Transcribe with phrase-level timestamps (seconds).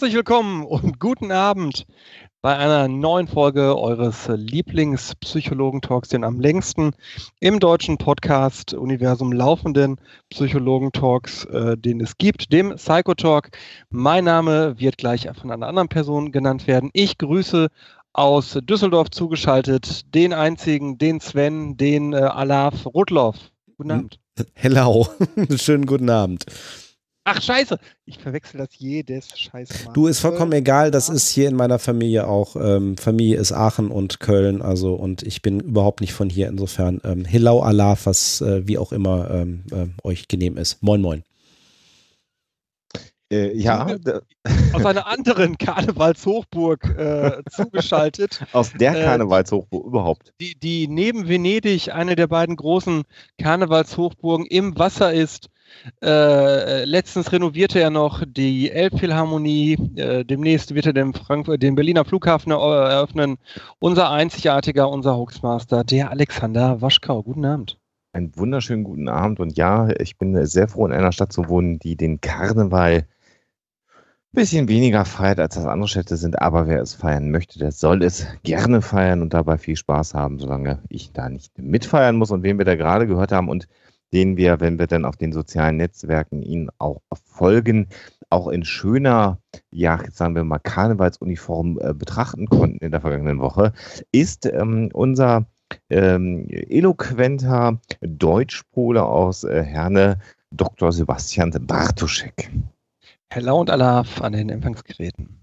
[0.00, 1.84] Herzlich willkommen und guten Abend
[2.40, 6.92] bei einer neuen Folge eures Lieblingspsychologen-Talks, den am längsten
[7.38, 10.00] im deutschen Podcast-Universum laufenden
[10.30, 13.50] Psychologen-Talks, äh, den es gibt, dem Psychotalk.
[13.90, 16.88] Mein Name wird gleich von einer anderen Person genannt werden.
[16.94, 17.68] Ich grüße
[18.14, 23.36] aus Düsseldorf zugeschaltet den einzigen, den Sven, den äh, Alaf Rudloff.
[23.76, 24.18] Guten Abend.
[24.54, 25.06] Hello,
[25.56, 26.46] schönen guten Abend.
[27.32, 29.92] Ach scheiße, ich verwechsel das jedes Scheiß Mal.
[29.92, 32.56] Du, ist vollkommen egal, das ist hier in meiner Familie auch.
[32.56, 37.00] Ähm, Familie ist Aachen und Köln, also und ich bin überhaupt nicht von hier, insofern
[37.04, 40.82] ähm, Hillau Allah, was äh, wie auch immer ähm, äh, euch genehm ist.
[40.82, 41.22] Moin, moin.
[43.32, 43.86] Äh, ja.
[44.72, 48.44] Aus einer anderen Karnevalshochburg äh, zugeschaltet.
[48.50, 50.32] Aus der äh, Karnevalshochburg überhaupt.
[50.40, 53.04] Die, die neben Venedig eine der beiden großen
[53.38, 55.48] Karnevalshochburgen im Wasser ist
[56.02, 59.74] äh, letztens renovierte er noch die Elbphilharmonie.
[59.96, 63.38] Äh, demnächst wird er den, Frankfurt, den Berliner Flughafen eröffnen.
[63.78, 67.22] Unser einzigartiger, unser Hoaxmaster, der Alexander Waschkau.
[67.22, 67.78] Guten Abend.
[68.12, 69.40] Einen wunderschönen guten Abend.
[69.40, 73.06] Und ja, ich bin sehr froh, in einer Stadt zu wohnen, die den Karneval
[74.32, 76.40] bisschen weniger feiert, als das andere Städte sind.
[76.40, 80.38] Aber wer es feiern möchte, der soll es gerne feiern und dabei viel Spaß haben,
[80.38, 82.30] solange ich da nicht mitfeiern muss.
[82.30, 83.66] Und wen wir da gerade gehört haben und
[84.12, 87.88] den wir, wenn wir dann auf den sozialen Netzwerken ihn auch folgen,
[88.28, 89.38] auch in schöner,
[89.70, 93.72] ja, sagen wir mal, Karnevalsuniform äh, betrachten konnten in der vergangenen Woche,
[94.12, 95.46] ist ähm, unser
[95.88, 100.18] ähm, eloquenter Deutschpole aus äh, Herne,
[100.52, 100.92] Dr.
[100.92, 102.50] Sebastian Bartoschek.
[103.32, 105.38] Hello und Alaf an den Empfangsgeräten.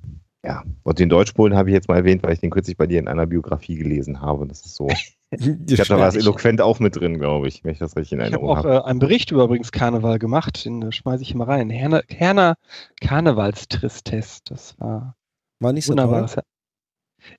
[0.47, 2.99] Ja, und den Deutschpolen habe ich jetzt mal erwähnt, weil ich den kürzlich bei dir
[2.99, 4.47] in einer Biografie gelesen habe.
[4.47, 4.87] Das ist so.
[5.31, 8.13] ich hatte da war es eloquent auch mit drin, glaube ich, wenn ich das richtig
[8.13, 8.59] in Erinnerung habe.
[8.59, 11.49] Ich habe auch äh, einen Bericht über übrigens Karneval gemacht, den äh, schmeiße ich immer
[11.49, 11.69] rein.
[11.69, 12.55] Herner, Herner
[13.01, 15.17] Karnevalstristest, das war,
[15.59, 16.27] war nicht so wunderbar.
[16.27, 16.43] Toll.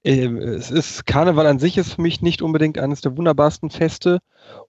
[0.02, 4.18] Äh, es ist, Karneval an sich ist für mich nicht unbedingt eines der wunderbarsten Feste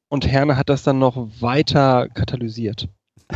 [0.07, 2.87] und Herne hat das dann noch weiter katalysiert.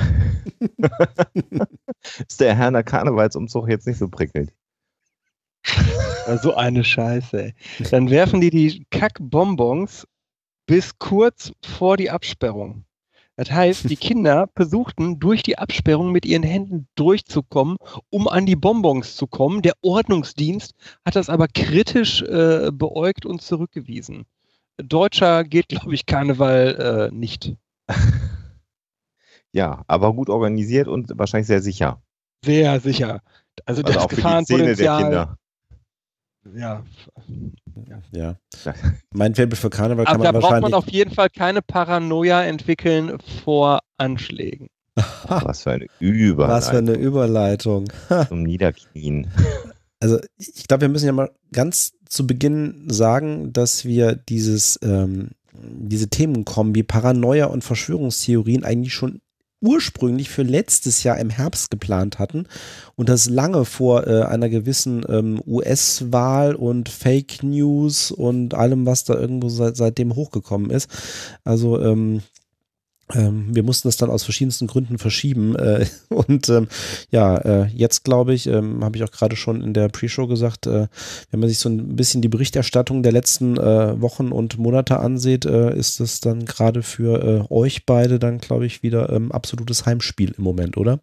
[2.25, 4.53] ist der Herner Karnevalsumzug jetzt nicht so prickelnd?
[6.41, 7.43] so eine Scheiße.
[7.43, 7.53] Ey.
[7.91, 10.07] Dann werfen die die Kackbonbons
[10.65, 12.85] bis kurz vor die Absperrung.
[13.35, 17.77] Das heißt, die Kinder versuchten durch die Absperrung mit ihren Händen durchzukommen,
[18.09, 19.61] um an die Bonbons zu kommen.
[19.61, 20.73] Der Ordnungsdienst
[21.05, 24.25] hat das aber kritisch äh, beäugt und zurückgewiesen.
[24.77, 27.55] Deutscher geht, glaube ich, Karneval äh, nicht.
[29.51, 32.01] Ja, aber gut organisiert und wahrscheinlich sehr sicher.
[32.43, 33.21] Sehr sicher.
[33.65, 35.37] Also, also das Gefahrenpotenzial
[36.55, 36.83] ja.
[38.11, 38.35] Ja.
[39.13, 40.61] Mein Faible für Karneval kann Aber man da wahrscheinlich...
[40.61, 44.67] braucht man auf jeden Fall keine Paranoia entwickeln vor Anschlägen.
[45.27, 46.55] Was für eine Überleitung.
[46.55, 47.91] Was für eine Überleitung.
[48.27, 49.31] Zum Niederknien.
[49.99, 55.31] Also ich glaube, wir müssen ja mal ganz zu Beginn sagen, dass wir dieses, ähm,
[55.53, 59.21] diese Themenkombi Paranoia und Verschwörungstheorien eigentlich schon
[59.63, 62.45] ursprünglich für letztes Jahr im Herbst geplant hatten
[62.95, 69.05] und das lange vor äh, einer gewissen ähm, US-Wahl und Fake News und allem, was
[69.05, 70.89] da irgendwo seit, seitdem hochgekommen ist.
[71.43, 72.21] Also ähm,
[73.15, 75.55] wir mussten das dann aus verschiedensten Gründen verschieben.
[75.55, 76.67] Äh, und ähm,
[77.11, 80.67] ja, äh, jetzt glaube ich, ähm, habe ich auch gerade schon in der Pre-Show gesagt,
[80.67, 80.87] äh,
[81.31, 85.45] wenn man sich so ein bisschen die Berichterstattung der letzten äh, Wochen und Monate ansieht,
[85.45, 89.85] äh, ist das dann gerade für äh, euch beide dann, glaube ich, wieder ähm, absolutes
[89.85, 90.99] Heimspiel im Moment, oder?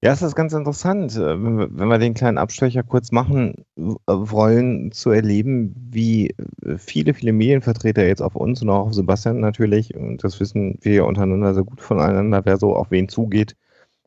[0.00, 4.92] Ja, es ist ganz interessant, äh, wenn wir, den kleinen Abstecher kurz machen äh, wollen,
[4.92, 6.28] zu erleben, wie
[6.64, 10.78] äh, viele, viele Medienvertreter jetzt auf uns und auch auf Sebastian natürlich, und das wissen
[10.82, 13.56] wir untereinander sehr gut voneinander, wer so auf wen zugeht,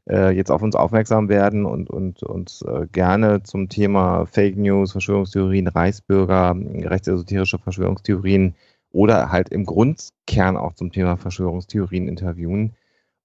[0.07, 6.55] jetzt auf uns aufmerksam werden und, und uns gerne zum Thema Fake News, Verschwörungstheorien, Reichsbürger,
[6.57, 8.55] rechtsesoterische Verschwörungstheorien
[8.91, 12.73] oder halt im Grundkern auch zum Thema Verschwörungstheorien interviewen.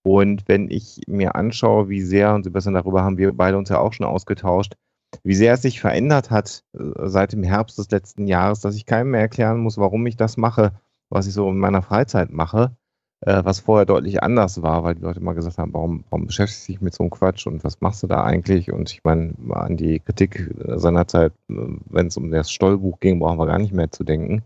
[0.07, 3.81] Und wenn ich mir anschaue, wie sehr, und Sebastian, darüber haben wir beide uns ja
[3.81, 4.75] auch schon ausgetauscht,
[5.25, 8.87] wie sehr es sich verändert hat äh, seit dem Herbst des letzten Jahres, dass ich
[8.87, 12.77] keinem mehr erklären muss, warum ich das mache, was ich so in meiner Freizeit mache,
[13.27, 16.73] was vorher deutlich anders war, weil die Leute mal gesagt haben, warum, warum beschäftigst du
[16.73, 18.73] dich mit so einem Quatsch und was machst du da eigentlich?
[18.73, 21.55] Und ich meine, an die Kritik seinerzeit, äh,
[21.91, 24.43] wenn es um das Stollbuch ging, brauchen wir gar nicht mehr zu denken.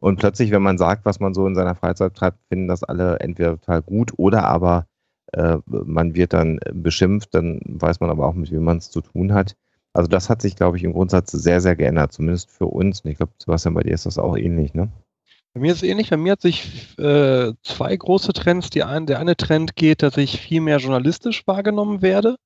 [0.00, 3.20] Und plötzlich, wenn man sagt, was man so in seiner Freizeit treibt, finden das alle
[3.20, 4.86] entweder total gut oder aber
[5.32, 9.02] äh, man wird dann beschimpft, dann weiß man aber auch, mit wem man es zu
[9.02, 9.54] tun hat.
[9.94, 13.02] Also das hat sich, glaube ich, im Grundsatz sehr, sehr geändert, zumindest für uns.
[13.02, 14.90] Und ich glaube, Sebastian, bei dir ist das auch ähnlich, ne?
[15.54, 16.10] Bei mir ist es ähnlich.
[16.10, 18.70] Bei mir hat sich äh, zwei große Trends.
[18.70, 22.36] Die ein, der eine Trend geht, dass ich viel mehr journalistisch wahrgenommen werde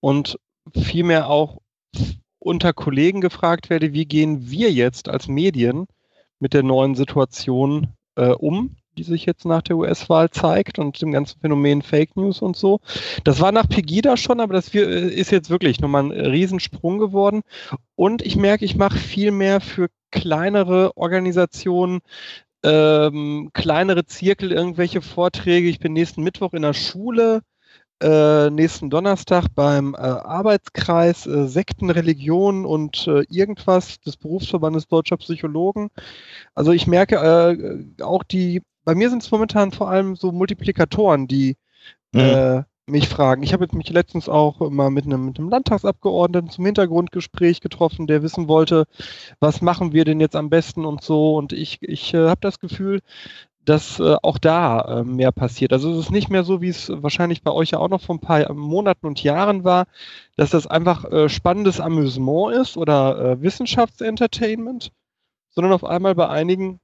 [0.00, 0.38] und
[0.74, 1.60] viel mehr auch
[2.38, 5.86] unter Kollegen gefragt werde, wie gehen wir jetzt als Medien
[6.38, 11.12] mit der neuen Situation äh, um, die sich jetzt nach der US-Wahl zeigt und dem
[11.12, 12.80] ganzen Phänomen Fake News und so.
[13.24, 17.42] Das war nach Pegida schon, aber das äh, ist jetzt wirklich nochmal ein Riesensprung geworden.
[17.94, 22.00] Und ich merke, ich mache viel mehr für kleinere Organisationen,
[22.62, 25.68] ähm, kleinere Zirkel, irgendwelche Vorträge.
[25.68, 27.42] Ich bin nächsten Mittwoch in der Schule,
[28.02, 35.18] äh, nächsten Donnerstag beim äh, Arbeitskreis äh, Sekten, Religion und äh, irgendwas des Berufsverbandes Deutscher
[35.18, 35.90] Psychologen.
[36.54, 41.26] Also ich merke äh, auch die, bei mir sind es momentan vor allem so Multiplikatoren,
[41.26, 41.56] die
[42.12, 42.20] mhm.
[42.20, 43.42] Äh, mich fragen.
[43.42, 48.06] Ich habe jetzt mich letztens auch mal mit einem, mit einem Landtagsabgeordneten zum Hintergrundgespräch getroffen,
[48.06, 48.86] der wissen wollte,
[49.38, 51.36] was machen wir denn jetzt am besten und so.
[51.36, 53.00] Und ich, ich äh, habe das Gefühl,
[53.64, 55.72] dass äh, auch da äh, mehr passiert.
[55.72, 58.16] Also es ist nicht mehr so, wie es wahrscheinlich bei euch ja auch noch vor
[58.16, 59.86] ein paar Monaten und Jahren war,
[60.36, 64.92] dass das einfach äh, spannendes Amüsement ist oder äh, Wissenschaftsentertainment,
[65.50, 66.80] sondern auf einmal bei einigen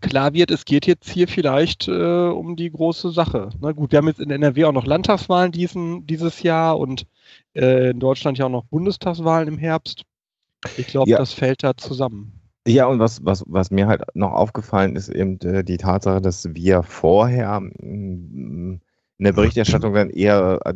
[0.00, 3.50] klar wird, es geht jetzt hier vielleicht äh, um die große Sache.
[3.60, 7.06] Na gut, wir haben jetzt in NRW auch noch Landtagswahlen diesen, dieses Jahr und
[7.54, 10.04] äh, in Deutschland ja auch noch Bundestagswahlen im Herbst.
[10.76, 11.18] Ich glaube, ja.
[11.18, 12.32] das fällt da zusammen.
[12.66, 16.54] Ja, und was, was, was mir halt noch aufgefallen ist, eben äh, die Tatsache, dass
[16.54, 18.80] wir vorher mm,
[19.18, 20.74] in der Berichterstattung dann eher äh,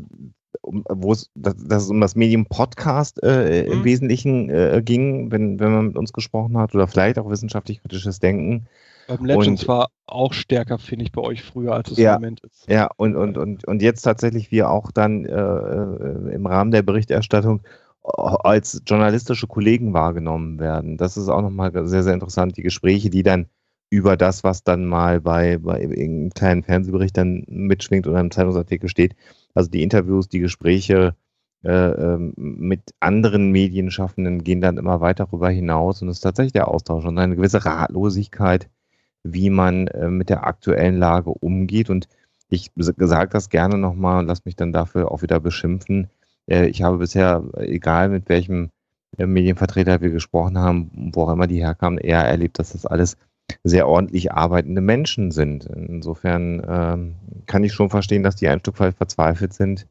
[0.62, 3.72] wo es, dass, dass es um das Medium Podcast äh, mhm.
[3.72, 8.20] im Wesentlichen äh, ging, wenn, wenn man mit uns gesprochen hat, oder vielleicht auch wissenschaftlich-kritisches
[8.20, 8.66] Denken.
[9.08, 12.22] Beim Legends und, war auch stärker, finde ich, bei euch früher, als es ja, im
[12.22, 12.68] Moment ist.
[12.68, 16.82] Ja, und, und, und, und jetzt tatsächlich wir auch dann äh, äh im Rahmen der
[16.82, 17.62] Berichterstattung
[18.02, 20.96] als journalistische Kollegen wahrgenommen werden.
[20.96, 23.46] Das ist auch nochmal sehr, sehr interessant, die Gespräche, die dann
[23.90, 28.88] über das, was dann mal bei, bei irgendeinem kleinen Fernsehbericht dann mitschwingt oder im Zeitungsartikel
[28.88, 29.14] steht.
[29.54, 31.14] Also die Interviews, die Gespräche
[31.62, 36.54] äh, ähm, mit anderen Medienschaffenden gehen dann immer weiter darüber hinaus und es ist tatsächlich
[36.54, 38.68] der Austausch und eine gewisse Ratlosigkeit,
[39.24, 41.90] wie man äh, mit der aktuellen Lage umgeht.
[41.90, 42.08] Und
[42.48, 46.10] ich sage das gerne nochmal und lass mich dann dafür auch wieder beschimpfen.
[46.46, 48.70] Äh, ich habe bisher, egal mit welchem
[49.18, 53.16] äh, Medienvertreter wir gesprochen haben, wo auch immer die herkamen, eher erlebt, dass das alles
[53.64, 55.66] sehr ordentlich arbeitende Menschen sind.
[55.66, 57.14] Insofern ähm,
[57.46, 59.86] kann ich schon verstehen, dass die ein Stück weit verzweifelt sind,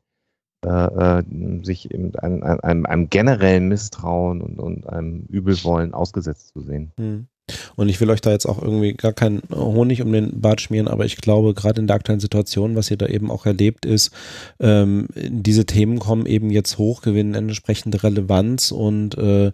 [1.63, 6.91] sich einem, einem, einem, generellen Misstrauen und, und einem Übelwollen ausgesetzt zu sehen.
[6.97, 7.27] Hm.
[7.75, 10.87] Und ich will euch da jetzt auch irgendwie gar keinen Honig um den Bart schmieren,
[10.87, 14.11] aber ich glaube, gerade in der aktuellen Situation, was ihr da eben auch erlebt, ist,
[14.59, 19.51] ähm, diese Themen kommen eben jetzt hoch, gewinnen entsprechende Relevanz und äh,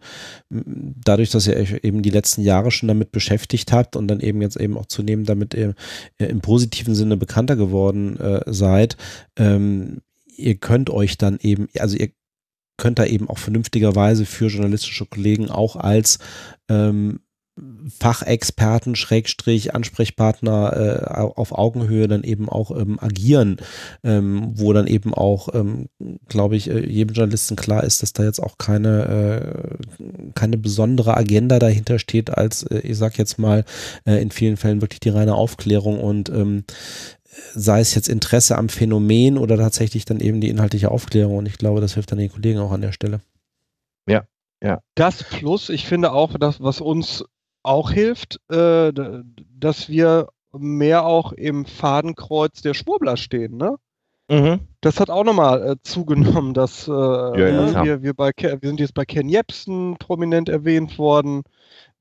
[0.49, 4.41] dadurch, dass ihr euch eben die letzten Jahre schon damit beschäftigt habt und dann eben
[4.41, 5.73] jetzt eben auch zunehmend damit äh,
[6.17, 8.97] im positiven Sinne bekannter geworden äh, seid,
[9.37, 10.01] ähm,
[10.35, 12.09] ihr könnt euch dann eben, also ihr
[12.77, 16.19] könnt da eben auch vernünftigerweise für journalistische Kollegen auch als
[16.69, 17.19] ähm,
[17.99, 23.57] Fachexperten, Schrägstrich, Ansprechpartner äh, auf Augenhöhe dann eben auch ähm, agieren,
[24.03, 25.89] ähm, wo dann eben auch, ähm,
[26.27, 31.17] glaube ich, äh, jedem Journalisten klar ist, dass da jetzt auch keine, äh, keine besondere
[31.17, 33.65] Agenda dahinter steht, als, äh, ich sag jetzt mal,
[34.05, 36.63] äh, in vielen Fällen wirklich die reine Aufklärung und ähm,
[37.53, 41.37] sei es jetzt Interesse am Phänomen oder tatsächlich dann eben die inhaltliche Aufklärung.
[41.37, 43.21] Und ich glaube, das hilft dann den Kollegen auch an der Stelle.
[44.07, 44.25] Ja,
[44.63, 44.81] ja.
[44.95, 47.25] Das plus, ich finde auch, das, was uns
[47.67, 48.91] auch hilft, äh,
[49.59, 53.75] dass wir mehr auch im Fadenkreuz der Schwurbler stehen, ne?
[54.29, 54.59] Mhm.
[54.81, 58.79] Das hat auch nochmal äh, zugenommen, dass äh, ja, ja, wir, wir, bei, wir sind
[58.79, 61.43] jetzt bei Ken Jebsen prominent erwähnt worden.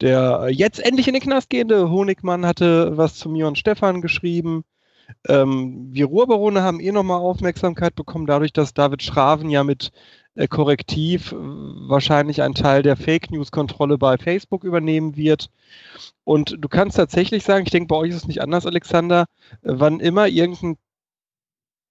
[0.01, 4.01] Der äh, jetzt endlich in den Knast gehende Honigmann hatte was zu mir und Stefan
[4.01, 4.65] geschrieben.
[5.29, 9.93] Ähm, wir Ruhrbarone haben eh nochmal Aufmerksamkeit bekommen, dadurch, dass David Schraven ja mit
[10.49, 15.51] Korrektiv äh, wahrscheinlich einen Teil der Fake News-Kontrolle bei Facebook übernehmen wird.
[16.25, 19.27] Und du kannst tatsächlich sagen, ich denke, bei euch ist es nicht anders, Alexander,
[19.63, 20.77] äh, wann immer irgendein,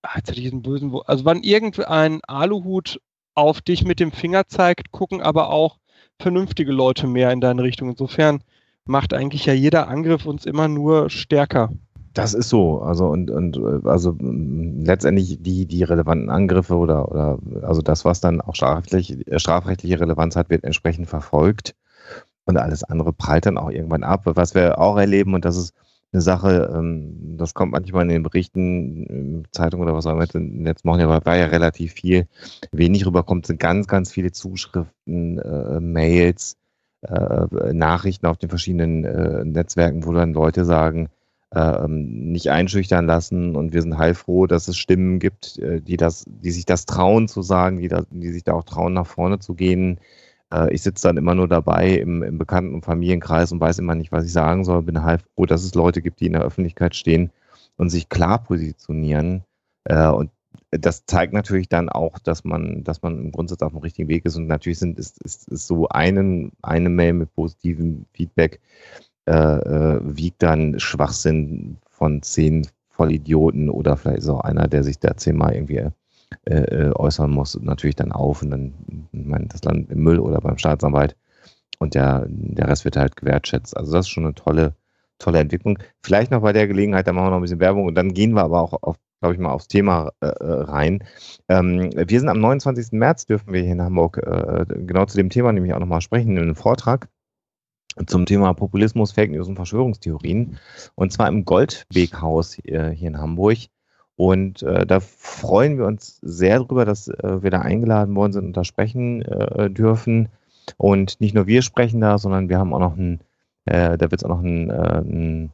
[0.03, 2.99] ah, jetzt hatte ich diesen bösen, also wann irgendein Aluhut
[3.33, 5.77] auf dich mit dem Finger zeigt, gucken aber auch
[6.19, 7.89] vernünftige Leute mehr in deine Richtung.
[7.89, 8.43] Insofern
[8.85, 11.71] macht eigentlich ja jeder Angriff uns immer nur stärker.
[12.15, 12.81] Das ist so.
[12.81, 18.05] Also und, und äh, also mm, letztendlich die, die relevanten Angriffe oder, oder also das,
[18.05, 21.75] was dann auch strafrechtlich, äh, strafrechtliche Relevanz hat, wird entsprechend verfolgt.
[22.45, 24.21] Und alles andere prallt dann auch irgendwann ab.
[24.25, 25.73] Was wir auch erleben, und das ist
[26.13, 30.89] eine Sache, ähm, das kommt manchmal in den Berichten, Zeitungen oder was auch immer, letzten
[30.89, 32.27] Wochen ja, war ja relativ viel.
[32.71, 36.55] Wenig rüberkommt, sind ganz, ganz viele Zuschriften, äh, Mails,
[37.01, 41.14] äh, Nachrichten auf den verschiedenen äh, Netzwerken, wo dann Leute sagen, äh,
[41.87, 46.51] nicht einschüchtern lassen und wir sind heilfroh, dass es Stimmen gibt, äh, die das, die
[46.51, 49.53] sich das trauen zu sagen, die, da, die sich da auch trauen, nach vorne zu
[49.53, 49.99] gehen.
[50.53, 53.95] Äh, ich sitze dann immer nur dabei im, im Bekannten- und Familienkreis und weiß immer
[53.95, 54.81] nicht, was ich sagen soll.
[54.81, 57.31] Bin heilfroh, dass es Leute gibt, die in der Öffentlichkeit stehen
[57.77, 59.43] und sich klar positionieren.
[59.85, 60.31] Äh, und
[60.71, 64.25] das zeigt natürlich dann auch, dass man, dass man im Grundsatz auf dem richtigen Weg
[64.25, 64.35] ist.
[64.35, 68.59] Und natürlich sind, ist, ist, ist so einen, eine Mail mit positivem Feedback
[69.27, 75.53] wiegt dann Schwachsinn von zehn Vollidioten oder vielleicht ist auch einer, der sich da zehnmal
[75.53, 75.89] irgendwie
[76.45, 78.73] äh, äh, äußern muss, natürlich dann auf und dann,
[79.11, 81.15] ich meine, das landet im Müll oder beim Staatsanwalt
[81.79, 83.75] und der, der Rest wird halt gewertschätzt.
[83.75, 84.75] Also das ist schon eine tolle,
[85.19, 85.79] tolle Entwicklung.
[86.03, 88.33] Vielleicht noch bei der Gelegenheit, da machen wir noch ein bisschen Werbung und dann gehen
[88.33, 91.03] wir aber auch auf, glaube ich mal, aufs Thema äh, äh rein.
[91.49, 92.91] Ähm, wir sind am 29.
[92.93, 96.37] März, dürfen wir hier in Hamburg äh, genau zu dem Thema nämlich auch nochmal sprechen
[96.37, 97.09] in einem Vortrag
[98.07, 100.57] zum Thema Populismus, Fake News und Verschwörungstheorien.
[100.95, 103.57] Und zwar im Goldweghaus äh, hier in Hamburg.
[104.17, 108.45] Und äh, da freuen wir uns sehr drüber, dass äh, wir da eingeladen worden sind
[108.45, 110.29] und da sprechen äh, dürfen.
[110.77, 113.19] Und nicht nur wir sprechen da, sondern wir haben auch noch einen,
[113.65, 115.51] äh, da wird es auch noch einen, äh, einen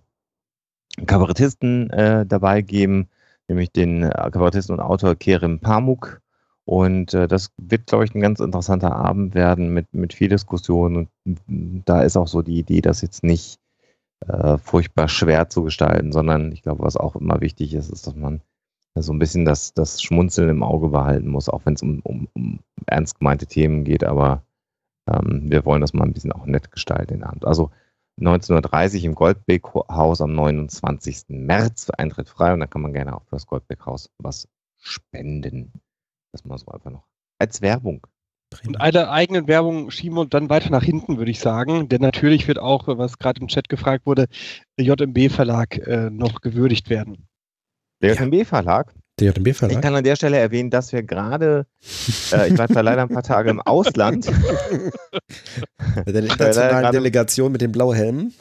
[1.06, 1.88] Kabarettisten
[2.28, 3.08] dabei geben,
[3.48, 6.22] nämlich den Kabarettisten und Autor Kerem Pamuk.
[6.72, 11.10] Und äh, das wird, glaube ich, ein ganz interessanter Abend werden mit, mit viel Diskussion.
[11.26, 11.42] Und
[11.86, 13.60] da ist auch so die Idee, das jetzt nicht
[14.26, 18.16] äh, furchtbar schwer zu gestalten, sondern ich glaube, was auch immer wichtig ist, ist, dass
[18.16, 18.40] man
[18.96, 22.30] so ein bisschen das, das Schmunzeln im Auge behalten muss, auch wenn es um, um,
[22.36, 24.06] um ernst gemeinte Themen geht.
[24.06, 24.42] Aber
[25.10, 27.44] ähm, wir wollen das mal ein bisschen auch nett gestalten den Abend.
[27.44, 27.70] Also
[28.22, 31.26] 1930 im Goldbeck-Haus am 29.
[31.28, 34.48] März, Eintritt frei und da kann man gerne auch für das Goldbeck-Haus was
[34.78, 35.74] spenden.
[36.32, 37.08] Das mal so einfach noch
[37.40, 38.08] als Werbung.
[38.66, 41.88] Und alle eigenen Werbung schieben wir dann weiter nach hinten, würde ich sagen.
[41.88, 44.28] Denn natürlich wird auch, was gerade im Chat gefragt wurde,
[44.78, 47.28] der JMB-Verlag äh, noch gewürdigt werden.
[48.02, 48.94] Der JMB-Verlag?
[49.20, 49.78] Der JMB-Verlag?
[49.78, 51.66] Ich kann an der Stelle erwähnen, dass wir gerade,
[52.34, 54.28] äh, ich war zwar leider ein paar Tage im Ausland.
[56.06, 58.34] Mit der internationalen Delegation mit den Blauhelmen.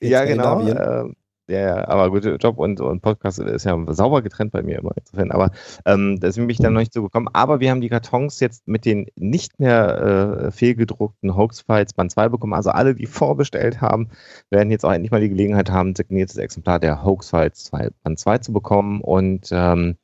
[0.00, 0.66] Ja, genau.
[0.66, 1.12] Äh,
[1.48, 4.90] ja, ja, aber guter Job und, und Podcast ist ja sauber getrennt bei mir immer
[4.96, 5.30] insofern.
[5.30, 5.52] Aber
[5.84, 7.28] ähm, da sind mich dann noch nicht so gekommen.
[7.32, 12.30] Aber wir haben die Kartons jetzt mit den nicht mehr äh, fehlgedruckten Hoax-Files Band 2
[12.30, 12.54] bekommen.
[12.54, 14.08] Also alle, die vorbestellt haben,
[14.50, 17.70] werden jetzt auch endlich mal die Gelegenheit haben, signiertes Exemplar der Hoax-Files
[18.02, 19.00] Band 2 zu bekommen.
[19.00, 19.96] Und ähm,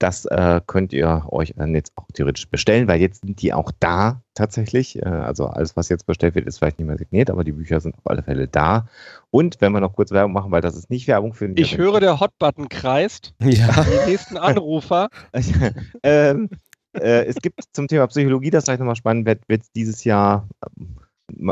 [0.00, 3.70] das äh, könnt ihr euch dann jetzt auch theoretisch bestellen, weil jetzt sind die auch
[3.80, 4.96] da tatsächlich.
[4.98, 7.80] Äh, also alles, was jetzt bestellt wird, ist vielleicht nicht mehr signiert, aber die Bücher
[7.80, 8.88] sind auf alle Fälle da.
[9.30, 11.62] Und wenn wir noch kurz Werbung machen, weil das ist nicht Werbung für den.
[11.62, 13.34] Ich höre, der Hotbutton kreist.
[13.40, 13.84] Ja.
[13.84, 15.10] Die nächsten Anrufer.
[16.02, 16.48] ähm,
[16.94, 20.48] äh, es gibt zum Thema Psychologie, das vielleicht nochmal spannend wird, wird dieses Jahr,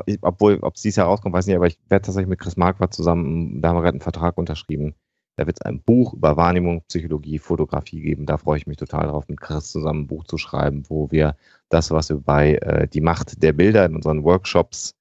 [0.07, 2.41] äh, obwohl, ob es dieses Jahr rauskommt, weiß ich nicht, aber ich werde tatsächlich mit
[2.41, 4.95] Chris Marquardt zusammen, da haben wir gerade einen Vertrag unterschrieben
[5.39, 8.27] da wird es ein Buch über Wahrnehmung, Psychologie, Fotografie geben.
[8.27, 11.37] Da freue ich mich total drauf, mit Chris zusammen ein Buch zu schreiben, wo wir
[11.69, 14.97] das, was wir bei äh, Die Macht der Bilder in unseren Workshops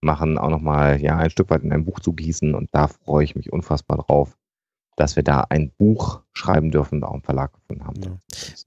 [0.00, 2.54] machen, auch nochmal ja, ein Stück weit in ein Buch zu gießen.
[2.54, 4.36] Und da freue ich mich unfassbar drauf,
[4.94, 8.00] dass wir da ein Buch schreiben dürfen, da auch im Verlag gefunden haben.
[8.00, 8.12] Ja.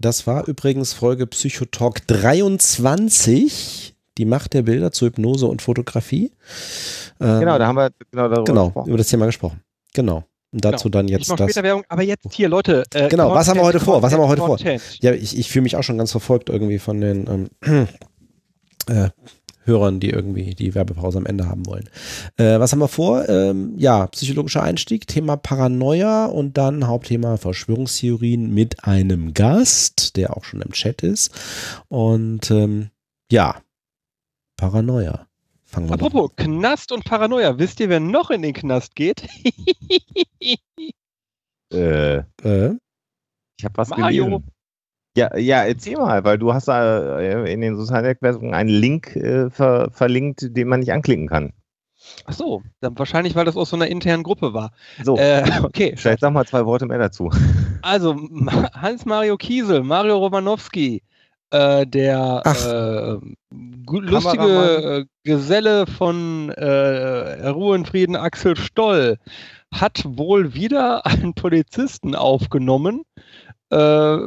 [0.02, 3.96] Das war übrigens Folge Psychotalk 23.
[4.18, 6.34] Die Macht der Bilder zu Hypnose und Fotografie.
[7.22, 9.62] Ähm, genau, da haben wir genau darüber genau, über das Thema gesprochen.
[9.94, 10.26] Genau.
[10.52, 11.00] Dazu genau.
[11.00, 11.56] dann jetzt das.
[11.58, 12.84] Werbung, aber jetzt hier, Leute.
[12.94, 14.02] Äh, genau, Content, was haben wir heute vor?
[14.02, 14.82] Was haben wir heute Content.
[14.82, 14.98] vor?
[15.02, 17.88] Ja, ich, ich fühle mich auch schon ganz verfolgt irgendwie von den ähm,
[18.88, 19.10] äh,
[19.68, 21.90] Hörern, die irgendwie die Werbepause am Ende haben wollen.
[22.38, 23.28] Äh, was haben wir vor?
[23.28, 30.46] Ähm, ja, psychologischer Einstieg, Thema Paranoia und dann Hauptthema Verschwörungstheorien mit einem Gast, der auch
[30.46, 31.32] schon im Chat ist.
[31.90, 32.90] Und ähm,
[33.30, 33.58] ja,
[34.56, 35.27] Paranoia.
[35.78, 37.60] Fangen wir Apropos Knast und Paranoia.
[37.60, 39.22] Wisst ihr, wer noch in den Knast geht?
[41.72, 42.24] äh, äh?
[43.60, 44.26] Ich habe was Mario.
[44.26, 44.52] gelesen.
[45.16, 49.16] Ja, ja, erzähl mal, weil du hast da äh, in den sozialen Netzwerken einen Link
[49.18, 51.54] äh, ver verlinkt, den man nicht anklicken kann.
[52.26, 54.72] Ach so, dann wahrscheinlich, weil das aus so einer internen Gruppe war.
[55.04, 55.94] So, äh, okay.
[55.96, 57.30] Vielleicht sag mal zwei Worte mehr dazu.
[57.84, 58.16] Also,
[58.74, 61.04] Hans-Mario Kiesel, Mario Romanowski,
[61.52, 63.56] äh, der äh,
[63.90, 69.18] lustige äh, Geselle von äh, Ruhe und Frieden, Axel Stoll,
[69.74, 73.04] hat wohl wieder einen Polizisten aufgenommen
[73.70, 74.18] äh,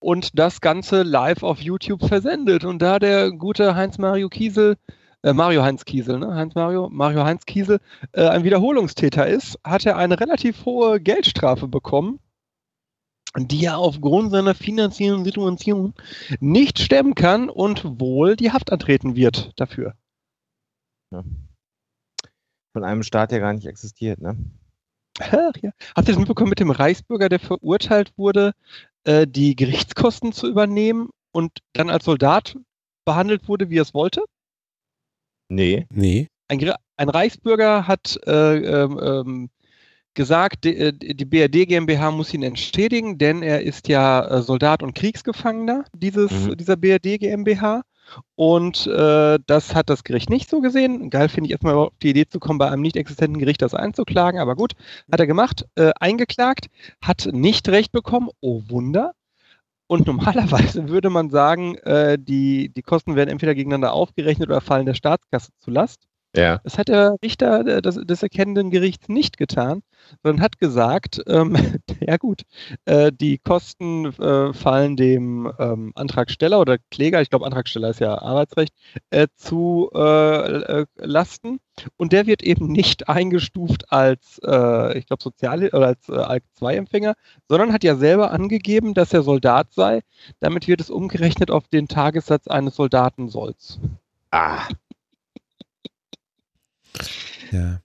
[0.00, 2.64] und das Ganze live auf YouTube versendet.
[2.64, 4.76] Und da der gute Heinz-Mario Kiesel
[5.24, 6.34] äh, Mario Heinz Kiesel, ne?
[6.34, 7.80] Heinz Mario, Mario Heinz Kiesel,
[8.12, 12.20] äh, ein Wiederholungstäter ist, hat er eine relativ hohe Geldstrafe bekommen
[13.36, 15.94] die er aufgrund seiner finanziellen Situation
[16.40, 19.94] nicht stemmen kann und wohl die Haft antreten wird dafür.
[21.12, 21.24] Ja.
[22.72, 24.36] Von einem Staat, der gar nicht existiert, ne?
[25.20, 25.70] Ach, ja.
[25.96, 28.52] Habt ihr das mitbekommen mit dem Reichsbürger, der verurteilt wurde,
[29.04, 32.56] äh, die Gerichtskosten zu übernehmen und dann als Soldat
[33.04, 34.22] behandelt wurde, wie er es wollte?
[35.48, 35.86] Nee.
[35.90, 36.28] Nee.
[36.48, 39.50] Ein, ein Reichsbürger hat äh, ähm, ähm
[40.18, 44.82] gesagt, die, äh, die, BRD GmbH muss ihn entschädigen, denn er ist ja äh, Soldat
[44.82, 46.56] und Kriegsgefangener dieses, mhm.
[46.56, 47.82] dieser BRD GmbH.
[48.34, 51.08] Und äh, das hat das Gericht nicht so gesehen.
[51.10, 53.74] Geil finde ich erstmal auf die Idee zu kommen, bei einem nicht existenten Gericht das
[53.74, 54.40] einzuklagen.
[54.40, 54.72] Aber gut,
[55.12, 56.66] hat er gemacht, äh, eingeklagt,
[57.00, 58.30] hat nicht recht bekommen.
[58.40, 59.12] Oh Wunder.
[59.86, 64.86] Und normalerweise würde man sagen, äh, die, die Kosten werden entweder gegeneinander aufgerechnet oder fallen
[64.86, 66.07] der Staatskasse zu Last.
[66.36, 66.60] Ja.
[66.62, 69.82] Das hat der Richter äh, des, des erkennenden Gerichts nicht getan,
[70.22, 71.56] sondern hat gesagt, ähm,
[72.00, 72.42] ja gut,
[72.84, 78.20] äh, die Kosten äh, fallen dem ähm, Antragsteller oder Kläger, ich glaube Antragsteller ist ja
[78.20, 78.74] Arbeitsrecht,
[79.10, 81.60] äh, zu äh, äh, Lasten
[81.96, 87.14] und der wird eben nicht eingestuft als, ich glaube, Sozial- oder als ALK-2-Empfänger,
[87.48, 90.00] sondern hat ja selber angegeben, dass er Soldat sei.
[90.40, 93.78] Damit wird es umgerechnet auf den Tagessatz eines Soldatensolls.
[94.32, 94.66] Ah.
[97.50, 97.80] Ja.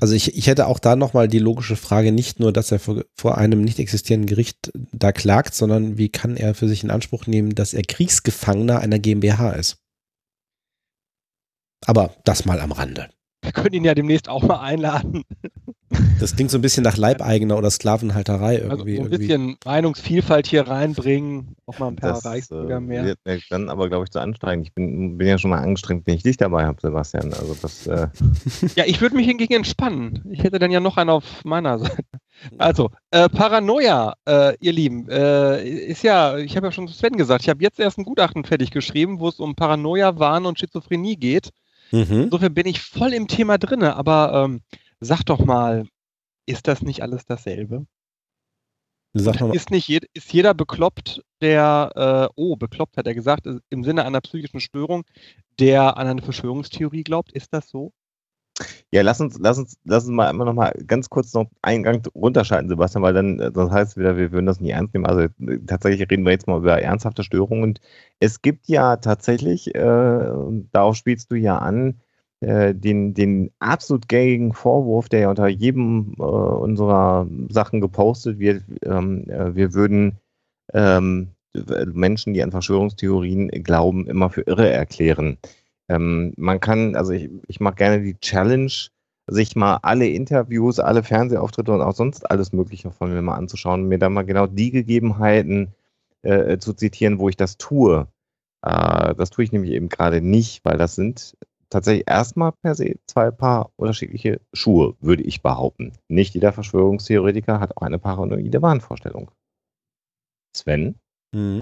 [0.00, 3.04] Also ich, ich hätte auch da nochmal die logische Frage, nicht nur, dass er vor,
[3.14, 7.26] vor einem nicht existierenden Gericht da klagt, sondern wie kann er für sich in Anspruch
[7.26, 9.76] nehmen, dass er Kriegsgefangener einer GmbH ist.
[11.86, 13.10] Aber das mal am Rande.
[13.42, 15.24] Wir können ihn ja demnächst auch mal einladen.
[16.20, 19.00] Das klingt so ein bisschen nach Leibeigener oder Sklavenhalterei irgendwie.
[19.00, 19.58] Also so ein bisschen irgendwie.
[19.64, 23.04] Meinungsvielfalt hier reinbringen, auch mal ein paar das, Reichsbürger äh, mehr.
[23.04, 24.66] Wird mir dann aber, glaube ich, zu anstrengend.
[24.66, 27.32] Ich bin, bin ja schon mal angestrengt, wenn ich dich dabei habe, Sebastian.
[27.32, 28.08] Also das, äh
[28.76, 30.22] ja, ich würde mich hingegen entspannen.
[30.30, 32.04] Ich hätte dann ja noch einen auf meiner Seite.
[32.58, 37.16] Also, äh, Paranoia, äh, ihr Lieben, äh, ist ja, ich habe ja schon zu Sven
[37.16, 40.58] gesagt, ich habe jetzt erst ein Gutachten fertig geschrieben, wo es um Paranoia, Wahn und
[40.58, 41.50] Schizophrenie geht.
[41.92, 42.22] Mhm.
[42.24, 44.62] Insofern bin ich voll im Thema drin, aber ähm,
[45.00, 45.86] sag doch mal,
[46.46, 47.86] ist das nicht alles dasselbe?
[49.12, 49.54] Sag mal.
[49.54, 54.04] Ist nicht jed ist jeder bekloppt, der, äh, oh, bekloppt hat er gesagt, im Sinne
[54.04, 55.04] einer psychischen Störung,
[55.58, 57.32] der an eine Verschwörungstheorie glaubt?
[57.32, 57.92] Ist das so?
[58.90, 61.82] Ja, lass uns, lass uns, lass uns mal immer noch mal ganz kurz noch einen
[61.82, 65.06] Gang runterschalten, Sebastian, weil dann, äh, sonst heißt wieder, wir würden das nicht ernst nehmen.
[65.06, 67.62] Also äh, tatsächlich reden wir jetzt mal über ernsthafte Störungen.
[67.62, 67.80] Und
[68.18, 70.30] es gibt ja tatsächlich, äh,
[70.72, 72.00] darauf spielst du ja an,
[72.40, 78.64] äh, den, den absolut gängigen Vorwurf, der ja unter jedem äh, unserer Sachen gepostet wird,
[78.82, 80.18] ähm, äh, wir würden
[80.72, 81.28] ähm,
[81.92, 85.36] Menschen, die an Verschwörungstheorien glauben, immer für irre erklären.
[85.90, 88.72] Ähm, man kann, also ich, ich mache gerne die Challenge,
[89.26, 93.88] sich mal alle Interviews, alle Fernsehauftritte und auch sonst alles Mögliche von mir mal anzuschauen,
[93.88, 95.74] mir dann mal genau die Gegebenheiten
[96.22, 98.06] äh, zu zitieren, wo ich das tue.
[98.62, 101.36] Äh, das tue ich nämlich eben gerade nicht, weil das sind
[101.70, 105.92] tatsächlich erstmal per se zwei Paar unterschiedliche Schuhe, würde ich behaupten.
[106.08, 109.32] Nicht jeder Verschwörungstheoretiker hat auch eine paranoide Wahnvorstellung.
[110.54, 111.00] Sven?
[111.32, 111.60] Hm.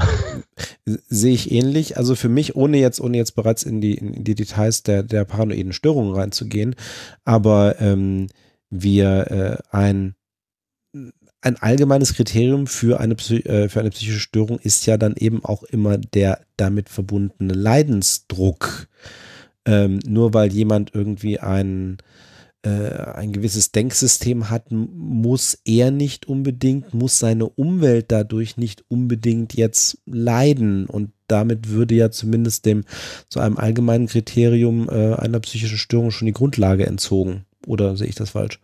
[1.08, 1.96] Sehe ich ähnlich.
[1.96, 5.24] Also für mich, ohne jetzt, ohne jetzt bereits in die, in die Details der, der
[5.24, 6.74] paranoiden Störungen reinzugehen,
[7.24, 8.28] aber ähm,
[8.70, 10.14] wir äh, ein,
[11.40, 15.62] ein allgemeines Kriterium für eine, äh, für eine psychische Störung ist ja dann eben auch
[15.64, 18.88] immer der damit verbundene Leidensdruck.
[19.64, 21.98] Ähm, nur weil jemand irgendwie einen
[22.68, 29.98] ein gewisses Denksystem hat, muss er nicht unbedingt, muss seine Umwelt dadurch nicht unbedingt jetzt
[30.06, 30.86] leiden.
[30.86, 32.84] Und damit würde ja zumindest dem
[33.28, 37.44] zu einem allgemeinen Kriterium äh, einer psychischen Störung schon die Grundlage entzogen.
[37.66, 38.60] Oder sehe ich das falsch?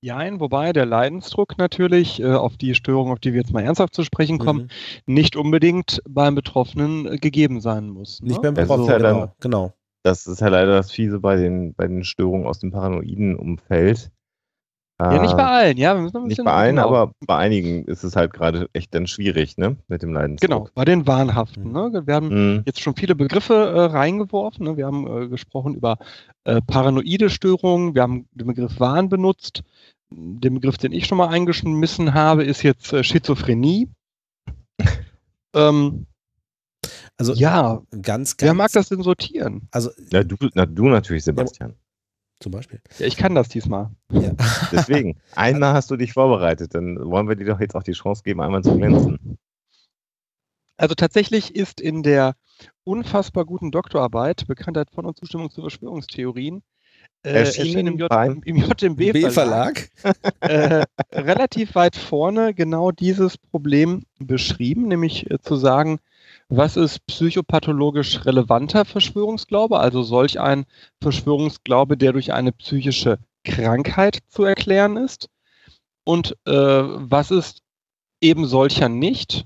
[0.00, 3.94] Jein, wobei der Leidensdruck natürlich äh, auf die Störung, auf die wir jetzt mal ernsthaft
[3.94, 4.70] zu sprechen kommen,
[5.06, 5.14] mhm.
[5.14, 8.20] nicht unbedingt beim Betroffenen äh, gegeben sein muss.
[8.22, 8.28] Ne?
[8.28, 9.72] Nicht beim Betroffenen, ja genau, genau.
[10.08, 14.10] Das ist ja leider das Fiese bei den, bei den Störungen aus dem paranoiden Umfeld.
[14.98, 15.94] Ja, nicht bei äh, allen, ja.
[15.94, 20.02] nicht bei allen, aber bei einigen ist es halt gerade echt dann schwierig, ne, mit
[20.02, 20.48] dem Leidensdruck.
[20.48, 21.70] Genau, bei den Wahnhaften.
[21.70, 22.02] Ne?
[22.06, 22.62] Wir haben mhm.
[22.64, 24.64] jetzt schon viele Begriffe äh, reingeworfen.
[24.64, 24.76] Ne?
[24.78, 25.98] Wir haben äh, gesprochen über
[26.44, 29.62] äh, paranoide Störungen, wir haben den Begriff Wahn benutzt.
[30.10, 33.88] Den Begriff, den ich schon mal eingeschmissen habe, ist jetzt äh, Schizophrenie.
[35.54, 36.06] Ähm,
[37.18, 38.42] Also ja, ganz, ganz.
[38.42, 39.68] wer mag das denn sortieren?
[39.72, 41.74] Also Na, du, na, du natürlich, Sebastian.
[42.40, 42.80] zum Beispiel.
[42.98, 43.90] Ja, ich kann das diesmal.
[44.12, 44.32] Ja.
[44.72, 48.22] Deswegen, einmal hast du dich vorbereitet, dann wollen wir dir doch jetzt auch die Chance
[48.22, 49.38] geben, einmal zu glänzen.
[50.76, 52.36] Also tatsächlich ist in der
[52.84, 56.62] unfassbar guten Doktorarbeit Bekanntheit von und Zustimmung zu Verschwörungstheorien
[57.24, 58.10] äh, Erschienen im, J
[58.44, 59.90] im JMB-Verlag
[60.40, 65.98] äh, relativ weit vorne genau dieses Problem beschrieben, nämlich äh, zu sagen,
[66.48, 70.64] was ist psychopathologisch relevanter Verschwörungsglaube, also solch ein
[71.02, 75.28] Verschwörungsglaube, der durch eine psychische Krankheit zu erklären ist,
[76.08, 77.62] und äh, was ist
[78.22, 79.44] eben solcher nicht.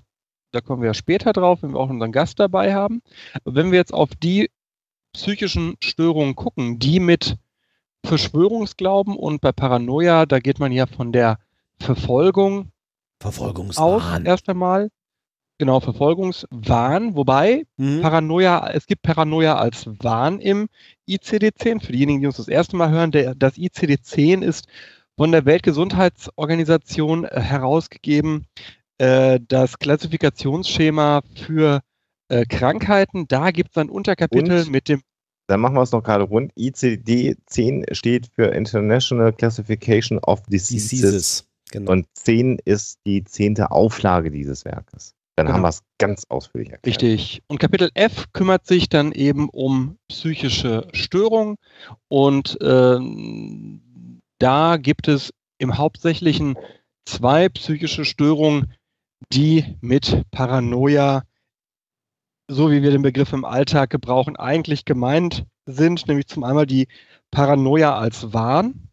[0.53, 3.03] Da kommen wir ja später drauf, wenn wir auch unseren Gast dabei haben.
[3.45, 4.49] Wenn wir jetzt auf die
[5.13, 7.37] psychischen Störungen gucken, die mit
[8.05, 11.41] Verschwörungsglauben und bei Paranoia, da geht man ja von der
[11.81, 12.71] Verfolgung
[13.19, 14.25] aus, Verfolgungswahn.
[14.25, 14.91] erst einmal.
[15.63, 18.01] Genau, Verfolgungswahn, wobei Mhm.
[18.01, 20.69] Paranoia, es gibt Paranoia als Wahn im
[21.09, 21.81] ICD-10.
[21.81, 24.67] Für diejenigen, die uns das erste Mal hören, der, das ICD-10 ist
[25.17, 28.47] von der Weltgesundheitsorganisation äh, herausgegeben,
[28.99, 31.83] äh, das Klassifikationsschema für
[32.29, 33.29] äh, Krankheiten.
[33.29, 34.71] Da gibt es ein Unterkapitel Und?
[34.71, 35.01] mit dem
[35.47, 36.53] Dann machen wir es noch gerade rund.
[36.55, 40.91] ICD-10 steht für International Classification of Diseases.
[40.91, 41.49] Diseases.
[41.71, 41.93] Genau.
[41.93, 45.15] Und 10 ist die zehnte Auflage dieses Werkes.
[45.37, 45.57] Dann Genau.
[45.57, 46.87] haben wir es ganz ausführlich erklärt.
[47.03, 47.43] Richtig.
[47.49, 51.57] Und Kapitel F kümmert sich dann eben um psychische Störungen
[52.09, 56.57] und ähm, da gibt es im Hauptsächlichen
[57.07, 58.75] zwei psychische Störungen,
[59.33, 61.23] die mit Paranoia,
[62.49, 66.89] so wie wir den Begriff im Alltag gebrauchen, eigentlich gemeint sind, nämlich zum einen die
[67.31, 68.89] Paranoia als Wahn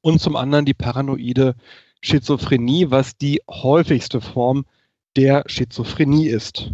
[0.00, 1.54] und zum anderen die paranoide
[2.00, 4.64] Schizophrenie, was die häufigste Form
[5.18, 6.70] der Schizophrenie ist.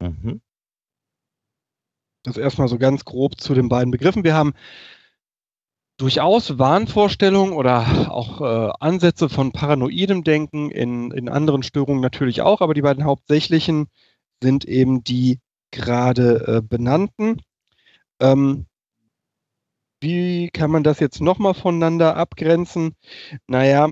[0.00, 0.40] Mhm.
[2.22, 4.24] Das erstmal so ganz grob zu den beiden Begriffen.
[4.24, 4.54] Wir haben
[5.98, 12.62] durchaus Wahnvorstellungen oder auch äh, Ansätze von paranoidem Denken in, in anderen Störungen natürlich auch,
[12.62, 13.88] aber die beiden hauptsächlichen
[14.42, 17.42] sind eben die gerade äh, benannten.
[18.20, 18.64] Ähm,
[20.00, 22.96] wie kann man das jetzt nochmal voneinander abgrenzen?
[23.46, 23.90] Naja,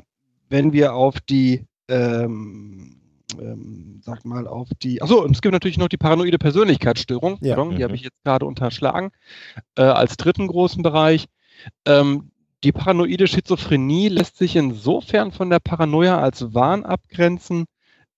[0.49, 3.01] wenn wir auf die, ähm,
[3.39, 7.57] ähm, sag mal, auf die, achso, es gibt natürlich noch die paranoide Persönlichkeitsstörung, Ja.
[7.57, 7.83] Pardon, die Mhm.
[7.85, 9.11] habe ich jetzt gerade unterschlagen,
[9.77, 11.27] äh, als dritten großen Bereich.
[11.87, 12.31] Ähm,
[12.65, 17.65] die paranoide Schizophrenie lässt sich insofern von der Paranoia als Wahn abgrenzen,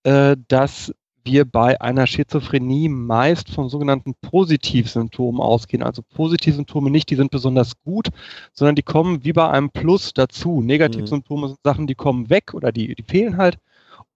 [0.05, 0.93] äh, dass
[1.27, 5.83] wir bei einer Schizophrenie meist von sogenannten Positivsymptomen ausgehen.
[5.83, 8.09] Also Positivsymptome nicht, die sind besonders gut,
[8.53, 10.63] sondern die kommen wie bei einem Plus dazu.
[10.63, 13.59] Negativsymptome sind Sachen, die kommen weg oder die, die fehlen halt.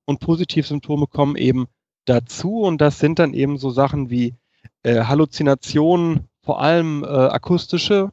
[0.06, 1.66] Und Positivsymptome kommen eben
[2.06, 2.62] dazu.
[2.62, 4.34] Und das sind dann eben so Sachen wie
[4.82, 8.10] äh, Halluzinationen, vor allem äh, akustische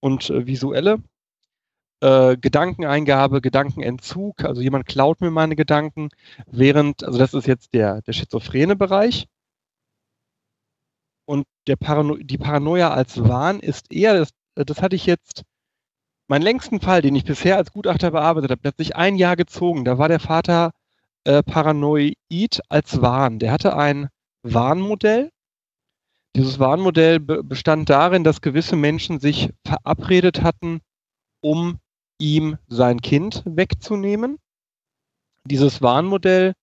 [0.00, 0.98] und äh, visuelle.
[2.02, 6.08] Äh, Gedankeneingabe, Gedankenentzug, also jemand klaut mir meine Gedanken,
[6.48, 9.28] während, also das ist jetzt der, der schizophrene Bereich.
[11.26, 15.44] Und der Parano die Paranoia als Wahn ist eher, das, das hatte ich jetzt,
[16.26, 19.36] meinen längsten Fall, den ich bisher als Gutachter bearbeitet habe, der hat sich ein Jahr
[19.36, 19.84] gezogen.
[19.84, 20.72] Da war der Vater
[21.22, 22.16] äh, paranoid
[22.68, 23.38] als Wahn.
[23.38, 24.08] Der hatte ein
[24.42, 25.30] Warnmodell.
[26.34, 30.80] Dieses Warnmodell be bestand darin, dass gewisse Menschen sich verabredet hatten,
[31.40, 31.78] um
[32.22, 34.38] ihm sein Kind wegzunehmen.
[35.44, 36.54] Dieses Warnmodell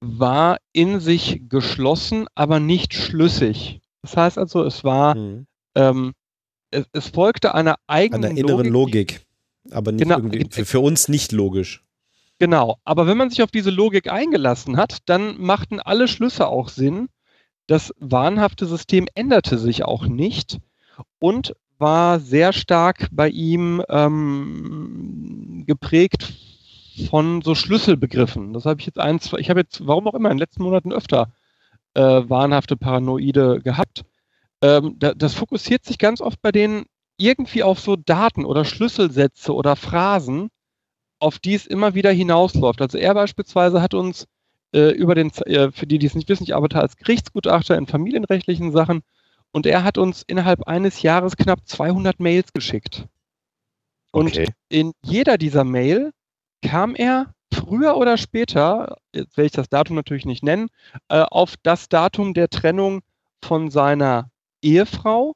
[0.00, 3.80] war in sich geschlossen, aber nicht schlüssig.
[4.02, 5.46] Das heißt also, es war, Mhm.
[5.74, 6.12] ähm,
[6.70, 9.20] es, es folgte einer eigenen der inneren Logik.
[9.70, 10.16] Aber nicht Genau.
[10.18, 11.84] irgendwie, für, für uns nicht logisch.
[12.38, 16.68] Genau, aber wenn man sich auf diese Logik eingelassen hat, dann machten alle Schlüsse auch
[16.68, 17.08] Sinn.
[17.66, 20.58] Das wahnhafte System änderte sich auch nicht
[21.18, 26.34] und war sehr stark bei ihm ähm, geprägt
[27.10, 28.52] von so Schlüsselbegriffen.
[28.52, 30.92] Das habe ich jetzt eins, ich habe jetzt, warum auch immer, in den letzten Monaten
[30.92, 31.32] öfter
[31.94, 34.04] äh, wahnhafte Paranoide gehabt.
[34.62, 36.86] Ähm, da, das fokussiert sich ganz oft bei denen
[37.18, 40.50] irgendwie auf so Daten oder Schlüsselsätze oder Phrasen,
[41.18, 42.80] auf die es immer wieder hinausläuft.
[42.80, 44.26] Also er beispielsweise hat uns
[44.72, 47.86] äh, über den, äh, für die, die es nicht wissen, ich arbeite als Gerichtsgutachter in
[47.86, 49.02] familienrechtlichen Sachen
[49.52, 53.06] und er hat uns innerhalb eines Jahres knapp 200 Mails geschickt.
[54.12, 54.48] Und Okay.
[54.68, 56.12] in jeder dieser Mail
[56.62, 60.68] kam er früher oder später, jetzt werde ich das Datum natürlich nicht nennen,
[61.08, 63.02] äh, auf das Datum der Trennung
[63.42, 64.30] von seiner
[64.62, 65.34] Ehefrau.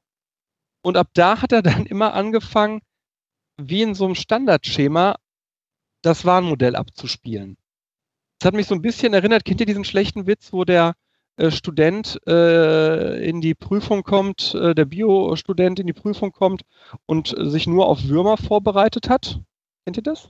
[0.83, 2.81] Und ab da hat er dann immer angefangen,
[3.59, 5.17] wie in so einem Standardschema,
[6.03, 7.59] das Warnmodell abzuspielen.
[8.39, 10.95] Das hat mich so ein bisschen erinnert, kennt ihr diesen schlechten Witz, wo der
[11.41, 16.63] äh, Student äh, in die Prüfung kommt, äh, der Bio-Student in die Prüfung kommt
[17.07, 19.41] und sich nur auf Würmer vorbereitet hat?
[19.85, 20.29] Kennt ihr das?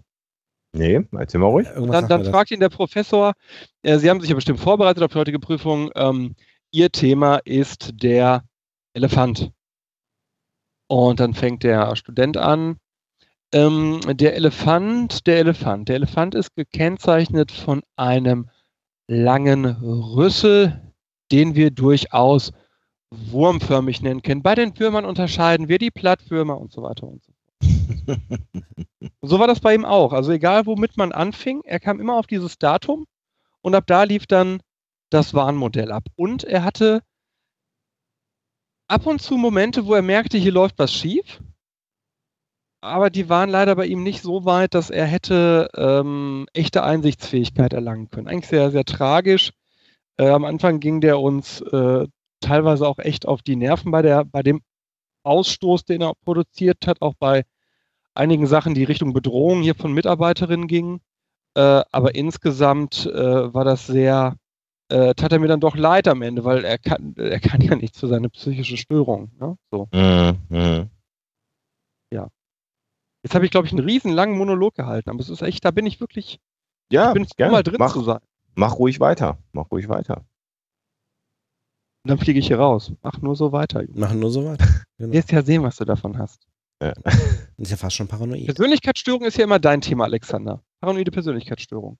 [0.72, 1.66] Nee, erzähl mal ruhig.
[1.74, 3.32] Dann, dann fragt ihn der Professor,
[3.82, 6.36] äh, Sie haben sich ja bestimmt vorbereitet auf die heutige Prüfung, ähm,
[6.70, 8.44] Ihr Thema ist der
[8.94, 9.50] Elefant.
[10.86, 12.78] Und dann fängt der Student an,
[13.52, 18.48] ähm, der Elefant, der Elefant, der Elefant ist gekennzeichnet von einem
[19.08, 20.89] langen Rüssel,
[21.32, 22.52] den wir durchaus
[23.10, 24.42] wurmförmig nennen können.
[24.42, 27.40] Bei den Würmern unterscheiden wir die Plattwürmer und so weiter und so fort.
[29.22, 30.12] so war das bei ihm auch.
[30.12, 33.06] Also egal, womit man anfing, er kam immer auf dieses Datum
[33.62, 34.62] und ab da lief dann
[35.10, 36.04] das Warnmodell ab.
[36.16, 37.02] Und er hatte
[38.88, 41.40] ab und zu Momente, wo er merkte, hier läuft was schief.
[42.82, 47.74] Aber die waren leider bei ihm nicht so weit, dass er hätte ähm, echte Einsichtsfähigkeit
[47.74, 48.26] erlangen können.
[48.26, 49.52] Eigentlich sehr, sehr tragisch.
[50.20, 52.06] Äh, am Anfang ging der uns äh,
[52.40, 54.60] teilweise auch echt auf die Nerven bei, der, bei dem
[55.22, 57.44] Ausstoß, den er produziert hat, auch bei
[58.12, 61.00] einigen Sachen, die Richtung Bedrohung hier von Mitarbeiterinnen gingen.
[61.54, 64.36] Äh, aber insgesamt äh, war das sehr,
[64.90, 67.74] äh, tat er mir dann doch leid am Ende, weil er kann, er kann ja
[67.74, 69.30] nichts für seine psychische Störung.
[69.40, 69.56] Ne?
[69.70, 69.88] So.
[69.94, 70.90] Mhm.
[72.12, 72.28] Ja.
[73.22, 75.70] Jetzt habe ich, glaube ich, einen riesen langen Monolog gehalten, aber es ist echt, da
[75.70, 76.40] bin ich wirklich,
[76.92, 77.52] ja, ich bin gerne.
[77.52, 78.20] mal drin mach, zu sein.
[78.54, 80.24] Mach ruhig weiter, mach ruhig weiter.
[82.02, 82.92] Und dann fliege ich hier raus.
[83.02, 83.84] Mach nur so weiter.
[83.92, 84.66] Machen nur so weiter.
[84.98, 85.14] Genau.
[85.14, 86.46] Wirst ja sehen, was du davon hast.
[86.82, 86.92] Ja.
[87.56, 88.44] ist ja fast schon paranoid.
[88.44, 90.62] Persönlichkeitsstörung ist ja immer dein Thema, Alexander.
[90.82, 91.96] Paranoide Persönlichkeitsstörung.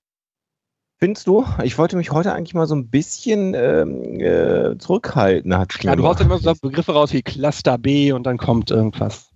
[0.98, 1.46] Findest du?
[1.62, 5.56] Ich wollte mich heute eigentlich mal so ein bisschen ähm, äh, zurückhalten.
[5.56, 9.29] Hat Klar, du haust immer so Begriffe raus wie Cluster B und dann kommt irgendwas.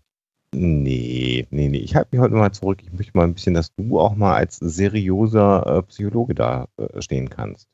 [0.54, 1.78] Nee, nee, nee.
[1.78, 2.78] Ich halte mich heute mal zurück.
[2.82, 7.02] Ich möchte mal ein bisschen, dass du auch mal als seriöser äh, Psychologe da äh,
[7.02, 7.68] stehen kannst.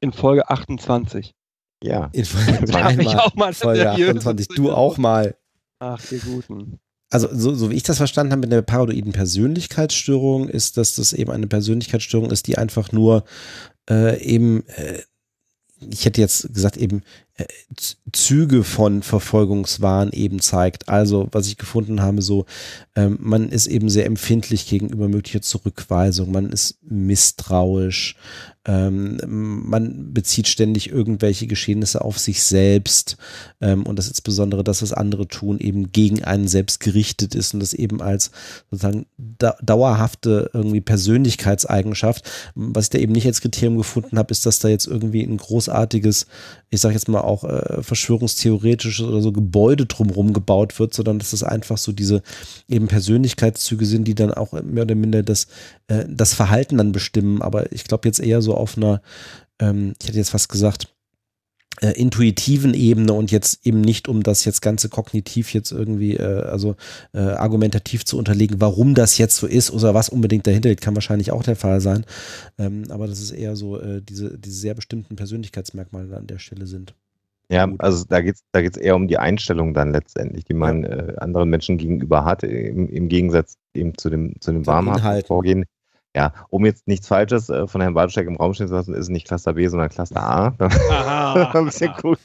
[0.00, 1.34] In Folge 28.
[1.82, 2.10] Ja.
[2.12, 2.62] In Folge,
[3.02, 4.48] ich auch mal Folge seriös 28.
[4.48, 5.34] Du auch mal.
[5.80, 6.78] Ach, ihr Guten.
[7.12, 11.12] Also, so, so wie ich das verstanden habe mit der paranoiden Persönlichkeitsstörung, ist, dass das
[11.12, 13.24] eben eine Persönlichkeitsstörung ist, die einfach nur
[13.90, 15.00] äh, eben, äh,
[15.88, 17.02] ich hätte jetzt gesagt, eben
[17.36, 17.44] äh,
[18.12, 20.88] Züge von Verfolgungswahn eben zeigt.
[20.88, 22.46] Also, was ich gefunden habe, so,
[22.94, 28.16] ähm, man ist eben sehr empfindlich gegenüber möglicher Zurückweisung, man ist misstrauisch,
[28.66, 33.16] ähm, man bezieht ständig irgendwelche Geschehnisse auf sich selbst
[33.62, 37.60] ähm, und das insbesondere das, was andere tun, eben gegen einen selbst gerichtet ist und
[37.60, 38.30] das eben als
[38.70, 42.30] sozusagen da dauerhafte irgendwie Persönlichkeitseigenschaft.
[42.54, 45.38] Was ich da eben nicht als Kriterium gefunden habe, ist, dass da jetzt irgendwie ein
[45.38, 46.26] großartiges,
[46.68, 51.30] ich sage jetzt mal auch äh, verschwörungstheoretisches oder so Gebäude drumherum gebaut wird, sondern dass
[51.30, 52.22] das einfach so diese
[52.68, 55.46] eben Persönlichkeitszüge sind, die dann auch mehr oder minder das,
[55.90, 57.42] äh, das Verhalten dann bestimmen.
[57.42, 59.02] Aber ich glaube jetzt eher so auf einer,
[59.58, 60.88] ähm, ich hätte jetzt fast gesagt,
[61.80, 66.42] äh, intuitiven Ebene und jetzt eben nicht, um das jetzt ganze kognitiv jetzt irgendwie, äh,
[66.42, 66.76] also
[67.12, 70.94] äh, argumentativ zu unterlegen, warum das jetzt so ist oder was unbedingt dahinter liegt, kann
[70.94, 72.04] wahrscheinlich auch der Fall sein.
[72.58, 76.66] Ähm, aber das ist eher so äh, diese, diese sehr bestimmten Persönlichkeitsmerkmale an der Stelle
[76.66, 76.94] sind.
[77.50, 80.84] Ja, also da geht es da geht's eher um die Einstellung dann letztendlich, die man
[80.84, 85.64] äh, anderen Menschen gegenüber hat, im, im Gegensatz eben zu dem, zu dem warmhaften Vorgehen.
[86.16, 89.02] Ja, um jetzt nichts Falsches äh, von Herrn Bartoschek im Raum stehen zu lassen, ist
[89.02, 90.54] es nicht Cluster B, sondern Cluster A.
[90.58, 91.52] Aha.
[91.54, 92.16] ein bisschen cool.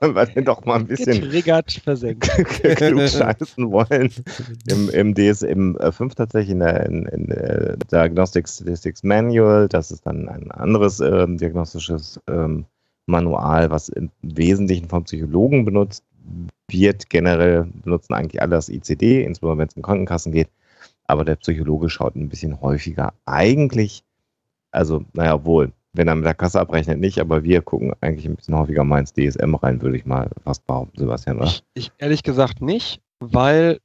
[0.00, 2.28] Wenn wir den doch mal ein bisschen Getriggert, versenkt.
[2.76, 4.12] klug scheißen wollen.
[4.68, 9.66] Im, im DSM 5 tatsächlich in der, in, in der Diagnostic Statistics Manual.
[9.66, 12.66] Das ist dann ein anderes äh, diagnostisches ähm,
[13.06, 16.04] Manual, was im Wesentlichen vom Psychologen benutzt
[16.68, 17.10] wird.
[17.10, 20.48] Generell benutzen eigentlich alle das ICD, insbesondere wenn es um Krankenkassen geht.
[21.10, 23.14] Aber der Psychologe schaut ein bisschen häufiger.
[23.26, 24.04] Eigentlich,
[24.70, 28.36] also, naja, wohl, wenn er mit der Kasse abrechnet, nicht, aber wir gucken eigentlich ein
[28.36, 31.46] bisschen häufiger mal ins DSM rein, würde ich mal fast behaupten, Sebastian, oder?
[31.46, 33.80] Ich, ich ehrlich gesagt nicht, weil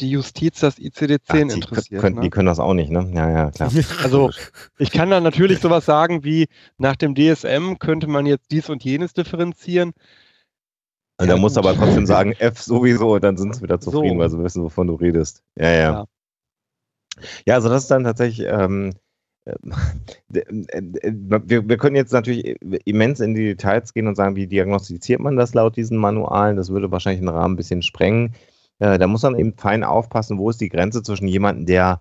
[0.00, 2.00] die Justiz das ICD-10 Ach, die interessiert.
[2.00, 2.22] Können, ne?
[2.22, 3.08] Die können das auch nicht, ne?
[3.14, 3.70] Ja, ja, klar.
[4.02, 4.30] Also
[4.78, 8.82] ich kann da natürlich sowas sagen wie, nach dem DSM könnte man jetzt dies und
[8.82, 9.92] jenes differenzieren.
[11.18, 14.16] Und Ja, da musst du aber trotzdem sagen, F sowieso, dann sind sie wieder zufrieden,
[14.16, 14.18] So.
[14.18, 15.44] weil sie wissen, wovon du redest.
[15.56, 15.92] Ja, ja.
[15.92, 16.04] Ja.
[17.46, 18.92] Ja, also das ist dann tatsächlich, ähm,
[19.44, 19.54] äh,
[20.28, 25.54] wir, können jetzt natürlich immens in die Details gehen und sagen, wie diagnostiziert man das
[25.54, 26.56] laut diesen Manualen.
[26.56, 28.34] Das würde wahrscheinlich den Rahmen ein bisschen sprengen.
[28.78, 32.00] Äh, da muss man eben fein aufpassen, wo ist die Grenze zwischen jemandem, der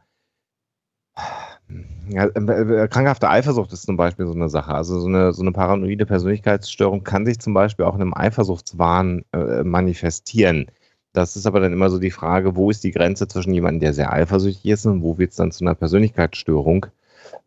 [2.10, 4.74] ja, äh, krankhafte Eifersucht ist zum Beispiel so eine Sache.
[4.74, 9.24] Also so eine, so eine paranoide Persönlichkeitsstörung kann sich zum Beispiel auch in einem Eifersuchtswahn
[9.63, 10.67] manifestieren.
[11.13, 13.93] Das ist aber dann immer so die Frage, wo ist die Grenze zwischen jemandem, der
[13.93, 16.86] sehr eifersüchtig ist und wo wird es dann zu einer Persönlichkeitsstörung?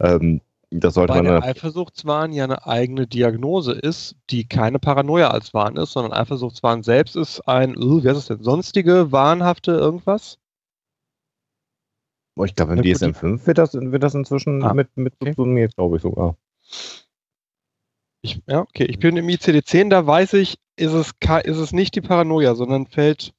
[0.00, 5.29] Ähm, Das sollte Bei man der Eifersuchtswahn ja eine eigene Diagnose ist, die keine Paranoia
[5.29, 9.72] als Wahn ist, sondern Eifersuchtswahn selbst ist ein, äh, wie heißt es denn, sonstige, wahnhafte
[9.72, 10.38] irgendwas?
[12.37, 14.96] oh, ich glaube, im Na gut, DSM 5 wird das, wird das inzwischen Ah, mit,
[14.96, 15.31] mit okay.
[15.31, 16.37] subsumiert, glaube ich sogar.
[18.22, 18.85] Ich, ja, okay.
[18.87, 21.12] Ich bin im ICD-10, da weiß ich, ist es,
[21.44, 23.33] ist es nicht die Paranoia, sondern fällt,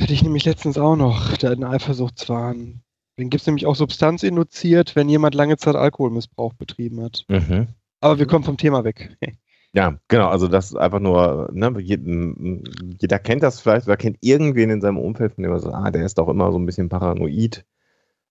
[0.00, 2.82] hatte ich nämlich letztens auch noch, der in Eifersuchtswahn.
[3.18, 7.24] Den gibt es nämlich auch substanzinduziert, wenn jemand lange Zeit Alkoholmissbrauch betrieben hat.
[7.28, 7.68] Mhm.
[8.00, 9.16] Aber wir kommen vom Thema weg.
[9.74, 14.70] Ja, genau, also das ist einfach nur, ne, jeder kennt das vielleicht oder kennt irgendwen
[14.70, 16.88] in seinem Umfeld, von dem man sagt, ah, der ist doch immer so ein bisschen
[16.88, 17.66] paranoid.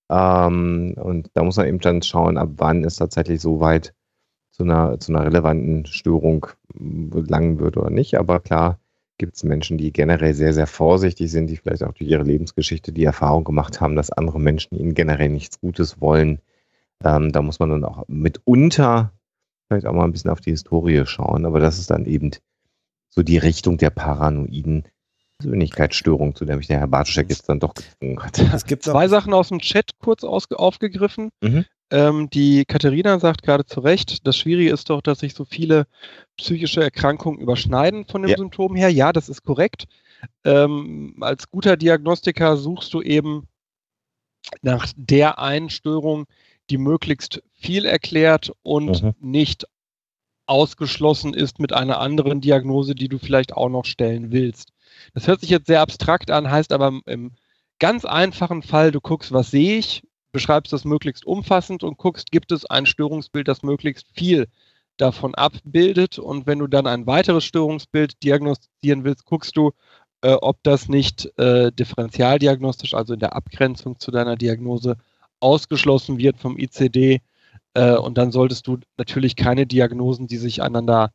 [0.10, 3.94] Ähm, und da muss man eben dann schauen, ab wann es tatsächlich so weit
[4.50, 8.18] zu einer, zu einer relevanten Störung gelangen wird oder nicht.
[8.18, 8.80] Aber klar
[9.18, 12.92] gibt es Menschen, die generell sehr, sehr vorsichtig sind, die vielleicht auch durch ihre Lebensgeschichte
[12.92, 16.40] die Erfahrung gemacht haben, dass andere Menschen ihnen generell nichts Gutes wollen.
[17.04, 19.12] Ähm, da muss man dann auch mitunter
[19.68, 22.32] vielleicht auch mal ein bisschen auf die Historie schauen, aber das ist dann eben
[23.10, 24.84] so die Richtung der paranoiden
[25.40, 28.40] Persönlichkeitsstörung, zu der mich der Herr Bartoschek jetzt dann doch gezwungen hat.
[28.54, 31.30] Es gibt Zwei Sachen aus dem Chat kurz aufgegriffen.
[31.42, 31.66] Mhm.
[31.90, 35.88] Ähm, die Katharina sagt gerade zu Recht, das Schwierige ist doch, dass sich so viele
[36.38, 38.38] psychische Erkrankungen überschneiden von den Ja.
[38.38, 38.90] Symptomen her.
[38.90, 39.86] Ja, das ist korrekt.
[40.44, 43.48] Ähm, als guter Diagnostiker suchst du eben
[44.62, 46.26] nach der einen Störung,
[46.70, 49.14] die möglichst viel erklärt und Mhm.
[49.20, 49.66] nicht
[50.46, 54.72] ausgeschlossen ist mit einer anderen Diagnose, die du vielleicht auch noch stellen willst.
[55.14, 57.34] Das hört sich jetzt sehr abstrakt an, heißt aber im
[57.80, 60.04] ganz einfachen Fall, du guckst, was sehe ich,
[60.38, 64.46] beschreibst das möglichst umfassend und guckst, gibt es ein Störungsbild, das möglichst viel
[64.98, 66.20] davon abbildet.
[66.20, 69.72] Und wenn du dann ein weiteres Störungsbild diagnostizieren willst, guckst du,
[70.22, 74.98] äh, ob das nicht äh, differentialdiagnostisch, also in der Abgrenzung zu deiner Diagnose,
[75.40, 77.22] ausgeschlossen wird vom ICD.
[77.74, 81.14] Äh, und dann solltest du natürlich keine Diagnosen, die sich einander,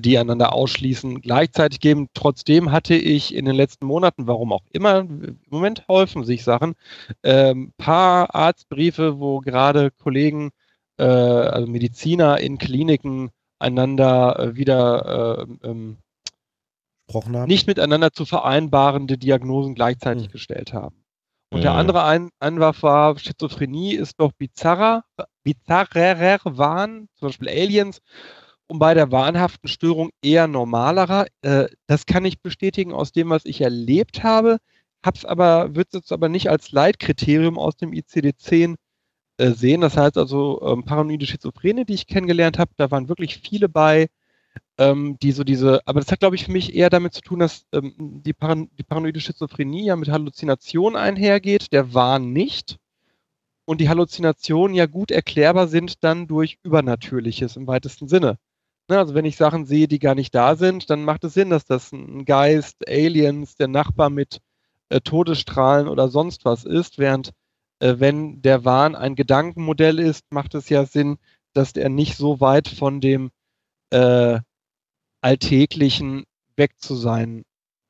[0.00, 2.08] die einander ausschließen, gleichzeitig geben.
[2.14, 6.74] Trotzdem hatte ich in den letzten Monaten, warum auch immer, im Moment häufen sich Sachen,
[7.22, 10.50] ähm, paar Arztbriefe, wo gerade Kollegen,
[10.98, 15.98] äh, also Mediziner in Kliniken einander äh, wieder äh, ähm,
[17.46, 20.32] nicht miteinander zu vereinbarende Diagnosen gleichzeitig Hm.
[20.32, 21.04] gestellt haben.
[21.50, 21.78] Und der Mhm.
[21.78, 25.04] andere Ein Einwurf war, Schizophrenie ist doch bizarrer,
[25.42, 28.00] bizarrerer Wahn, zum Beispiel Aliens,
[28.68, 31.26] und bei der wahnhaften Störung eher normalerer.
[31.42, 34.58] Äh, das kann ich bestätigen aus dem, was ich erlebt habe,
[35.04, 38.76] hab's aber, würde es jetzt aber nicht als Leitkriterium aus dem ICD-10
[39.38, 39.80] äh, sehen.
[39.80, 44.08] Das heißt also, ähm, paranoide Schizophrene, die ich kennengelernt habe, da waren wirklich viele bei,
[44.78, 47.40] ähm, die so diese, aber das hat, glaube ich, für mich eher damit zu tun,
[47.40, 52.78] dass ähm, die, Paran die paranoide Schizophrenie ja mit Halluzinationen einhergeht, der Wahn nicht.
[53.64, 58.38] Und die Halluzinationen ja gut erklärbar sind dann durch Übernatürliches im weitesten Sinne.
[58.92, 61.48] Ne, also wenn ich Sachen sehe, die gar nicht da sind, dann macht es Sinn,
[61.48, 64.40] dass das ein Geist, Aliens, der Nachbar mit
[64.90, 67.30] äh, Todesstrahlen oder sonst was ist, während
[67.78, 71.16] äh, wenn der Wahn ein Gedankenmodell ist, macht es ja Sinn,
[71.54, 73.30] dass der nicht so weit von dem
[73.88, 74.40] äh,
[75.22, 76.24] Alltäglichen
[76.56, 77.44] weg zu sein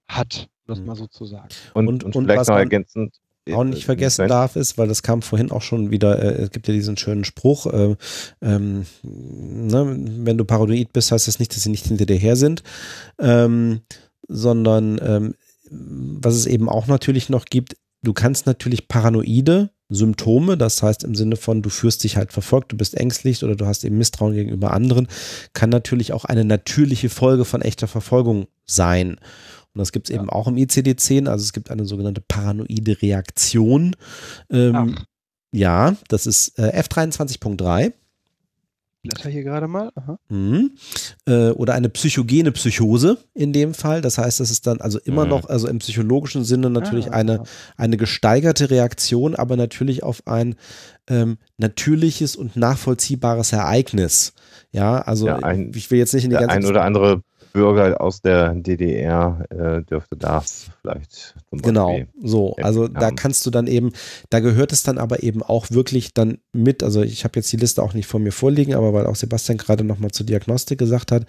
[0.07, 0.87] hat, um das Mhm.
[0.87, 1.49] mal so zu sagen.
[1.75, 3.17] Und, Und- und, und vielleicht noch ergänzend.
[3.51, 6.51] Auch nicht äh, vergessen darf, ist, weil das kam vorhin auch schon wieder, äh, es
[6.51, 7.97] gibt ja diesen schönen Spruch, äh,
[8.41, 12.37] ähm, ne, wenn du paranoid bist, heißt das nicht, dass sie nicht hinter dir her
[12.37, 12.63] sind,
[13.19, 13.81] ähm,
[14.29, 15.35] sondern ähm,
[15.71, 21.15] was es eben auch natürlich noch gibt, du kannst natürlich paranoide Symptome, das heißt im
[21.15, 24.35] Sinne von, du fühlst dich halt verfolgt, du bist ängstlich oder du hast eben Misstrauen
[24.35, 25.09] gegenüber anderen,
[25.53, 29.19] kann natürlich auch eine natürliche Folge von echter Verfolgung sein.
[29.75, 33.97] Und das gibt es eben auch im ICD-10, also es gibt eine sogenannte paranoide Reaktion.
[34.51, 35.05] Ähm, Ach.
[35.53, 37.93] ja, das ist äh, F23.3.
[39.05, 39.91] Blätter hier gerade mal.
[39.97, 40.17] Aha.
[40.29, 40.73] Mhm.
[41.27, 44.01] Äh, oder eine psychogene Psychose in dem Fall.
[44.01, 45.31] Das heißt, das ist dann also immer Mhm.
[45.31, 47.15] noch, also im psychologischen Sinne natürlich Ah.
[47.17, 47.43] eine,
[47.77, 50.55] eine gesteigerte Reaktion, aber natürlich auf ein
[51.09, 54.35] ähm, natürliches und nachvollziehbares Ereignis.
[54.71, 57.23] Ja, also Ja, ein- ich will jetzt nicht in die ganze ein oder andere
[57.53, 62.57] Bürger aus der DDR äh, dürfte das vielleicht Genau, so.
[62.57, 63.93] Also da kannst du dann eben,
[64.31, 67.57] da gehört es dann aber eben auch wirklich dann mit, also ich habe jetzt die
[67.59, 71.13] Liste auch nicht vor mir vorliegen, aber weil auch Sebastian gerade nochmal zur Diagnostik gesagt
[71.13, 71.27] hat,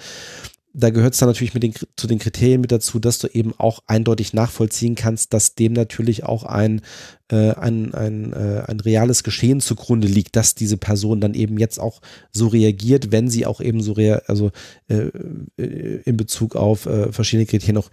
[0.75, 3.53] da gehört es dann natürlich mit den, zu den Kriterien mit dazu, dass du eben
[3.59, 6.81] auch eindeutig nachvollziehen kannst, dass dem natürlich auch ein,
[7.29, 11.79] äh, ein, ein, äh, ein reales Geschehen zugrunde liegt, dass diese Person dann eben jetzt
[11.79, 12.01] auch
[12.31, 14.51] so reagiert, wenn sie auch eben so rea also
[14.87, 15.11] äh,
[15.57, 17.91] äh, in Bezug auf äh, verschiedene Kriterien auch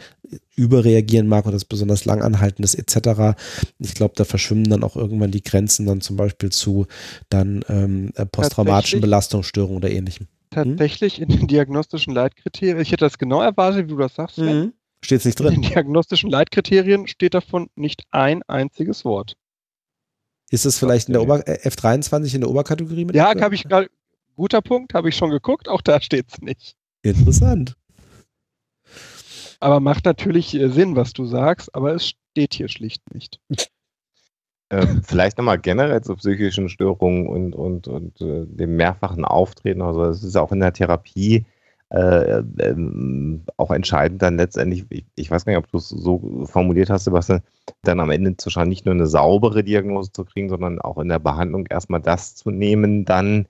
[0.57, 3.37] überreagieren mag oder das besonders lang anhaltendes etc.
[3.79, 6.87] Ich glaube, da verschwimmen dann auch irgendwann die Grenzen dann zum Beispiel zu
[7.29, 10.29] dann ähm, äh, posttraumatischen Belastungsstörungen oder ähnlichem.
[10.51, 11.25] Tatsächlich hm?
[11.25, 14.39] in den diagnostischen Leitkriterien, ich hätte das genau erwartet, wie du das sagst.
[14.39, 14.75] Mhm.
[15.03, 15.55] Steht es nicht drin?
[15.55, 19.37] In den diagnostischen Leitkriterien steht davon nicht ein einziges Wort.
[20.51, 23.15] Ist es vielleicht in der Ober äh, F23 in der Oberkategorie mit?
[23.15, 23.89] Ja, habe ich gerade.
[24.37, 26.75] Guter Punkt, habe ich schon geguckt, auch da steht es nicht.
[27.03, 27.77] Interessant.
[29.61, 33.39] Aber macht natürlich äh, Sinn, was du sagst, aber es steht hier schlicht nicht.
[34.71, 39.83] Ähm, vielleicht nochmal generell zu psychischen Störungen und, und, und äh, dem mehrfachen Auftreten.
[39.83, 41.45] Also es ist auch in der Therapie
[41.91, 46.47] äh, ähm, auch entscheidend dann letztendlich, ich, ich weiß gar nicht, ob du es so
[46.47, 47.43] formuliert hast, Sebastian,
[47.83, 51.09] dann am Ende zu schauen, nicht nur eine saubere Diagnose zu kriegen, sondern auch in
[51.09, 53.47] der Behandlung erstmal das zu nehmen, dann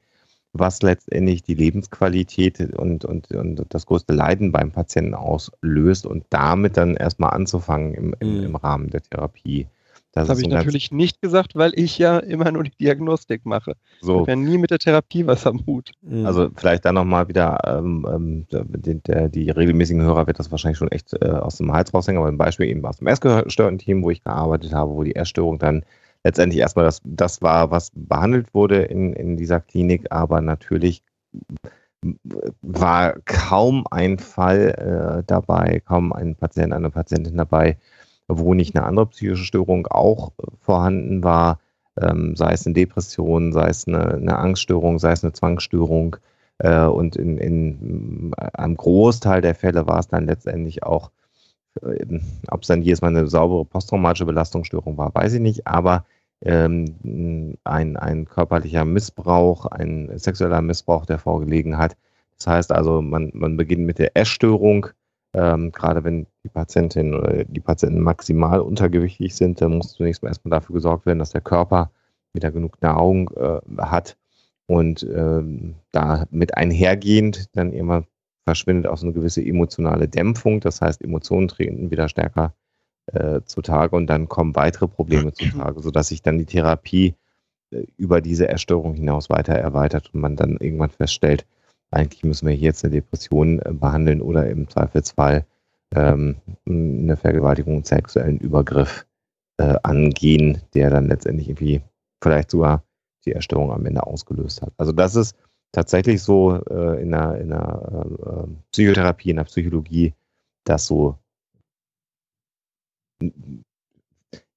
[0.53, 6.77] was letztendlich die Lebensqualität und, und, und das größte Leiden beim Patienten auslöst und damit
[6.77, 8.45] dann erstmal anzufangen im, im, mhm.
[8.45, 9.69] im Rahmen der Therapie.
[10.13, 13.75] Das, das habe ich natürlich nicht gesagt, weil ich ja immer nur die Diagnostik mache.
[14.01, 14.15] So.
[14.15, 15.93] Ich habe ja nie mit der Therapie was am Hut.
[16.03, 16.27] Mhm.
[16.27, 20.79] Also vielleicht dann nochmal wieder, ähm, ähm, die, der, die, regelmäßigen Hörer wird das wahrscheinlich
[20.79, 24.03] schon echt äh, aus dem Hals raushängen, aber ein Beispiel eben aus dem essgestörten Team,
[24.03, 25.85] wo ich gearbeitet habe, wo die Essstörung dann
[26.25, 31.03] letztendlich erstmal das, das war, was behandelt wurde in, in dieser Klinik, aber natürlich
[32.63, 37.77] war kaum ein Fall äh, dabei, kaum ein Patient, eine Patientin dabei,
[38.39, 41.59] wo nicht eine andere psychische Störung auch vorhanden war,
[42.01, 46.17] ähm, sei es eine Depression, sei es eine, eine Angststörung, sei es eine Zwangsstörung.
[46.59, 51.11] Äh, und in, in einem Großteil der Fälle war es dann letztendlich auch,
[51.83, 52.21] äh,
[52.51, 56.05] ob es dann jedes Mal eine saubere posttraumatische Belastungsstörung war, weiß ich nicht, aber
[56.43, 61.97] ähm, ein, ein körperlicher Missbrauch, ein sexueller Missbrauch, der vorgelegen hat.
[62.39, 64.87] Das heißt also, man, man beginnt mit der Essstörung,
[65.33, 70.29] ähm, gerade wenn die Patientin oder die Patienten maximal untergewichtig sind, dann muss zunächst mal
[70.29, 71.91] erstmal dafür gesorgt werden, dass der Körper
[72.33, 74.17] wieder genug Nahrung äh, hat
[74.67, 78.05] und ähm, da mit einhergehend dann immer
[78.45, 80.61] verschwindet auch so eine gewisse emotionale Dämpfung.
[80.61, 82.55] Das heißt, Emotionen treten wieder stärker
[83.07, 87.15] äh, zutage und dann kommen weitere Probleme zutage, sodass sich dann die Therapie
[87.71, 91.47] äh, über diese Erstörung hinaus weiter erweitert und man dann irgendwann feststellt,
[91.91, 95.45] eigentlich müssen wir jetzt eine Depression äh, behandeln oder im Zweifelsfall
[95.95, 96.37] ähm,
[96.67, 99.07] eine Vergewaltigung und sexuellen Übergriff
[99.59, 101.83] äh, angehen, der dann letztendlich irgendwie
[102.23, 102.85] vielleicht sogar
[103.25, 104.73] die Erstörung am Ende ausgelöst hat.
[104.79, 105.37] Also das ist
[105.73, 110.15] tatsächlich so äh, in der, in der äh, Psychotherapie, in der Psychologie,
[110.65, 111.19] dass so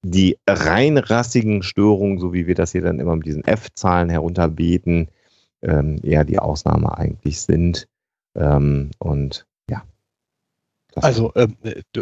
[0.05, 5.09] die rein rassigen Störungen, so wie wir das hier dann immer mit diesen F-Zahlen herunterbeten,
[5.63, 7.87] ähm, eher die Ausnahme eigentlich sind.
[8.35, 9.45] Ähm, und
[10.95, 11.55] Also ähm,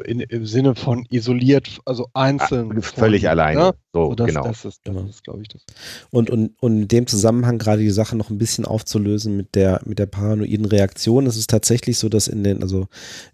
[0.06, 2.72] in, im Sinne von isoliert, also einzeln.
[2.78, 3.60] Ah, völlig von, alleine.
[3.60, 3.74] Ne?
[3.94, 4.44] So, so das, genau.
[4.44, 5.10] Das ist, das genau.
[5.10, 5.64] ist glaube ich, das.
[6.10, 9.82] Und, und, und in dem Zusammenhang gerade die Sache noch ein bisschen aufzulösen mit der,
[9.86, 11.26] mit der paranoiden Reaktion.
[11.26, 12.88] Es ist tatsächlich so, dass in den, also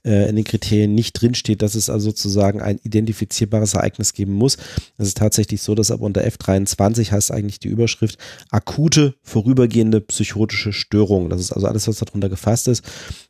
[0.04, 4.58] äh, in den Kriterien nicht drinsteht, dass es also sozusagen ein identifizierbares Ereignis geben muss.
[4.98, 8.18] Es ist tatsächlich so, dass aber unter F23 heißt eigentlich die Überschrift
[8.50, 11.30] akute, vorübergehende psychotische Störung.
[11.30, 12.84] Das ist also alles, was darunter gefasst ist.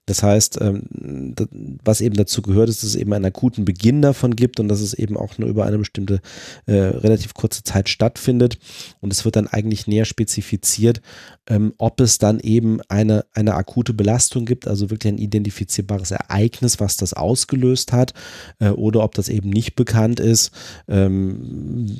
[0.05, 1.35] Das heißt, ähm,
[1.83, 4.81] was eben dazu gehört, ist, dass es eben einen akuten Beginn davon gibt und dass
[4.81, 6.19] es eben auch nur über eine bestimmte
[6.65, 8.57] äh, relativ kurze Zeit stattfindet.
[8.99, 11.01] Und es wird dann eigentlich näher spezifiziert,
[11.47, 16.79] ähm, ob es dann eben eine, eine akute Belastung gibt, also wirklich ein identifizierbares Ereignis,
[16.79, 18.13] was das ausgelöst hat,
[18.59, 20.51] äh, oder ob das eben nicht bekannt ist.
[20.87, 21.97] Ähm,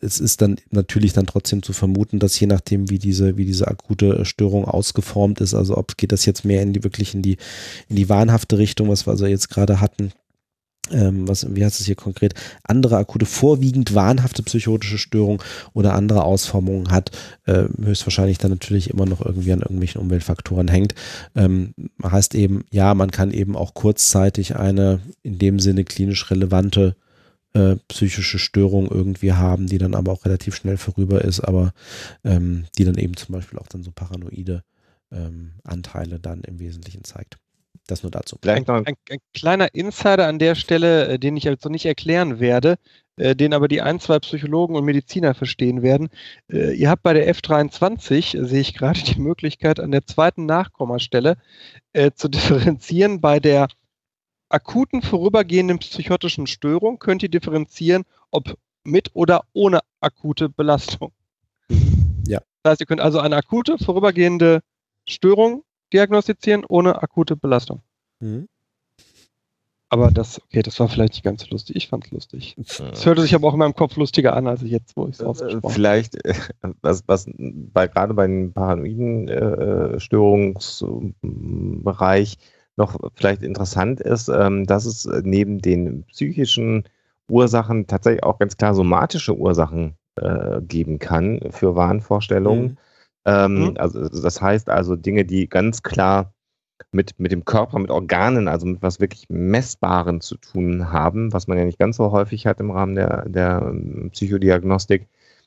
[0.00, 3.66] es ist dann natürlich dann trotzdem zu vermuten, dass je nachdem, wie diese, wie diese
[3.68, 7.36] akute Störung ausgeformt ist, also ob geht das jetzt mehr in die wirklich in die,
[7.88, 10.12] in die wahnhafte Richtung, was wir also jetzt gerade hatten,
[10.90, 15.42] ähm, was, wie heißt es hier konkret, andere akute, vorwiegend wahnhafte psychotische Störung
[15.72, 17.10] oder andere Ausformungen hat,
[17.46, 20.94] äh, höchstwahrscheinlich dann natürlich immer noch irgendwie an irgendwelchen Umweltfaktoren hängt.
[21.34, 26.96] Ähm, heißt eben, ja, man kann eben auch kurzzeitig eine in dem Sinne klinisch relevante
[27.54, 31.72] äh, psychische Störung irgendwie haben, die dann aber auch relativ schnell vorüber ist, aber
[32.24, 34.64] ähm, die dann eben zum Beispiel auch dann so paranoide
[35.12, 37.38] ähm, Anteile dann im Wesentlichen zeigt.
[37.86, 38.38] Das nur dazu.
[38.46, 42.40] Ein, ein, ein, kleiner Insider an der Stelle, äh, den ich jetzt noch nicht erklären
[42.40, 42.78] werde,
[43.16, 46.08] äh, den aber die ein, zwei Psychologen und Mediziner verstehen werden.
[46.50, 50.46] Äh, ihr habt bei der F23, äh, sehe ich gerade, die Möglichkeit, an der zweiten
[50.46, 51.36] Nachkommastelle
[51.92, 53.20] äh, zu differenzieren.
[53.20, 53.68] Bei der
[54.48, 61.12] akuten vorübergehenden psychotischen Störung könnt ihr differenzieren, ob mit oder ohne akute Belastung.
[62.26, 62.40] Ja.
[62.62, 64.60] Das heißt, ihr könnt also eine akute vorübergehende
[65.06, 67.82] Störung diagnostizieren ohne akute Belastung.
[68.20, 68.48] Mhm.
[69.90, 71.76] Aber das, okay, das war vielleicht nicht ganz so lustig.
[71.76, 72.56] Ich fand es lustig.
[72.58, 75.14] Es hörte sich aber auch in meinem Kopf lustiger an, als ich jetzt, wo ich
[75.14, 75.72] es Äh, ausgesprochen habe.
[75.72, 76.34] Vielleicht, äh,
[76.82, 82.38] was, was bei, gerade bei den paranoiden äh, Störungsbereich
[82.76, 86.88] noch vielleicht interessant ist, ähm, dass es neben den psychischen
[87.28, 92.64] Ursachen tatsächlich auch ganz klar somatische Ursachen äh, geben kann für Wahnvorstellungen.
[92.64, 92.76] Mhm.
[93.26, 93.74] Ähm, Mhm.
[93.78, 96.32] Also das heißt also Dinge, die ganz klar
[96.92, 101.46] mit, mit dem Körper, mit Organen, also mit was wirklich Messbaren zu tun haben, was
[101.46, 105.06] man ja nicht ganz so häufig hat im Rahmen der, der ähm, Psychodiagnostik,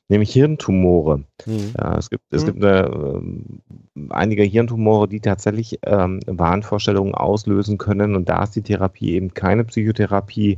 [0.09, 1.23] nämlich Hirntumore.
[1.45, 1.73] Mhm.
[1.77, 2.45] Ja, es gibt, es Mhm.
[2.45, 3.61] gibt eine, ähm,
[4.09, 9.65] einige Hirntumore, die tatsächlich ähm, Wahnvorstellungen auslösen können und da ist die Therapie eben keine
[9.65, 10.57] Psychotherapie,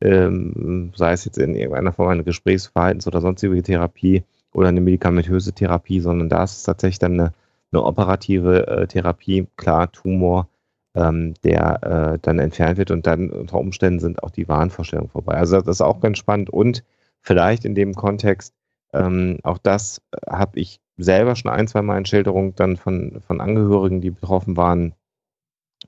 [0.00, 4.24] ähm, sei es jetzt in irgendeiner Form eine Gesprächsverhaltens- oder sonstige Therapie
[4.56, 7.34] oder eine medikamentöse Therapie, sondern da ist es tatsächlich dann eine,
[7.72, 10.48] eine operative äh, Therapie, klar, Tumor,
[10.94, 15.34] ähm, der äh, dann entfernt wird und dann unter Umständen sind auch die Wahnvorstellungen vorbei.
[15.34, 16.84] Also das ist auch ganz spannend und
[17.20, 18.54] vielleicht in dem Kontext,
[18.94, 23.42] ähm, auch das habe ich selber schon ein, zwei Mal in Schilderung dann von, von
[23.42, 24.94] Angehörigen, die betroffen waren,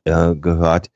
[0.05, 0.91] äh, gehört,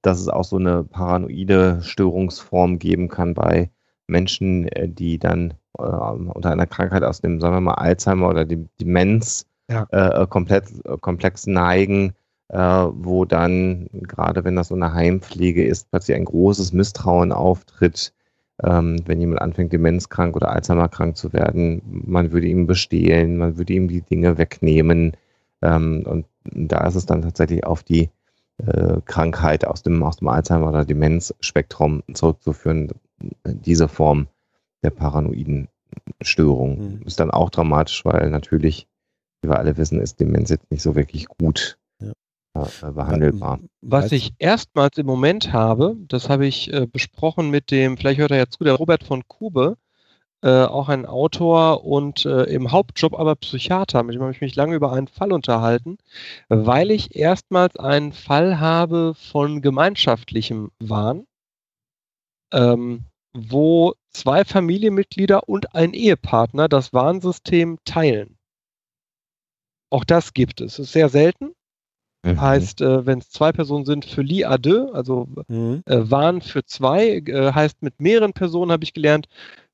[0.00, 3.70] dass es auch so eine paranoide Störungsform geben kann bei
[4.06, 8.44] Menschen, äh, die dann äh, unter einer Krankheit aus dem, sagen wir mal, Alzheimer oder
[8.44, 9.86] dem Demenz Ja.
[9.90, 12.12] äh, komplett, äh, komplex neigen,
[12.48, 18.12] äh, wo dann, gerade wenn das so eine Heimpflege ist, plötzlich ein großes Misstrauen auftritt,
[18.62, 21.82] ähm, wenn jemand anfängt, demenzkrank oder Alzheimer-krank zu werden.
[22.06, 25.12] Man würde ihm bestehlen, man würde ihm die Dinge wegnehmen.
[25.62, 28.08] Ähm, und da ist es dann tatsächlich auf die
[28.64, 32.92] äh, Krankheit aus dem, aus dem Alzheimer- oder Demenzspektrum zurückzuführen,
[33.44, 34.28] diese Form
[34.82, 35.68] der paranoiden
[36.20, 36.98] Störung.
[36.98, 37.02] Mhm.
[37.06, 38.86] Ist dann auch dramatisch, weil natürlich,
[39.42, 42.12] wie wir alle wissen, ist Demenz jetzt nicht so wirklich gut Ja.
[42.82, 43.60] äh, behandelbar.
[43.80, 48.20] Was Weißt- ich erstmals im Moment habe, das habe ich äh, besprochen mit dem, vielleicht
[48.20, 49.76] hört er ja zu, der Robert von Kube,
[50.42, 54.02] äh, auch ein Autor und äh, im Hauptjob aber Psychiater.
[54.02, 55.96] Mit dem habe ich mich lange über einen Fall unterhalten,
[56.48, 61.26] weil ich erstmals einen Fall habe von gemeinschaftlichem Wahn,
[62.52, 68.38] ähm, wo zwei Familienmitglieder und ein Ehepartner das Warnsystem teilen.
[69.90, 70.74] Auch das gibt es.
[70.74, 71.52] Es ist sehr selten.
[72.24, 72.40] Mhm.
[72.40, 75.82] Heißt, äh, wenn es zwei Personen sind, für li à deux, also Mhm.
[75.86, 79.28] äh, waren für zwei, äh, heißt mit mehreren Personen, habe ich gelernt,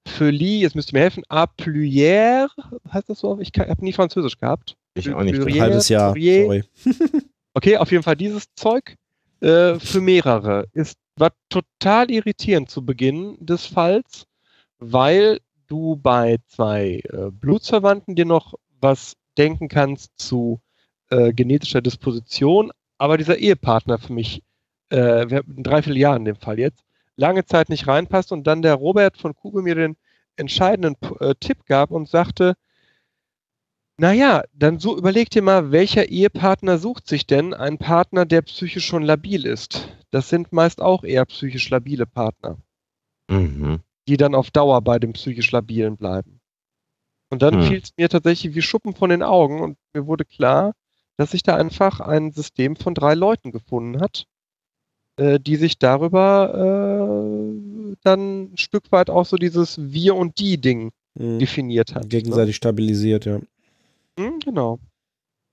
[0.07, 2.51] für li, jetzt müsst ihr mir helfen, à plusieurs,
[2.93, 3.39] heißt das so?
[3.41, 4.77] Ich habe nie Französisch gehabt.
[4.95, 5.37] ich auch nicht.
[5.37, 6.15] Pluriel, Ein halbes Jahr.
[7.55, 8.97] Okay, auf jeden Fall dieses Zeug
[9.41, 14.27] äh, für mehrere ist war total irritierend zu Beginn des Falls,
[14.79, 20.61] weil du bei zwei äh, Blutsverwandten dir noch was denken kannst zu
[21.11, 24.43] äh, genetischer Disposition, aber dieser Ehepartner für mich,
[24.91, 26.85] äh, wir haben drei, vier Jahre in dem Fall jetzt,
[27.17, 29.97] lange Zeit nicht reinpasst und dann der Robert von Kube mir den
[30.37, 32.55] entscheidenden äh, Tipp gab und sagte,
[34.03, 38.85] naja, dann so überleg dir mal, welcher Ehepartner sucht sich denn einen Partner, der psychisch
[38.85, 39.89] schon labil ist?
[40.11, 42.59] Das sind meist auch eher psychisch labile Partner,
[43.31, 43.79] Mhm.
[44.09, 46.41] die dann auf Dauer bei dem psychisch labilen bleiben.
[47.31, 47.63] Und dann Hm.
[47.63, 50.73] fiel es mir tatsächlich wie Schuppen von den Augen und mir wurde klar,
[51.17, 54.25] dass sich da einfach ein System von drei Leuten gefunden hat,
[55.17, 60.61] äh, die sich darüber äh, dann ein Stück weit auch so dieses Wir und die
[60.61, 61.39] Ding Mhm.
[61.39, 62.09] definiert hat.
[62.11, 63.41] Gegenseitig stabilisiert, ja.
[64.19, 64.27] Ne?
[64.27, 64.79] Hm, genau.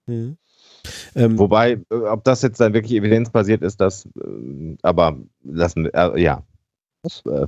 [0.07, 0.37] Mhm.
[1.15, 5.93] Ähm, Wobei, äh, ob das jetzt dann wirklich evidenzbasiert ist, das, äh, aber lassen wir,
[5.93, 6.43] äh, ja.
[7.03, 7.47] Das, äh,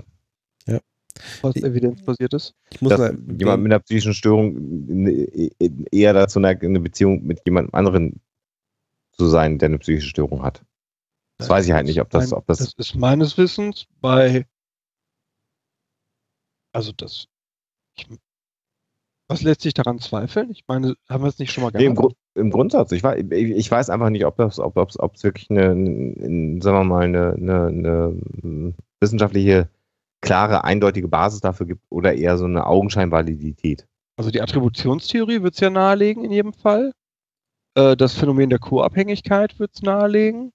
[1.41, 2.55] Was Ich- evidenzbasiert ist.
[2.71, 6.79] ich muss dass mal, jemand mit einer psychischen Störung äh, äh, eher dazu neigt, eine
[6.79, 8.21] Beziehung mit jemandem anderen
[9.11, 10.63] zu sein, der eine psychische Störung hat.
[11.37, 14.47] Das weiß ich halt nicht, ob das, Mein- ob das, das ist meines Wissens bei.
[16.71, 17.27] Also das.
[17.95, 18.07] Ich,
[19.31, 20.51] was lässt sich daran zweifeln?
[20.51, 22.15] Ich meine, haben wir es nicht schon mal Nee, im, gehabt?
[22.15, 22.91] Grund, im Grundsatz.
[22.91, 26.61] Ich weiß, ich, ich weiß einfach nicht, ob das, ob es ob wirklich eine, eine,
[26.61, 29.69] sagen wir mal, eine, eine, eine wissenschaftliche,
[30.19, 33.87] klare, eindeutige Basis dafür gibt oder eher so eine Augenscheinvalidität.
[34.17, 36.91] Also die Attributionstheorie wird es ja nahelegen in jedem Fall.
[37.75, 40.51] Äh, das Phänomen der Co-Abhängigkeit wird es nahelegen.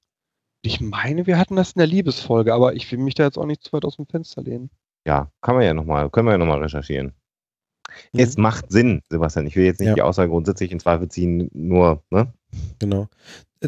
[0.63, 3.47] Ich meine, wir hatten das in der Liebesfolge, aber ich will mich da jetzt auch
[3.47, 4.71] nicht zu weit aus dem Fenster lehnen.
[5.07, 7.15] Ja, kann man ja nochmal, können wir ja nochmal recherchieren.
[8.13, 8.21] Mhm.
[8.21, 9.47] Es macht Sinn, Sebastian.
[9.47, 9.95] Ich will jetzt nicht Ja.
[9.95, 12.33] die Aussage grundsätzlich in Zweifel ziehen, nur, ne?
[12.79, 13.09] Genau.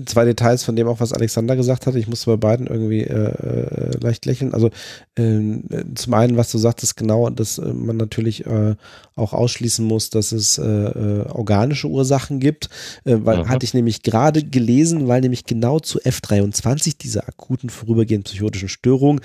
[0.06, 1.98] zwei Details von dem auch, was Alexander gesagt hatte.
[1.98, 4.54] Ich musste bei beiden irgendwie äh, äh leicht lächeln.
[4.54, 4.70] Also
[5.16, 5.64] ähm,
[5.94, 8.76] zum einen, was du sagtest, genau, dass äh, man natürlich äh,
[9.16, 12.68] auch ausschließen muss, dass es äh, äh organische Ursachen gibt,
[13.04, 13.48] weil mhm.
[13.48, 19.20] hatte ich nämlich gerade gelesen, weil nämlich genau zu F23 dieser akuten vorübergehenden psychotischen Störung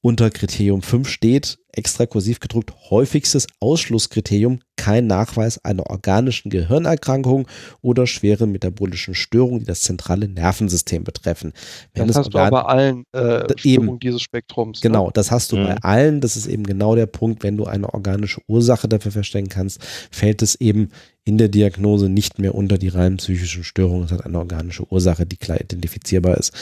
[0.00, 7.46] unter Kriterium 5 steht, extra kursiv gedruckt, häufigstes Ausschlusskriterium, kein Nachweis einer organischen Gehirnerkrankung
[7.80, 11.52] oder schweren metabolischen Störungen, die das zentrale Nervensystem betreffen.
[11.94, 14.82] Wenn das, hast Organ du bei allen äh, Störungen dieses Spektrums.
[14.82, 14.90] Ne?
[14.90, 15.64] Genau, das hast du mhm.
[15.66, 16.20] bei allen.
[16.20, 20.42] Das ist eben genau der Punkt, wenn du eine organische Ursache dafür feststellen kannst, fällt
[20.42, 20.90] es eben
[21.24, 24.06] in der Diagnose nicht mehr unter die reinen psychischen Störungen.
[24.06, 26.52] Es hat eine organische Ursache, die klar identifizierbar ist.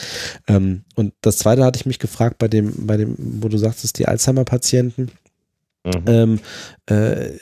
[0.47, 3.97] Ähm, und das zweite hatte ich mich gefragt bei dem, bei dem, wo du sagtest,
[3.97, 5.00] die Alzheimer-Patienten.
[5.83, 6.03] Mhm.
[6.07, 6.39] Ähm,
[6.87, 7.37] äh,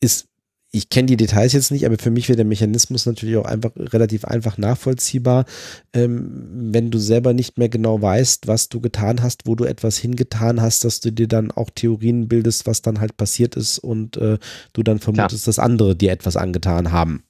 [0.00, 0.28] ist
[0.76, 3.70] ich kenne die Details jetzt nicht, aber für mich wäre der Mechanismus natürlich auch einfach
[3.76, 5.46] relativ einfach nachvollziehbar.
[5.94, 9.96] Ähm, wenn du selber nicht mehr genau weißt, was du getan hast, wo du etwas
[9.96, 14.18] hingetan hast, dass du dir dann auch Theorien bildest, was dann halt passiert ist und
[14.18, 14.38] äh,
[14.74, 15.48] du dann vermutest, klar.
[15.48, 17.22] dass andere dir etwas angetan haben.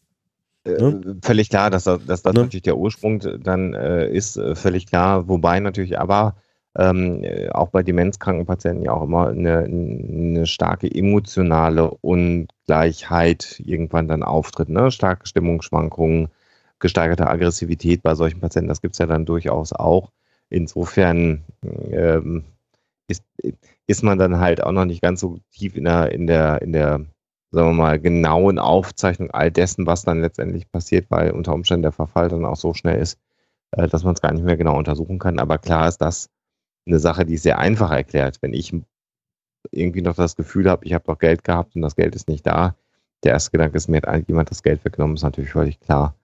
[0.65, 1.19] Äh, ne?
[1.23, 2.41] Völlig klar, dass, das, dass das ne?
[2.41, 5.29] natürlich der Ursprung dann äh, ist, äh, völlig klar.
[5.29, 6.37] Wobei natürlich aber
[6.79, 14.23] ähm, auch bei demenzkranken Patienten ja auch immer eine, eine, starke emotionale Ungleichheit irgendwann dann
[14.23, 14.69] auftritt.
[14.69, 14.91] Ne?
[14.91, 16.29] Starke Stimmungsschwankungen,
[16.79, 20.11] gesteigerte Aggressivität bei solchen Patienten, das gibt es ja dann durchaus auch.
[20.51, 21.45] Insofern
[21.91, 22.45] ähm,
[23.09, 23.25] ist,
[23.87, 26.73] ist man dann halt auch noch nicht ganz so tief in der, in der, in
[26.73, 27.01] der,
[27.53, 31.93] sagen wir mal, genauen Aufzeichnung all dessen, was dann letztendlich passiert, weil unter Umständen der
[31.93, 33.19] Verfall dann auch so schnell ist,
[33.73, 35.39] äh, dass man es gar nicht mehr genau untersuchen kann.
[35.39, 36.29] Aber klar ist, dass
[36.87, 38.39] eine Sache, die sehr einfach erklärt.
[38.41, 38.75] Wenn ich
[39.71, 42.47] irgendwie noch das Gefühl habe, ich habe doch Geld gehabt und das Geld ist nicht
[42.47, 42.77] da,
[43.25, 46.15] der erste Gedanke ist, mir hat jemand das Geld weggenommen, ist natürlich völlig klar.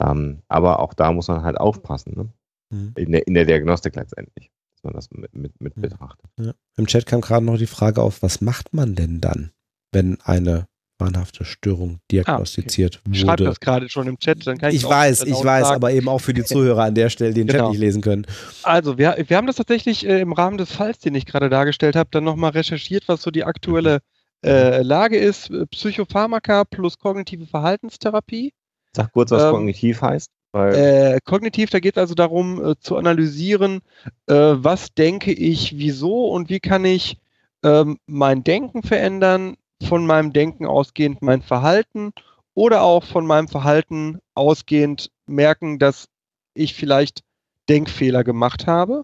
[0.00, 2.28] Ähm, aber auch da muss man halt aufpassen, ne?
[2.70, 2.92] mhm.
[2.96, 5.82] in, der, in der Diagnostik letztendlich, dass man das mit, mit, mit mhm.
[5.82, 6.30] betrachtet.
[6.38, 6.52] Ja.
[6.76, 9.52] Im Chat kam gerade noch die Frage auf, was macht man denn dann,
[9.92, 13.08] wenn eine wahnhafte Störung diagnostiziert ah, okay.
[13.08, 13.16] wurde.
[13.16, 15.76] Ich schreibe das gerade schon im Chat, dann kann ich Ich weiß, ich weiß, sagen.
[15.76, 17.64] aber eben auch für die Zuhörer an der Stelle, die den genau.
[17.64, 18.26] Chat nicht lesen können.
[18.62, 21.96] Also, wir, wir haben das tatsächlich äh, im Rahmen des Falls, den ich gerade dargestellt
[21.96, 24.00] habe, dann nochmal recherchiert, was so die aktuelle
[24.44, 25.50] äh, Lage ist.
[25.70, 28.52] Psychopharmaka plus kognitive Verhaltenstherapie.
[28.94, 30.30] Sag kurz, was ähm, kognitiv heißt.
[30.54, 33.80] Äh, kognitiv, da geht es also darum, äh, zu analysieren,
[34.26, 37.18] äh, was denke ich, wieso und wie kann ich
[37.62, 42.12] ähm, mein Denken verändern, von meinem Denken ausgehend mein Verhalten
[42.54, 46.08] oder auch von meinem Verhalten ausgehend merken, dass
[46.54, 47.22] ich vielleicht
[47.68, 49.02] Denkfehler gemacht habe.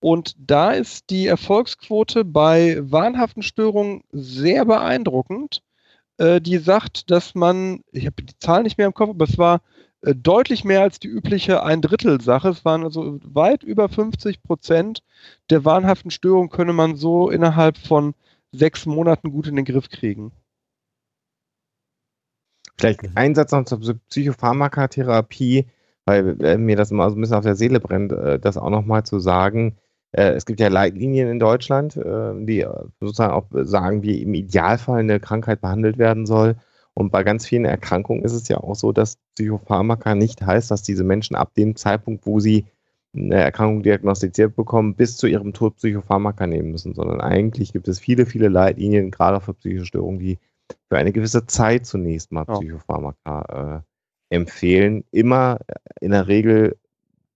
[0.00, 5.62] Und da ist die Erfolgsquote bei wahnhaften Störungen sehr beeindruckend.
[6.18, 9.38] Äh, die sagt, dass man, ich habe die Zahl nicht mehr im Kopf, aber es
[9.38, 9.60] war
[10.02, 12.50] äh, deutlich mehr als die übliche ein Drittel Sache.
[12.50, 15.02] Es waren also weit über 50 Prozent
[15.50, 18.14] der wahnhaften Störungen könne man so innerhalb von
[18.52, 20.32] sechs Monaten gut in den Griff kriegen.
[22.78, 23.12] Vielleicht mhm.
[23.14, 25.66] ein Satz noch zur Psychopharmakatherapie,
[26.04, 28.70] weil äh, mir das immer so ein bisschen auf der Seele brennt, äh, das auch
[28.70, 29.76] nochmal zu sagen.
[30.12, 32.66] Äh, es gibt ja Leitlinien in Deutschland, die
[33.00, 36.56] sozusagen auch sagen, wie im Idealfall eine Krankheit behandelt werden soll.
[36.94, 40.82] Und bei ganz vielen Erkrankungen ist es ja auch so, dass Psychopharmaka nicht heißt, dass
[40.82, 42.66] diese Menschen ab dem Zeitpunkt, wo sie
[43.24, 47.98] eine Erkrankung diagnostiziert bekommen, bis zu ihrem Tod Psychopharmaka nehmen müssen, sondern eigentlich gibt es
[47.98, 50.38] viele, viele Leitlinien, gerade für psychische Störungen, die
[50.88, 53.84] für eine gewisse Zeit zunächst mal Psychopharmaka
[54.30, 55.04] äh, empfehlen.
[55.10, 55.58] Immer
[56.00, 56.76] in der Regel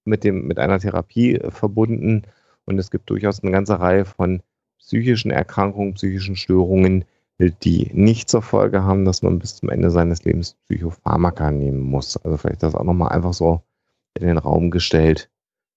[0.05, 2.22] mit, dem, mit einer Therapie äh, verbunden.
[2.64, 4.43] Und es gibt durchaus eine ganze Reihe von
[4.78, 7.05] psychischen Erkrankungen, psychischen Störungen,
[7.39, 12.16] die nicht zur Folge haben, dass man bis zum Ende seines Lebens Psychopharmaka nehmen muss.
[12.16, 13.62] Also vielleicht das auch nochmal einfach so
[14.14, 15.30] in den Raum gestellt.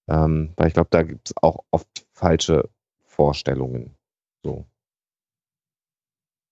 [0.07, 2.69] Ähm, weil ich glaube, da gibt es auch oft falsche
[3.03, 3.95] Vorstellungen.
[4.43, 4.65] So.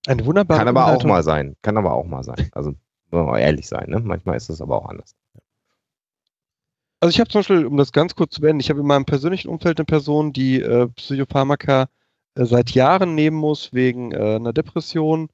[0.08, 1.56] Eine wunderbare Kann aber auch mal sein.
[1.62, 2.50] Kann aber auch mal sein.
[2.54, 2.74] Also,
[3.12, 3.90] ehrlich sein.
[3.90, 4.00] Ne?
[4.00, 5.16] Manchmal ist es aber auch anders.
[7.00, 9.04] Also ich habe zum Beispiel, um das ganz kurz zu beenden, ich habe in meinem
[9.04, 11.90] persönlichen Umfeld eine Person, die äh, Psychopharmaka
[12.36, 15.28] äh, seit Jahren nehmen muss wegen äh, einer Depression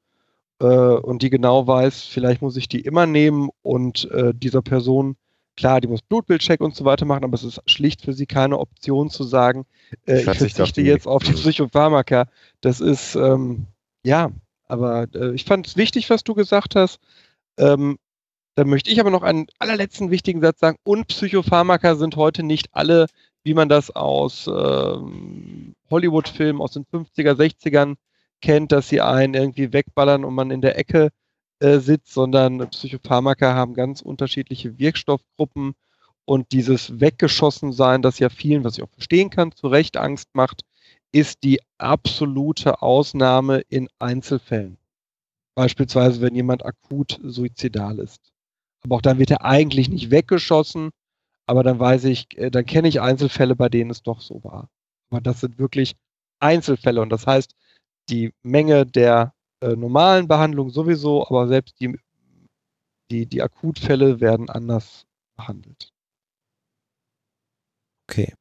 [0.59, 5.15] äh, und die genau weiß, vielleicht muss ich die immer nehmen und äh, dieser Person
[5.60, 8.60] Klar, die muss Blutbildcheck und so weiter machen, aber es ist schlicht für sie keine
[8.60, 9.66] Option zu sagen,
[10.07, 12.28] äh, ich verzichte jetzt auf die Psychopharmaka.
[12.62, 13.68] Das ist, ähm,
[14.01, 14.32] ja,
[14.68, 17.01] aber äh, ich fand es wichtig, was du gesagt hast.
[17.57, 17.97] Ähm,
[18.55, 20.78] da möchte ich aber noch einen allerletzten wichtigen Satz sagen.
[20.84, 23.07] Und Psychopharmaka sind heute nicht alle,
[23.43, 27.95] wie man das aus ähm, Hollywood-Filmen aus den 50er, 60ern
[28.41, 31.10] kennt, dass sie einen irgendwie wegballern und man in der Ecke
[31.60, 35.76] äh, sitzt, sondern Psychopharmaka haben ganz unterschiedliche Wirkstoffgruppen
[36.26, 40.30] Und dieses Weggeschossen sein, das ja vielen, was ich auch verstehen kann, zu Recht Angst
[40.34, 40.64] macht,
[41.12, 44.78] ist die absolute Ausnahme in Einzelfällen.
[45.55, 48.32] Beispielsweise, wenn jemand akut suizidal ist.
[48.84, 50.91] Aber auch dann wird er eigentlich nicht weggeschossen,
[51.47, 54.70] aber dann weiß ich, äh, dann kenne ich Einzelfälle, bei denen es doch so war.
[55.12, 55.95] Aber das sind wirklich
[56.39, 57.55] Einzelfälle und das heißt,
[58.10, 61.97] die Menge der äh, normalen Behandlung sowieso, aber selbst die,
[63.12, 65.05] die, die Akutfälle werden anders
[65.38, 65.91] behandelt.
[68.10, 68.34] Okay.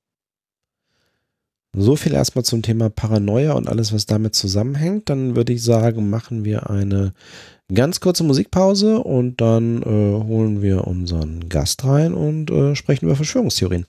[1.77, 5.11] So viel erstmal zum Thema Paranoia und alles, was damit zusammenhängt.
[5.11, 7.13] Dann würde ich sagen, machen wir eine
[7.73, 13.17] ganz kurze Musikpause und dann äh, holen wir unseren Gast rein und äh, sprechen über
[13.17, 13.87] Verschwörungstheorien.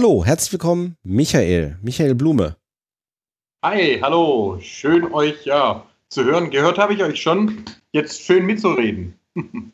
[0.00, 2.54] Hallo, herzlich willkommen, Michael, Michael Blume.
[3.64, 6.50] Hi, hallo, schön euch ja zu hören.
[6.50, 7.64] Gehört habe ich euch schon.
[7.90, 9.18] Jetzt schön mitzureden.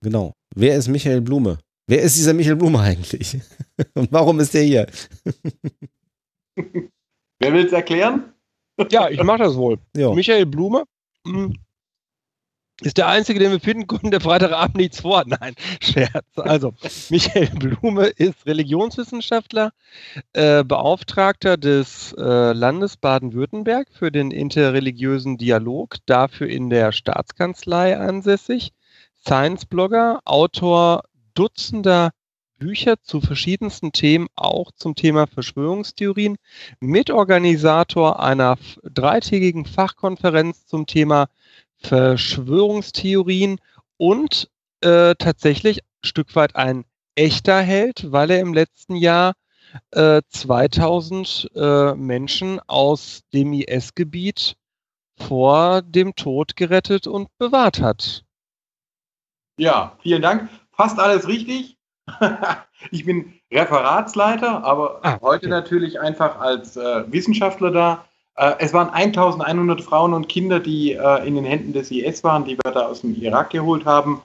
[0.00, 0.32] genau.
[0.54, 1.58] Wer ist Michael Blume?
[1.88, 3.36] Wer ist dieser Michael Blume eigentlich?
[3.94, 4.86] Und warum ist der hier?
[6.54, 8.32] Wer will es erklären?
[8.92, 9.76] Ja, ich mache das wohl.
[9.96, 10.14] Jo.
[10.14, 10.84] Michael Blume
[12.80, 15.22] ist der Einzige, den wir finden konnten, der Freitagabend nichts vor.
[15.26, 16.26] Nein, Scherz.
[16.36, 16.74] Also,
[17.10, 19.72] Michael Blume ist Religionswissenschaftler,
[20.32, 28.72] äh, Beauftragter des äh, Landes Baden-Württemberg für den interreligiösen Dialog, dafür in der Staatskanzlei ansässig,
[29.24, 31.04] Science-Blogger, Autor
[31.34, 32.10] Dutzender
[32.58, 36.36] Bücher zu verschiedensten Themen, auch zum Thema Verschwörungstheorien,
[36.78, 41.26] Mitorganisator einer dreitägigen Fachkonferenz zum Thema
[41.82, 43.60] Verschwörungstheorien
[43.96, 44.48] und
[44.80, 49.34] äh, tatsächlich ein Stück weit ein echter Held, weil er im letzten Jahr
[49.92, 54.56] äh, 2000 äh, Menschen aus dem IS-Gebiet
[55.16, 58.24] vor dem Tod gerettet und bewahrt hat.
[59.58, 60.48] Ja, vielen Dank.
[60.72, 61.76] Fast alles richtig.
[62.90, 65.20] ich bin Referatsleiter, aber ah, okay.
[65.22, 68.04] heute natürlich einfach als äh, Wissenschaftler da.
[68.36, 72.44] Äh, es waren 1100 Frauen und Kinder, die äh, in den Händen des IS waren,
[72.44, 74.22] die wir da aus dem Irak geholt haben.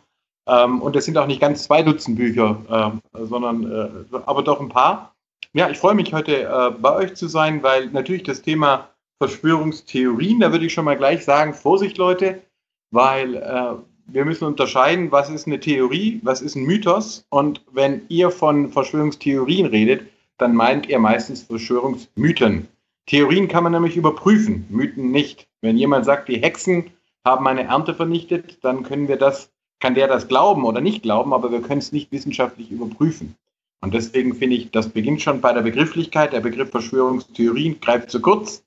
[0.48, 4.62] Ähm, und es sind auch nicht ganz zwei Dutzend Bücher, ähm, sondern äh, aber doch
[4.62, 5.14] ein paar.
[5.54, 10.52] Ja, ich freue mich heute bei euch zu sein, weil natürlich das Thema Verschwörungstheorien, da
[10.52, 12.44] würde ich schon mal gleich sagen, Vorsicht Leute,
[12.92, 17.26] weil wir müssen unterscheiden, was ist eine Theorie, was ist ein Mythos.
[17.30, 22.68] Und wenn ihr von Verschwörungstheorien redet, dann meint ihr meistens Verschwörungsmythen.
[23.08, 25.48] Theorien kann man nämlich überprüfen, Mythen nicht.
[25.62, 26.92] Wenn jemand sagt, die Hexen
[27.26, 29.50] haben meine Ernte vernichtet, dann können wir das,
[29.80, 33.36] kann der das glauben oder nicht glauben, aber wir können es nicht wissenschaftlich überprüfen.
[33.82, 36.34] Und deswegen finde ich, das beginnt schon bei der Begrifflichkeit.
[36.34, 38.64] Der Begriff Verschwörungstheorien greift zu kurz.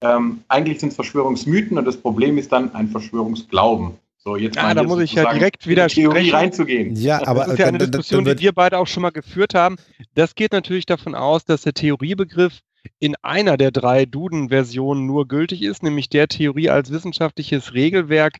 [0.00, 3.92] Ähm, eigentlich sind es Verschwörungsmythen und das Problem ist dann ein Verschwörungsglauben.
[4.16, 6.96] So, jetzt ja, da muss ich ja direkt wieder Theorie reinzugehen.
[6.96, 9.76] Ja, aber das ist ja eine Diskussion, die wir beide auch schon mal geführt haben.
[10.14, 12.60] Das geht natürlich davon aus, dass der Theoriebegriff
[12.98, 18.38] in einer der drei Duden-Versionen nur gültig ist, nämlich der Theorie als wissenschaftliches Regelwerk,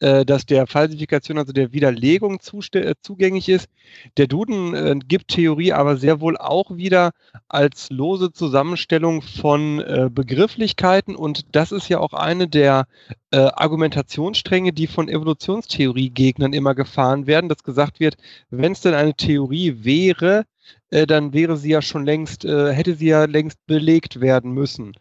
[0.00, 2.40] äh, das der Falsifikation, also der Widerlegung
[2.72, 3.68] äh, zugänglich ist.
[4.16, 7.12] Der Duden äh, gibt Theorie aber sehr wohl auch wieder
[7.48, 12.86] als lose Zusammenstellung von äh, Begrifflichkeiten und das ist ja auch eine der
[13.30, 18.16] äh, Argumentationsstränge, die von Evolutionstheorie-Gegnern immer gefahren werden, dass gesagt wird,
[18.50, 20.44] wenn es denn eine Theorie wäre,
[20.90, 24.92] äh, dann wäre sie ja schon längst, äh, hätte sie ja längst belegt werden müssen.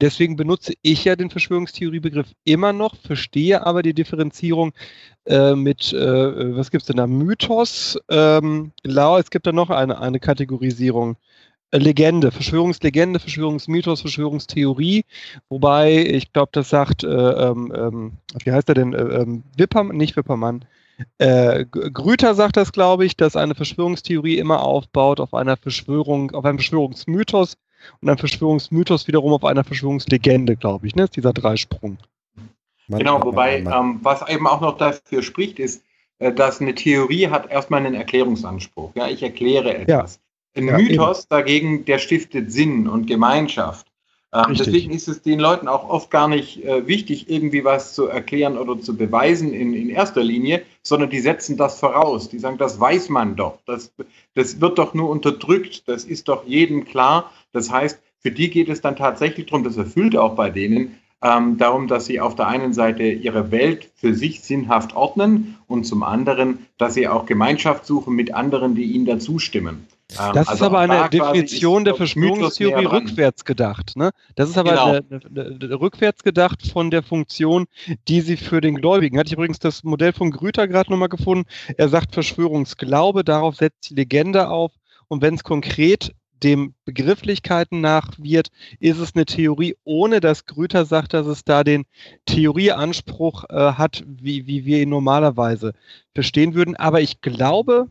[0.00, 4.72] Deswegen benutze ich ja den Verschwörungstheoriebegriff immer noch, verstehe aber die Differenzierung
[5.26, 10.20] äh, mit, was gibt es denn da, Mythos, ähm, es gibt da noch eine, eine
[10.20, 11.16] Kategorisierung.
[11.70, 15.04] Legende, Verschwörungslegende, Verschwörungsmythos, Verschwörungstheorie,
[15.50, 18.12] wobei ich glaube, das sagt, äh, ähm, ähm,
[18.42, 20.64] wie heißt er denn, Wippermann, nicht Wippermann,
[21.18, 26.44] äh, Grüter sagt das, glaube ich, dass eine Verschwörungstheorie immer aufbaut auf einer Verschwörung, auf
[26.44, 27.56] einem Verschwörungsmythos
[28.00, 31.04] und ein Verschwörungsmythos wiederum auf einer Verschwörungslegende, glaube ich, ne?
[31.04, 31.98] Ist dieser Dreisprung.
[32.88, 35.84] Genau, wobei, ähm, was eben auch noch dafür spricht, ist,
[36.18, 38.92] äh, dass eine Theorie hat erstmal einen Erklärungsanspruch.
[38.94, 40.20] Ja, ich erkläre etwas.
[40.54, 40.60] Ja.
[40.60, 41.26] Ein ja, Mythos eben.
[41.28, 43.86] dagegen, der stiftet Sinn und Gemeinschaft.
[44.32, 48.06] Ähm, deswegen ist es den Leuten auch oft gar nicht äh, wichtig, irgendwie was zu
[48.06, 52.28] erklären oder zu beweisen in, in erster Linie, sondern die setzen das voraus.
[52.28, 53.58] Die sagen, das weiß man doch.
[53.64, 53.92] Das,
[54.34, 55.88] das wird doch nur unterdrückt.
[55.88, 57.32] Das ist doch jedem klar.
[57.52, 61.56] Das heißt, für die geht es dann tatsächlich darum, das erfüllt auch bei denen, ähm,
[61.56, 66.02] darum, dass sie auf der einen Seite ihre Welt für sich sinnhaft ordnen und zum
[66.02, 69.86] anderen, dass sie auch Gemeinschaft suchen mit anderen, die ihnen dazu stimmen.
[69.86, 73.94] Ähm, das also ist aber eine Definition der Verschwörungstheorie rückwärts gedacht.
[73.94, 74.10] Ne?
[74.36, 74.86] Das ist aber genau.
[74.86, 77.66] eine, eine, eine, rückwärts gedacht von der Funktion,
[78.08, 79.18] die sie für den Gläubigen.
[79.18, 81.46] Hatte ich übrigens das Modell von Grüter gerade nochmal gefunden.
[81.76, 84.72] Er sagt Verschwörungsglaube, darauf setzt die Legende auf.
[85.08, 88.48] Und wenn es konkret dem Begrifflichkeiten nach wird,
[88.78, 91.84] ist es eine Theorie, ohne dass Grüter sagt, dass es da den
[92.26, 95.72] Theorieanspruch äh, hat, wie, wie wir ihn normalerweise
[96.14, 96.76] verstehen würden.
[96.76, 97.88] Aber ich glaube,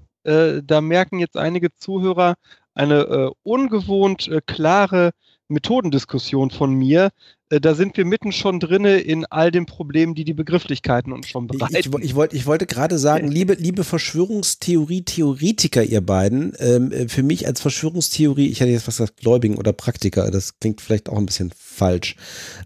[0.63, 2.35] da merken jetzt einige Zuhörer
[2.73, 5.11] eine äh, ungewohnt äh, klare
[5.49, 7.11] Methodendiskussion von mir,
[7.49, 11.29] äh, da sind wir mitten schon drinne in all den Problemen, die die Begrifflichkeiten uns
[11.29, 11.75] schon bereiten.
[11.77, 17.07] Ich, ich, ich, wollt, ich wollte gerade sagen, liebe, liebe Verschwörungstheorie-Theoretiker, ihr beiden, ähm, äh,
[17.07, 21.07] für mich als Verschwörungstheorie, ich hätte jetzt was gesagt, Gläubigen oder Praktiker, das klingt vielleicht
[21.09, 22.17] auch ein bisschen falsch.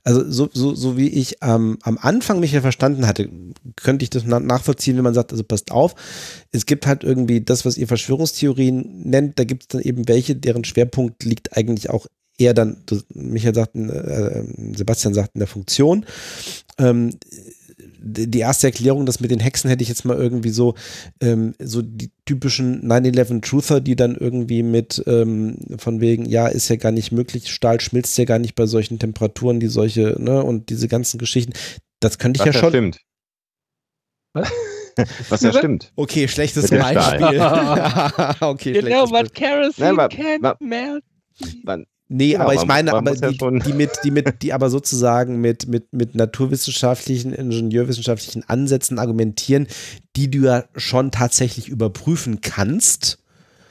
[0.03, 3.29] Also so, so, so wie ich ähm, am Anfang mich ja verstanden hatte,
[3.75, 5.93] könnte ich das nachvollziehen, wenn man sagt, also passt auf,
[6.51, 10.35] es gibt halt irgendwie das, was ihr Verschwörungstheorien nennt, da gibt es dann eben welche,
[10.35, 12.07] deren Schwerpunkt liegt eigentlich auch
[12.41, 12.77] eher dann,
[13.13, 14.43] Michael sagt, äh,
[14.75, 16.05] Sebastian sagt in der Funktion.
[16.77, 17.11] Ähm,
[18.03, 20.75] die erste Erklärung, das mit den Hexen hätte ich jetzt mal irgendwie so,
[21.21, 26.69] ähm, so die typischen 9-11 Truther, die dann irgendwie mit ähm, von wegen, ja, ist
[26.69, 30.43] ja gar nicht möglich, Stahl schmilzt ja gar nicht bei solchen Temperaturen, die solche, ne,
[30.43, 31.53] und diese ganzen Geschichten.
[31.99, 32.69] Das könnte ich Was ja schon.
[32.69, 33.01] Stimmt.
[34.33, 34.51] Was?
[35.29, 35.91] Was ja stimmt.
[35.95, 37.39] Okay, schlechtes Beispiel.
[38.41, 41.03] okay, you know what kerosene Nein, can't melt.
[41.63, 44.69] Man, Nee, genau, aber ich meine, aber die, ja die, mit, die mit, die aber
[44.69, 49.67] sozusagen mit, mit, mit naturwissenschaftlichen, ingenieurwissenschaftlichen Ansätzen argumentieren,
[50.17, 53.19] die du ja schon tatsächlich überprüfen kannst.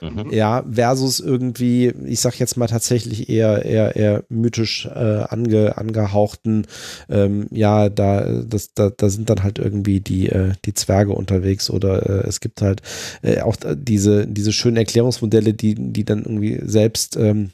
[0.01, 0.33] Mhm.
[0.33, 6.67] Ja, versus irgendwie, ich sag jetzt mal tatsächlich eher, eher, eher mythisch äh, ange, angehauchten,
[7.11, 11.69] ähm, ja, da, das, da, da sind dann halt irgendwie die, äh, die Zwerge unterwegs
[11.69, 12.81] oder äh, es gibt halt
[13.21, 17.51] äh, auch diese, diese schönen Erklärungsmodelle, die, die dann irgendwie selbst ähm,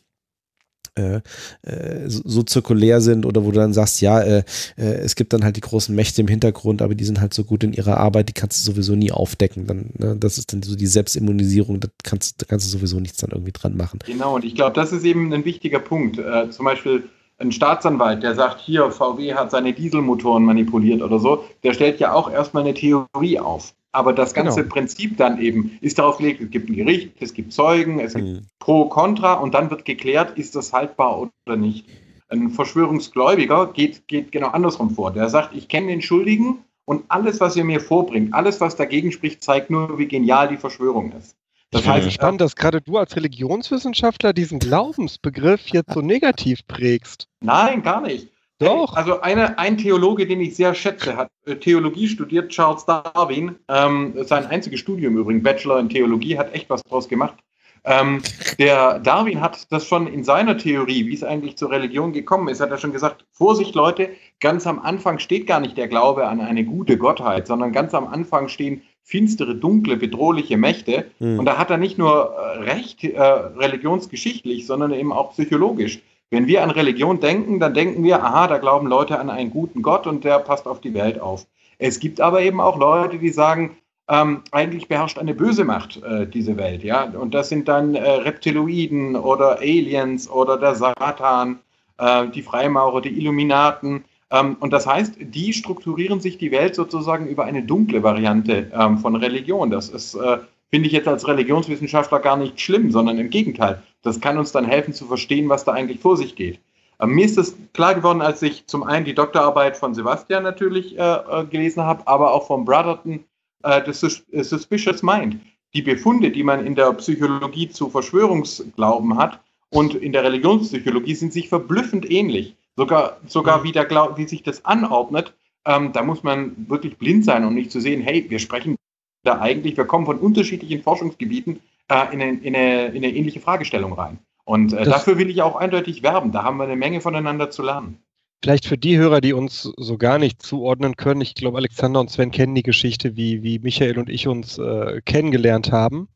[0.96, 1.20] äh,
[1.62, 4.42] äh, so, zirkulär sind oder wo du dann sagst, ja, äh,
[4.76, 7.44] äh, es gibt dann halt die großen Mächte im Hintergrund, aber die sind halt so
[7.44, 9.66] gut in ihrer Arbeit, die kannst du sowieso nie aufdecken.
[9.66, 13.18] Dann, ne, das ist dann so die Selbstimmunisierung, da kannst, da kannst du sowieso nichts
[13.18, 14.00] dann irgendwie dran machen.
[14.06, 16.18] Genau, und ich glaube, das ist eben ein wichtiger Punkt.
[16.18, 17.04] Äh, zum Beispiel
[17.38, 22.14] ein Staatsanwalt, der sagt, hier, VW hat seine Dieselmotoren manipuliert oder so, der stellt ja
[22.14, 23.74] auch erstmal eine Theorie auf.
[23.96, 24.74] Aber das ganze genau.
[24.74, 28.26] Prinzip dann eben ist darauf gelegt, es gibt ein Gericht, es gibt Zeugen, es gibt
[28.26, 28.46] mhm.
[28.58, 31.86] Pro, Contra und dann wird geklärt, ist das haltbar oder nicht.
[32.28, 35.12] Ein Verschwörungsgläubiger geht, geht genau andersrum vor.
[35.12, 39.12] Der sagt, ich kenne den Schuldigen und alles, was ihr mir vorbringt, alles, was dagegen
[39.12, 41.34] spricht, zeigt nur, wie genial die Verschwörung ist.
[41.70, 47.28] Das ich heißt, spannend, dass gerade du als Religionswissenschaftler diesen Glaubensbegriff jetzt so negativ prägst.
[47.40, 48.28] Nein, gar nicht.
[48.58, 48.94] Doch.
[48.94, 53.56] Also eine, ein Theologe, den ich sehr schätze, hat äh, Theologie studiert, Charles Darwin.
[53.68, 57.36] Ähm, sein einziges Studium übrigens, Bachelor in Theologie, hat echt was draus gemacht.
[57.84, 58.20] Ähm,
[58.58, 62.60] der Darwin hat das schon in seiner Theorie, wie es eigentlich zur Religion gekommen ist,
[62.60, 66.40] hat er schon gesagt, Vorsicht Leute, ganz am Anfang steht gar nicht der Glaube an
[66.40, 71.06] eine gute Gottheit, sondern ganz am Anfang stehen finstere, dunkle, bedrohliche Mächte.
[71.20, 71.38] Mhm.
[71.38, 76.00] Und da hat er nicht nur äh, recht äh, religionsgeschichtlich, sondern eben auch psychologisch.
[76.30, 79.82] Wenn wir an Religion denken, dann denken wir, aha, da glauben Leute an einen guten
[79.82, 81.46] Gott und der passt auf die Welt auf.
[81.78, 83.76] Es gibt aber eben auch Leute, die sagen,
[84.08, 87.04] ähm, eigentlich beherrscht eine böse Macht äh, diese Welt, ja.
[87.04, 91.58] Und das sind dann äh, Reptiloiden oder Aliens oder der Satan,
[91.98, 94.04] äh, die Freimaurer, die Illuminaten.
[94.30, 98.98] Ähm, und das heißt, die strukturieren sich die Welt sozusagen über eine dunkle Variante ähm,
[98.98, 99.70] von Religion.
[99.70, 100.38] Das ist äh,
[100.70, 103.82] finde ich jetzt als Religionswissenschaftler gar nicht schlimm, sondern im Gegenteil.
[104.06, 106.60] Das kann uns dann helfen zu verstehen, was da eigentlich vor sich geht.
[107.00, 110.96] Ähm, mir ist es klar geworden, als ich zum einen die Doktorarbeit von Sebastian natürlich
[110.96, 113.24] äh, äh gelesen habe, aber auch von Brotherton,
[113.64, 115.40] äh, The äh, Suspicious Mind.
[115.74, 119.40] Die Befunde, die man in der Psychologie zu Verschwörungsglauben hat
[119.70, 122.54] und in der Religionspsychologie, sind sich verblüffend ähnlich.
[122.76, 125.34] Sogar, sogar wie, der Glaub, wie sich das anordnet,
[125.64, 128.76] ähm, da muss man wirklich blind sein und nicht zu sehen, hey, wir sprechen
[129.24, 133.40] da eigentlich, wir kommen von unterschiedlichen Forschungsgebieten äh, in, eine, in, eine, in, eine, ähnliche
[133.40, 134.18] Fragestellung rein.
[134.44, 136.32] Und äh, dafür will ich auch eindeutig werben.
[136.32, 137.98] Da haben wir eine Menge voneinander zu lernen.
[138.42, 142.10] Vielleicht für die Hörer, die uns so gar nicht zuordnen können, ich glaube, Alexander und
[142.10, 146.08] Sven kennen die Geschichte, wie, wie Michael und ich uns äh, kennengelernt haben.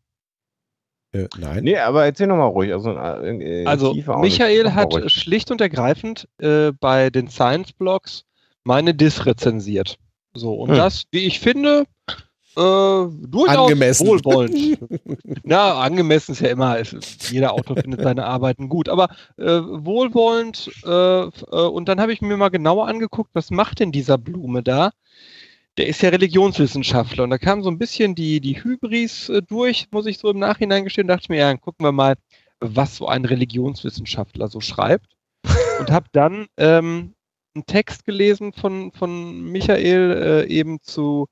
[1.12, 1.64] Äh, nein.
[1.64, 2.73] Nee, aber erzähl nochmal ruhig.
[2.73, 5.12] Also, äh, also Michael hat ruhig.
[5.12, 8.25] schlicht und ergreifend äh, bei den Science-Blogs
[8.64, 9.99] meine Dis rezensiert.
[10.35, 10.77] So, und hm.
[10.77, 11.85] das, wie ich finde,
[12.57, 14.07] Äh, durchaus angemessen.
[14.09, 14.79] wohlwollend.
[15.45, 20.71] Na, angemessen ist ja immer, ist, jeder Autor findet seine Arbeiten gut, aber äh, wohlwollend.
[20.85, 24.65] Äh, äh, und dann habe ich mir mal genauer angeguckt, was macht denn dieser Blume
[24.65, 24.91] da?
[25.79, 29.87] Der ist ja Religionswissenschaftler und da kam so ein bisschen die, die Hybris äh, durch,
[29.93, 31.07] muss ich so im Nachhinein gestehen.
[31.07, 32.17] Dachte ich mir, ja, gucken wir mal,
[32.59, 35.07] was so ein Religionswissenschaftler so schreibt.
[35.79, 37.15] und habe dann ähm,
[37.55, 41.27] einen Text gelesen von, von Michael äh, eben zu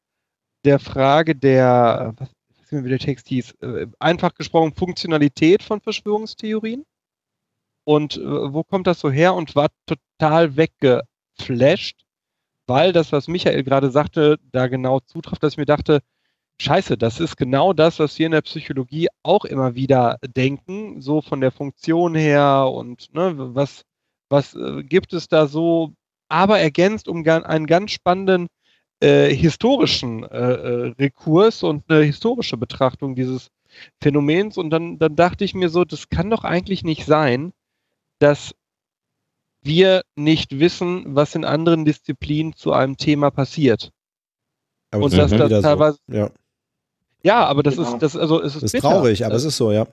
[0.64, 2.28] der Frage der, was,
[2.70, 6.84] was wie der Text hieß, äh, einfach gesprochen Funktionalität von Verschwörungstheorien.
[7.84, 9.34] Und äh, wo kommt das so her?
[9.34, 12.02] Und war total weggeflasht,
[12.66, 16.00] weil das, was Michael gerade sagte, da genau zutrifft, dass ich mir dachte,
[16.60, 21.22] Scheiße, das ist genau das, was wir in der Psychologie auch immer wieder denken, so
[21.22, 23.82] von der Funktion her und ne, was,
[24.28, 25.92] was äh, gibt es da so,
[26.28, 28.48] aber ergänzt um einen ganz spannenden
[29.00, 33.50] äh, historischen äh, äh, Rekurs und eine historische Betrachtung dieses
[34.00, 34.58] Phänomens.
[34.58, 37.52] Und dann, dann dachte ich mir so, das kann doch eigentlich nicht sein,
[38.18, 38.54] dass
[39.62, 43.92] wir nicht wissen, was in anderen Disziplinen zu einem Thema passiert.
[44.90, 45.98] Aber und dass das teilweise.
[46.08, 46.14] So.
[46.14, 46.30] Ja.
[47.22, 47.44] ja.
[47.46, 47.94] aber das genau.
[47.94, 49.86] ist, das, also es ist, das ist traurig, aber es ist so, ja.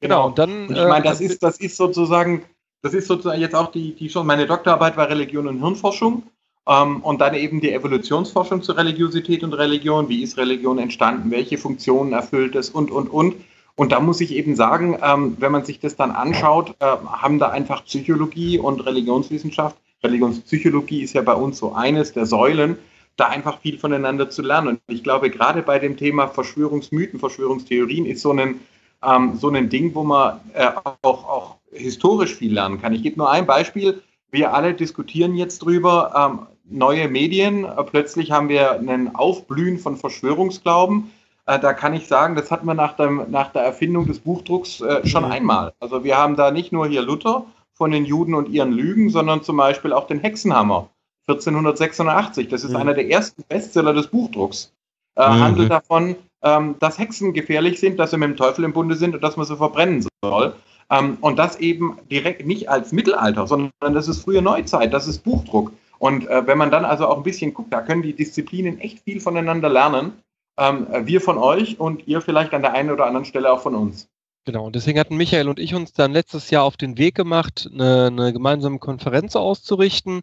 [0.00, 0.68] Genau, und dann.
[0.68, 2.44] Und ich meine, das äh, ist, das ist sozusagen,
[2.82, 6.24] das ist sozusagen jetzt auch die, die schon, meine Doktorarbeit war Religion und Hirnforschung.
[6.68, 10.08] Ähm, und dann eben die Evolutionsforschung zur Religiosität und Religion.
[10.08, 11.30] Wie ist Religion entstanden?
[11.30, 12.70] Welche Funktionen erfüllt es?
[12.70, 13.36] Und, und, und.
[13.74, 17.38] Und da muss ich eben sagen, ähm, wenn man sich das dann anschaut, äh, haben
[17.38, 22.76] da einfach Psychologie und Religionswissenschaft, Religionspsychologie ist ja bei uns so eines der Säulen,
[23.16, 24.68] da einfach viel voneinander zu lernen.
[24.68, 28.60] Und ich glaube, gerade bei dem Thema Verschwörungsmythen, Verschwörungstheorien ist so ein,
[29.02, 30.70] ähm, so ein Ding, wo man äh,
[31.02, 32.92] auch, auch historisch viel lernen kann.
[32.92, 34.02] Ich gebe nur ein Beispiel.
[34.30, 36.40] Wir alle diskutieren jetzt drüber,
[36.70, 37.64] neue Medien.
[37.64, 41.10] Äh, plötzlich haben wir einen Aufblühen von Verschwörungsglauben.
[41.46, 44.80] Äh, da kann ich sagen, das hatten wir nach, dem, nach der Erfindung des Buchdrucks
[44.80, 45.32] äh, schon mhm.
[45.32, 45.72] einmal.
[45.80, 49.42] Also wir haben da nicht nur hier Luther von den Juden und ihren Lügen, sondern
[49.42, 50.88] zum Beispiel auch den Hexenhammer
[51.26, 52.48] 1486.
[52.48, 52.76] Das ist mhm.
[52.76, 54.72] einer der ersten Bestseller des Buchdrucks.
[55.16, 55.22] Mhm.
[55.22, 59.14] Handelt davon, ähm, dass Hexen gefährlich sind, dass sie mit dem Teufel im Bunde sind
[59.14, 60.54] und dass man sie verbrennen soll.
[60.90, 65.24] Ähm, und das eben direkt nicht als Mittelalter, sondern das ist frühe Neuzeit, das ist
[65.24, 65.72] Buchdruck.
[65.98, 69.00] Und äh, wenn man dann also auch ein bisschen guckt, da können die Disziplinen echt
[69.00, 70.12] viel voneinander lernen.
[70.58, 73.74] Ähm, wir von euch und ihr vielleicht an der einen oder anderen Stelle auch von
[73.74, 74.08] uns.
[74.48, 77.68] Genau, und deswegen hatten Michael und ich uns dann letztes Jahr auf den Weg gemacht,
[77.70, 80.22] eine, eine gemeinsame Konferenz auszurichten,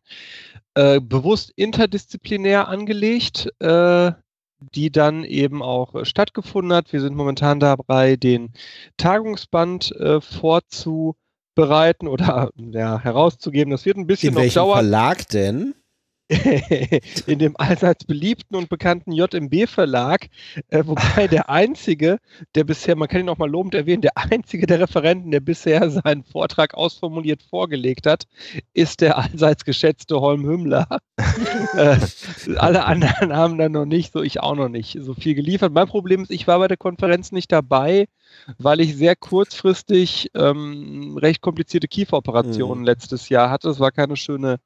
[0.74, 4.14] äh, bewusst interdisziplinär angelegt, äh,
[4.74, 6.92] die dann eben auch stattgefunden hat.
[6.92, 8.52] Wir sind momentan dabei, den
[8.98, 10.22] Tagungsband äh,
[11.56, 13.72] vorzubereiten oder ja, herauszugeben.
[13.72, 14.80] Das wird ein bisschen In noch dauern.
[14.80, 15.74] Verlag denn?
[17.28, 20.28] in dem allseits beliebten und bekannten JMB Verlag,
[20.70, 22.18] äh, wobei der einzige,
[22.56, 25.90] der bisher, man kann ihn auch mal lobend erwähnen, der einzige der Referenten, der bisher
[25.92, 28.24] seinen Vortrag ausformuliert vorgelegt hat,
[28.74, 30.88] ist der allseits geschätzte Holm Hümmler.
[31.78, 31.98] äh,
[32.58, 35.74] alle anderen haben dann noch nicht, so ich auch noch nicht, so viel geliefert.
[35.74, 38.08] Mein Problem ist, ich war bei der Konferenz nicht dabei,
[38.58, 42.86] weil ich sehr kurzfristig ähm, recht komplizierte Kieferoperationen mhm.
[42.86, 43.70] letztes Jahr hatte.
[43.70, 44.58] Es war keine schöne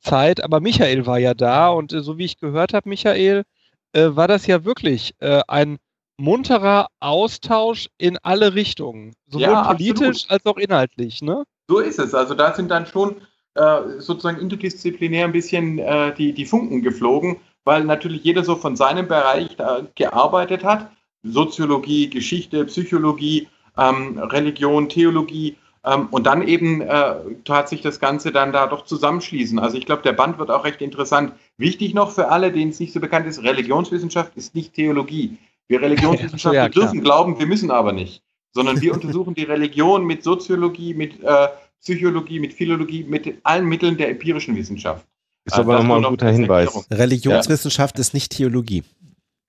[0.00, 3.44] Zeit, aber Michael war ja da und äh, so wie ich gehört habe, Michael,
[3.92, 5.78] äh, war das ja wirklich äh, ein
[6.18, 11.44] munterer Austausch in alle Richtungen, sowohl ja, politisch als auch inhaltlich, ne?
[11.68, 12.14] So ist es.
[12.14, 13.16] Also da sind dann schon
[13.54, 18.76] äh, sozusagen interdisziplinär ein bisschen äh, die, die Funken geflogen, weil natürlich jeder so von
[18.76, 20.90] seinem Bereich da gearbeitet hat.
[21.22, 27.14] Soziologie, Geschichte, Psychologie, ähm, Religion, Theologie und dann eben äh,
[27.44, 29.58] tat sich das Ganze dann da doch zusammenschließen.
[29.58, 31.32] Also ich glaube, der Band wird auch recht interessant.
[31.56, 35.38] Wichtig noch für alle, denen es nicht so bekannt ist, Religionswissenschaft ist nicht Theologie.
[35.68, 38.22] Wir Religionswissenschaftler ja, dürfen glauben, wir müssen aber nicht.
[38.52, 41.48] Sondern wir untersuchen die Religion mit Soziologie, mit äh,
[41.80, 45.06] Psychologie, mit Philologie, mit allen Mitteln der empirischen Wissenschaft.
[45.44, 46.86] Ist aber also nochmal ein guter Hinweis.
[46.90, 48.00] Religionswissenschaft ja.
[48.00, 48.82] ist nicht Theologie.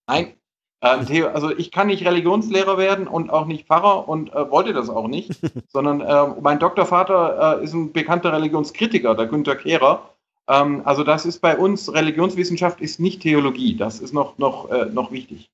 [0.07, 0.33] Nein,
[0.81, 4.89] äh, also ich kann nicht Religionslehrer werden und auch nicht Pfarrer und äh, wollte das
[4.89, 10.09] auch nicht, sondern äh, mein Doktorvater äh, ist ein bekannter Religionskritiker, der Günter Kehrer.
[10.47, 14.85] Ähm, also das ist bei uns, Religionswissenschaft ist nicht Theologie, das ist noch, noch, äh,
[14.85, 15.49] noch wichtig.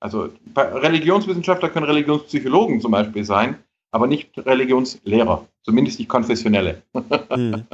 [0.00, 3.58] Also Religionswissenschaftler können Religionspsychologen zum Beispiel sein,
[3.92, 6.82] aber nicht Religionslehrer, zumindest nicht konfessionelle.
[7.30, 7.64] Hm.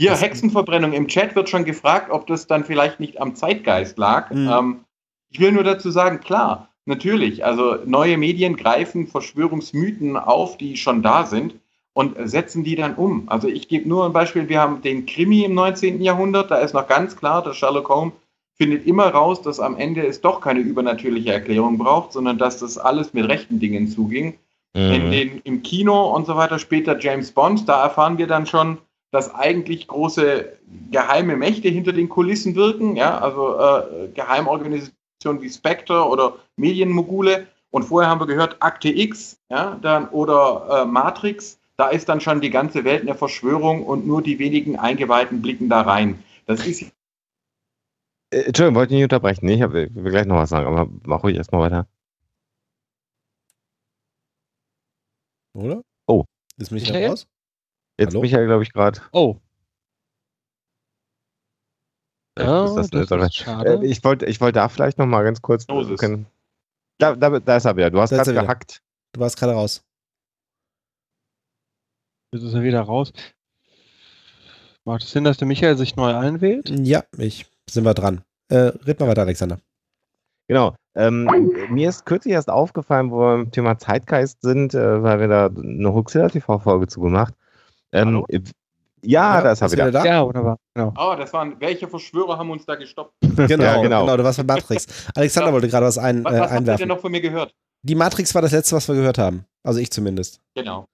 [0.00, 0.92] Hier, Hexenverbrennung.
[0.92, 4.30] Im Chat wird schon gefragt, ob das dann vielleicht nicht am Zeitgeist lag.
[4.30, 4.48] Mhm.
[4.48, 4.84] Ähm,
[5.30, 11.02] ich will nur dazu sagen, klar, natürlich, also neue Medien greifen Verschwörungsmythen auf, die schon
[11.02, 11.54] da sind
[11.92, 13.24] und setzen die dann um.
[13.28, 16.00] Also ich gebe nur ein Beispiel, wir haben den Krimi im 19.
[16.00, 18.14] Jahrhundert, da ist noch ganz klar, dass Sherlock Holmes
[18.56, 22.76] findet immer raus, dass am Ende es doch keine übernatürliche Erklärung braucht, sondern dass das
[22.76, 24.34] alles mit rechten Dingen zuging.
[24.74, 24.92] Mhm.
[24.92, 28.78] In den, Im Kino und so weiter, später James Bond, da erfahren wir dann schon,
[29.10, 30.52] dass eigentlich große
[30.90, 37.46] geheime Mächte hinter den Kulissen wirken, ja, also äh, Geheimorganisationen wie Spectre oder Medienmogule.
[37.70, 42.20] Und vorher haben wir gehört, Akte X, ja, dann, oder äh, Matrix, da ist dann
[42.20, 46.22] schon die ganze Welt eine Verschwörung und nur die wenigen Eingeweihten blicken da rein.
[46.46, 46.82] Das ist.
[48.30, 49.44] Äh, Entschuldigung, wollte ich nicht unterbrechen.
[49.44, 51.86] Nee, ich, hab, ich will gleich noch was sagen, aber mach ruhig erstmal weiter.
[55.54, 55.82] Oder?
[56.06, 56.24] Oh.
[56.56, 57.26] Ist mich raus?
[57.98, 58.22] Jetzt Hallo?
[58.22, 59.00] Michael, glaube ich, gerade.
[59.12, 59.36] Oh.
[62.38, 63.80] Ja, ist das, das ist schade.
[63.82, 65.66] Äh, ich wollte ich wollt da vielleicht noch mal ganz kurz.
[65.66, 66.26] Können,
[66.98, 67.90] da, da, da, ist er wieder.
[67.90, 68.82] Du hast gerade gehackt.
[69.12, 69.82] Du warst gerade raus.
[72.32, 73.12] Jetzt ist er wieder raus.
[74.84, 76.70] Macht es Sinn, dass der Michael sich neu einwählt?
[76.70, 78.22] Ja, ich sind wir dran.
[78.48, 79.58] Äh, red mal weiter, Alexander.
[80.48, 80.74] Genau.
[80.94, 85.28] Ähm, mir ist kürzlich erst aufgefallen, wo wir im Thema Zeitgeist sind, äh, weil wir
[85.28, 87.34] da eine Huxilla TV-Folge zu gemacht
[87.92, 88.24] ähm,
[89.02, 89.90] ja, ja, da ist er wieder.
[89.90, 90.04] Da?
[90.04, 90.58] Ja, wunderbar.
[90.74, 90.92] Genau.
[90.98, 93.12] Oh, das waren, welche Verschwörer haben uns da gestoppt?
[93.48, 94.02] Genau, ja, genau.
[94.02, 94.86] genau, du warst bei Matrix.
[95.14, 96.66] Alexander wollte gerade was, ein, was, was äh, einwerfen.
[96.66, 97.54] Was habt ihr denn noch von mir gehört?
[97.82, 99.44] Die Matrix war das letzte, was wir gehört haben.
[99.62, 100.40] Also ich zumindest.
[100.54, 100.86] Genau.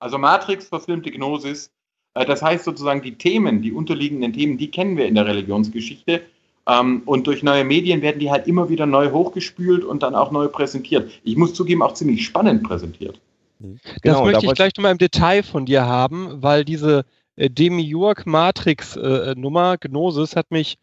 [0.00, 1.70] Also Matrix, verfilmte Gnosis.
[2.14, 6.22] Äh, das heißt sozusagen, die Themen, die unterliegenden Themen, die kennen wir in der Religionsgeschichte.
[6.66, 10.30] Ähm, und durch neue Medien werden die halt immer wieder neu hochgespült und dann auch
[10.30, 11.10] neu präsentiert.
[11.24, 13.20] Ich muss zugeben, auch ziemlich spannend präsentiert.
[13.58, 13.78] Mhm.
[13.84, 17.04] Das genau, möchte ich gleich nochmal im Detail von dir haben, weil diese
[17.36, 20.78] Demiurg-Matrix-Nummer, äh, Gnosis, hat mich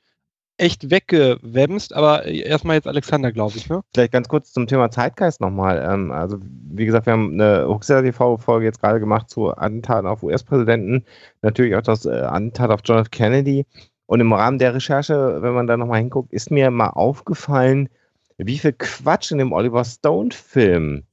[0.60, 3.70] echt weggewemst, aber erstmal jetzt Alexander, glaube ich.
[3.70, 3.82] Ne?
[3.94, 5.84] Vielleicht ganz kurz zum Thema Zeitgeist nochmal.
[5.90, 10.22] Ähm, also, wie gesagt, wir haben eine Huxella TV-Folge jetzt gerade gemacht zu Attentaten auf
[10.22, 11.06] US-Präsidenten,
[11.42, 13.10] natürlich auch das äh, Attentat auf John F.
[13.10, 13.66] Kennedy.
[14.06, 17.90] Und im Rahmen der Recherche, wenn man da nochmal hinguckt, ist mir mal aufgefallen,
[18.38, 21.04] wie viel Quatsch in dem Oliver Stone-Film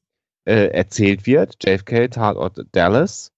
[0.45, 1.57] äh, erzählt wird.
[1.63, 3.33] JFK, Tatort Dallas.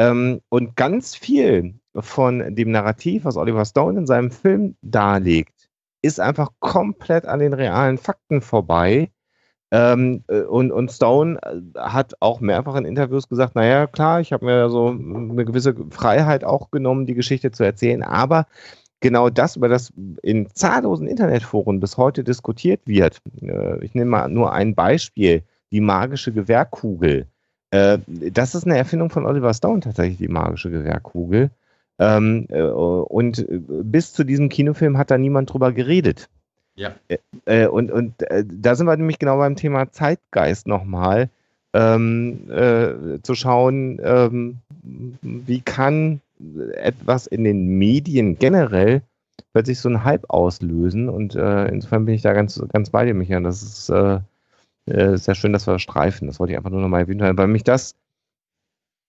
[0.00, 5.68] Ähm, und ganz viel von dem Narrativ, was Oliver Stone in seinem Film darlegt,
[6.00, 9.10] ist einfach komplett an den realen Fakten vorbei.
[9.70, 14.32] Ähm, äh, und, und Stone äh, hat auch mehrfach in Interviews gesagt, naja, klar, ich
[14.32, 18.46] habe mir so eine gewisse Freiheit auch genommen, die Geschichte zu erzählen, aber
[19.00, 19.92] genau das, über das
[20.22, 25.42] in zahllosen Internetforen bis heute diskutiert wird, äh, ich nehme mal nur ein Beispiel,
[25.72, 27.26] die magische Gewehrkugel.
[27.70, 31.50] Äh, das ist eine Erfindung von Oliver Stone tatsächlich, die magische Gewehrkugel.
[31.98, 36.28] Ähm, äh, und äh, bis zu diesem Kinofilm hat da niemand drüber geredet.
[36.74, 36.94] Ja.
[37.08, 38.14] Äh, äh, und und
[38.44, 41.28] da sind wir nämlich genau beim Thema Zeitgeist nochmal.
[41.72, 44.56] Ähm, zu schauen, ähm,
[45.22, 46.20] wie kann
[46.74, 49.02] etwas in den Medien generell
[49.52, 51.08] plötzlich so einen Hype auslösen.
[51.08, 53.44] Und insofern bin ich da ganz, ganz bei dir, Michael.
[53.44, 54.18] Das ist äh,
[54.90, 56.26] sehr schön, dass wir das streifen.
[56.26, 57.94] Das wollte ich einfach nur nochmal erwähnen, weil mich das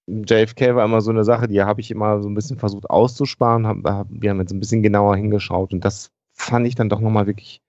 [0.08, 3.68] JFK war immer so eine Sache, die habe ich immer so ein bisschen versucht auszusparen.
[3.68, 7.28] Hab, wir haben jetzt ein bisschen genauer hingeschaut und das fand ich dann doch nochmal
[7.28, 7.62] wirklich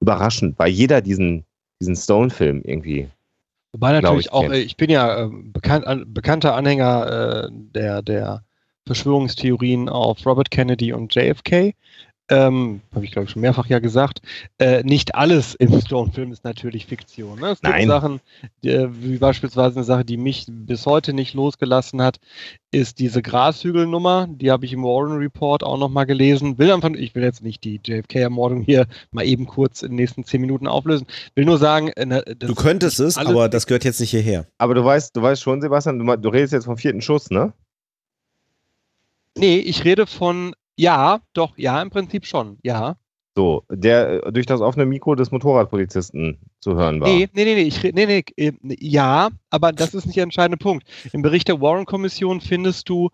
[0.00, 1.44] überraschend, weil jeder diesen,
[1.80, 3.08] diesen Stone-Film irgendwie.
[3.72, 4.54] Wobei natürlich ich, auch, kennt.
[4.56, 8.44] ich bin ja äh, bekannt, an, bekannter Anhänger äh, der, der
[8.86, 11.74] Verschwörungstheorien auf Robert Kennedy und JFK
[12.30, 14.22] ähm, habe ich glaube ich schon mehrfach ja gesagt,
[14.58, 17.40] äh, nicht alles im Stone-Film ist natürlich Fiktion.
[17.40, 17.48] Ne?
[17.50, 17.88] Es gibt Nein.
[17.88, 18.20] Sachen,
[18.64, 22.18] äh, wie beispielsweise eine Sache, die mich bis heute nicht losgelassen hat,
[22.70, 24.28] ist diese Grashügelnummer.
[24.30, 26.58] Die habe ich im Warren Report auch nochmal gelesen.
[26.58, 30.24] Will einfach, ich will jetzt nicht die JFK-Ermordung hier mal eben kurz in den nächsten
[30.24, 31.06] zehn Minuten auflösen.
[31.34, 34.46] Will nur sagen, äh, du könntest es, aber das gehört jetzt nicht hierher.
[34.58, 37.52] Aber du weißt, du weißt schon, Sebastian, du, du redest jetzt vom vierten Schuss, ne?
[39.36, 42.96] Nee, ich rede von ja, doch, ja, im Prinzip schon, ja.
[43.36, 47.08] So, der äh, durch das offene Mikro des Motorradpolizisten zu hören war.
[47.08, 50.56] Nee, nee, nee, nee, ich, nee, nee, äh, ja, aber das ist nicht der entscheidende
[50.56, 50.84] Punkt.
[51.12, 53.10] Im Bericht der Warren-Kommission findest du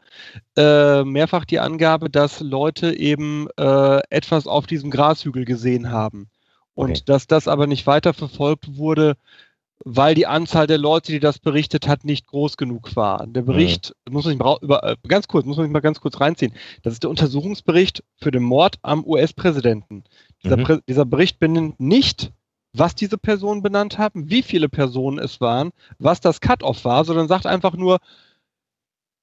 [0.57, 6.31] äh, mehrfach die Angabe, dass Leute eben äh, etwas auf diesem Grashügel gesehen haben.
[6.75, 7.03] Und okay.
[7.07, 9.17] dass das aber nicht weiter verfolgt wurde,
[9.85, 13.27] weil die Anzahl der Leute, die das berichtet hat, nicht groß genug war.
[13.27, 13.47] Der mhm.
[13.47, 14.15] Bericht, mhm.
[14.15, 16.53] muss man sich über, äh, ganz kurz, muss man sich mal ganz kurz reinziehen.
[16.83, 20.05] Das ist der Untersuchungsbericht für den Mord am US-Präsidenten.
[20.43, 20.81] Dieser, mhm.
[20.89, 22.33] dieser Bericht benennt nicht,
[22.73, 27.29] was diese Personen benannt haben, wie viele Personen es waren, was das Cut-off war, sondern
[27.29, 27.99] sagt einfach nur,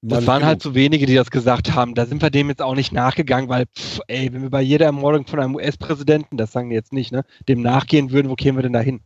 [0.06, 1.96] das waren halt so wenige, die das gesagt haben.
[1.96, 4.86] Da sind wir dem jetzt auch nicht nachgegangen, weil, pff, ey, wenn wir bei jeder
[4.86, 8.58] Ermordung von einem US-Präsidenten, das sagen die jetzt nicht, ne, dem nachgehen würden, wo kämen
[8.58, 9.00] wir denn da hin?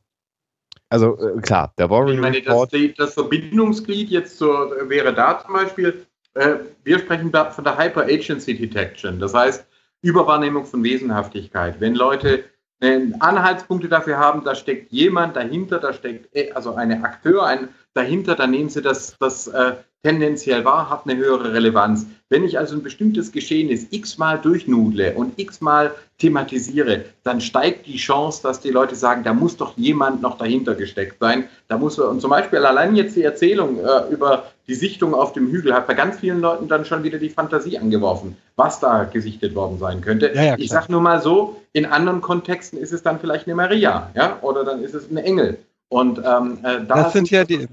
[0.90, 2.74] Also äh, klar, der Warren ich meine, Report.
[2.74, 7.78] Das, das Verbindungsglied jetzt zur, wäre da zum Beispiel, äh, wir sprechen da von der
[7.78, 9.66] Hyper Agency Detection, das heißt
[10.02, 11.80] Überwahrnehmung von Wesenhaftigkeit.
[11.80, 12.46] Wenn Leute
[12.80, 18.36] Anhaltspunkte dafür haben, da steckt jemand dahinter, da steckt äh, also eine Akteur ein, dahinter,
[18.36, 22.06] dann nehmen Sie das, das äh, tendenziell wahr, hat eine höhere Relevanz.
[22.30, 28.42] Wenn ich also ein bestimmtes Geschehnis x-mal durchnudle und x-mal thematisiere, dann steigt die Chance,
[28.44, 31.46] dass die Leute sagen, da muss doch jemand noch dahinter gesteckt sein.
[31.68, 35.48] Da muss und zum Beispiel allein jetzt die Erzählung äh, über die Sichtung auf dem
[35.50, 39.56] Hügel hat bei ganz vielen Leuten dann schon wieder die Fantasie angeworfen, was da gesichtet
[39.56, 40.32] worden sein könnte.
[40.34, 43.56] Ja, ja, ich sage nur mal so, in anderen Kontexten ist es dann vielleicht eine
[43.56, 45.58] Maria, ja, oder dann ist es ein Engel.
[45.90, 47.68] Und ähm, äh, da das sind ja die,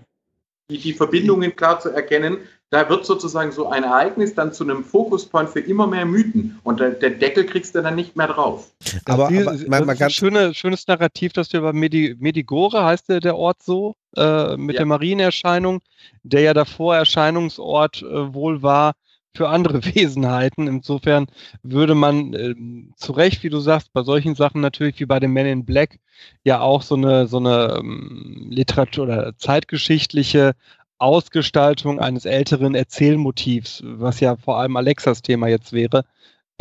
[0.71, 2.39] die, die Verbindungen klar zu erkennen.
[2.71, 6.81] Da wird sozusagen so ein Ereignis dann zu einem Fokuspoint für immer mehr Mythen und
[6.81, 8.73] der, der Deckel kriegst du dann nicht mehr drauf.
[9.05, 13.09] Aber, aber das man, man ganz schöne, schönes Narrativ, das du über Medi, Medigore heißt
[13.09, 14.81] der, der Ort so, äh, mit ja.
[14.81, 15.83] der Marienerscheinung,
[16.25, 18.95] der ja davor Erscheinungsort äh, wohl war
[19.35, 20.67] für andere Wesenheiten.
[20.67, 21.27] Insofern
[21.63, 22.55] würde man äh,
[22.97, 25.99] zu Recht, wie du sagst, bei solchen Sachen natürlich wie bei den Men in Black
[26.45, 30.55] ja auch so eine, so eine ähm, Literatur- oder zeitgeschichtliche
[30.99, 36.05] Ausgestaltung eines älteren Erzählmotivs, was ja vor allem Alexas Thema jetzt wäre,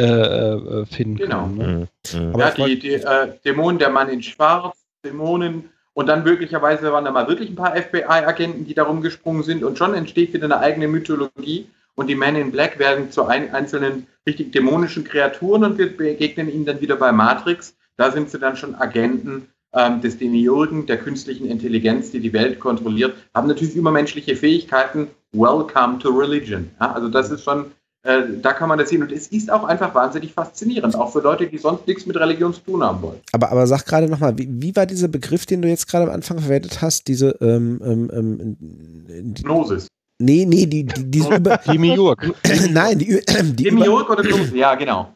[0.01, 1.43] äh, äh, finden genau.
[1.43, 1.57] kann.
[1.57, 1.87] Ne?
[2.13, 2.19] Mhm.
[2.19, 2.39] mhm.
[2.39, 4.75] Ja, die, die äh, Dämonen, der Mann in Schwarz,
[5.05, 9.63] Dämonen und dann möglicherweise waren da mal wirklich ein paar FBI-Agenten, die darum gesprungen sind
[9.63, 13.53] und schon entsteht wieder eine eigene Mythologie und die Men in Black werden zu ein,
[13.53, 17.75] einzelnen richtig dämonischen Kreaturen und wir begegnen ihnen dann wieder bei Matrix.
[17.97, 22.59] Da sind sie dann schon Agenten ähm, des Demiurgen, der künstlichen Intelligenz, die die Welt
[22.59, 25.07] kontrolliert, haben natürlich übermenschliche Fähigkeiten.
[25.33, 26.69] Welcome to Religion.
[26.79, 27.71] Ja, also das ist schon,
[28.03, 29.01] äh, da kann man das sehen.
[29.01, 32.53] Und es ist auch einfach wahnsinnig faszinierend, auch für Leute, die sonst nichts mit Religion
[32.53, 33.19] zu tun haben wollen.
[33.31, 36.11] Aber, aber sag gerade nochmal, wie, wie war dieser Begriff, den du jetzt gerade am
[36.11, 39.87] Anfang verwendet hast, diese ähm, ähm, ähm Gnosis.
[40.23, 41.57] Nee, nee, die, die, diese über.
[41.67, 42.31] Demiurg.
[42.71, 45.13] Nein, die, die Demiurg oder Gnosis, ja, genau.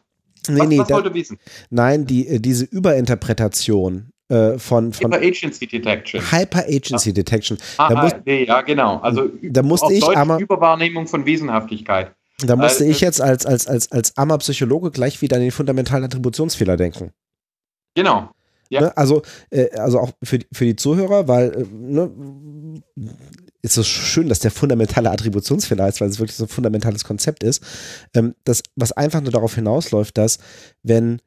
[0.48, 1.38] Nee, was, nee, was wollte wissen?
[1.70, 6.20] Nein, die, äh, diese Überinterpretation äh, von, von Hyper Agency Detection.
[6.32, 7.14] Hyper Agency ja.
[7.14, 7.58] Detection.
[7.78, 8.98] Ah, da muss, nee, ja, genau.
[8.98, 12.12] Also da musste ich aber Überwahrnehmung von Wesenhaftigkeit.
[12.44, 15.50] Da musste äh, ich jetzt als, als, als, als armer Psychologe gleich wieder an den
[15.50, 17.12] fundamentalen Attributionsfehler denken.
[17.94, 18.30] Genau.
[18.70, 18.82] Ja.
[18.82, 18.96] Ne?
[18.96, 22.10] Also, äh, also auch für, für die Zuhörer, weil äh, ne,
[23.62, 27.42] ist so schön, dass der fundamentale Attributionsfehler heißt, weil es wirklich so ein fundamentales Konzept
[27.42, 27.62] ist.
[28.14, 30.38] Ähm, das, was einfach nur darauf hinausläuft, dass
[30.82, 31.20] wenn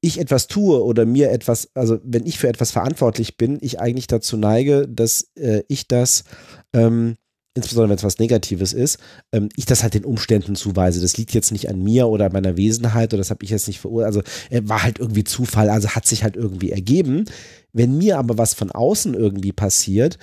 [0.00, 4.06] ich etwas tue oder mir etwas, also wenn ich für etwas verantwortlich bin, ich eigentlich
[4.06, 6.24] dazu neige, dass äh, ich das,
[6.72, 7.16] ähm,
[7.54, 8.98] insbesondere wenn es was Negatives ist,
[9.32, 11.00] ähm, ich das halt den Umständen zuweise.
[11.00, 13.80] Das liegt jetzt nicht an mir oder meiner Wesenheit oder das habe ich jetzt nicht
[13.80, 14.06] verurteilt.
[14.06, 17.26] Also äh, war halt irgendwie Zufall, also hat sich halt irgendwie ergeben.
[17.72, 20.18] Wenn mir aber was von außen irgendwie passiert,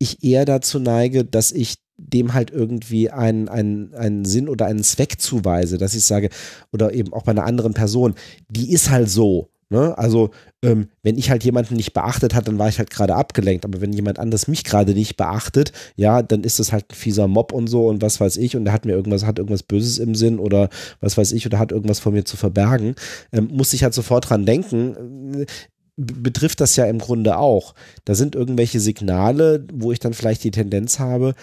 [0.00, 4.82] ich eher dazu neige, dass ich dem halt irgendwie einen, einen, einen Sinn oder einen
[4.82, 6.30] Zweck zuweise, dass ich sage,
[6.72, 8.14] oder eben auch bei einer anderen Person,
[8.48, 9.50] die ist halt so.
[9.72, 9.96] Ne?
[9.96, 10.30] Also,
[10.64, 13.64] ähm, wenn ich halt jemanden nicht beachtet hat, dann war ich halt gerade abgelenkt.
[13.64, 17.28] Aber wenn jemand anders mich gerade nicht beachtet, ja, dann ist das halt ein fieser
[17.28, 18.56] Mob und so und was weiß ich.
[18.56, 20.70] Und der hat mir irgendwas, hat irgendwas Böses im Sinn oder
[21.00, 22.96] was weiß ich, oder hat irgendwas vor mir zu verbergen.
[23.30, 25.46] Ähm, muss ich halt sofort dran denken
[25.96, 27.74] betrifft das ja im Grunde auch.
[28.04, 31.34] Da sind irgendwelche Signale, wo ich dann vielleicht die Tendenz habe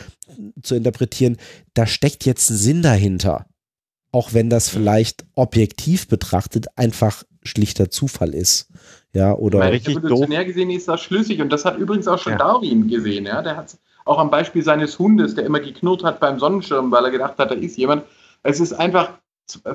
[0.61, 1.37] zu interpretieren,
[1.73, 3.45] da steckt jetzt ein Sinn dahinter.
[4.11, 8.69] Auch wenn das vielleicht objektiv betrachtet einfach schlichter Zufall ist.
[9.13, 10.47] Ja, oder Weil richtig evolutionär doof.
[10.47, 12.37] gesehen ist das schlüssig und das hat übrigens auch schon ja.
[12.39, 13.25] Darwin gesehen.
[13.25, 13.41] Ja?
[13.41, 17.11] Der hat auch am Beispiel seines Hundes, der immer geknurrt hat beim Sonnenschirm, weil er
[17.11, 18.03] gedacht hat, da ist jemand.
[18.43, 19.13] Es ist einfach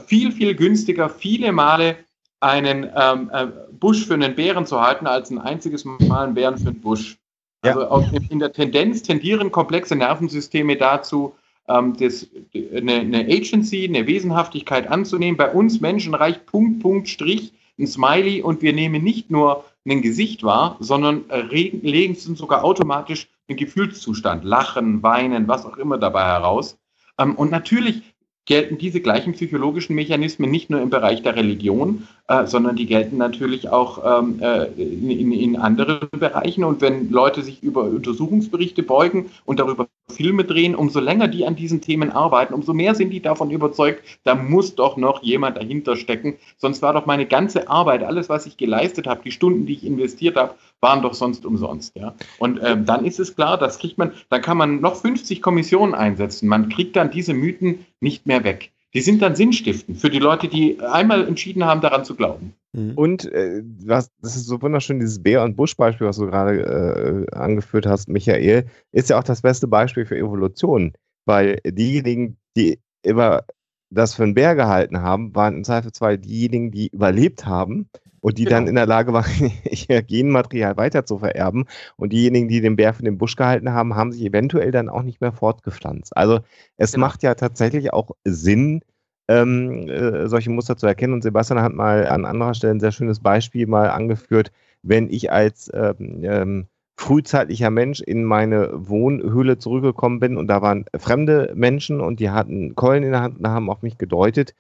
[0.07, 1.97] viel, viel günstiger, viele Male
[2.43, 6.59] einen ähm, äh, Busch für einen Bären zu halten, als ein einziges Mal einen Bären
[6.59, 7.19] für einen Busch.
[7.63, 7.89] Also ja.
[7.89, 11.35] aus, in der Tendenz tendieren komplexe Nervensysteme dazu,
[11.69, 15.37] ähm, das, eine, eine Agency, eine Wesenhaftigkeit anzunehmen.
[15.37, 20.03] Bei uns Menschen reicht Punkt, Punkt, Strich, ein Smiley und wir nehmen nicht nur ein
[20.03, 26.79] Gesicht wahr, sondern legen sogar automatisch einen Gefühlszustand, Lachen, Weinen, was auch immer dabei heraus.
[27.19, 28.03] Ähm, und natürlich
[28.45, 33.17] gelten diese gleichen psychologischen Mechanismen nicht nur im Bereich der Religion, äh, sondern die gelten
[33.17, 36.65] natürlich auch ähm, äh, in, in, anderen Bereichen.
[36.65, 41.57] Und wenn Leute sich über Untersuchungsberichte beugen und darüber Filme drehen, umso länger die an
[41.57, 45.97] diesen Themen arbeiten, umso mehr sind die davon überzeugt, da muss doch noch jemand dahinter
[45.97, 46.35] stecken.
[46.59, 49.85] Sonst war doch meine ganze Arbeit, alles, was ich geleistet habe, die Stunden, die ich
[49.85, 51.97] investiert habe, waren doch sonst umsonst.
[51.97, 52.15] Ja?
[52.39, 55.95] Und ähm, dann ist es klar, das kriegt man, da kann man noch 50 Kommissionen
[55.95, 56.49] einsetzen.
[56.49, 58.72] Man kriegt dann diese Mythen nicht mehr weg.
[58.95, 62.55] Die sind dann sinnstiftend für die Leute, die einmal entschieden haben, daran zu glauben.
[62.73, 62.93] Mhm.
[62.95, 67.35] Und äh, was, das ist so wunderschön, dieses Bär- und Busch-Beispiel, was du gerade äh,
[67.35, 70.93] angeführt hast, Michael, ist ja auch das beste Beispiel für Evolution.
[71.25, 73.45] Weil diejenigen, die immer
[73.91, 77.89] das für einen Bär gehalten haben, waren im Zweifelsfall diejenigen, die überlebt haben
[78.23, 78.57] und die genau.
[78.57, 79.53] dann in der Lage waren,
[79.89, 81.67] ihr Genmaterial weiter zu vererben.
[81.97, 85.03] Und diejenigen, die den Bär für den Busch gehalten haben, haben sich eventuell dann auch
[85.03, 86.17] nicht mehr fortgepflanzt.
[86.17, 86.41] Also
[86.77, 87.07] es genau.
[87.07, 88.81] macht ja tatsächlich auch Sinn,
[89.29, 91.13] ähm, äh, solche Muster zu erkennen.
[91.15, 95.33] Und Sebastian hat mal an anderer Stelle ein sehr schönes Beispiel mal angeführt, wenn ich
[95.33, 96.67] als ähm, ähm,
[96.97, 102.77] frühzeitlicher Mensch in meine Wohnhöhle zurückgekommen bin und da waren fremde Menschen und die hatten
[102.77, 104.55] Keulen in der Hand und haben auf mich gedeutet,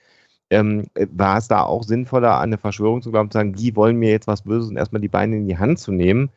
[0.51, 3.97] ähm, war es da auch sinnvoller, an eine Verschwörung zu glauben, zu sagen, die wollen
[3.97, 6.31] mir jetzt was Böses und erstmal die Beine in die Hand zu nehmen,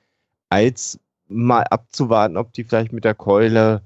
[0.50, 3.82] als mal abzuwarten, ob die vielleicht mit der Keule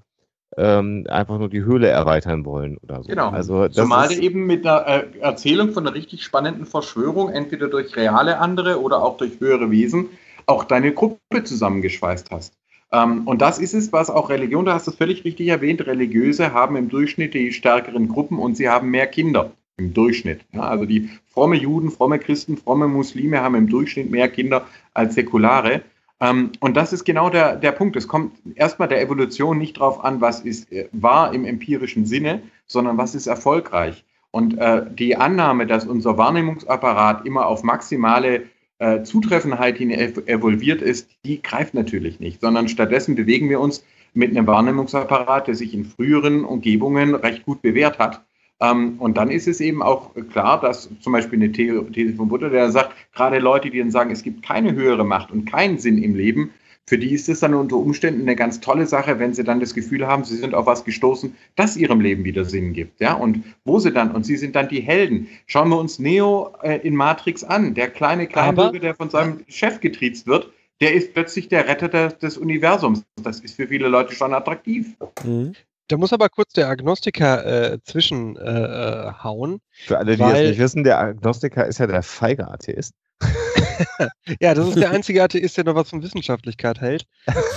[0.58, 3.10] ähm, einfach nur die Höhle erweitern wollen oder so.
[3.10, 3.30] Genau.
[3.30, 8.40] Also, Zumal eben mit einer äh, Erzählung von einer richtig spannenden Verschwörung, entweder durch reale
[8.40, 10.10] andere oder auch durch höhere Wesen,
[10.46, 12.54] auch deine Gruppe zusammengeschweißt hast.
[12.92, 16.54] Ähm, und das ist es, was auch Religion, du hast es völlig richtig erwähnt, Religiöse
[16.54, 20.42] haben im Durchschnitt die stärkeren Gruppen und sie haben mehr Kinder im Durchschnitt.
[20.54, 25.82] Also die fromme Juden, fromme Christen, fromme Muslime haben im Durchschnitt mehr Kinder als Säkulare.
[26.20, 27.96] Ähm, und das ist genau der, der Punkt.
[27.96, 32.42] Es kommt erstmal der Evolution nicht darauf an, was ist äh, wahr im empirischen Sinne,
[32.68, 34.04] sondern was ist erfolgreich.
[34.32, 38.44] Und äh, die Annahme, dass unser Wahrnehmungsapparat immer auf maximale
[38.78, 43.84] äh, Zutreffenheit hin evolviert ist, die greift natürlich nicht, sondern stattdessen bewegen wir uns
[44.14, 48.22] mit einem Wahrnehmungsapparat, der sich in früheren Umgebungen recht gut bewährt hat
[48.62, 52.72] und dann ist es eben auch klar, dass zum Beispiel eine These von Butter, der
[52.72, 56.16] sagt, gerade Leute, die dann sagen, es gibt keine höhere Macht und keinen Sinn im
[56.16, 56.52] Leben,
[56.90, 59.76] für die ist es dann unter Umständen eine ganz tolle Sache, wenn sie dann das
[59.76, 63.00] Gefühl haben, sie sind auf was gestoßen, das ihrem Leben wieder Sinn gibt.
[63.00, 63.14] Ja?
[63.14, 65.28] Und wo sie dann, und sie sind dann die Helden.
[65.46, 69.80] Schauen wir uns Neo äh, in Matrix an, der kleine Kleinbürger, der von seinem Chef
[69.80, 73.06] getriezt wird, der ist plötzlich der Retter des, des Universums.
[73.22, 74.96] Das ist für viele Leute schon attraktiv.
[75.24, 75.54] Mhm.
[75.90, 79.56] Da muss aber kurz der Agnostiker äh, zwischenhauen.
[79.56, 82.94] Äh, Für alle, die weil, es nicht wissen, der Agnostiker ist ja der feige Atheist.
[84.40, 87.06] ja, das ist der einzige Atheist, der noch was von Wissenschaftlichkeit hält.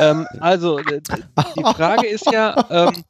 [0.00, 3.04] ähm, also, die Frage ist ja, ähm,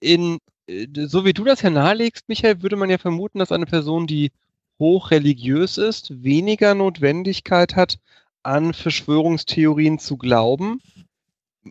[0.00, 3.66] in, äh, so wie du das ja nahelegst, Michael, würde man ja vermuten, dass eine
[3.66, 4.32] Person, die
[4.78, 7.98] hochreligiös ist, weniger Notwendigkeit hat,
[8.42, 10.80] an Verschwörungstheorien zu glauben,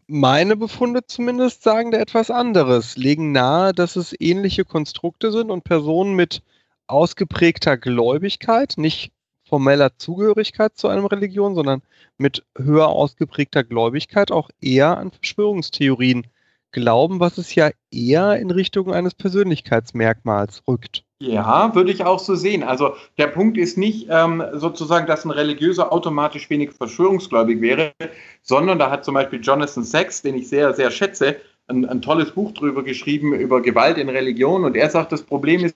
[0.07, 5.63] meine Befunde zumindest sagen da etwas anderes, legen nahe, dass es ähnliche Konstrukte sind und
[5.63, 6.43] Personen mit
[6.87, 9.11] ausgeprägter Gläubigkeit, nicht
[9.43, 11.81] formeller Zugehörigkeit zu einer Religion, sondern
[12.17, 16.27] mit höher ausgeprägter Gläubigkeit auch eher an Verschwörungstheorien
[16.71, 21.03] glauben, was es ja eher in Richtung eines Persönlichkeitsmerkmals rückt.
[21.21, 22.63] Ja, würde ich auch so sehen.
[22.63, 27.93] Also der Punkt ist nicht ähm, sozusagen, dass ein Religiöser automatisch wenig verschwörungsgläubig wäre,
[28.41, 31.35] sondern da hat zum Beispiel Jonathan Sachs, den ich sehr, sehr schätze,
[31.67, 34.65] ein, ein tolles Buch drüber geschrieben, über Gewalt in Religion.
[34.65, 35.75] Und er sagt, das Problem ist,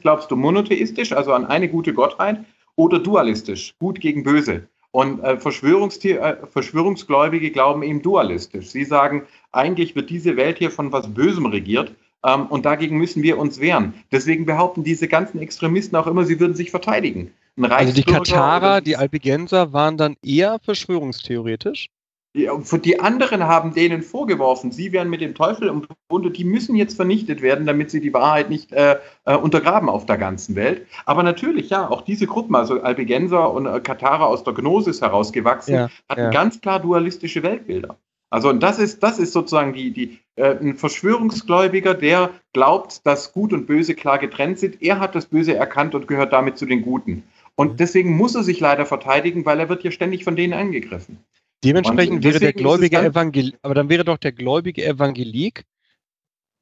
[0.00, 2.40] glaubst du monotheistisch, also an eine gute Gottheit,
[2.74, 4.66] oder dualistisch, gut gegen böse.
[4.90, 8.70] Und äh, äh, Verschwörungsgläubige glauben eben dualistisch.
[8.70, 9.22] Sie sagen,
[9.52, 11.94] eigentlich wird diese Welt hier von was Bösem regiert
[12.24, 13.94] ähm, und dagegen müssen wir uns wehren.
[14.12, 17.32] Deswegen behaupten diese ganzen Extremisten auch immer, sie würden sich verteidigen.
[17.60, 21.88] also die Katarer, die Albigenser waren dann eher verschwörungstheoretisch?
[22.32, 26.94] Die, anderen haben denen vorgeworfen, sie wären mit dem Teufel im Bunde, die müssen jetzt
[26.94, 30.86] vernichtet werden, damit sie die Wahrheit nicht äh, äh, untergraben auf der ganzen Welt.
[31.06, 35.74] Aber natürlich, ja, auch diese Gruppen, also Albigenser und äh, Katarer aus der Gnosis herausgewachsen,
[35.74, 36.30] ja, hatten ja.
[36.30, 37.96] ganz klar dualistische Weltbilder.
[38.30, 43.52] Also das ist, das ist sozusagen die, die, äh, ein Verschwörungsgläubiger, der glaubt, dass Gut
[43.52, 44.80] und Böse klar getrennt sind.
[44.80, 47.24] Er hat das Böse erkannt und gehört damit zu den Guten.
[47.56, 47.76] Und mhm.
[47.76, 51.18] deswegen muss er sich leider verteidigen, weil er wird ja ständig von denen angegriffen.
[51.64, 55.64] Dementsprechend wäre der gläubige Evangelik, aber dann wäre doch der gläubige Evangelik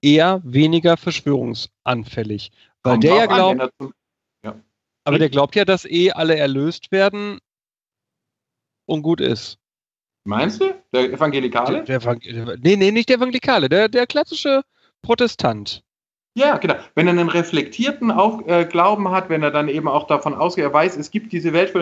[0.03, 2.51] eher weniger verschwörungsanfällig.
[2.83, 3.71] Weil der ja glaubt,
[4.43, 4.61] ja.
[5.05, 7.39] aber der glaubt ja, dass eh alle erlöst werden
[8.87, 9.59] und gut ist.
[10.25, 10.78] Meinst du?
[10.93, 11.85] Der Evangelikale?
[11.85, 12.19] Der, der
[12.63, 14.63] nee, nee, nicht der Evangelikale, der, der klassische
[15.03, 15.83] Protestant.
[16.39, 16.75] Ja, genau.
[16.95, 20.65] Wenn er einen reflektierten Auf, äh, Glauben hat, wenn er dann eben auch davon ausgeht,
[20.65, 21.75] er weiß, es gibt diese Welt,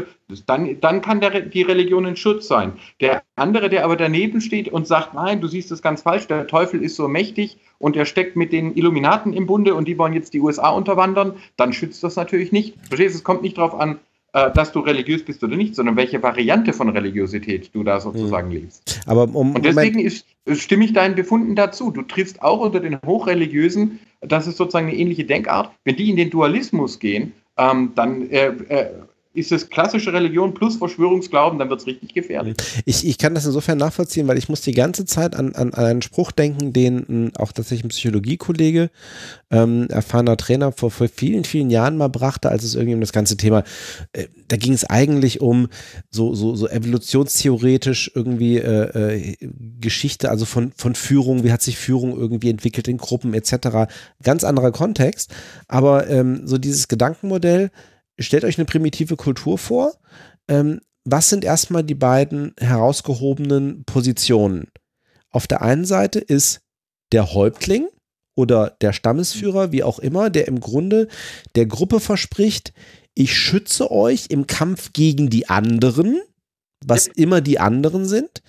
[0.46, 2.72] dann, dann kann der, die Religion ein Schutz sein.
[3.02, 6.46] Der andere, der aber daneben steht und sagt, nein, du siehst das ganz falsch, der
[6.46, 10.14] Teufel ist so mächtig und er steckt mit den Illuminaten im Bunde und die wollen
[10.14, 12.76] jetzt die USA unterwandern, dann schützt das natürlich nicht.
[12.88, 13.98] Verstehst du, es kommt nicht darauf an,
[14.36, 18.50] äh, dass du religiös bist oder nicht, sondern welche Variante von Religiosität du da sozusagen
[18.50, 18.60] hm.
[18.60, 19.00] lebst.
[19.06, 21.90] Aber um, und deswegen ist, stimme ich deinen Befunden dazu.
[21.90, 25.70] Du triffst auch unter den Hochreligiösen, das ist sozusagen eine ähnliche Denkart.
[25.84, 28.90] Wenn die in den Dualismus gehen, ähm, dann äh, äh,
[29.36, 32.56] ist es klassische Religion plus Verschwörungsglauben, dann wird es richtig gefährlich.
[32.84, 35.84] Ich, ich kann das insofern nachvollziehen, weil ich muss die ganze Zeit an, an, an
[35.84, 38.90] einen Spruch denken, den hm, auch tatsächlich ein Psychologiekollege,
[39.50, 43.12] ähm, erfahrener Trainer vor, vor vielen, vielen Jahren mal brachte, als es irgendwie um das
[43.12, 43.62] ganze Thema,
[44.12, 45.68] äh, da ging es eigentlich um
[46.10, 49.36] so, so, so evolutionstheoretisch irgendwie äh, äh,
[49.80, 53.90] Geschichte, also von, von Führung, wie hat sich Führung irgendwie entwickelt in Gruppen etc.
[54.22, 55.34] Ganz anderer Kontext,
[55.68, 57.70] aber ähm, so dieses Gedankenmodell,
[58.18, 59.94] stellt euch eine primitive Kultur vor.
[60.48, 64.68] Ähm, was sind erstmal die beiden herausgehobenen Positionen?
[65.30, 66.62] Auf der einen Seite ist
[67.12, 67.88] der Häuptling
[68.34, 71.08] oder der Stammesführer, wie auch immer, der im Grunde
[71.54, 72.72] der Gruppe verspricht,
[73.14, 76.20] ich schütze euch im Kampf gegen die anderen
[76.86, 78.42] was immer die anderen sind.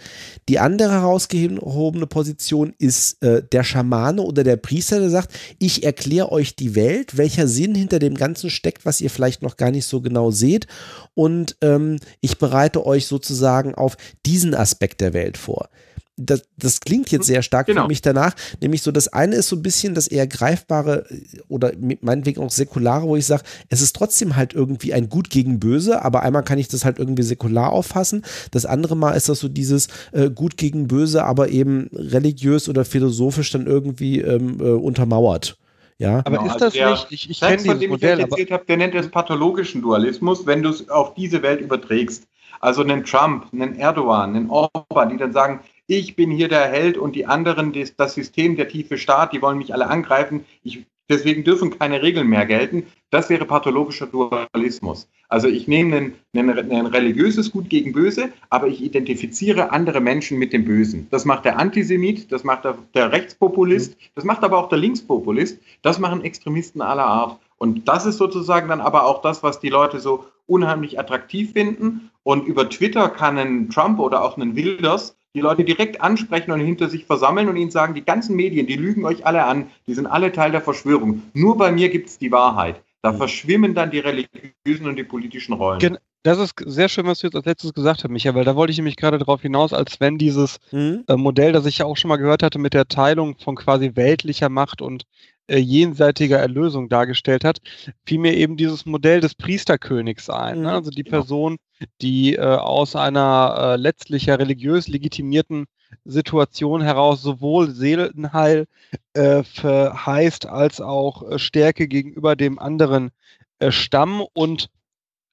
[0.47, 6.31] Die andere herausgehobene Position ist äh, der Schamane oder der Priester, der sagt, ich erkläre
[6.31, 9.88] euch die Welt, welcher Sinn hinter dem Ganzen steckt, was ihr vielleicht noch gar nicht
[9.88, 10.68] so genau seht.
[11.15, 15.69] Und ähm, ich bereite euch sozusagen auf diesen Aspekt der Welt vor
[16.18, 17.84] das, das klingt jetzt sehr stark genau.
[17.84, 18.34] für mich danach.
[18.60, 21.06] Nämlich so, das eine ist so ein bisschen das eher greifbare
[21.48, 21.72] oder
[22.02, 26.03] meinetwegen auch säkulare, wo ich sage, es ist trotzdem halt irgendwie ein Gut gegen Böse,
[26.03, 28.23] aber einmal kann ich das halt irgendwie säkular auffassen.
[28.52, 32.84] Das andere Mal ist das so dieses äh, Gut gegen Böse, aber eben religiös oder
[32.84, 35.57] philosophisch dann irgendwie ähm, äh, untermauert.
[35.99, 36.19] Ja.
[36.26, 38.65] Aber genau, ist das also nicht, ich, ich kenne dieses dem Modell, ich erzählt habe,
[38.65, 42.27] der nennt es pathologischen Dualismus, wenn du es auf diese Welt überträgst.
[42.60, 46.97] Also einen Trump, einen Erdogan, einen Orban, die dann sagen, ich bin hier der Held
[46.97, 50.45] und die anderen, das System, der tiefe Staat, die wollen mich alle angreifen.
[50.61, 52.88] Ich, deswegen dürfen keine Regeln mehr gelten.
[53.09, 55.07] Das wäre pathologischer Dualismus.
[55.30, 60.65] Also ich nehme ein, religiöses Gut gegen Böse, aber ich identifiziere andere Menschen mit dem
[60.65, 61.07] Bösen.
[61.09, 65.59] Das macht der Antisemit, das macht der, der Rechtspopulist, das macht aber auch der Linkspopulist,
[65.81, 67.39] das machen Extremisten aller Art.
[67.57, 72.11] Und das ist sozusagen dann aber auch das, was die Leute so unheimlich attraktiv finden.
[72.23, 76.59] Und über Twitter kann ein Trump oder auch ein Wilders die Leute direkt ansprechen und
[76.59, 79.93] hinter sich versammeln und ihnen sagen, die ganzen Medien, die lügen euch alle an, die
[79.93, 81.22] sind alle Teil der Verschwörung.
[81.34, 82.81] Nur bei mir gibt es die Wahrheit.
[83.03, 83.18] Da mhm.
[83.18, 85.80] verschwimmen dann die religiösen und die politischen Rollen.
[85.80, 88.55] Gen das ist sehr schön, was du jetzt als letztes gesagt hast, Michael, weil da
[88.55, 91.05] wollte ich nämlich gerade darauf hinaus, als wenn dieses mhm.
[91.07, 93.91] äh, Modell, das ich ja auch schon mal gehört hatte, mit der Teilung von quasi
[93.95, 95.03] weltlicher Macht und
[95.47, 97.59] äh, jenseitiger Erlösung dargestellt hat,
[98.05, 100.61] fiel mir eben dieses Modell des Priesterkönigs ein.
[100.61, 100.69] Ne?
[100.69, 100.73] Mhm.
[100.73, 101.19] Also die genau.
[101.19, 101.57] Person,
[102.02, 105.66] die äh, aus einer äh, letztlich religiös legitimierten
[106.06, 108.68] Situation heraus sowohl Seelenheil
[109.14, 113.12] äh, verheißt als auch äh, Stärke gegenüber dem anderen
[113.60, 114.70] äh, Stamm und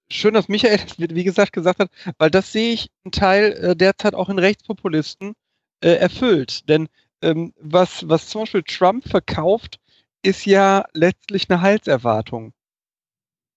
[0.08, 3.76] schön, dass Michael das, wie gesagt, gesagt hat, weil das sehe ich einen Teil äh,
[3.76, 5.34] derzeit auch in Rechtspopulisten
[5.80, 6.66] erfüllt.
[6.70, 6.88] Denn
[7.20, 9.78] ähm, was, was zum Beispiel Trump verkauft,
[10.22, 12.54] ist ja letztlich eine Heilserwartung.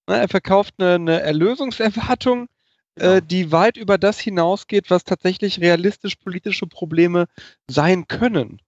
[0.08, 2.48] Ne, er verkauft eine, eine Erlösungserwartung,
[2.98, 3.14] äh, genau.
[3.16, 7.26] äh, die weit über das hinausgeht, was tatsächlich realistisch politische Probleme
[7.68, 8.62] sein können.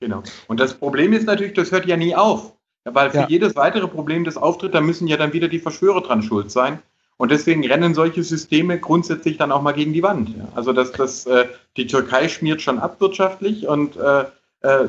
[0.00, 0.22] Genau.
[0.46, 2.54] Und das Problem ist natürlich, das hört ja nie auf.
[2.84, 3.28] Weil für ja.
[3.28, 6.80] jedes weitere Problem, das auftritt, da müssen ja dann wieder die Verschwörer dran schuld sein.
[7.16, 10.34] Und deswegen rennen solche Systeme grundsätzlich dann auch mal gegen die Wand.
[10.54, 14.24] Also das, das, äh, die Türkei schmiert schon ab wirtschaftlich und äh,
[14.60, 14.88] äh,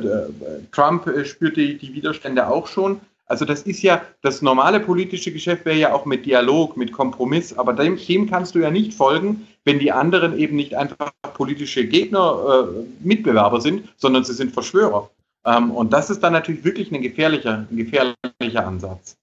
[0.71, 3.01] Trump äh, spürt die, die Widerstände auch schon.
[3.29, 7.55] Also das ist ja, das normale politische Geschäft wäre ja auch mit Dialog, mit Kompromiss,
[7.55, 11.85] aber dem, dem, kannst du ja nicht folgen, wenn die anderen eben nicht einfach politische
[11.85, 15.11] Gegner, äh, Mitbewerber sind, sondern sie sind Verschwörer.
[15.45, 19.15] Ähm, und das ist dann natürlich wirklich ein gefährlicher, ein gefährlicher Ansatz.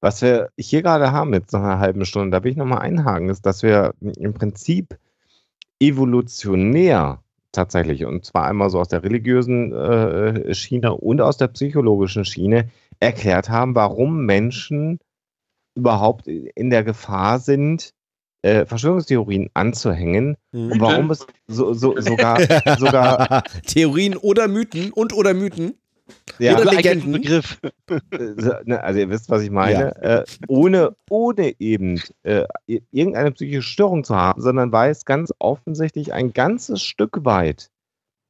[0.00, 3.28] Was wir hier gerade haben jetzt nach einer halben Stunde, da will ich nochmal einhaken,
[3.28, 4.96] ist, dass wir im Prinzip
[5.80, 7.22] evolutionär
[7.52, 12.70] tatsächlich, und zwar einmal so aus der religiösen äh, Schiene und aus der psychologischen Schiene,
[13.00, 14.98] erklärt haben, warum Menschen
[15.74, 17.92] überhaupt in der Gefahr sind,
[18.42, 20.72] äh, Verschwörungstheorien anzuhängen mhm.
[20.72, 22.40] und warum es so, so, sogar,
[22.78, 25.74] sogar Theorien oder Mythen und oder Mythen
[26.38, 26.58] ja.
[26.58, 27.12] Oder Legenden.
[27.12, 27.60] Begriff.
[27.88, 27.98] Äh,
[28.64, 29.94] ne, also ihr wisst, was ich meine.
[30.02, 30.20] Ja.
[30.20, 36.12] Äh, ohne, ohne eben äh, irgendeine psychische Störung zu haben, sondern weil es ganz offensichtlich
[36.12, 37.70] ein ganzes Stück weit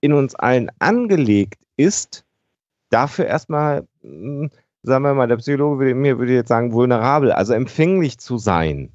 [0.00, 2.24] in uns allen angelegt ist,
[2.90, 8.18] dafür erstmal, sagen wir mal, der Psychologe würde, mir würde jetzt sagen, vulnerabel, also empfänglich
[8.18, 8.92] zu sein.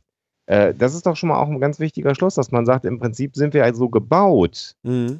[0.48, 2.99] Äh, das ist doch schon mal auch ein ganz wichtiger Schluss, dass man sagt, im
[2.99, 5.19] Prinzip sind wir also gebaut, mhm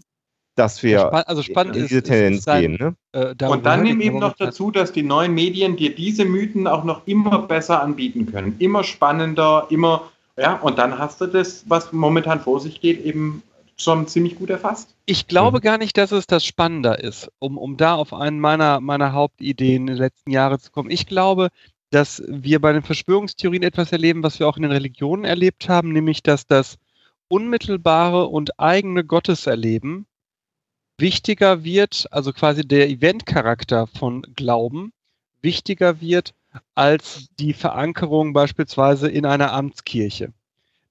[0.56, 2.78] dass wir also spannend in diese ist, Tendenz ist gehen.
[2.80, 2.96] Ne?
[3.12, 6.84] Äh, und dann nimm eben noch dazu, dass die neuen Medien dir diese Mythen auch
[6.84, 8.56] noch immer besser anbieten können.
[8.60, 13.44] Immer spannender, immer, ja, und dann hast du das, was momentan vor sich geht, eben
[13.78, 14.96] schon ziemlich gut erfasst.
[15.06, 15.62] Ich glaube mhm.
[15.62, 19.82] gar nicht, dass es das spannender ist, um, um da auf einen meiner, meiner Hauptideen
[19.82, 20.90] in den letzten Jahren zu kommen.
[20.90, 21.50] Ich glaube,
[21.92, 25.92] dass wir bei den Verschwörungstheorien etwas erleben, was wir auch in den Religionen erlebt haben,
[25.92, 26.78] nämlich dass das
[27.28, 30.06] unmittelbare und eigene Gotteserleben
[30.98, 34.94] wichtiger wird, also quasi der Eventcharakter von Glauben
[35.42, 36.34] wichtiger wird
[36.74, 40.34] als die Verankerung beispielsweise in einer Amtskirche.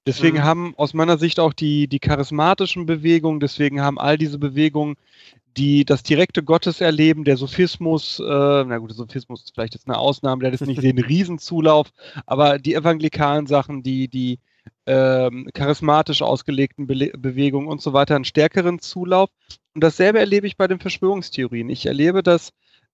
[0.06, 0.44] Deswegen mhm.
[0.44, 4.96] haben aus meiner Sicht auch die, die charismatischen Bewegungen, deswegen haben all diese Bewegungen,
[5.56, 9.98] die das direkte Gotteserleben, der Sophismus, äh, na gut, der Sophismus ist vielleicht jetzt eine
[9.98, 11.90] Ausnahme, der hat jetzt nicht den Riesenzulauf,
[12.26, 14.40] aber die evangelikalen Sachen, die, die
[14.86, 19.30] ähm, charismatisch ausgelegten Be Bewegungen und so weiter einen stärkeren Zulauf.
[19.74, 21.68] Und dasselbe erlebe ich bei den Verschwörungstheorien.
[21.70, 22.52] Ich erlebe das,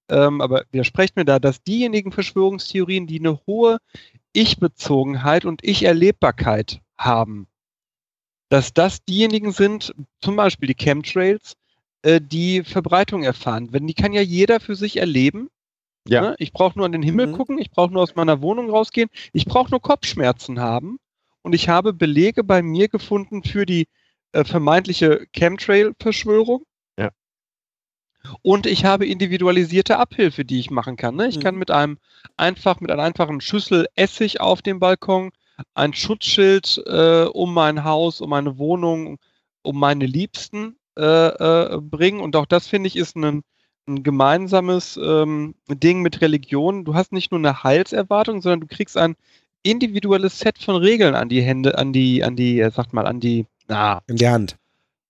[0.08, 3.78] ähm, aber widersprecht mir da, dass diejenigen Verschwörungstheorien, die eine hohe
[4.32, 7.48] Ich-Bezogenheit und Ich-Erlebbarkeit haben,
[8.50, 11.56] dass das diejenigen sind, zum Beispiel die Chemtrails,
[12.02, 13.72] äh, die Verbreitung erfahren.
[13.72, 15.48] Wenn die kann ja jeder für sich erleben.
[16.06, 16.22] Ja.
[16.22, 16.34] Ne?
[16.38, 17.32] Ich brauche nur an den Himmel mhm.
[17.32, 20.98] gucken, ich brauche nur aus meiner Wohnung rausgehen, ich brauche nur Kopfschmerzen haben.
[21.42, 23.88] Und ich habe Belege bei mir gefunden für die
[24.32, 26.64] äh, vermeintliche Chemtrail-Verschwörung.
[26.98, 27.10] Ja.
[28.42, 31.16] Und ich habe individualisierte Abhilfe, die ich machen kann.
[31.16, 31.28] Ne?
[31.28, 31.42] Ich mhm.
[31.42, 31.98] kann mit einem
[32.36, 35.30] einfach, mit einer einfachen Schüssel Essig auf dem Balkon
[35.74, 39.18] ein Schutzschild äh, um mein Haus, um meine Wohnung,
[39.62, 42.20] um meine Liebsten äh, äh, bringen.
[42.20, 43.42] Und auch das finde ich ist ein,
[43.86, 46.84] ein gemeinsames ähm, Ding mit Religion.
[46.84, 49.16] Du hast nicht nur eine Heilserwartung, sondern du kriegst ein
[49.62, 53.20] individuelles Set von Regeln an die Hände, an die, an die, äh, sagt mal, an
[53.20, 54.56] die, na, in die Hand.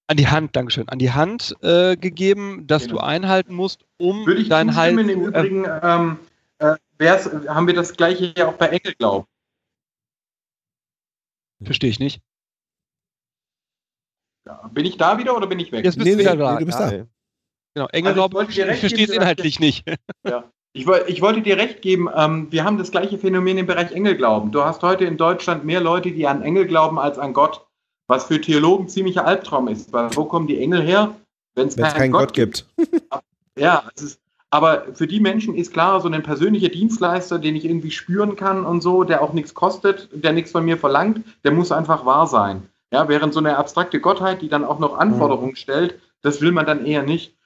[0.07, 2.97] An die Hand, Dankeschön, an die Hand äh, gegeben, dass genau.
[2.97, 5.01] du einhalten musst, um Würde ich dein Heil zu...
[5.09, 6.19] Im Übrigen ähm,
[6.59, 6.77] äh,
[7.49, 9.27] haben wir das gleiche ja auch bei Engelglauben.
[11.63, 12.21] Verstehe ich nicht.
[14.47, 15.85] Ja, bin ich da wieder oder bin ich weg?
[15.85, 16.59] Jetzt bist nee, du wieder nee, da.
[16.59, 16.91] Du bist da.
[17.75, 19.85] Genau, Engel also ich, ich verstehe es inhaltlich nicht.
[20.27, 20.45] Ja.
[20.73, 24.53] Ich, ich, wollte dir recht geben, ähm, wir haben das gleiche Phänomen im Bereich Engelglauben.
[24.53, 27.67] Du hast heute in Deutschland mehr Leute, die an Engel glauben als an Gott,
[28.07, 29.93] was für Theologen ziemlicher Albtraum ist.
[29.93, 31.17] Weil wo kommen die Engel her,
[31.57, 32.67] wenn es keinen, keinen Gott, Gott gibt?
[33.59, 34.21] ja, ist,
[34.51, 38.67] aber für die Menschen ist klar, so ein persönlicher Dienstleister, den ich irgendwie spüren kann
[38.67, 42.27] und so, der auch nichts kostet, der nichts von mir verlangt, der muss einfach wahr
[42.27, 42.65] sein.
[42.93, 45.57] Ja, während so eine abstrakte Gottheit, die dann auch noch Anforderungen mhm.
[45.57, 47.37] stellt, das will man dann eher nicht.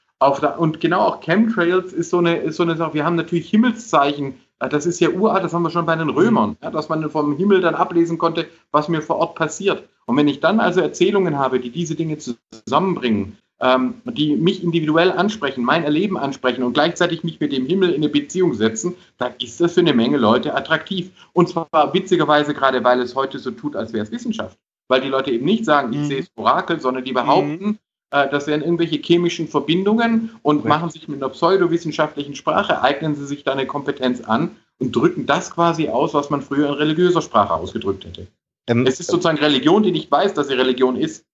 [0.41, 2.95] Der, und genau auch Chemtrails ist so, eine, ist so eine Sache.
[2.95, 4.41] Wir haben natürlich Himmelszeichen.
[4.59, 7.37] Das ist ja uralt, das haben wir schon bei den Römern, ja, dass man vom
[7.37, 9.87] Himmel dann ablesen konnte, was mir vor Ort passiert.
[10.07, 15.13] Und wenn ich dann also Erzählungen habe, die diese Dinge zusammenbringen, ähm, die mich individuell
[15.13, 19.35] ansprechen, mein Erleben ansprechen und gleichzeitig mich mit dem Himmel in eine Beziehung setzen, dann
[19.41, 21.11] ist das für eine Menge Leute attraktiv.
[21.33, 24.59] Und zwar witzigerweise gerade, weil es heute so tut, als wäre es Wissenschaft.
[24.89, 26.07] Weil die Leute eben nicht sagen, ich mhm.
[26.07, 27.79] sehe es Orakel, sondern die behaupten, mhm.
[28.11, 30.69] äh, das wären irgendwelche chemischen Verbindungen und Richtig.
[30.69, 35.27] machen sich mit einer pseudowissenschaftlichen Sprache, eignen sie sich da eine Kompetenz an und drücken
[35.27, 38.27] das quasi aus, was man früher in religiöser Sprache ausgedrückt hätte.
[38.67, 41.25] Ähm, es ist sozusagen Religion, die nicht weiß, dass sie Religion ist.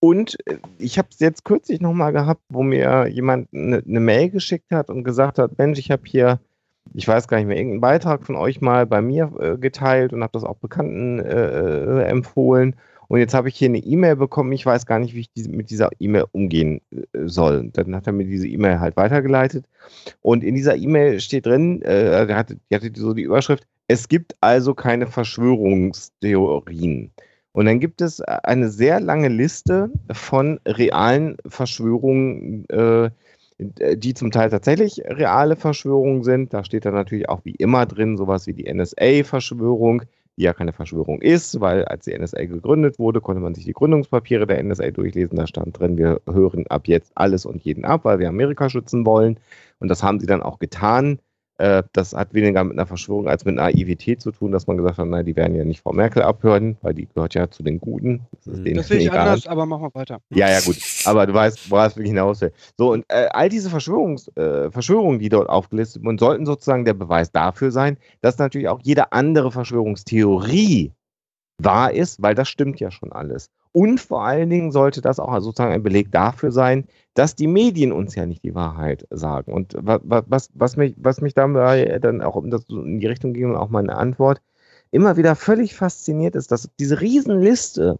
[0.00, 4.30] Und äh, ich habe es jetzt kürzlich nochmal gehabt, wo mir jemand eine ne Mail
[4.30, 6.40] geschickt hat und gesagt hat, Mensch, ich habe hier,
[6.94, 10.22] ich weiß gar nicht mehr, irgendeinen Beitrag von euch mal bei mir äh, geteilt und
[10.22, 12.76] habe das auch Bekannten äh, äh, empfohlen.
[13.08, 15.50] Und jetzt habe ich hier eine E-Mail bekommen, ich weiß gar nicht, wie ich diese,
[15.50, 17.68] mit dieser E-Mail umgehen äh, soll.
[17.72, 19.66] Dann hat er mir diese E-Mail halt weitergeleitet.
[20.22, 24.36] Und in dieser E-Mail steht drin, äh, der hatte, hatte so die Überschrift, es gibt
[24.40, 27.10] also keine Verschwörungstheorien.
[27.52, 33.10] Und dann gibt es äh, eine sehr lange Liste von realen Verschwörungen, äh,
[33.58, 36.54] die zum Teil tatsächlich reale Verschwörungen sind.
[36.54, 40.02] Da steht dann natürlich auch wie immer drin sowas wie die NSA-Verschwörung,
[40.38, 43.74] die ja keine Verschwörung ist, weil als die NSA gegründet wurde, konnte man sich die
[43.74, 45.36] Gründungspapiere der NSA durchlesen.
[45.36, 49.04] Da stand drin, wir hören ab jetzt alles und jeden ab, weil wir Amerika schützen
[49.04, 49.38] wollen.
[49.78, 51.18] Und das haben sie dann auch getan.
[51.60, 54.96] Äh, das hat weniger mit einer Verschwörung als mit Naivität zu tun, dass man gesagt
[54.96, 57.78] hat, nein, die werden ja nicht Frau Merkel abhören, weil die gehört ja zu den
[57.78, 58.22] Guten.
[58.32, 58.74] Das, ist mhm.
[58.74, 59.28] das sehe ich egal.
[59.28, 60.22] anders, aber machen wir weiter.
[60.30, 60.78] Ja, ja, gut.
[61.04, 62.52] Aber du weißt, worauf ich hinaus will.
[62.78, 66.94] So, und äh, all diese Verschwörungs, äh, Verschwörungen, die dort aufgelistet wurden, sollten sozusagen der
[66.94, 70.92] Beweis dafür sein, dass natürlich auch jede andere Verschwörungstheorie
[71.64, 73.50] wahr ist, weil das stimmt ja schon alles.
[73.72, 77.92] Und vor allen Dingen sollte das auch sozusagen ein Beleg dafür sein, dass die Medien
[77.92, 79.52] uns ja nicht die Wahrheit sagen.
[79.52, 83.56] Und was, was, was mich, was mich dabei dann auch in die Richtung ging und
[83.56, 84.40] auch meine Antwort
[84.90, 87.98] immer wieder völlig fasziniert ist, dass diese Riesenliste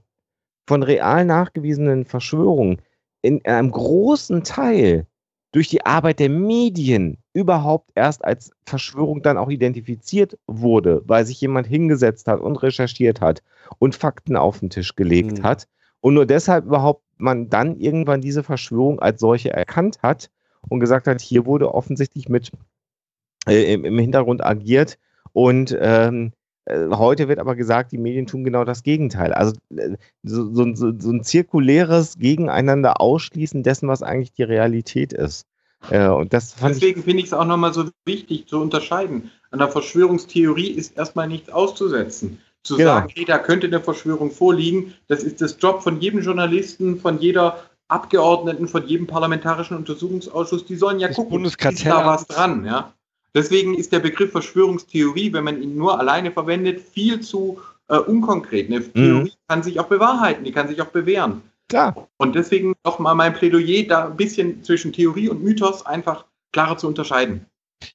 [0.66, 2.82] von real nachgewiesenen Verschwörungen
[3.22, 5.06] in einem großen Teil
[5.52, 11.40] durch die Arbeit der Medien überhaupt erst als Verschwörung dann auch identifiziert wurde, weil sich
[11.40, 13.42] jemand hingesetzt hat und recherchiert hat
[13.78, 15.42] und Fakten auf den Tisch gelegt mhm.
[15.42, 15.66] hat.
[16.00, 20.30] Und nur deshalb überhaupt man dann irgendwann diese Verschwörung als solche erkannt hat
[20.68, 22.52] und gesagt hat, hier wurde offensichtlich mit
[23.46, 24.98] äh, im, im, Hintergrund agiert
[25.32, 26.39] und ähm, äh,
[26.92, 29.32] heute wird aber gesagt, die Medien tun genau das Gegenteil.
[29.32, 35.46] Also äh, so, so, so, ein zirkuläres Gegeneinander ausschließen dessen, was eigentlich die Realität ist.
[35.90, 39.30] Äh, und das Deswegen finde ich es auch nochmal so wichtig zu unterscheiden.
[39.50, 42.40] An der Verschwörungstheorie ist erstmal nichts auszusetzen.
[42.62, 42.90] Zu genau.
[42.90, 47.18] sagen, hey, da könnte eine Verschwörung vorliegen, das ist das Job von jedem Journalisten, von
[47.18, 50.66] jeder Abgeordneten, von jedem parlamentarischen Untersuchungsausschuss.
[50.66, 52.64] Die sollen ja das gucken, ist da was dran.
[52.66, 52.92] Ja?
[53.34, 58.68] Deswegen ist der Begriff Verschwörungstheorie, wenn man ihn nur alleine verwendet, viel zu äh, unkonkret.
[58.68, 58.92] Eine mhm.
[58.92, 61.42] Theorie kann sich auch bewahrheiten, die kann sich auch bewähren.
[61.68, 62.08] Klar.
[62.16, 66.88] Und deswegen nochmal mein Plädoyer, da ein bisschen zwischen Theorie und Mythos einfach klarer zu
[66.88, 67.46] unterscheiden.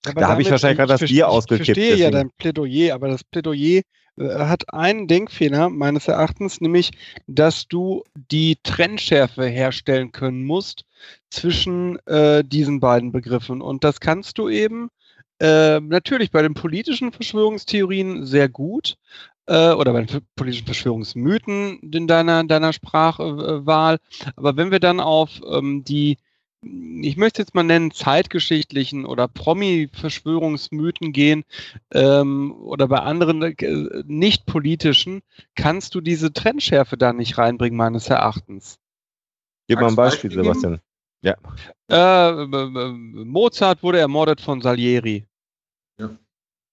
[0.07, 1.68] Aber da habe ich wahrscheinlich gerade das Bier ausgekippt.
[1.70, 2.03] Ich verstehe deswegen.
[2.03, 3.82] ja dein Plädoyer, aber das Plädoyer
[4.18, 6.91] äh, hat einen Denkfehler meines Erachtens, nämlich,
[7.28, 10.86] dass du die Trennschärfe herstellen können musst
[11.30, 13.62] zwischen äh, diesen beiden Begriffen.
[13.62, 14.90] Und das kannst du eben
[15.40, 18.98] äh, natürlich bei den politischen Verschwörungstheorien sehr gut
[19.48, 23.99] äh, oder bei den politischen Verschwörungsmythen in deiner, deiner Sprachwahl.
[24.36, 26.18] Aber wenn wir dann auf ähm, die
[27.02, 31.44] ich möchte jetzt mal nennen, zeitgeschichtlichen oder Promi-Verschwörungsmythen gehen
[31.94, 35.22] ähm, oder bei anderen äh, nicht politischen,
[35.56, 38.80] kannst du diese Trennschärfe da nicht reinbringen, meines Erachtens.
[39.68, 40.80] Gib mal ein Beispiel, Sebastian.
[41.26, 41.35] Ja.
[41.89, 42.45] Äh,
[43.26, 45.26] Mozart wurde ermordet von Salieri.
[45.99, 46.10] Ja.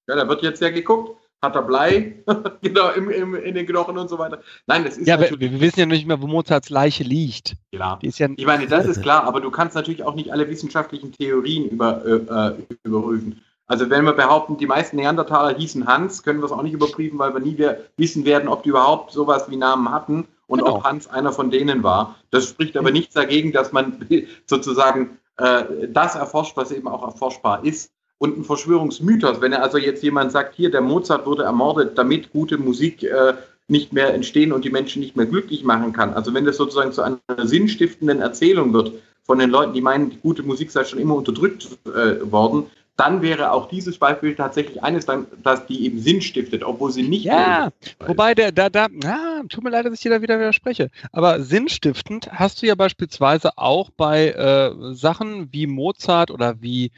[0.09, 2.23] ja, da wird jetzt ja geguckt hat er Blei
[2.62, 4.41] genau, im, im, in den Knochen und so weiter.
[4.66, 7.57] Nein, das ist ja, wir, wir, wissen ja nicht mehr, wo Mozarts Leiche liegt.
[7.73, 7.99] Klar.
[8.01, 11.69] Ja ich meine, das ist klar, aber du kannst natürlich auch nicht alle wissenschaftlichen Theorien
[11.69, 13.43] über, äh, äh, überprüfen.
[13.73, 17.19] Also wenn wir behaupten, die meisten Neandertaler hießen Hans, können wir es auch nicht überprüfen,
[17.19, 17.57] weil wir nie
[17.97, 20.77] wissen werden, ob die überhaupt sowas wie Namen hatten und genau.
[20.77, 22.16] ob Hans einer von denen war.
[22.31, 24.07] Das spricht aber nichts dagegen, dass man
[24.47, 29.40] sozusagen äh, das erforscht, was eben auch erforschbar ist und ein Verschwörungsmythos.
[29.40, 33.32] Wenn also jetzt jemand sagt, hier, der Mozart wurde ermordet, damit gute Musik äh,
[33.69, 36.12] nicht mehr entstehen und die Menschen nicht mehr glücklich machen kann.
[36.12, 38.93] Also wenn das sozusagen zu einer sinnstiftenden Erzählung wird
[39.23, 42.66] von den Leuten, die meinen, die gute Musik sei schon immer unterdrückt äh, worden,
[42.97, 45.06] dann wäre auch dieses Beispiel tatsächlich eines,
[45.43, 47.24] das die eben Sinn stiftet, obwohl sie nicht.
[47.24, 47.70] Ja,
[48.06, 50.90] wobei der, da, da, ah, tut mir leid, dass ich dir da wieder widerspreche.
[51.10, 56.93] Aber sinnstiftend hast du ja beispielsweise auch bei äh, Sachen wie Mozart oder wie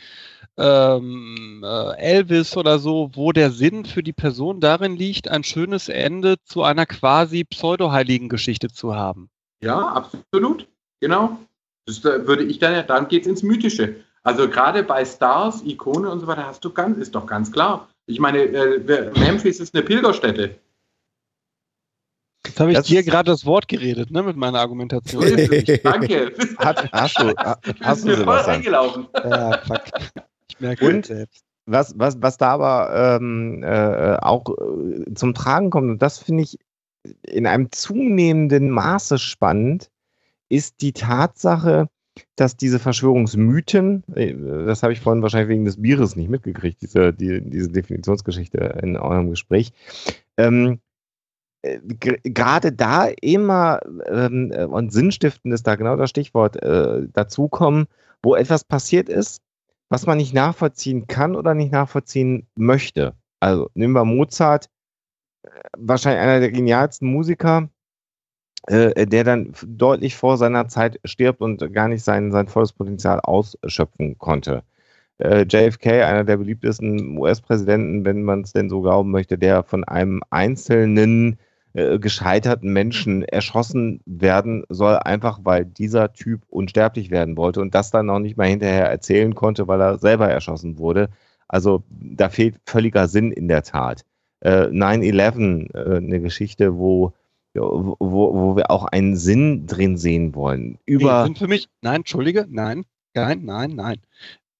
[0.56, 5.88] ähm, äh, Elvis oder so, wo der Sinn für die Person darin liegt, ein schönes
[5.88, 9.30] Ende zu einer quasi pseudo-heiligen Geschichte zu haben.
[9.62, 10.66] Ja, absolut.
[11.00, 11.38] Genau.
[11.86, 13.96] Das würde ich dann, dann geht es ins Mythische.
[14.24, 17.88] Also gerade bei Stars, Ikone und so weiter, hast du ganz, ist doch ganz klar.
[18.06, 20.58] Ich meine, äh, Memphis ist eine Pilgerstätte.
[22.46, 25.24] Jetzt habe ich das dir gerade das Wort geredet, ne, mit meiner Argumentation.
[25.82, 26.32] Danke.
[26.58, 27.34] Hat, hast du,
[27.80, 28.62] hast du, Sebastian.
[29.14, 29.82] Ja, fuck.
[30.48, 31.44] Ich merke und selbst.
[31.66, 36.42] Was, was, was da aber ähm, äh, auch äh, zum Tragen kommt, und das finde
[36.42, 36.58] ich
[37.22, 39.90] in einem zunehmenden Maße spannend,
[40.50, 41.88] ist die Tatsache,
[42.36, 44.34] dass diese Verschwörungsmythen, äh,
[44.66, 48.96] das habe ich vorhin wahrscheinlich wegen des Bieres nicht mitgekriegt, diese, die, diese Definitionsgeschichte in
[48.96, 49.72] eurem Gespräch,
[50.36, 50.80] ähm,
[51.62, 51.78] äh,
[52.24, 57.86] gerade da immer, ähm, und Sinnstiften ist da genau das Stichwort, äh, dazukommen,
[58.22, 59.42] wo etwas passiert ist,
[59.88, 63.14] was man nicht nachvollziehen kann oder nicht nachvollziehen möchte.
[63.40, 64.68] Also nehmen wir Mozart,
[65.42, 67.68] äh, wahrscheinlich einer der genialsten Musiker,
[68.66, 73.20] äh, der dann deutlich vor seiner Zeit stirbt und gar nicht sein, sein volles Potenzial
[73.20, 74.62] ausschöpfen konnte.
[75.18, 79.84] Äh, JFK, einer der beliebtesten US-Präsidenten, wenn man es denn so glauben möchte, der von
[79.84, 81.38] einem einzelnen
[81.74, 87.90] äh, gescheiterten Menschen erschossen werden soll, einfach weil dieser Typ unsterblich werden wollte und das
[87.90, 91.10] dann auch nicht mal hinterher erzählen konnte, weil er selber erschossen wurde.
[91.48, 94.04] Also da fehlt völliger Sinn in der Tat.
[94.40, 97.12] Äh, 9-11, äh, eine Geschichte, wo,
[97.54, 100.78] wo, wo wir auch einen Sinn drin sehen wollen.
[100.86, 103.96] Über nee, sind für mich, nein, entschuldige, nein, nein, nein, nein.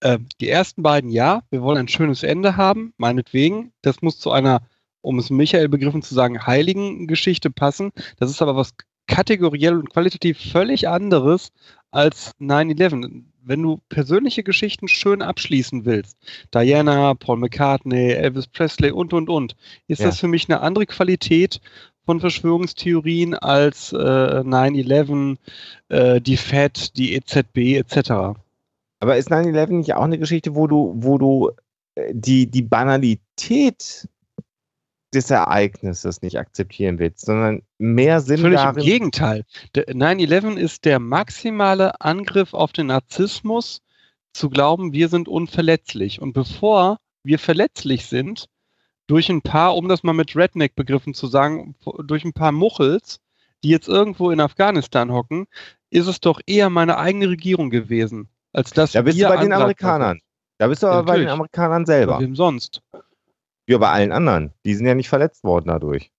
[0.00, 3.72] Äh, die ersten beiden ja, wir wollen ein schönes Ende haben, meinetwegen.
[3.82, 4.62] Das muss zu einer
[5.04, 7.92] um es Michael begriffen zu sagen, heiligen Geschichte passen.
[8.16, 8.74] Das ist aber was
[9.06, 11.52] kategoriell und qualitativ völlig anderes
[11.90, 13.24] als 9-11.
[13.42, 16.16] Wenn du persönliche Geschichten schön abschließen willst,
[16.54, 19.54] Diana, Paul McCartney, Elvis Presley und, und, und,
[19.86, 20.06] ist ja.
[20.06, 21.60] das für mich eine andere Qualität
[22.04, 25.36] von Verschwörungstheorien als äh, 9-11,
[25.88, 28.36] äh, die FED, die EZB etc.
[29.00, 31.50] Aber ist 9-11 nicht auch eine Geschichte, wo du, wo du
[31.94, 34.08] äh, die, die Banalität
[35.14, 38.78] des Ereignisses nicht akzeptieren willst, sondern mehr Sinn Völlig darin.
[38.78, 39.44] Im Gegenteil.
[39.74, 43.80] 9-11 ist der maximale Angriff auf den Narzissmus,
[44.34, 46.20] zu glauben, wir sind unverletzlich.
[46.20, 48.46] Und bevor wir verletzlich sind
[49.06, 51.74] durch ein paar, um das mal mit Redneck-Begriffen zu sagen,
[52.04, 53.20] durch ein paar Muchels,
[53.62, 55.46] die jetzt irgendwo in Afghanistan hocken,
[55.90, 59.52] ist es doch eher meine eigene Regierung gewesen, als dass Da bist du bei den
[59.52, 60.20] Amerikanern.
[60.58, 62.20] Da bist du aber bei den Amerikanern selber.
[62.20, 62.82] Wem sonst?
[63.66, 64.52] Ja, bei allen anderen.
[64.64, 66.10] Die sind ja nicht verletzt worden dadurch.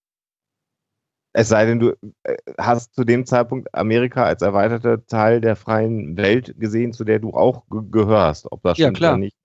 [1.33, 6.15] Es sei denn, du äh, hast zu dem Zeitpunkt Amerika als erweiterter Teil der freien
[6.15, 8.49] Welt gesehen, zu der du auch gehörst.
[8.51, 9.11] Ob das ja, stimmt klar.
[9.11, 9.37] oder nicht.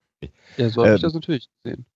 [0.57, 1.87] Ja, so habe Ähm, ich das natürlich gesehen.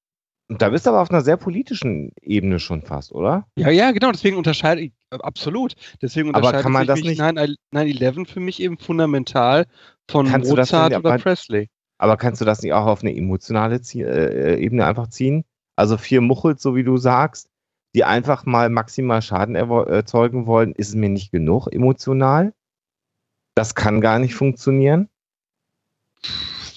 [0.49, 3.47] Und da bist du aber auf einer sehr politischen Ebene schon fast, oder?
[3.57, 5.75] Ja, ja, genau, deswegen unterscheide ich, äh, absolut.
[6.03, 9.67] Deswegen Aber unterscheidet kann man das mich nicht- 9 9-11 für mich eben fundamental
[10.11, 11.71] von Kannst Mozart denn oder aber- Presley.
[11.97, 15.45] Aber kannst du das nicht auch auf eine emotionale Zie äh, Ebene einfach ziehen?
[15.77, 17.49] Also vier Muchels, so wie du sagst,
[17.95, 22.53] die einfach mal maximal Schaden erwo- erzeugen wollen, ist mir nicht genug emotional?
[23.55, 25.09] Das kann gar nicht funktionieren.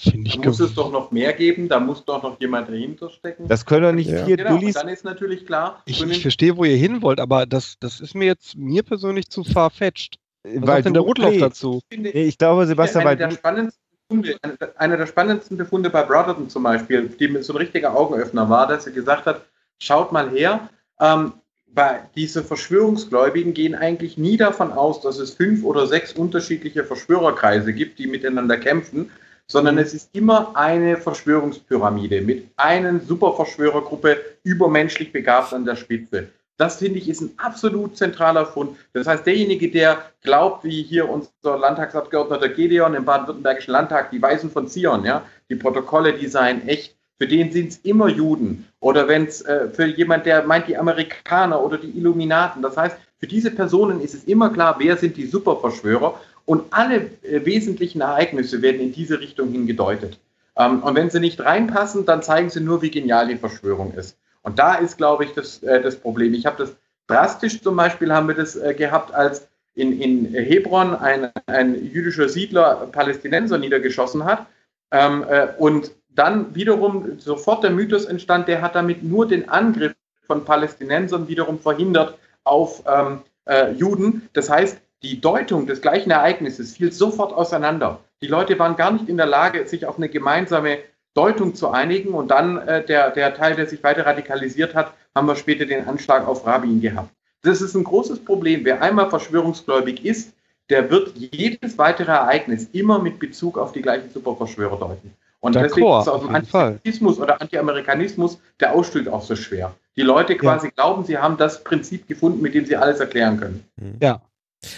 [0.00, 3.10] Finde ich Da muss es doch noch mehr geben, da muss doch noch jemand dahinter
[3.10, 3.48] stecken.
[3.48, 4.24] Das können doch nicht Ja.
[4.24, 4.74] vier genau, Dullis.
[4.74, 8.14] dann ist natürlich klar, Ich, ich verstehe, wo ihr hin wollt, aber das, das ist
[8.14, 10.16] mir jetzt mir persönlich zu farfetched.
[10.44, 11.80] Was weil sagt denn der Rudloff nee, dazu?
[11.92, 14.38] finde, nee, Ich glaube, Sebastian, einer weil der du, spannendsten Befunde,
[14.76, 18.66] einer- der spannendsten Befunde bei Brotherton zum Beispiel, die mir so ein richtiger Augenöffner war,
[18.68, 19.42] dass er gesagt hat,
[19.80, 20.68] schaut mal her,
[21.00, 21.32] ähm,
[21.74, 27.72] bei diese Verschwörungsgläubigen gehen eigentlich nie davon aus, dass es fünf oder sechs unterschiedliche Verschwörerkreise
[27.74, 29.10] gibt, die miteinander kämpfen,
[29.50, 36.28] sondern es ist immer eine Verschwörungspyramide mit einer Superverschwörergruppe übermenschlich begabt an der Spitze.
[36.58, 38.76] Das finde ich ist ein absolut zentraler Fund.
[38.92, 44.50] Das heißt, derjenige, der glaubt, wie hier unser Landtagsabgeordneter Gedeon im baden-württembergischen Landtag, die Weisen
[44.50, 48.66] von Zion, ja, die Protokolle, die seien echt, für den sind es immer Juden.
[48.80, 52.60] Oder wenn es äh, für jemand, der meint, die Amerikaner oder die Illuminaten.
[52.60, 56.20] Das heißt, für diese Personen ist es immer klar, wer sind die Superverschwörer.
[56.48, 60.18] Und alle äh, wesentlichen Ereignisse werden in diese Richtung hingedeutet.
[60.56, 64.16] Ähm, und wenn sie nicht reinpassen, dann zeigen sie nur, wie genial die Verschwörung ist.
[64.40, 66.32] Und da ist, glaube ich, das, äh, das Problem.
[66.32, 66.74] Ich habe das
[67.06, 72.30] drastisch zum Beispiel haben wir das äh, gehabt, als in, in Hebron ein, ein jüdischer
[72.30, 74.46] Siedler Palästinenser niedergeschossen hat.
[74.90, 79.92] Ähm, äh, und dann wiederum sofort der Mythos entstand, der hat damit nur den Angriff
[80.26, 84.30] von Palästinensern wiederum verhindert auf ähm, äh, Juden.
[84.32, 88.00] Das heißt, die Deutung des gleichen Ereignisses fiel sofort auseinander.
[88.20, 90.78] Die Leute waren gar nicht in der Lage, sich auf eine gemeinsame
[91.14, 92.10] Deutung zu einigen.
[92.10, 95.86] Und dann äh, der, der Teil, der sich weiter radikalisiert hat, haben wir später den
[95.86, 97.10] Anschlag auf Rabin gehabt.
[97.42, 98.64] Das ist ein großes Problem.
[98.64, 100.32] Wer einmal verschwörungsgläubig ist,
[100.68, 105.14] der wird jedes weitere Ereignis immer mit Bezug auf die gleichen Superverschwörer deuten.
[105.40, 106.66] Und deswegen ist es aus auf dem jeden Fall.
[106.66, 109.74] Antisemitismus oder Anti-Amerikanismus der Ausstieg auch so schwer.
[109.96, 113.64] Die Leute quasi glauben, sie haben das Prinzip gefunden, mit dem sie alles erklären können.
[114.00, 114.20] Ja.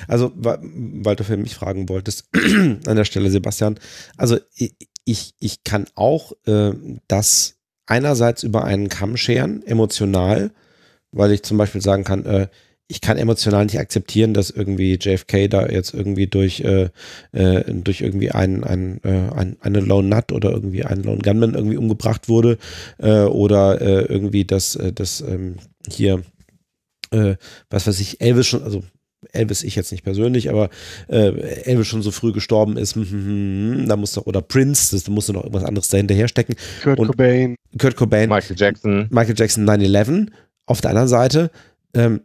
[0.09, 3.79] Also, weil du für mich fragen wolltest, an der Stelle, Sebastian,
[4.17, 4.39] also
[5.05, 6.73] ich, ich, kann auch äh,
[7.09, 10.53] das einerseits über einen Kamm scheren, emotional,
[11.13, 12.49] weil ich zum Beispiel sagen kann, äh,
[12.91, 16.91] ich kann emotional nicht akzeptieren, dass irgendwie JFK da jetzt irgendwie durch, äh,
[17.31, 21.55] äh, durch irgendwie ein, ein, äh, ein, eine Lone Nut oder irgendwie einen Lone Gunman
[21.55, 22.59] irgendwie umgebracht wurde
[22.99, 25.57] äh, oder irgendwie, dass, dass ähm,
[25.89, 26.23] hier,
[27.11, 28.83] was weiß ich, Elvis schon, also
[29.33, 30.71] Elvis ich jetzt nicht persönlich, aber
[31.09, 31.29] äh,
[31.65, 33.25] Elvis schon so früh gestorben ist, hm, hm,
[33.81, 36.55] hm, da muss doch, oder Prince, das, da musste noch irgendwas anderes dahinter stecken.
[36.83, 37.57] Kurt Und- Cobain.
[37.79, 39.09] Kurt Cobain, Michael Jackson.
[39.11, 40.31] Michael Jackson 9-11.
[40.67, 41.51] Auf der anderen Seite,
[41.95, 42.23] ähm,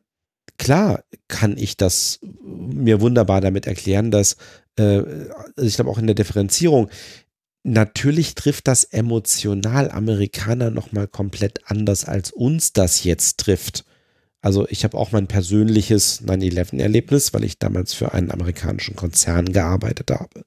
[0.57, 4.37] klar kann ich das mir wunderbar damit erklären, dass,
[4.77, 4.83] äh,
[5.55, 6.89] also ich glaube auch in der Differenzierung,
[7.63, 13.85] natürlich trifft das emotional Amerikaner nochmal komplett anders, als uns das jetzt trifft.
[14.45, 20.11] Also ich habe auch mein persönliches 9-11-Erlebnis, weil ich damals für einen amerikanischen Konzern gearbeitet
[20.11, 20.45] habe.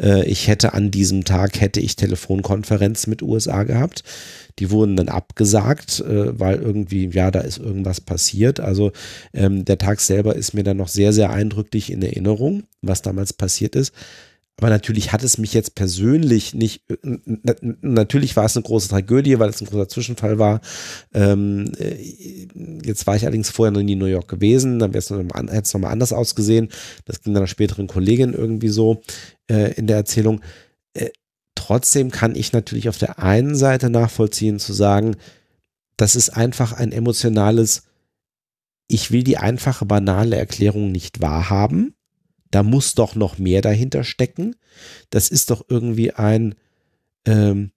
[0.00, 4.02] Äh, ich hätte an diesem Tag, hätte ich Telefonkonferenz mit USA gehabt.
[4.58, 8.60] Die wurden dann abgesagt, äh, weil irgendwie, ja, da ist irgendwas passiert.
[8.60, 8.92] Also
[9.34, 13.34] ähm, der Tag selber ist mir dann noch sehr, sehr eindrücklich in Erinnerung, was damals
[13.34, 13.92] passiert ist.
[14.58, 17.22] Aber natürlich hat es mich jetzt persönlich nicht, n-
[17.80, 20.60] natürlich war es eine große Tragödie, weil es ein großer Zwischenfall war.
[21.14, 21.96] Ähm, äh,
[22.84, 25.48] jetzt war ich allerdings vorher noch nie in New York gewesen, dann wäre es nochmal
[25.48, 26.68] es nochmal anders ausgesehen.
[27.04, 29.00] Das ging dann einer späteren Kollegin irgendwie so
[29.48, 30.40] äh, in der Erzählung.
[30.92, 31.10] Äh,
[31.54, 35.16] trotzdem kann ich natürlich auf der einen Seite nachvollziehen, zu sagen,
[35.96, 37.84] das ist einfach ein emotionales,
[38.88, 41.94] ich will die einfache, banale Erklärung nicht wahrhaben.
[42.50, 44.56] Da muss doch noch mehr dahinter stecken.
[45.10, 46.54] Das ist doch irgendwie ein,
[47.26, 47.72] ähm,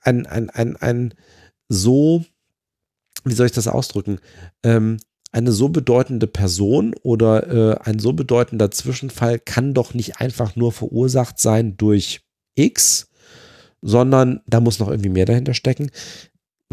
[0.00, 1.14] ein, ein, ein, ein
[1.68, 2.24] so,
[3.24, 4.18] wie soll ich das ausdrücken?
[4.62, 4.98] Ähm,
[5.32, 10.70] eine so bedeutende Person oder äh, ein so bedeutender Zwischenfall kann doch nicht einfach nur
[10.70, 12.20] verursacht sein durch
[12.54, 13.10] X,
[13.82, 15.90] sondern da muss noch irgendwie mehr dahinter stecken.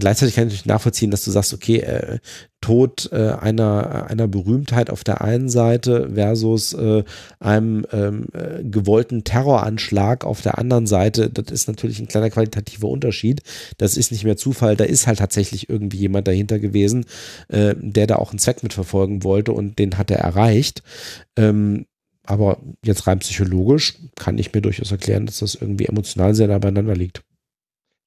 [0.02, 2.18] Gleichzeitig kann ich natürlich nachvollziehen, dass du sagst, okay, äh,
[2.60, 7.04] Tod äh, einer, einer Berühmtheit auf der einen Seite versus äh,
[7.40, 12.88] einem ähm, äh, gewollten Terroranschlag auf der anderen Seite, das ist natürlich ein kleiner qualitativer
[12.88, 13.44] Unterschied.
[13.78, 17.06] Das ist nicht mehr Zufall, da ist halt tatsächlich irgendwie jemand dahinter gewesen,
[17.50, 20.82] äh, der da auch einen Zweck mitverfolgen wollte und den hat er erreicht.
[21.38, 21.86] Ähm,
[22.26, 26.58] aber jetzt rein psychologisch kann ich mir durchaus erklären, dass das irgendwie emotional sehr nah
[26.58, 27.22] beieinander liegt.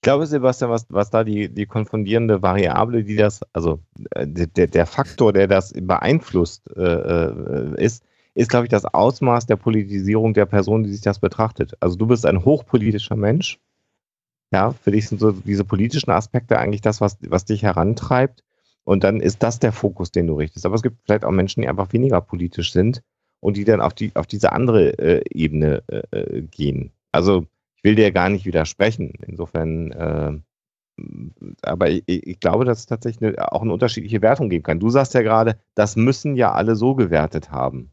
[0.04, 4.66] Ich glaube, Sebastian, was, was da die, die konfundierende Variable, die das, also äh, der,
[4.66, 8.04] der Faktor, der das beeinflusst, äh, äh, ist,
[8.34, 11.72] ist, glaube ich, das Ausmaß der Politisierung der Person, die sich das betrachtet.
[11.80, 13.58] Also du bist ein hochpolitischer Mensch.
[14.52, 18.44] Ja, für dich sind so diese politischen Aspekte eigentlich das, was, was dich herantreibt.
[18.84, 20.66] Und dann ist das der Fokus, den du richtest.
[20.66, 23.00] Aber es gibt vielleicht auch Menschen, die einfach weniger politisch sind
[23.40, 26.92] und die dann auf, die, auf diese andere äh, Ebene äh, äh gehen.
[27.10, 27.46] Also
[27.84, 29.12] will dir gar nicht widersprechen.
[29.26, 30.32] Insofern, äh,
[31.62, 34.80] aber ich, ich, glaube, dass es tatsächlich eine, auch eine unterschiedliche Wertung geben kann.
[34.80, 37.92] Du sagst ja gerade, das müssen ja alle so gewertet haben.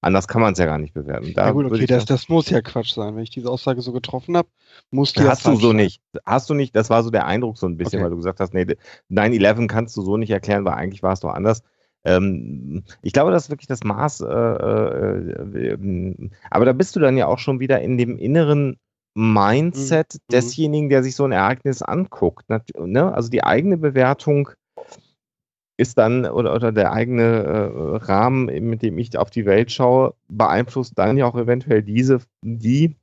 [0.00, 1.32] Anders kann man es ja gar nicht bewerten.
[1.34, 3.16] Da ja gut, okay, das, das muss ja Quatsch sein.
[3.16, 4.48] Wenn ich diese Aussage so getroffen habe,
[4.90, 5.76] muss die Hast ja du so sein.
[5.76, 6.00] nicht.
[6.24, 8.04] Hast du nicht, das war so der Eindruck so ein bisschen, okay.
[8.04, 8.66] weil du gesagt hast, nee,
[9.10, 11.62] 9-11 kannst du so nicht erklären, weil eigentlich war es doch anders.
[12.04, 17.00] Ähm, ich glaube, das ist wirklich das Maß, äh, äh, äh, aber da bist du
[17.00, 18.78] dann ja auch schon wieder in dem inneren
[19.16, 20.18] Mindset mhm.
[20.30, 22.44] desjenigen, der sich so ein Ereignis anguckt.
[22.50, 23.14] Ne?
[23.14, 24.50] Also die eigene Bewertung
[25.78, 30.14] ist dann oder, oder der eigene äh, Rahmen, mit dem ich auf die Welt schaue,
[30.28, 32.94] beeinflusst dann ja auch eventuell diese, die,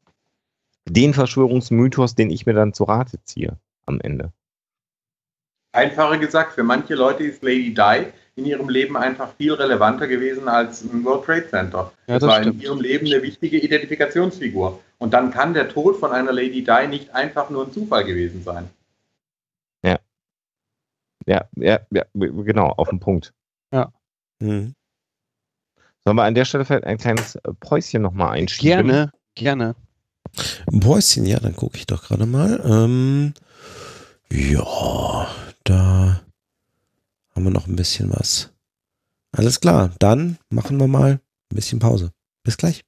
[0.88, 3.58] den Verschwörungsmythos, den ich mir dann zu Rate ziehe
[3.88, 4.32] am Ende.
[5.72, 10.48] Einfacher gesagt, für manche Leute ist Lady Di in ihrem Leben einfach viel relevanter gewesen
[10.48, 11.92] als ein World Trade Center.
[12.08, 12.56] Ja, das, das war stimmt.
[12.56, 14.80] in ihrem Leben eine wichtige Identifikationsfigur.
[14.98, 18.44] Und dann kann der Tod von einer Lady Di nicht einfach nur ein Zufall gewesen
[18.44, 18.70] sein.
[19.84, 20.00] Ja.
[21.28, 23.34] Ja, ja, ja genau, auf den Punkt.
[23.72, 23.92] Ja.
[24.40, 24.74] Mhm.
[26.04, 28.88] Sollen wir an der Stelle vielleicht ein kleines äh, Päuschen nochmal einschieben?
[28.88, 29.76] Gerne, gerne.
[30.72, 32.62] Ein Päuschen, ja, dann gucke ich doch gerade mal.
[32.66, 33.34] Ähm,
[34.32, 35.28] ja,
[35.64, 36.22] da
[37.36, 38.52] haben wir noch ein bisschen was.
[39.36, 41.20] Alles klar, dann machen wir mal
[41.52, 42.12] ein bisschen Pause.
[42.44, 42.84] Bis gleich.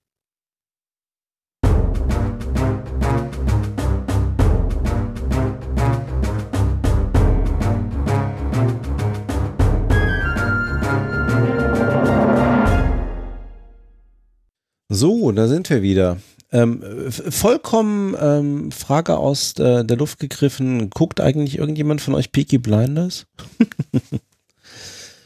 [14.88, 16.18] So, da sind wir wieder.
[16.52, 16.82] Ähm,
[17.12, 20.90] vollkommen ähm, Frage aus äh, der Luft gegriffen.
[20.90, 23.26] Guckt eigentlich irgendjemand von euch Peaky Blinders?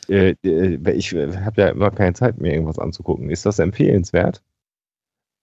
[0.10, 3.30] Äh, äh, ich habe ja immer keine Zeit, mir irgendwas anzugucken.
[3.30, 4.42] Ist das empfehlenswert?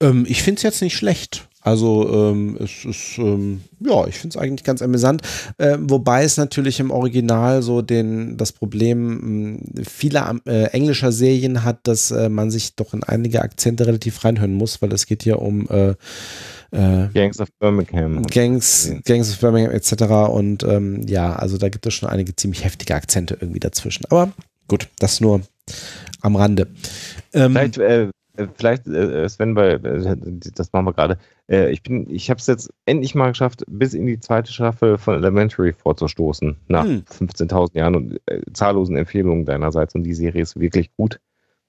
[0.02, 1.48] Ähm, ich finde es jetzt nicht schlecht.
[1.66, 5.22] Also ähm, es ist, ähm, ja, ich finde es eigentlich ganz amüsant.
[5.58, 11.64] Äh, wobei es natürlich im Original so den, das Problem äh, vieler äh, englischer Serien
[11.64, 15.24] hat, dass äh, man sich doch in einige Akzente relativ reinhören muss, weil es geht
[15.24, 15.94] ja um äh,
[16.70, 18.22] äh, Gangs of Birmingham.
[18.26, 20.04] Gangs, Gangs of Birmingham etc.
[20.30, 24.04] Und ähm, ja, also da gibt es schon einige ziemlich heftige Akzente irgendwie dazwischen.
[24.08, 24.32] Aber
[24.68, 25.42] Gut, das nur
[26.22, 26.68] am Rande.
[27.32, 28.10] Ähm, vielleicht, äh,
[28.54, 30.16] vielleicht äh, Sven, weil äh,
[30.54, 31.18] das machen wir gerade.
[31.48, 34.98] Äh, ich bin, ich habe es jetzt endlich mal geschafft, bis in die zweite Staffel
[34.98, 37.04] von Elementary vorzustoßen, nach hm.
[37.08, 39.94] 15.000 Jahren und äh, zahllosen Empfehlungen deinerseits.
[39.94, 41.20] Und die Serie ist wirklich gut.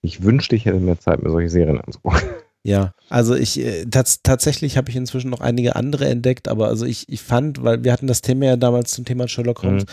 [0.01, 2.21] Ich wünschte, ich hätte mehr Zeit, mir solche Serien anzugucken.
[2.67, 6.85] Ja, also ich äh, tats tatsächlich habe ich inzwischen noch einige andere entdeckt, aber also
[6.85, 9.85] ich, ich fand, weil wir hatten das Thema ja damals zum Thema Sherlock Holmes,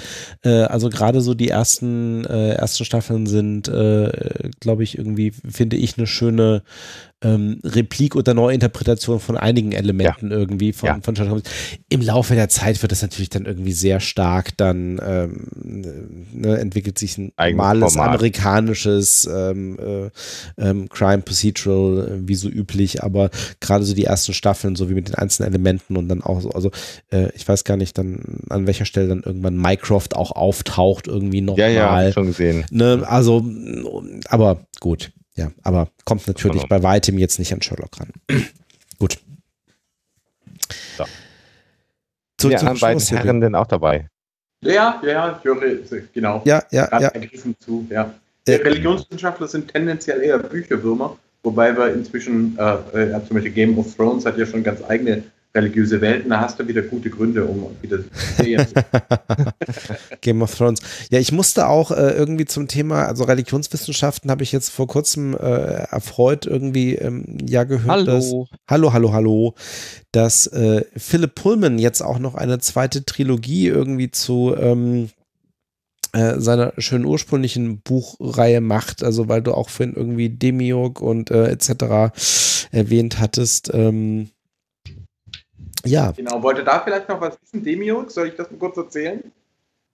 [0.44, 0.50] mhm.
[0.50, 5.76] äh, also gerade so die ersten äh, ersten Staffeln sind, äh, glaube ich, irgendwie finde
[5.76, 6.64] ich eine schöne
[7.24, 10.36] ähm, Replik oder Neuinterpretation von einigen Elementen ja.
[10.36, 10.98] irgendwie von, ja.
[11.02, 11.48] von Sherlock Holmes.
[11.88, 15.48] Im Laufe der Zeit wird das natürlich dann irgendwie sehr stark, dann ähm,
[16.32, 20.10] ne, entwickelt sich ein normales amerikanisches ähm, äh,
[20.58, 23.30] ähm, Crime Procedural, äh, wie so üblich, aber
[23.60, 26.50] gerade so die ersten Staffeln, so wie mit den einzelnen Elementen und dann auch so,
[26.50, 26.70] also
[27.10, 31.40] äh, ich weiß gar nicht dann, an welcher Stelle dann irgendwann Mycroft auch auftaucht, irgendwie
[31.40, 31.72] nochmal.
[31.72, 32.66] Ja, ja, schon gesehen.
[32.70, 33.44] Ne, also,
[34.28, 38.12] aber gut, ja, aber kommt natürlich bei weitem jetzt nicht an Sherlock ran.
[38.98, 39.18] Gut.
[40.96, 41.04] So.
[42.38, 44.08] Zurück ja, zu beiden Herren denn auch dabei?
[44.62, 45.60] Ja, ja, ich höre,
[46.12, 46.42] genau.
[46.44, 47.12] Ja, ja, ja.
[47.60, 48.14] Zu, ja.
[48.46, 53.94] Äh, Religionswissenschaftler sind tendenziell eher Bücherwürmer, wobei wir inzwischen, äh, äh, zum Beispiel Game of
[53.94, 55.22] Thrones hat ja schon ganz eigene
[55.54, 58.00] religiöse Welten, da hast du wieder gute Gründe, um wieder
[60.20, 60.80] Game of Thrones.
[61.10, 65.34] Ja, ich musste auch äh, irgendwie zum Thema, also Religionswissenschaften habe ich jetzt vor kurzem
[65.34, 67.88] äh, erfreut irgendwie ähm, ja gehört.
[67.88, 68.04] Hallo.
[68.04, 68.34] Dass,
[68.68, 69.54] hallo, hallo, hallo.
[70.10, 75.10] Dass äh, Philip Pullman jetzt auch noch eine zweite Trilogie irgendwie zu ähm,
[76.12, 81.46] äh, seiner schönen ursprünglichen Buchreihe macht, also weil du auch vorhin irgendwie Demiurg und äh,
[81.46, 82.12] etc.
[82.72, 83.70] erwähnt hattest.
[83.72, 84.30] Ähm,
[85.84, 86.12] ja.
[86.12, 88.10] Genau, wollte da vielleicht noch was wissen, Demiurg?
[88.10, 89.32] Soll ich das mal kurz erzählen?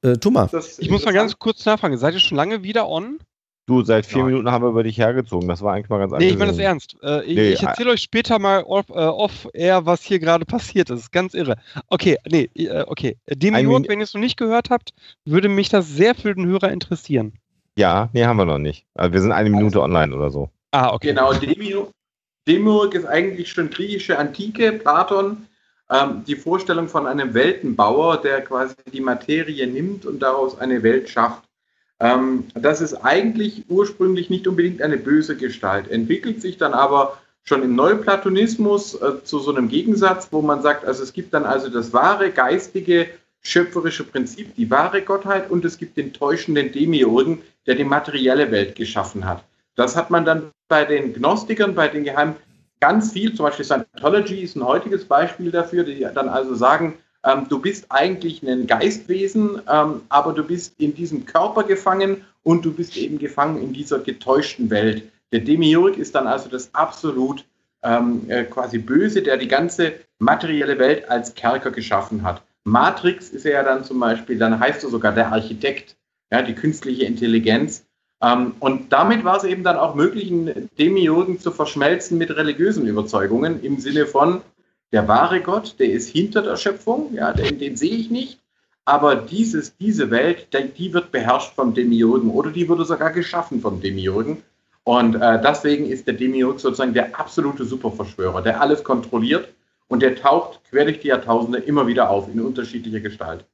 [0.03, 0.49] Äh, tu mal.
[0.79, 1.97] Ich muss mal ganz kurz nachfragen.
[1.99, 3.19] Seid ihr schon lange wieder on?
[3.67, 4.33] Du, seit vier Nein.
[4.33, 5.49] Minuten haben wir über dich hergezogen.
[5.49, 6.97] Das war eigentlich mal ganz Nee, ich meine das ernst.
[7.03, 10.45] Äh, ich Nee, ich erzähle euch später mal off, äh, off air, was hier gerade
[10.45, 11.13] passiert ist.
[11.13, 11.57] Ganz irre.
[11.87, 13.17] Okay, nee, äh, okay.
[13.29, 14.91] Demiurg, wenn ihr es noch nicht gehört habt,
[15.25, 17.35] würde mich das sehr für den Hörer interessieren.
[17.77, 18.87] Ja, nee, haben wir noch nicht.
[18.95, 20.51] Also wir sind eine Minute online oder so.
[20.73, 21.09] Ah, okay.
[21.09, 21.91] Genau, Demiurg,
[22.49, 25.47] Demiurg ist eigentlich schon griechische Antike, Platon.
[25.91, 31.09] Ähm, die Vorstellung von einem Weltenbauer, der quasi die Materie nimmt und daraus eine Welt
[31.09, 31.43] schafft.
[31.99, 37.63] Ähm, das ist eigentlich ursprünglich nicht unbedingt eine böse Gestalt, entwickelt sich dann aber schon
[37.63, 41.69] im Neuplatonismus äh, zu so einem Gegensatz, wo man sagt, also es gibt dann also
[41.69, 43.09] das wahre geistige
[43.43, 48.77] schöpferische Prinzip, die wahre Gottheit und es gibt den täuschenden Demiurgen, der die materielle Welt
[48.77, 49.43] geschaffen hat.
[49.75, 52.37] Das hat man dann bei den Gnostikern, bei den Geheimen
[52.81, 57.47] ganz viel, zum Beispiel Scientology ist ein heutiges Beispiel dafür, die dann also sagen, ähm,
[57.49, 62.73] du bist eigentlich ein Geistwesen, ähm, aber du bist in diesem Körper gefangen und du
[62.73, 65.03] bist eben gefangen in dieser getäuschten Welt.
[65.33, 67.45] Der Demiurg ist dann also das absolut
[67.83, 72.43] ähm, äh, quasi Böse, der die ganze materielle Welt als Kerker geschaffen hat.
[72.65, 75.97] Matrix ist er ja dann zum Beispiel, dann heißt er sogar der Architekt,
[76.33, 77.87] ja, die künstliche Intelligenz.
[78.23, 82.87] Ähm, und damit war es eben dann auch möglich, einen Demiurgen zu verschmelzen mit religiösen
[82.87, 84.43] Überzeugungen im Sinne von,
[84.93, 88.41] der wahre Gott, der ist hinter der Schöpfung, ja, den, den sehe ich nicht,
[88.85, 93.81] aber dieses, diese Welt, die, wird beherrscht vom Demiurgen oder die wurde sogar geschaffen vom
[93.81, 94.43] Demiurgen.
[94.83, 99.49] Und äh, deswegen ist der Demiurg sozusagen der absolute Superverschwörer, der alles kontrolliert
[99.89, 103.45] und der taucht quer durch die Jahrtausende immer wieder auf in unterschiedlicher Gestalt.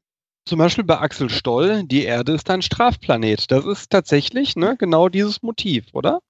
[0.46, 3.50] Zum Beispiel bei Axel Stoll, die Erde ist ein Strafplanet.
[3.50, 6.20] Das ist tatsächlich ne, genau dieses Motiv, oder?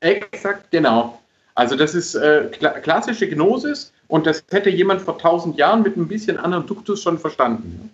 [0.00, 1.20] Exakt, genau.
[1.56, 5.96] Also das ist äh, kla klassische Gnosis und das hätte jemand vor tausend Jahren mit
[5.96, 7.90] ein bisschen anderen Duktus schon verstanden.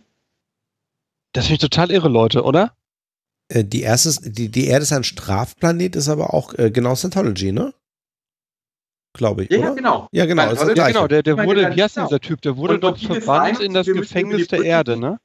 [1.33, 2.75] Das finde ich total irre, Leute, oder?
[3.49, 7.53] Äh, die, erste, die, die Erde ist ein Strafplanet, ist aber auch äh, genau Scientology,
[7.53, 7.73] ne?
[9.15, 9.51] Glaube ich.
[9.51, 9.69] Ja, oder?
[9.69, 10.09] ja, genau.
[10.13, 10.51] Ja, genau.
[10.51, 12.09] Das Ja, genau, der, der wurde, wie heißt genau.
[12.09, 12.43] dieser Typ?
[12.43, 15.19] Der wurde Und verbannt befreien in das Gefängnis der Erde, ne?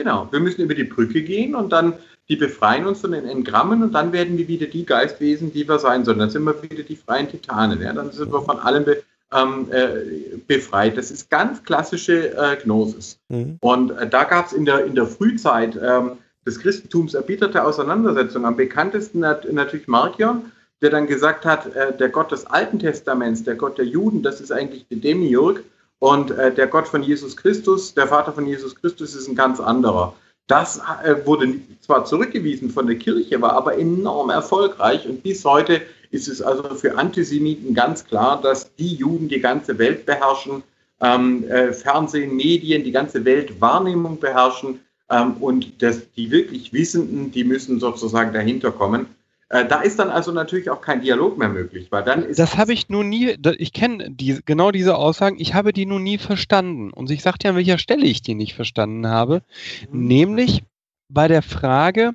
[0.00, 1.92] Genau, wir müssen über die Brücke gehen und dann
[2.30, 5.78] die befreien uns von den Engrammen und dann werden wir wieder die Geistwesen, die wir
[5.78, 6.18] sein sollen.
[6.18, 7.82] Dann sind wir wieder die freien Titanen.
[7.82, 7.92] Ja?
[7.92, 10.96] Dann sind wir von allem be ähm, äh, befreit.
[10.96, 13.18] Das ist ganz klassische äh, Gnosis.
[13.28, 13.58] Mhm.
[13.60, 16.12] Und äh, da gab es in der, in der Frühzeit ähm,
[16.46, 18.46] des Christentums erbitterte Auseinandersetzungen.
[18.46, 20.50] Am bekanntesten nat natürlich Markion,
[20.80, 24.40] der dann gesagt hat, äh, der Gott des Alten Testaments, der Gott der Juden, das
[24.40, 25.62] ist eigentlich der Demiurg.
[26.00, 29.60] Und äh, der Gott von Jesus Christus, der Vater von Jesus Christus, ist ein ganz
[29.60, 30.14] anderer.
[30.46, 35.82] Das äh, wurde zwar zurückgewiesen von der Kirche, war aber enorm erfolgreich und bis heute
[36.10, 40.64] ist es also für Antisemiten ganz klar, dass die Juden die ganze Welt beherrschen,
[41.00, 47.44] ähm, äh, Fernsehen, Medien, die ganze Weltwahrnehmung beherrschen ähm, und das, die wirklich Wissenden, die
[47.44, 49.06] müssen sozusagen dahinter kommen.
[49.50, 52.56] Äh, da ist dann also natürlich auch kein Dialog mehr möglich, weil dann ist Das
[52.56, 56.18] habe ich nur nie, ich kenne die, genau diese Aussagen, ich habe die nur nie
[56.18, 56.92] verstanden.
[56.92, 59.42] Und ich sagte ja, an welcher Stelle ich die nicht verstanden habe.
[59.90, 60.62] Nämlich
[61.08, 62.12] bei der Frage,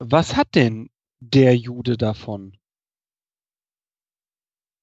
[0.00, 0.90] was hat denn
[1.20, 2.56] der Jude davon?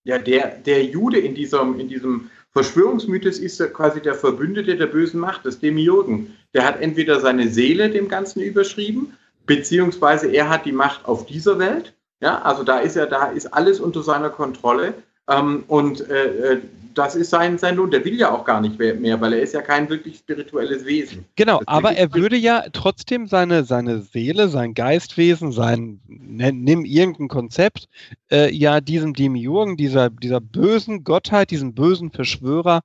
[0.06, 4.88] Ja, der, der Jude in diesem, in diesem Verschwörungsmythos ist ja quasi der Verbündete der
[4.88, 6.38] bösen Macht, des Demiurgen.
[6.54, 11.60] Der hat entweder seine Seele dem Ganzen überschrieben, beziehungsweise er hat die Macht auf dieser
[11.60, 11.94] Welt.
[12.22, 14.94] Ja, also da ist er, da ist alles unter seiner Kontrolle.
[15.28, 16.62] Ähm, und äh, äh,
[16.94, 17.92] das ist sein, sein Lohn.
[17.92, 21.26] Der will ja auch gar nicht mehr, weil er ist ja kein wirklich spirituelles Wesen.
[21.36, 27.28] Genau, Das aber er würde ja trotzdem seine, seine Seele, sein Geistwesen, sein, nimm irgendein
[27.28, 27.90] Konzept,
[28.32, 32.82] äh, ja diesem Demiurgen, dieser, dieser bösen Gottheit, diesem bösen Verschwörer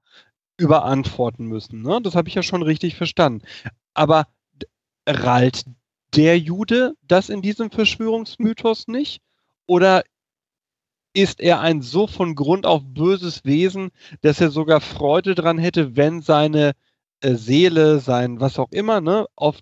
[0.56, 1.82] überantworten müssen.
[1.82, 2.00] Ne?
[2.02, 3.42] Das habe ich ja schon richtig verstanden.
[3.94, 4.26] Aber
[5.06, 5.64] rallt
[6.14, 9.20] der Jude das in diesem Verschwörungsmythos nicht?
[9.66, 10.02] Oder
[11.12, 13.90] ist er ein so von Grund auf böses Wesen,
[14.22, 16.72] dass er sogar Freude dran hätte, wenn seine
[17.20, 19.58] äh, Seele, sein was auch immer, ne, auf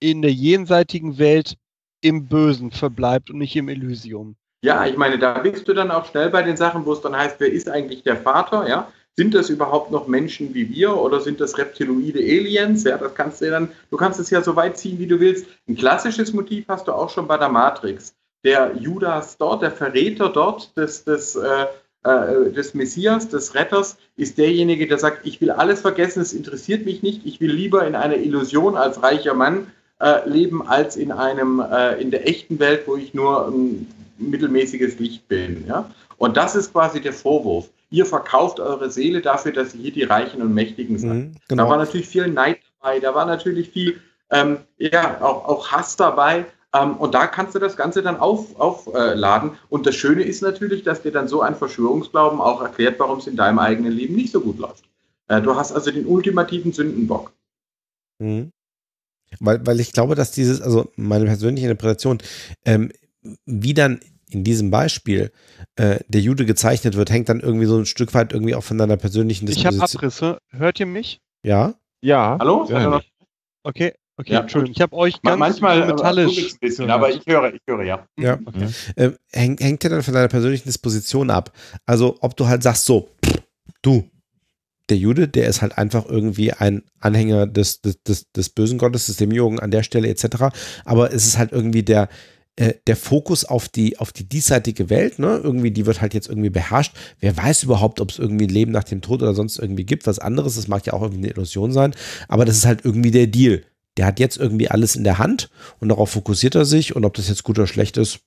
[0.00, 1.56] in der jenseitigen Welt
[2.00, 4.36] im Bösen verbleibt und nicht im Elysium.
[4.62, 7.16] Ja, ich meine, da bist du dann auch schnell bei den Sachen, wo es dann
[7.16, 8.68] heißt, wer ist eigentlich der Vater?
[8.68, 8.88] Ja,
[9.18, 12.84] sind das überhaupt noch Menschen wie wir oder sind das reptiloide Aliens?
[12.84, 15.44] Ja, das kannst du dann, du kannst es ja so weit ziehen, wie du willst.
[15.66, 18.14] Ein klassisches Motiv hast du auch schon bei der Matrix.
[18.44, 21.66] Der Judas dort, der Verräter dort des, des, äh,
[22.04, 26.84] äh, des Messias, des Retters, ist derjenige, der sagt, ich will alles vergessen, es interessiert
[26.84, 29.66] mich nicht, ich will lieber in einer Illusion als reicher Mann
[29.98, 33.88] äh, leben, als in einem, äh, in der echten Welt, wo ich nur ein
[34.18, 35.64] mittelmäßiges Licht bin.
[35.66, 35.90] Ja?
[36.18, 40.02] Und das ist quasi der Vorwurf ihr verkauft eure Seele dafür, dass ihr hier die
[40.04, 41.10] Reichen und Mächtigen seid.
[41.10, 41.64] Mhm, genau.
[41.64, 44.00] Da war natürlich viel Neid dabei, da war natürlich viel
[44.30, 46.46] ähm, ja, auch, auch Hass dabei.
[46.74, 49.50] Ähm, und da kannst du das Ganze dann aufladen.
[49.50, 52.98] Auf, äh, und das Schöne ist natürlich, dass dir dann so ein Verschwörungsglauben auch erklärt,
[52.98, 54.84] warum es in deinem eigenen Leben nicht so gut läuft.
[55.28, 57.32] Äh, du hast also den ultimativen Sündenbock.
[58.18, 58.52] Mhm.
[59.40, 62.18] Weil, weil ich glaube, dass dieses, also meine persönliche Interpretation,
[62.64, 62.90] ähm,
[63.44, 64.00] wie dann
[64.30, 65.32] in diesem Beispiel
[65.78, 68.78] äh, der Jude gezeichnet wird, hängt dann irgendwie so ein Stück weit irgendwie auch von
[68.78, 69.74] deiner persönlichen Disposition.
[69.74, 70.38] Ich habe Abrisse.
[70.50, 71.20] Hört ihr mich?
[71.42, 71.74] Ja.
[72.00, 72.36] Ja.
[72.40, 72.66] Hallo?
[72.68, 73.00] Ja.
[73.62, 73.94] Okay.
[74.20, 77.60] Okay, ja, Entschuldigung, ich habe euch ganz manchmal metallisch ein bisschen, aber ich höre, ich
[77.68, 78.04] höre ja.
[78.18, 78.66] Ja, okay.
[78.96, 81.52] äh, hängt, hängt ja dann von deiner persönlichen Disposition ab.
[81.86, 83.10] Also, ob du halt sagst, so,
[83.80, 84.10] du,
[84.88, 89.06] der Jude, der ist halt einfach irgendwie ein Anhänger des, des, des, des bösen Gottes,
[89.06, 90.46] des Demiurgen an der Stelle etc.
[90.84, 92.08] Aber es ist halt irgendwie der,
[92.58, 95.40] äh, der Fokus auf die, auf die diesseitige Welt, ne?
[95.44, 96.92] Irgendwie, die wird halt jetzt irgendwie beherrscht.
[97.20, 100.08] Wer weiß überhaupt, ob es irgendwie ein Leben nach dem Tod oder sonst irgendwie gibt,
[100.08, 100.56] was anderes.
[100.56, 101.94] Das mag ja auch irgendwie eine Illusion sein.
[102.26, 103.62] Aber das ist halt irgendwie der Deal.
[103.96, 106.96] Der hat jetzt irgendwie alles in der Hand und darauf fokussiert er sich.
[106.96, 108.20] Und ob das jetzt gut oder schlecht ist,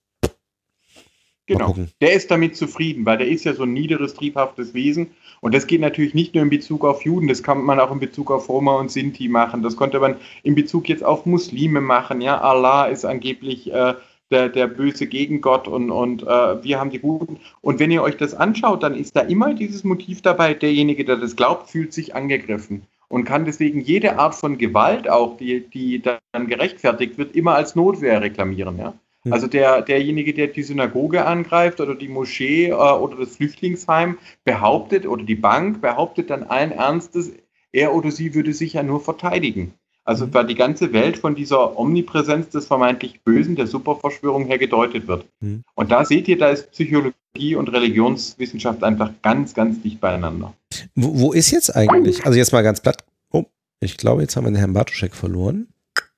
[1.47, 1.75] Genau.
[1.99, 5.07] Der ist damit zufrieden, weil der ist ja so ein niederes, triebhaftes Wesen.
[5.41, 7.99] Und das geht natürlich nicht nur in Bezug auf Juden, das kann man auch in
[7.99, 9.63] Bezug auf Roma und Sinti machen.
[9.63, 12.21] Das konnte man in Bezug jetzt auf Muslime machen.
[12.21, 13.95] Ja, Allah ist angeblich äh,
[14.31, 17.39] der, der böse Gegengott und, und äh, wir haben die Guten.
[17.61, 21.17] Und wenn ihr euch das anschaut, dann ist da immer dieses Motiv dabei, derjenige, der
[21.17, 26.01] das glaubt, fühlt sich angegriffen und kann deswegen jede Art von Gewalt auch, die, die
[26.01, 28.77] dann gerechtfertigt wird, immer als Notwehr reklamieren.
[28.77, 28.93] Ja?
[29.23, 29.33] Hm.
[29.33, 35.05] Also der, derjenige, der die Synagoge angreift oder die Moschee äh, oder das Flüchtlingsheim behauptet
[35.05, 37.33] oder die Bank behauptet dann allen Ernstes,
[37.73, 39.73] er oder sie würde sich ja nur verteidigen.
[40.03, 40.33] Also mhm.
[40.33, 45.25] weil die ganze Welt von dieser Omnipräsenz des vermeintlich Bösen, der Superverschwörung her gedeutet wird.
[45.39, 45.63] Mhm.
[45.75, 50.53] Und da seht ihr, da ist Psychologie und Religionswissenschaft einfach ganz, ganz dicht beieinander.
[50.95, 53.45] Wo, wo ist jetzt eigentlich, also jetzt mal ganz platt, oh,
[53.79, 55.67] ich glaube, jetzt haben wir den Herrn Bartoschek verloren.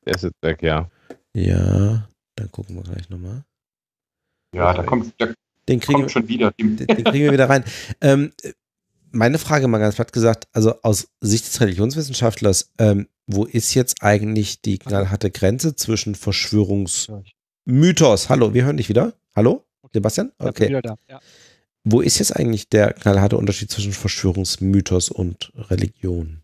[0.05, 0.89] Der ist jetzt weg, ja.
[1.33, 3.43] Ja, dann gucken wir gleich nochmal.
[4.53, 5.33] Ja, da kommt, der
[5.67, 6.51] den kriegen kommt schon wieder.
[6.51, 7.63] Den, den, kriegen wir wieder rein.
[8.01, 8.33] Ähm,
[9.11, 14.03] meine Frage mal ganz platt gesagt, also aus Sicht des Religionswissenschaftlers, ähm, wo ist jetzt
[14.03, 18.29] eigentlich die knallharte Grenze zwischen Verschwörungsmythos?
[18.29, 19.13] Hallo, wir hören dich wieder.
[19.35, 19.63] Hallo,
[19.93, 20.31] Sebastian?
[20.39, 20.81] Okay.
[21.85, 26.39] Wo ist jetzt eigentlich der knallharte Unterschied zwischen Verschwörungsmythos und Religion?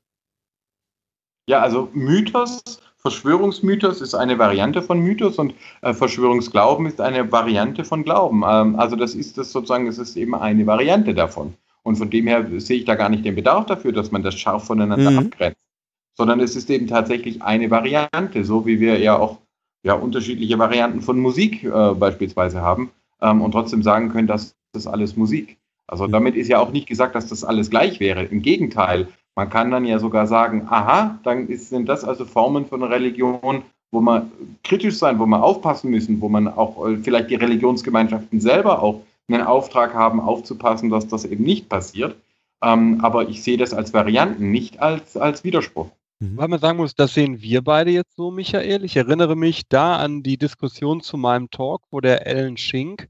[1.47, 2.61] Ja, also Mythos,
[2.97, 8.43] Verschwörungsmythos ist eine Variante von Mythos und äh, Verschwörungsglauben ist eine Variante von Glauben.
[8.45, 11.55] Ähm, also das ist das sozusagen, es ist eben eine Variante davon.
[11.83, 14.35] Und von dem her sehe ich da gar nicht den Bedarf dafür, dass man das
[14.35, 15.19] scharf voneinander mhm.
[15.19, 15.68] abgrenzt
[16.15, 19.39] sondern es ist eben tatsächlich eine Variante, so wie wir ja auch
[19.83, 22.91] ja, unterschiedliche Varianten von Musik äh, beispielsweise haben
[23.21, 25.57] ähm, und trotzdem sagen können, dass das alles Musik.
[25.87, 28.23] Also damit ist ja auch nicht gesagt, dass das alles gleich wäre.
[28.23, 32.65] Im Gegenteil, man kann dann ja sogar sagen, aha, dann ist, sind das also Formen
[32.65, 34.31] von Religion, wo man
[34.63, 39.01] kritisch sein, wo man aufpassen müssen, wo man auch äh, vielleicht die Religionsgemeinschaften selber auch
[39.27, 42.15] einen Auftrag haben, aufzupassen, dass das eben nicht passiert.
[42.61, 45.89] Ähm, aber ich sehe das als Varianten, nicht als, als Widerspruch.
[46.19, 46.37] Mhm.
[46.37, 48.83] Weil man sagen muss, das sehen wir beide jetzt so, Michael.
[48.83, 53.09] Ich erinnere mich da an die Diskussion zu meinem Talk, wo der Alan Schink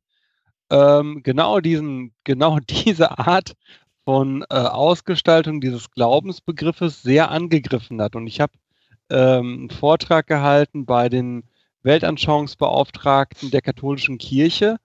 [0.70, 3.54] ähm, genau diesen, genau diese Art
[4.06, 8.16] von äh, Ausgestaltung dieses Glaubensbegriffes sehr angegriffen hat.
[8.16, 8.54] Und ich habe
[9.10, 11.44] ähm, einen Vortrag gehalten bei den
[11.84, 14.78] Weltanschauungsbeauftragten der katholischen Kirche.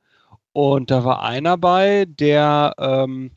[0.52, 3.32] Und da war einer bei, der ähm,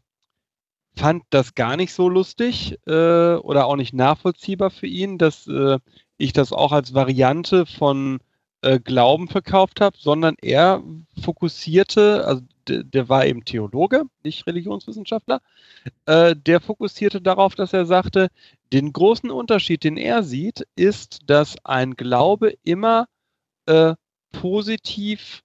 [0.98, 5.80] fand das gar nicht so lustig äh, oder auch nicht nachvollziehbar für ihn, dass äh,
[6.18, 8.20] ich das auch als Variante von
[8.62, 10.84] äh, Glauben verkauft habe, sondern er
[11.22, 15.42] fokussierte, also der war eben Theologe, nicht Religionswissenschaftler,
[16.06, 18.30] äh, der fokussierte darauf, dass er sagte,
[18.74, 23.08] den großen Unterschied, den er sieht, ist, dass ein Glaube immer
[23.68, 23.94] äh,
[24.32, 25.44] positiv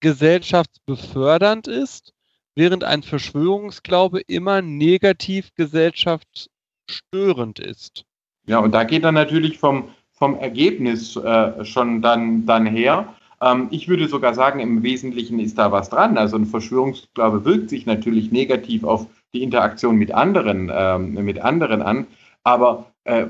[0.00, 2.14] gesellschaftsbefördernd ist
[2.58, 8.04] während ein Verschwörungsglaube immer negativ gesellschaftsstörend ist.
[8.46, 13.14] Ja, und da geht dann natürlich vom, vom Ergebnis äh, schon dann, dann her.
[13.40, 16.18] Ähm, ich würde sogar sagen, im Wesentlichen ist da was dran.
[16.18, 21.80] Also ein Verschwörungsglaube wirkt sich natürlich negativ auf die Interaktion mit anderen, ähm, mit anderen
[21.80, 22.08] an.
[22.42, 23.26] Aber äh,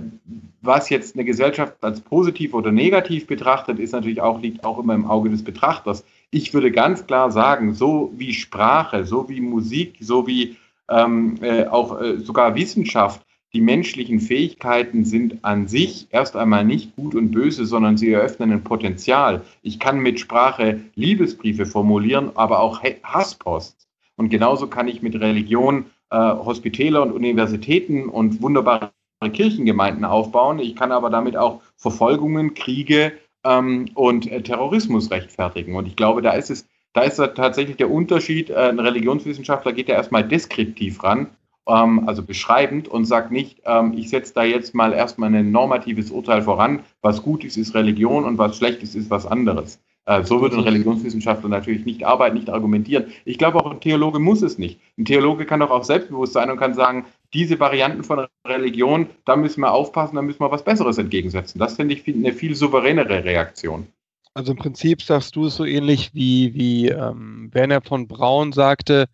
[0.63, 4.95] was jetzt eine Gesellschaft als positiv oder negativ betrachtet, ist natürlich auch, liegt auch immer
[4.95, 6.03] im Auge des Betrachters.
[6.31, 10.57] Ich würde ganz klar sagen, so wie Sprache, so wie Musik, so wie
[10.91, 13.25] ähm, äh, auch äh, sogar Wissenschaft,
[13.55, 18.53] die menschlichen Fähigkeiten sind an sich erst einmal nicht gut und böse, sondern sie eröffnen
[18.53, 19.43] ein Potenzial.
[19.63, 23.89] Ich kann mit Sprache Liebesbriefe formulieren, aber auch Hasspost.
[24.17, 28.91] Und genauso kann ich mit Religion äh, Hospitäler und Universitäten und wunderbare
[29.33, 30.59] Kirchengemeinden aufbauen.
[30.59, 33.13] Ich kann aber damit auch Verfolgungen, Kriege
[33.49, 35.75] ähm, und äh, Terrorismus rechtfertigen.
[35.75, 38.51] Und ich glaube, da ist es, da ist tatsächlich der Unterschied.
[38.51, 41.29] Äh, ein Religionswissenschaftler geht ja erstmal deskriptiv ran,
[41.67, 46.11] ähm, also beschreibend und sagt nicht, ähm, ich setze da jetzt mal erstmal ein normatives
[46.11, 46.81] Urteil voran.
[47.01, 49.81] Was gut ist, ist Religion und was schlecht ist, ist was anderes.
[50.09, 53.13] Äh, so wird ein Religionswissenschaftler natürlich nicht arbeiten, nicht argumentieren.
[53.27, 54.81] Ich glaube, auch ein Theologe muss es nicht.
[54.97, 57.05] Ein Theologe kann doch auch selbstbewusst sein und kann sagen,
[57.35, 61.59] diese Varianten von Religion, da müssen wir aufpassen, da müssen wir was Besseres entgegensetzen.
[61.59, 63.87] Das finde ich eine viel souveränere Reaktion.
[64.33, 69.09] Also im Prinzip sagst du es so ähnlich wie, wie ähm, Werner von Braun sagte,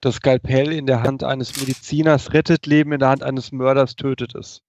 [0.00, 4.34] das Skalpell in der Hand eines Mediziners rettet Leben, in der Hand eines Mörders tötet
[4.34, 4.62] es.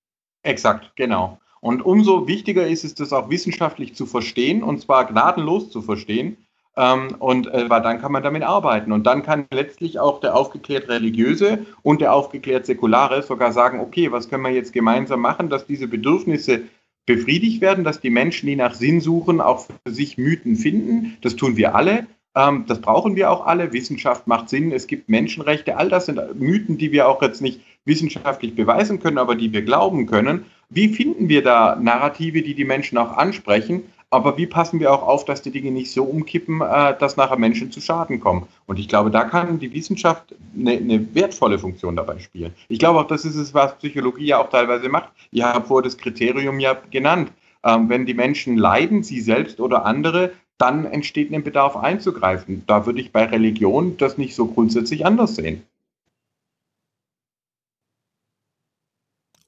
[0.43, 1.39] Exakt, genau.
[1.61, 6.37] Und umso wichtiger ist es, das auch wissenschaftlich zu verstehen, und zwar gnadenlos zu verstehen.
[6.77, 8.91] Ähm, und äh, dann kann man damit arbeiten.
[8.91, 14.11] Und dann kann letztlich auch der aufgeklärt Religiöse und der aufgeklärt Säkulare sogar sagen, okay,
[14.11, 16.63] was können wir jetzt gemeinsam machen, dass diese Bedürfnisse
[17.05, 21.17] befriedigt werden, dass die Menschen, die nach Sinn suchen, auch für sich Mythen finden.
[21.21, 22.05] Das tun wir alle.
[22.35, 23.73] Ähm, das brauchen wir auch alle.
[23.73, 24.71] Wissenschaft macht Sinn.
[24.71, 25.75] Es gibt Menschenrechte.
[25.75, 29.61] All das sind Mythen, die wir auch jetzt nicht wissenschaftlich beweisen können, aber die wir
[29.61, 30.45] glauben können.
[30.69, 33.83] Wie finden wir da Narrative, die die Menschen auch ansprechen?
[34.11, 37.37] Aber wie passen wir auch auf, dass die Dinge nicht so umkippen, äh, dass nachher
[37.37, 38.47] Menschen zu Schaden kommen?
[38.65, 42.53] Und ich glaube, da kann die Wissenschaft eine, eine wertvolle Funktion dabei spielen.
[42.69, 45.11] Ich glaube auch, das ist es, was Psychologie ja auch teilweise macht.
[45.31, 47.31] Ihr habt vorher das Kriterium ja genannt.
[47.63, 52.63] Ähm, wenn die Menschen leiden, sie selbst oder andere, dann entsteht ein Bedarf einzugreifen.
[52.65, 55.63] Da würde ich bei Religion das nicht so grundsätzlich anders sehen.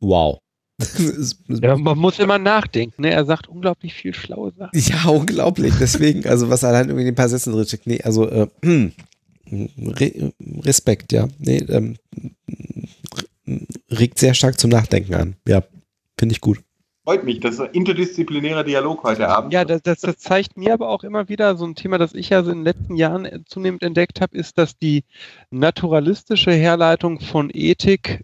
[0.01, 0.39] Wow.
[1.47, 3.03] ja, man muss immer nachdenken.
[3.03, 3.11] Ne?
[3.11, 4.77] Er sagt unglaublich viel schlaue Sachen.
[4.77, 5.73] Ja, unglaublich.
[5.79, 7.87] Deswegen, also was allein irgendwie in ein paar Sätzen drin steckt.
[7.87, 8.47] Nee, also äh,
[9.51, 11.27] Re Respekt, ja.
[11.37, 11.97] Nee, ähm,
[13.89, 15.35] regt sehr stark zum Nachdenken an.
[15.47, 15.63] Ja,
[16.17, 16.59] finde ich gut.
[17.03, 19.51] Freut mich, das ist ein interdisziplinärer Dialog heute Abend.
[19.51, 22.29] Ja, das, das, das, zeigt mir aber auch immer wieder so ein Thema, das ich
[22.29, 25.03] ja so in den letzten Jahren zunehmend entdeckt habe, ist, dass die
[25.49, 28.23] naturalistische Herleitung von Ethik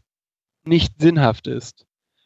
[0.67, 1.85] nicht sinnhaft ist.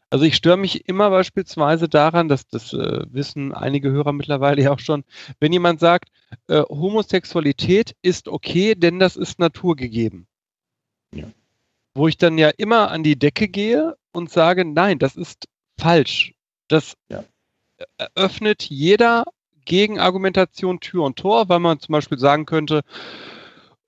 [0.09, 4.71] Also ich störe mich immer beispielsweise daran, dass das äh, wissen einige Hörer mittlerweile ja
[4.71, 5.03] auch schon,
[5.39, 6.09] wenn jemand sagt,
[6.47, 10.27] äh, Homosexualität ist okay, denn das ist naturgegeben.
[11.13, 11.31] Ja.
[11.93, 15.47] Wo ich dann ja immer an die Decke gehe und sage, nein, das ist
[15.77, 16.33] falsch.
[16.67, 17.23] Das ja.
[18.15, 19.25] öffnet jeder
[19.65, 22.81] Gegenargumentation Tür und Tor, weil man zum Beispiel sagen könnte,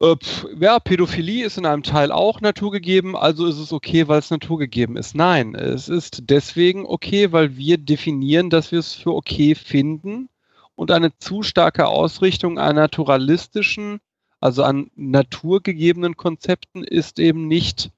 [0.02, 0.16] äh,
[0.60, 4.98] ja, Pädophilie ist in einem Teil auch naturgegeben, also ist es okay, weil es naturgegeben
[4.98, 5.16] ist.
[5.16, 10.30] Nein, es ist deswegen okay, weil wir definieren, dass wir es für okay finden
[10.76, 14.00] und eine zu starke Ausrichtung an naturalistischen,
[14.40, 17.92] also an naturgegebenen Konzepten ist eben nicht,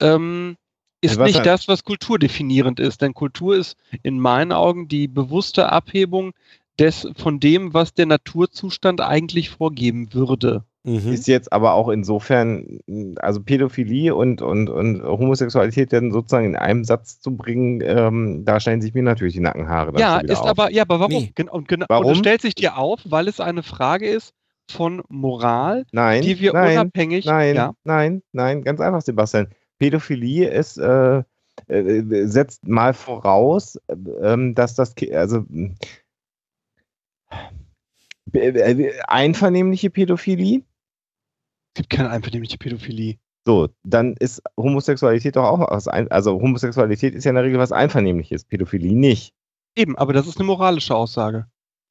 [0.00, 0.56] ähm,
[1.00, 3.00] ist was nicht das, was kulturdefinierend ist.
[3.02, 6.32] Denn Kultur ist in meinen Augen die bewusste Abhebung
[6.78, 10.64] des, von dem, was der Naturzustand eigentlich vorgeben würde.
[10.82, 11.12] Mhm.
[11.12, 12.80] Ist jetzt aber auch insofern,
[13.16, 18.60] also Pädophilie und, und, und Homosexualität dann sozusagen in einem Satz zu bringen, ähm, da
[18.60, 19.98] stellen sich mir natürlich die Nackenhaare.
[19.98, 20.46] Ja, ist auf.
[20.46, 21.12] aber, ja, aber warum?
[21.12, 21.48] Nee.
[21.50, 22.06] Und, genau, warum?
[22.06, 24.32] Und es stellt sich dir auf, weil es eine Frage ist
[24.70, 27.26] von Moral, nein, die wir nein, unabhängig.
[27.26, 27.74] Nein, ja?
[27.84, 29.48] nein, nein, ganz einfach, Sebastian.
[29.78, 31.22] Pädophilie ist, äh,
[31.66, 35.44] äh, setzt mal voraus, äh, dass das, also
[38.32, 40.62] äh, einvernehmliche Pädophilie
[41.74, 43.18] es gibt keine einvernehmliche Pädophilie.
[43.46, 47.58] So, dann ist Homosexualität doch auch was, ein, also Homosexualität ist ja in der Regel
[47.58, 49.32] was Einvernehmliches, Pädophilie nicht.
[49.76, 51.46] Eben, aber das ist eine moralische Aussage.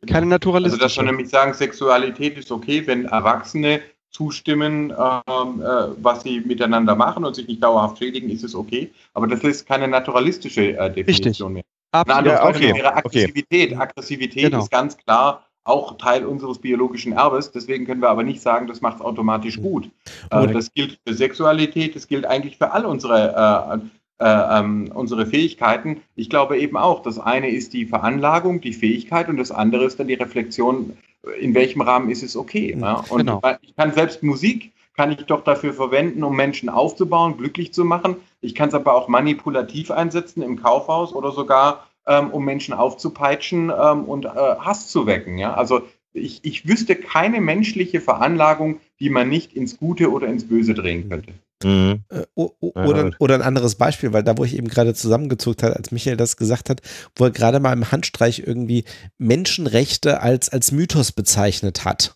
[0.07, 0.83] Keine naturalistische.
[0.83, 3.81] Also, dass wir nämlich sagen, Sexualität ist okay, wenn Erwachsene
[4.11, 8.91] zustimmen, ähm, äh, was sie miteinander machen und sich nicht dauerhaft schädigen, ist es okay.
[9.13, 11.53] Aber das ist keine naturalistische äh, Definition Richtig.
[11.53, 11.63] mehr.
[11.91, 12.27] Absolut.
[12.27, 12.75] Eine andere ja, okay.
[12.75, 13.71] wäre Aggressivität.
[13.71, 13.81] Okay.
[13.81, 14.59] Aggressivität genau.
[14.63, 17.51] ist ganz klar auch Teil unseres biologischen Erbes.
[17.51, 19.89] Deswegen können wir aber nicht sagen, das macht es automatisch gut.
[20.31, 23.81] Äh, das gilt für Sexualität, das gilt eigentlich für all unsere,
[24.19, 26.01] äh, äh, ähm, unsere Fähigkeiten.
[26.15, 29.99] Ich glaube eben auch, das eine ist die Veranlagung, die Fähigkeit und das andere ist
[29.99, 30.97] dann die Reflexion,
[31.39, 32.75] in welchem Rahmen ist es okay.
[32.75, 32.81] Mhm.
[32.81, 33.03] Ja?
[33.09, 33.41] Und genau.
[33.61, 38.17] ich kann selbst Musik kann ich doch dafür verwenden, um Menschen aufzubauen, glücklich zu machen.
[38.41, 43.69] Ich kann es aber auch manipulativ einsetzen im Kaufhaus oder sogar, ähm, um Menschen aufzupeitschen
[43.69, 45.37] ähm, und äh, Hass zu wecken.
[45.37, 45.53] Ja?
[45.53, 50.73] Also ich, ich wüsste keine menschliche Veranlagung, die man nicht ins Gute oder ins Böse
[50.73, 51.33] drehen könnte.
[51.63, 52.03] Mhm.
[52.09, 55.91] Äh, oder, oder ein anderes Beispiel, weil da, wo ich eben gerade zusammengezuckt habe, als
[55.91, 56.81] Michael das gesagt hat,
[57.15, 58.85] wo er gerade mal im Handstreich irgendwie
[59.17, 62.15] Menschenrechte als, als Mythos bezeichnet hat.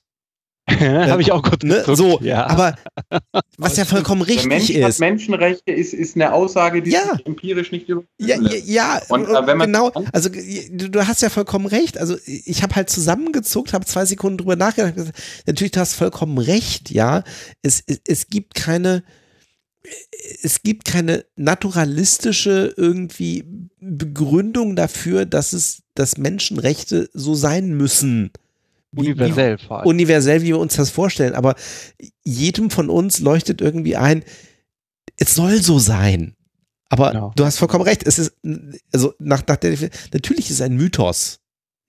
[0.79, 1.83] Habe ich auch kurz ne?
[1.95, 2.47] So, ja.
[2.47, 2.75] aber
[3.57, 4.99] was ja vollkommen richtig Mensch ist.
[4.99, 7.15] Menschenrechte ist, ist eine Aussage, die ja.
[7.15, 8.67] sich empirisch nicht überprüfen ja, lässt.
[8.67, 9.91] Ja, und äh, wenn man genau.
[10.11, 11.97] Also du, du, hast ja vollkommen recht.
[11.97, 14.95] Also ich habe halt zusammengezuckt, habe zwei Sekunden drüber nachgedacht.
[15.45, 16.91] Natürlich, du hast vollkommen recht.
[16.91, 17.23] Ja,
[17.61, 19.03] es, es, es gibt keine
[20.41, 23.43] es gibt keine naturalistische irgendwie
[23.79, 28.31] Begründung dafür, dass es, dass Menschenrechte so sein müssen.
[28.95, 29.87] Universell vor allem.
[29.87, 31.35] Universell, wie wir uns das vorstellen.
[31.35, 31.55] Aber
[32.23, 34.23] jedem von uns leuchtet irgendwie ein,
[35.17, 36.35] es soll so sein.
[36.89, 37.33] Aber genau.
[37.35, 38.05] du hast vollkommen recht.
[38.05, 38.33] Es ist,
[38.93, 39.75] also nach, nach der,
[40.13, 41.39] natürlich ist es ein Mythos.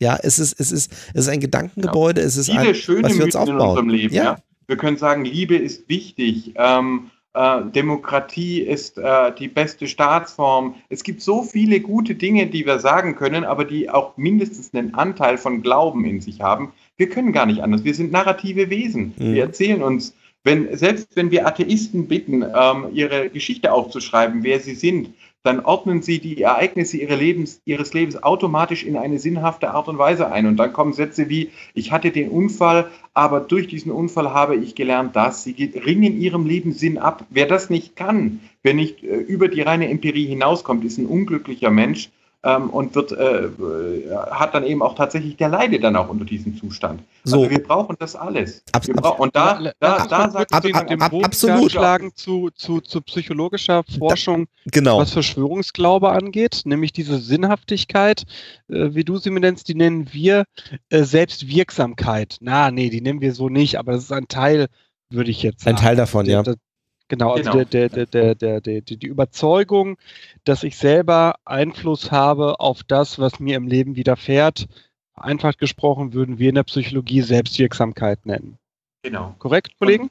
[0.01, 3.17] Ja, es ist, es ist, es ist ein Gedankengebäude, es ist Viele ein, schöne was
[3.17, 3.59] wir uns aufbauen.
[3.59, 4.15] in unserem Leben.
[4.15, 4.25] Ja.
[4.25, 4.39] ja.
[4.67, 6.55] Wir können sagen, Liebe ist wichtig.
[6.57, 10.77] Ähm, äh, Demokratie ist äh, die beste Staatsform.
[10.89, 14.95] Es gibt so viele gute Dinge, die wir sagen können, aber die auch mindestens einen
[14.95, 16.73] Anteil von Glauben in sich haben.
[16.97, 17.85] Wir können gar nicht anders.
[17.85, 19.15] Wir sind narrative Wesen.
[19.19, 19.35] Mhm.
[19.35, 20.15] Wir erzählen uns,
[20.45, 25.11] wenn, selbst wenn wir Atheisten bitten, ähm, ihre Geschichte aufzuschreiben, wer sie sind,
[25.43, 29.99] dann ordnen sie die Ereignisse ihres Lebens, ihres Lebens automatisch in eine sinnhafte Art und
[29.99, 30.47] Weise ein.
[30.47, 34.75] Und dann kommen Sätze wie, ich hatte den Unfall, aber durch diesen Unfall habe ich
[34.75, 37.27] gelernt, dass sie ringen ihrem Leben Sinn ab.
[37.29, 41.71] Wer das nicht kann, wer nicht äh, über die reine Empirie hinauskommt, ist ein unglücklicher
[41.71, 42.11] Mensch
[42.45, 43.49] ähm, und wird, äh,
[44.31, 47.03] hat dann eben auch tatsächlich, der leidet dann auch unter diesem Zustand.
[47.25, 47.39] So.
[47.39, 48.63] Also wir brauchen das alles.
[48.73, 52.51] Ab, wir brauchen, und da, da, da sagt ab, ab, ab, ab, absolut schlagen zu,
[52.55, 54.99] zu, zu psychologischer Forschung, da, genau.
[54.99, 58.25] was Verschwörungsglaube angeht, nämlich diese Sinnhaftigkeit,
[58.69, 60.45] äh, wie du sie mir nennst, die nennen wir
[60.91, 62.37] äh, Selbstwirksamkeit.
[62.41, 64.67] Na, nee, die nennen wir so nicht, aber das ist ein Teil,
[65.09, 65.77] würde ich jetzt sagen.
[65.77, 66.43] Ein Teil davon, ja.
[66.43, 66.57] Das,
[67.19, 67.65] Genau, also genau.
[67.65, 69.97] Der, der, der, der, der, die Überzeugung,
[70.45, 74.67] dass ich selber Einfluss habe auf das, was mir im Leben widerfährt.
[75.15, 78.59] Einfach gesprochen würden wir in der Psychologie Selbstwirksamkeit nennen.
[79.03, 79.37] Genau.
[79.39, 80.11] Korrekt, Kollegen?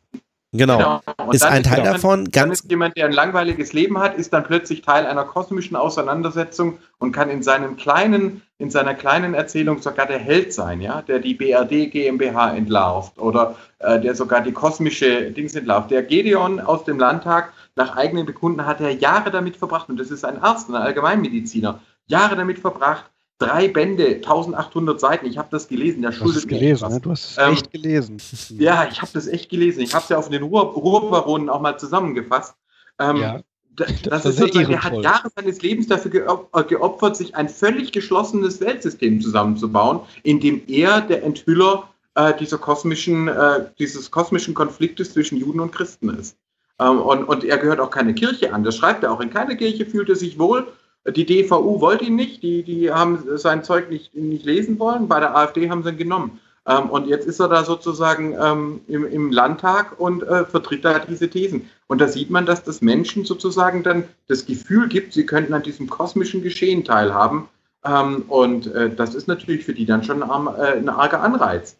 [0.54, 1.02] Genau.
[1.18, 1.32] genau.
[1.32, 2.34] Ist ein Teil jemand, davon ganz.
[2.34, 6.78] Dann ist jemand, der ein langweiliges Leben hat, ist dann plötzlich Teil einer kosmischen Auseinandersetzung
[7.00, 11.20] und kann in seinem kleinen, in seiner kleinen Erzählung sogar der Held sein, ja, der
[11.20, 15.90] die BRD GmbH entlarvt oder äh, der sogar die kosmische Dings entlarvt.
[15.90, 20.12] Der Gedeon aus dem Landtag, nach eigenen Bekunden, hat er Jahre damit verbracht, und das
[20.12, 23.06] ist ein Arzt, ein Allgemeinmediziner, Jahre damit verbracht,
[23.38, 25.26] drei Bände, 1800 Seiten.
[25.26, 26.02] Ich habe das gelesen.
[26.02, 27.00] Der du hast es gelesen, ne?
[27.00, 28.18] Du hast es ähm, echt gelesen.
[28.58, 29.82] Ja, ich habe das echt gelesen.
[29.82, 32.56] Ich habe es ja auf den Ruhr, Ruhrbaronen auch mal zusammengefasst.
[33.00, 33.42] Ähm, ja,
[33.76, 37.92] das, das ist sozusagen, er hat Jahre seines Lebens dafür äh, geopfert, sich ein völlig
[37.92, 45.14] geschlossenes Weltsystem zusammenzubauen, in dem er der Enthüller äh, dieser kosmischen, äh, dieses kosmischen Konfliktes
[45.14, 46.38] zwischen Juden und Christen ist.
[46.80, 48.64] Ähm, und, und er gehört auch keine Kirche an.
[48.64, 49.22] Das schreibt er auch.
[49.22, 50.68] In keiner Kirche fühlt er sich wohl
[51.06, 55.08] die DVU wollte ihn nicht, die, die haben sein Zeug nicht, nicht lesen wollen.
[55.08, 56.40] Bei der AfD haben sie ihn genommen.
[56.66, 61.00] Ähm, und jetzt ist er da sozusagen ähm, im, im, Landtag und äh, vertritt da
[61.00, 61.70] diese Thesen.
[61.88, 65.64] Und da sieht man, dass das Menschen sozusagen dann das Gefühl gibt, sie könnten an
[65.64, 67.50] diesem kosmischen Geschehen teilhaben.
[67.84, 71.76] Ähm, und äh, das ist natürlich für die dann schon ein, äh, ein arger Anreiz.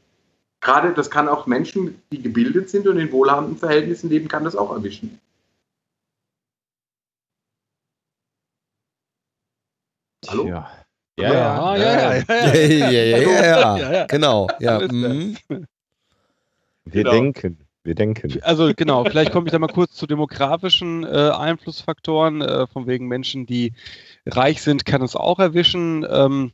[0.60, 4.56] Gerade das kann auch Menschen, die gebildet sind und in wohlhabenden Verhältnissen leben, kann das
[4.56, 5.20] auch erwischen.
[10.34, 10.48] Hallo?
[10.48, 10.68] Ja.
[11.16, 14.80] Ja, ja, ja, ja, ja, ja, ja, genau, ja.
[14.80, 15.38] Mhm.
[15.48, 17.12] Wir genau.
[17.12, 18.40] denken, wir denken.
[18.42, 22.42] Also genau, vielleicht komme ich da mal kurz zu demografischen äh, Einflussfaktoren.
[22.42, 23.74] Äh, von wegen Menschen, die
[24.26, 26.04] reich sind, kann es auch erwischen.
[26.10, 26.52] Ähm,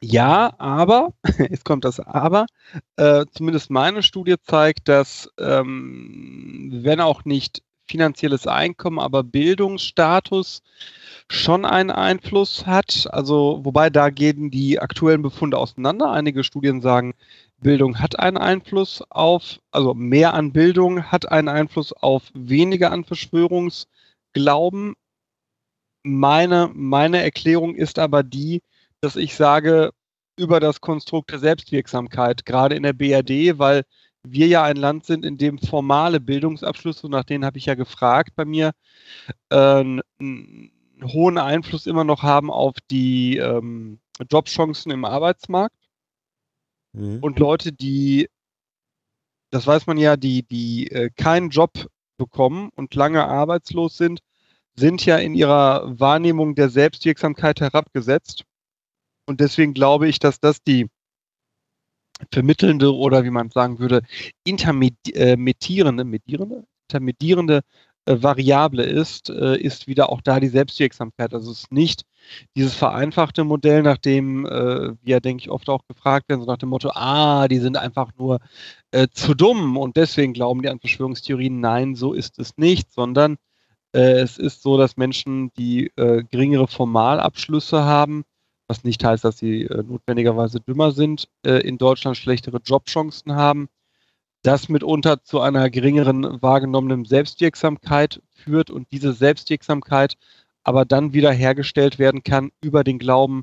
[0.00, 2.46] ja, aber, jetzt kommt das Aber,
[2.96, 10.62] äh, zumindest meine Studie zeigt, dass ähm, wenn auch nicht finanzielles Einkommen, aber Bildungsstatus
[11.32, 13.08] schon einen Einfluss hat.
[13.10, 16.10] Also, wobei da gehen die aktuellen Befunde auseinander.
[16.12, 17.14] Einige Studien sagen,
[17.58, 23.04] Bildung hat einen Einfluss auf, also mehr an Bildung hat einen Einfluss auf weniger an
[23.04, 24.94] Verschwörungsglauben.
[26.04, 28.62] Meine, meine Erklärung ist aber die,
[29.00, 29.92] dass ich sage,
[30.38, 33.84] über das Konstrukt der Selbstwirksamkeit, gerade in der BRD, weil
[34.24, 38.30] wir ja ein Land sind, in dem formale Bildungsabschlüsse, nach denen habe ich ja gefragt
[38.36, 38.72] bei mir,
[39.50, 40.00] äh,
[41.04, 43.98] hohen Einfluss immer noch haben auf die ähm,
[44.30, 45.76] Jobchancen im Arbeitsmarkt.
[46.92, 47.18] Mhm.
[47.20, 48.28] Und Leute, die
[49.52, 54.20] das weiß man ja, die, die äh, keinen Job bekommen und lange arbeitslos sind,
[54.74, 58.44] sind ja in ihrer Wahrnehmung der Selbstwirksamkeit herabgesetzt.
[59.26, 60.88] Und deswegen glaube ich, dass das die
[62.32, 64.02] vermittelnde oder wie man sagen würde,
[64.44, 67.62] intermittierende, medierende, intermittierende äh,
[68.06, 71.32] Variable ist, äh, ist wieder auch da die Selbstwirksamkeit.
[71.34, 72.04] Also es ist nicht
[72.56, 76.58] dieses vereinfachte Modell, nach dem äh, wir, denke ich, oft auch gefragt werden, so nach
[76.58, 78.40] dem Motto, ah, die sind einfach nur
[78.90, 81.60] äh, zu dumm und deswegen glauben die an Verschwörungstheorien.
[81.60, 83.36] Nein, so ist es nicht, sondern
[83.94, 88.24] äh, es ist so, dass Menschen, die äh, geringere Formalabschlüsse haben,
[88.68, 93.68] was nicht heißt, dass sie äh, notwendigerweise dümmer sind, äh, in Deutschland schlechtere Jobchancen haben,
[94.42, 100.16] das mitunter zu einer geringeren wahrgenommenen Selbstwirksamkeit führt und diese Selbstwirksamkeit
[100.64, 103.42] aber dann wieder hergestellt werden kann über den Glauben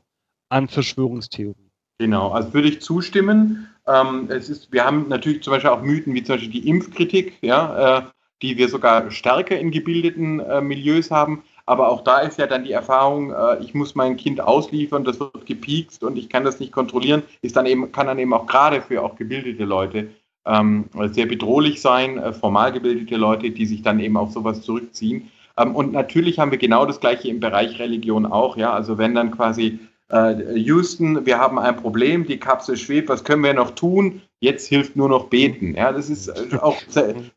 [0.50, 1.70] an Verschwörungstheorien.
[2.00, 3.68] Genau, also würde ich zustimmen.
[3.86, 7.38] Ähm, es ist, wir haben natürlich zum Beispiel auch Mythen wie zum Beispiel die Impfkritik,
[7.42, 8.02] ja, äh,
[8.42, 11.44] die wir sogar stärker in gebildeten äh, Milieus haben.
[11.66, 15.20] Aber auch da ist ja dann die Erfahrung, äh, ich muss mein Kind ausliefern, das
[15.20, 18.48] wird gepiekst und ich kann das nicht kontrollieren, ist dann eben, kann dann eben auch
[18.48, 20.10] gerade für auch gebildete Leute
[20.46, 25.30] ähm, sehr bedrohlich sein, äh, formal gebildete Leute, die sich dann eben auf sowas zurückziehen.
[25.58, 28.58] Ähm, und natürlich haben wir genau das Gleiche im Bereich Religion auch.
[28.58, 29.80] Ja, also wenn dann quasi
[30.12, 34.22] äh, Houston, wir haben ein Problem, die Kapsel schwebt, was können wir noch tun?
[34.40, 35.76] Jetzt hilft nur noch beten.
[35.76, 36.78] Ja, das ist äh, auch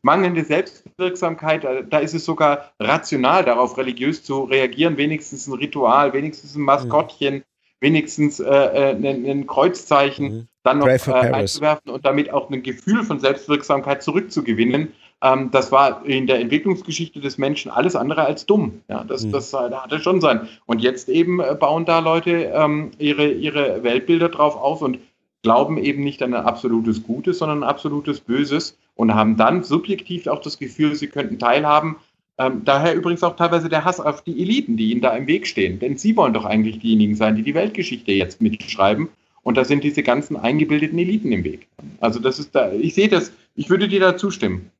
[0.01, 1.67] mangelnde Selbstwirksamkeit.
[1.89, 4.97] Da ist es sogar rational, darauf religiös zu reagieren.
[4.97, 7.43] Wenigstens ein Ritual, wenigstens ein Maskottchen,
[7.83, 10.47] wenigstens äh, ein, ein, Kreuzzeichen mhm.
[10.63, 14.93] dann noch äh, einzuwerfen und damit auch ein Gefühl von Selbstwirksamkeit zurückzugewinnen.
[15.21, 18.81] Ähm, das war in der Entwicklungsgeschichte des Menschen alles andere als dumm.
[18.87, 19.33] Ja, das, mhm.
[19.33, 20.47] das, das da hatte schon sein.
[20.65, 24.97] Und jetzt eben äh, bauen da Leute ähm, ihre, ihre Weltbilder drauf auf und
[25.43, 30.27] glauben eben nicht an ein absolutes Gutes, sondern ein absolutes Böses und haben dann subjektiv
[30.27, 31.97] auch das Gefühl, sie könnten teilhaben.
[32.39, 35.45] Ähm, daher übrigens auch teilweise der Hass auf die Eliten, die ihnen da im Weg
[35.45, 35.79] stehen.
[35.79, 39.09] Denn sie wollen doch eigentlich diejenigen sein, die die Weltgeschichte jetzt mitschreiben.
[39.43, 41.67] Und da sind diese ganzen eingebildeten Eliten im Weg.
[41.99, 44.71] Also das ist da, ich sehe das, ich würde dir da zustimmen.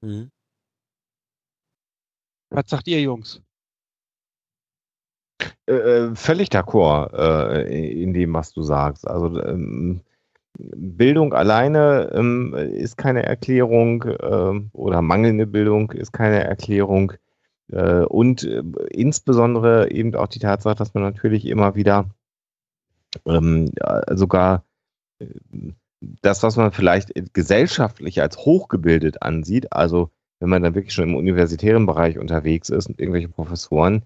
[0.00, 0.30] Mhm.
[2.50, 3.40] Was sagt ihr, Jungs?
[5.66, 9.06] Äh, äh, völlig d'accord äh, in dem, was du sagst.
[9.06, 10.02] Also ähm,
[10.58, 17.12] Bildung alleine ähm, ist keine Erklärung äh, oder mangelnde Bildung ist keine Erklärung.
[17.70, 22.10] Äh, und äh, insbesondere eben auch die Tatsache, dass man natürlich immer wieder
[23.26, 23.70] ähm,
[24.10, 24.64] sogar
[26.00, 30.10] das, was man vielleicht gesellschaftlich als hochgebildet ansieht, also
[30.40, 34.02] wenn man dann wirklich schon im universitären Bereich unterwegs ist und irgendwelche Professoren,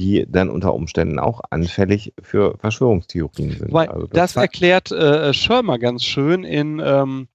[0.00, 3.72] die dann unter Umständen auch anfällig für Verschwörungstheorien sind.
[3.72, 7.28] Weil also das, das erklärt äh, Schirmer ganz schön in ähm,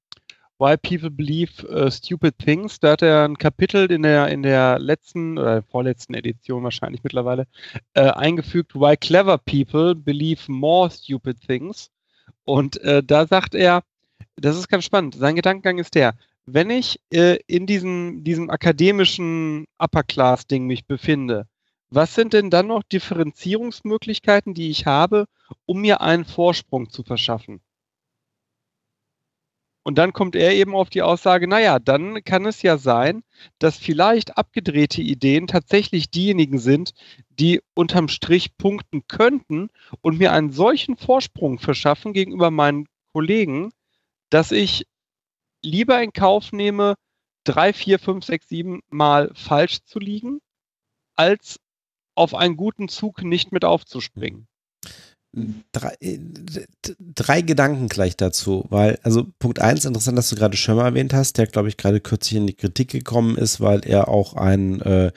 [0.58, 2.80] Why People Believe uh, Stupid Things.
[2.80, 7.46] Da hat er ein Kapitel in der, in der letzten oder vorletzten Edition wahrscheinlich mittlerweile
[7.94, 11.92] äh, eingefügt, Why Clever People Believe More Stupid Things.
[12.46, 13.84] Und äh, da sagt er,
[14.38, 15.16] das ist ganz spannend.
[15.16, 16.16] Sein Gedankengang ist der,
[16.46, 21.48] wenn ich äh, in diesem, diesem akademischen Upper-Class-Ding mich befinde,
[21.90, 25.26] was sind denn dann noch Differenzierungsmöglichkeiten, die ich habe,
[25.66, 27.62] um mir einen Vorsprung zu verschaffen?
[29.88, 33.24] Und dann kommt er eben auf die Aussage, naja, dann kann es ja sein,
[33.60, 36.94] dass vielleicht abgedrehte Ideen tatsächlich diejenigen sind,
[37.30, 39.70] die unterm Strich punkten könnten
[40.02, 43.72] und mir einen solchen Vorsprung verschaffen gegenüber meinen Kollegen,
[44.32, 44.88] dass ich
[45.62, 46.96] lieber in Kauf nehme,
[47.44, 50.42] drei, vier, fünf, sechs, sieben Mal falsch zu liegen,
[51.16, 51.60] als
[52.16, 54.48] auf einen guten Zug nicht mit aufzuspringen.
[55.74, 56.18] Drei, äh,
[56.98, 61.38] drei, Gedanken gleich dazu, weil, also Punkt eins, interessant, dass du gerade Schirmer erwähnt hast,
[61.38, 65.12] der, glaube ich, gerade kürzlich in die Kritik gekommen ist, weil er auch ein äh,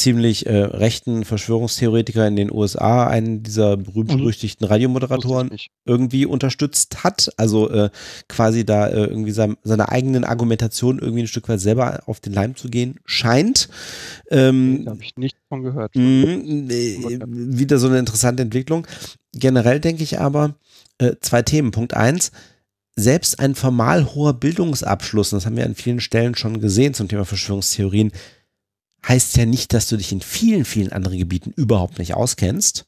[0.00, 4.72] ziemlich äh, rechten Verschwörungstheoretiker in den USA, einen dieser berühmt-berüchtigten mhm.
[4.72, 5.50] Radiomoderatoren,
[5.84, 7.30] irgendwie unterstützt hat.
[7.36, 7.90] Also äh,
[8.28, 12.32] quasi da äh, irgendwie sein, seiner eigenen Argumentation irgendwie ein Stück weit selber auf den
[12.32, 13.68] Leim zu gehen scheint.
[14.30, 15.94] Ähm, habe ich nicht von gehört.
[15.94, 18.86] Mh, wieder so eine interessante Entwicklung.
[19.34, 20.54] Generell denke ich aber,
[20.98, 21.70] äh, zwei Themen.
[21.70, 22.32] Punkt eins,
[22.96, 27.08] selbst ein formal hoher Bildungsabschluss, und das haben wir an vielen Stellen schon gesehen zum
[27.08, 28.12] Thema Verschwörungstheorien,
[29.06, 32.86] heißt ja nicht, dass du dich in vielen, vielen anderen Gebieten überhaupt nicht auskennst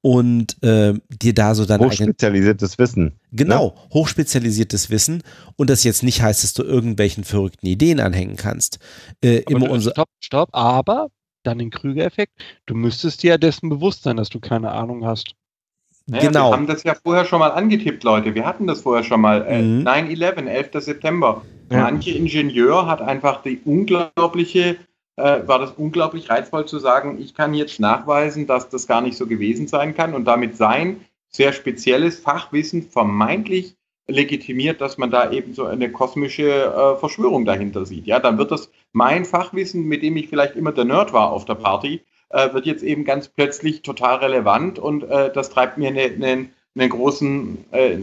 [0.00, 3.18] und äh, dir da so dein hochspezialisiertes Wissen.
[3.32, 3.94] Genau, ne?
[3.94, 5.22] hochspezialisiertes Wissen
[5.56, 8.78] und das jetzt nicht heißt, dass du irgendwelchen verrückten Ideen anhängen kannst.
[9.22, 11.08] Äh, immer unser stopp, stopp, aber
[11.42, 12.32] dann den Krüger-Effekt.
[12.66, 15.34] Du müsstest dir ja dessen bewusst sein, dass du keine Ahnung hast.
[16.08, 16.50] Naja, genau.
[16.50, 18.34] Wir haben das ja vorher schon mal angetippt, Leute.
[18.34, 19.44] Wir hatten das vorher schon mal.
[19.46, 19.86] Äh, mhm.
[19.86, 20.84] 9-11, 11.
[20.84, 21.42] September.
[21.70, 21.82] Ja.
[21.82, 24.76] Manche Ingenieur hat einfach die unglaubliche,
[25.16, 29.16] äh, war das unglaublich reizvoll zu sagen, ich kann jetzt nachweisen, dass das gar nicht
[29.16, 33.76] so gewesen sein kann und damit sein sehr spezielles Fachwissen vermeintlich
[34.08, 38.06] legitimiert, dass man da eben so eine kosmische äh, Verschwörung dahinter sieht.
[38.06, 41.44] Ja, dann wird das mein Fachwissen, mit dem ich vielleicht immer der Nerd war auf
[41.44, 45.88] der Party, äh, wird jetzt eben ganz plötzlich total relevant und äh, das treibt mir
[45.88, 47.98] eine, eine, eine, großen, äh,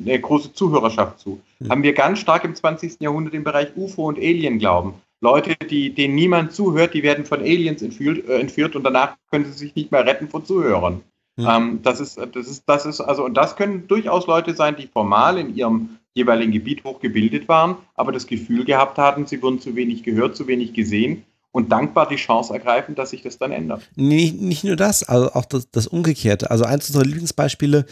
[0.00, 1.40] eine große Zuhörerschaft zu.
[1.58, 1.70] Mhm.
[1.70, 3.00] Haben wir ganz stark im 20.
[3.00, 4.94] Jahrhundert im Bereich UFO und Alien glauben.
[5.20, 9.44] Leute, die, denen niemand zuhört, die werden von Aliens entführt, äh, entführt und danach können
[9.46, 11.02] sie sich nicht mehr retten vor Zuhörern.
[11.36, 11.46] Mhm.
[11.48, 14.86] Ähm, das ist, das ist, das ist, also, und das können durchaus Leute sein, die
[14.86, 19.76] formal in ihrem jeweiligen Gebiet hochgebildet waren, aber das Gefühl gehabt hatten, sie wurden zu
[19.76, 23.88] wenig gehört, zu wenig gesehen und dankbar die Chance ergreifen, dass sich das dann ändert.
[23.94, 26.50] Nicht, nicht nur das, also auch das, das Umgekehrte.
[26.50, 27.86] Also eins unserer Lieblingsbeispiele,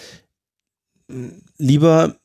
[1.56, 2.16] lieber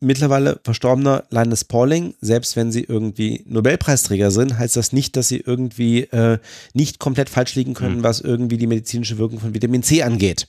[0.00, 5.38] mittlerweile verstorbener Linus Pauling, selbst wenn sie irgendwie Nobelpreisträger sind, heißt das nicht, dass sie
[5.38, 6.38] irgendwie äh,
[6.74, 8.02] nicht komplett falsch liegen können, mhm.
[8.02, 10.48] was irgendwie die medizinische Wirkung von Vitamin C angeht.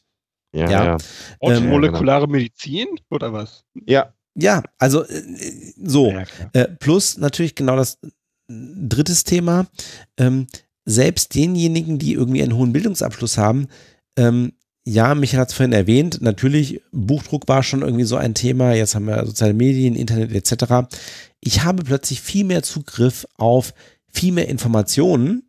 [0.54, 0.86] Ja, ja.
[0.86, 0.98] ja.
[1.40, 2.38] Und ähm, molekulare genau.
[2.38, 3.64] Medizin oder was?
[3.86, 4.14] Ja.
[4.40, 5.24] Ja, also äh,
[5.84, 6.12] so.
[6.12, 7.98] Ja, äh, plus natürlich genau das
[8.48, 9.68] drittes Thema.
[10.18, 10.48] Ähm,
[10.86, 13.68] selbst denjenigen, die irgendwie einen hohen Bildungsabschluss haben,
[14.18, 14.54] ähm,
[14.90, 18.96] ja, Michael hat es vorhin erwähnt, natürlich, Buchdruck war schon irgendwie so ein Thema, jetzt
[18.96, 20.88] haben wir soziale Medien, Internet etc.
[21.42, 23.74] Ich habe plötzlich viel mehr Zugriff auf
[24.08, 25.44] viel mehr Informationen,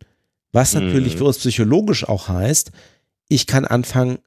[0.51, 1.19] was natürlich mhm.
[1.19, 2.71] für uns psychologisch auch heißt,
[3.29, 4.17] ich kann anfangen,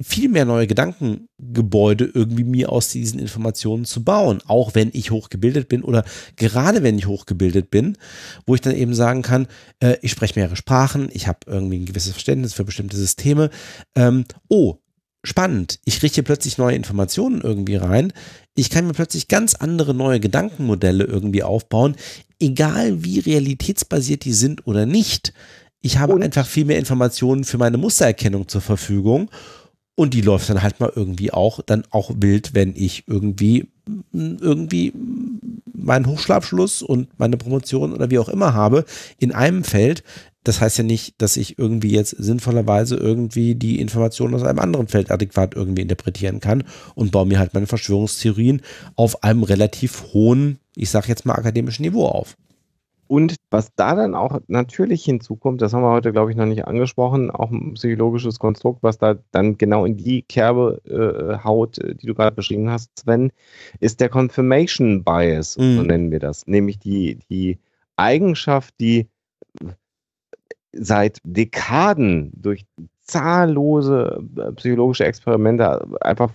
[0.00, 5.68] viel mehr neue Gedankengebäude irgendwie mir aus diesen Informationen zu bauen, auch wenn ich hochgebildet
[5.68, 6.04] bin oder
[6.36, 7.98] gerade wenn ich hochgebildet bin,
[8.46, 9.48] wo ich dann eben sagen kann,
[9.80, 13.50] äh, ich spreche mehrere Sprachen, ich habe irgendwie ein gewisses Verständnis für bestimmte Systeme.
[13.96, 14.76] Ähm, oh,
[15.24, 18.12] spannend, ich hier plötzlich neue Informationen irgendwie rein.
[18.54, 21.96] Ich kann mir plötzlich ganz andere neue Gedankenmodelle irgendwie aufbauen,
[22.38, 25.32] egal wie realitätsbasiert die sind oder nicht.
[25.80, 26.22] Ich habe Und?
[26.22, 29.30] einfach viel mehr Informationen für meine Mustererkennung zur Verfügung
[29.98, 33.66] und die läuft dann halt mal irgendwie auch, dann auch wild, wenn ich irgendwie,
[34.12, 34.92] irgendwie
[35.74, 38.84] meinen Hochschulabschluss und meine Promotion oder wie auch immer habe
[39.18, 40.04] in einem Feld.
[40.44, 44.86] Das heißt ja nicht, dass ich irgendwie jetzt sinnvollerweise irgendwie die Informationen aus einem anderen
[44.86, 46.62] Feld adäquat irgendwie interpretieren kann
[46.94, 48.62] und baue mir halt meine Verschwörungstheorien
[48.94, 52.36] auf einem relativ hohen, ich sag jetzt mal akademischen Niveau auf.
[53.08, 56.66] Und was da dann auch natürlich hinzukommt, das haben wir heute, glaube ich, noch nicht
[56.66, 61.94] angesprochen, auch ein psychologisches Konstrukt, was da dann genau in die Kerbe äh, haut, äh,
[61.94, 63.32] die du gerade beschrieben hast, Sven,
[63.80, 65.76] ist der Confirmation Bias, mhm.
[65.76, 66.46] so nennen wir das.
[66.46, 67.58] Nämlich die, die
[67.96, 69.08] Eigenschaft, die
[70.72, 72.66] seit Dekaden durch
[73.00, 76.30] zahllose äh, psychologische Experimente einfach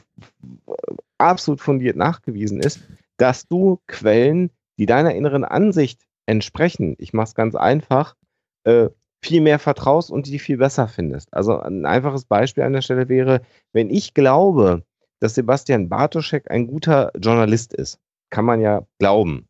[1.19, 2.81] absolut fundiert nachgewiesen ist,
[3.17, 8.15] dass du Quellen, die deiner inneren Ansicht entsprechen, ich mache es ganz einfach,
[8.63, 8.89] äh,
[9.21, 11.33] viel mehr vertraust und die viel besser findest.
[11.33, 13.41] Also ein einfaches Beispiel an der Stelle wäre,
[13.71, 14.83] wenn ich glaube,
[15.19, 19.47] dass Sebastian Bartoschek ein guter Journalist ist, kann man ja glauben.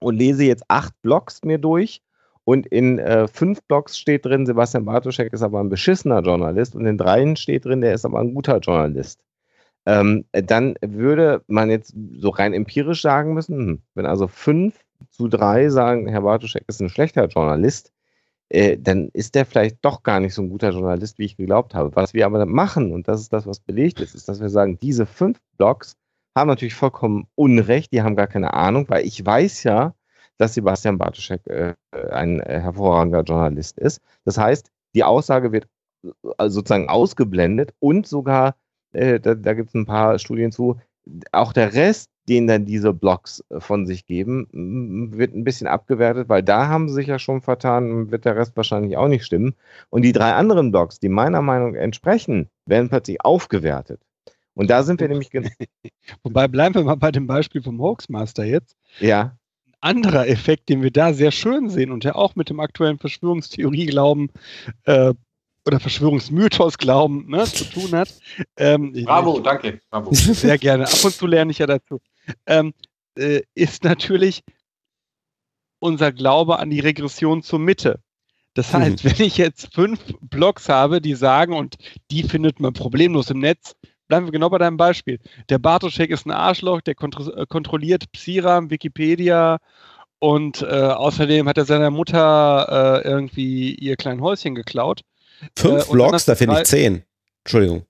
[0.00, 2.02] Und lese jetzt acht Blogs mir durch
[2.44, 6.86] und in äh, fünf Blogs steht drin, Sebastian Bartoschek ist aber ein beschissener Journalist und
[6.86, 9.20] in dreien steht drin, der ist aber ein guter Journalist.
[9.86, 14.78] Ähm, dann würde man jetzt so rein empirisch sagen müssen, hm, wenn also fünf
[15.18, 17.92] zu drei sagen, Herr Bartoschek ist ein schlechter Journalist,
[18.50, 21.74] äh, dann ist der vielleicht doch gar nicht so ein guter Journalist, wie ich geglaubt
[21.74, 21.94] habe.
[21.94, 24.78] Was wir aber machen, und das ist das, was belegt ist, ist, dass wir sagen,
[24.78, 25.96] diese fünf Blogs
[26.36, 29.94] haben natürlich vollkommen Unrecht, die haben gar keine Ahnung, weil ich weiß ja,
[30.38, 31.74] dass Sebastian Bartoschek äh,
[32.10, 34.00] ein äh, hervorragender Journalist ist.
[34.24, 35.66] Das heißt, die Aussage wird
[36.04, 38.54] äh, sozusagen ausgeblendet und sogar,
[38.92, 40.80] äh, da, da gibt es ein paar Studien zu,
[41.32, 44.48] auch der Rest den dann diese Blogs äh, von sich geben,
[45.16, 48.56] wird ein bisschen abgewertet, weil da haben sie sich ja schon vertan, wird der Rest
[48.56, 49.54] wahrscheinlich auch nicht stimmen.
[49.90, 54.00] Und die drei anderen Blogs, die meiner Meinung entsprechen, werden plötzlich aufgewertet.
[54.54, 55.30] Und da sind wir nämlich.
[56.22, 58.76] Wobei bleiben wir mal bei dem Beispiel vom Hoaxmaster jetzt.
[58.98, 59.36] Ja.
[59.80, 62.98] Ein anderer Effekt, den wir da sehr schön sehen und der auch mit dem aktuellen
[62.98, 64.30] Verschwörungstheorie-Glauben
[64.84, 65.14] äh,
[65.66, 68.14] oder Verschwörungsmythos glauben ne, zu tun hat.
[68.56, 69.80] Ähm, Bravo, danke.
[69.90, 70.12] Bravo.
[70.12, 70.84] Sehr gerne.
[70.84, 72.00] Ab und zu lerne ich ja dazu.
[72.46, 72.72] Ähm,
[73.16, 74.42] äh, ist natürlich
[75.80, 78.00] unser Glaube an die Regression zur Mitte.
[78.54, 79.10] Das heißt, mhm.
[79.10, 81.76] wenn ich jetzt fünf Blogs habe, die sagen, und
[82.10, 83.76] die findet man problemlos im Netz,
[84.08, 85.20] bleiben wir genau bei deinem Beispiel.
[85.48, 89.58] Der Bartoschek ist ein Arschloch, der kontro äh, kontrolliert Psiram, Wikipedia
[90.18, 95.02] und äh, außerdem hat er seiner Mutter äh, irgendwie ihr kleines Häuschen geklaut.
[95.56, 97.02] Fünf äh, Vlogs, da finde ich zehn.
[97.44, 97.84] Entschuldigung.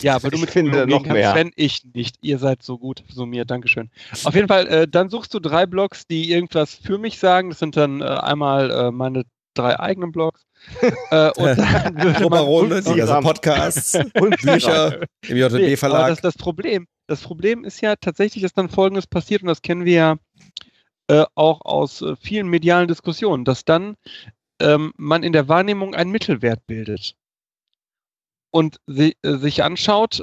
[0.00, 1.32] Ja, aber du mit finde noch mehr.
[1.32, 2.16] Sven, ich nicht.
[2.22, 3.90] Ihr seid so gut summiert, Dankeschön.
[4.24, 7.50] Auf jeden Fall, äh, dann suchst du drei Blogs, die irgendwas für mich sagen.
[7.50, 9.24] Das sind dann äh, einmal äh, meine
[9.54, 10.44] drei eigenen Blogs.
[11.10, 13.20] äh, und dann Proberone, die also.
[13.20, 16.08] Podcasts und Bücher im Nee, JB-Verlag.
[16.08, 19.84] das, das, Problem, das Problem ist ja tatsächlich, dass dann Folgendes passiert und das kennen
[19.84, 20.16] wir ja
[21.08, 23.96] äh, auch aus äh, vielen medialen Diskussionen, dass dann
[24.60, 27.14] ähm, man in der Wahrnehmung einen Mittelwert bildet
[28.50, 30.22] und si äh, sich anschaut,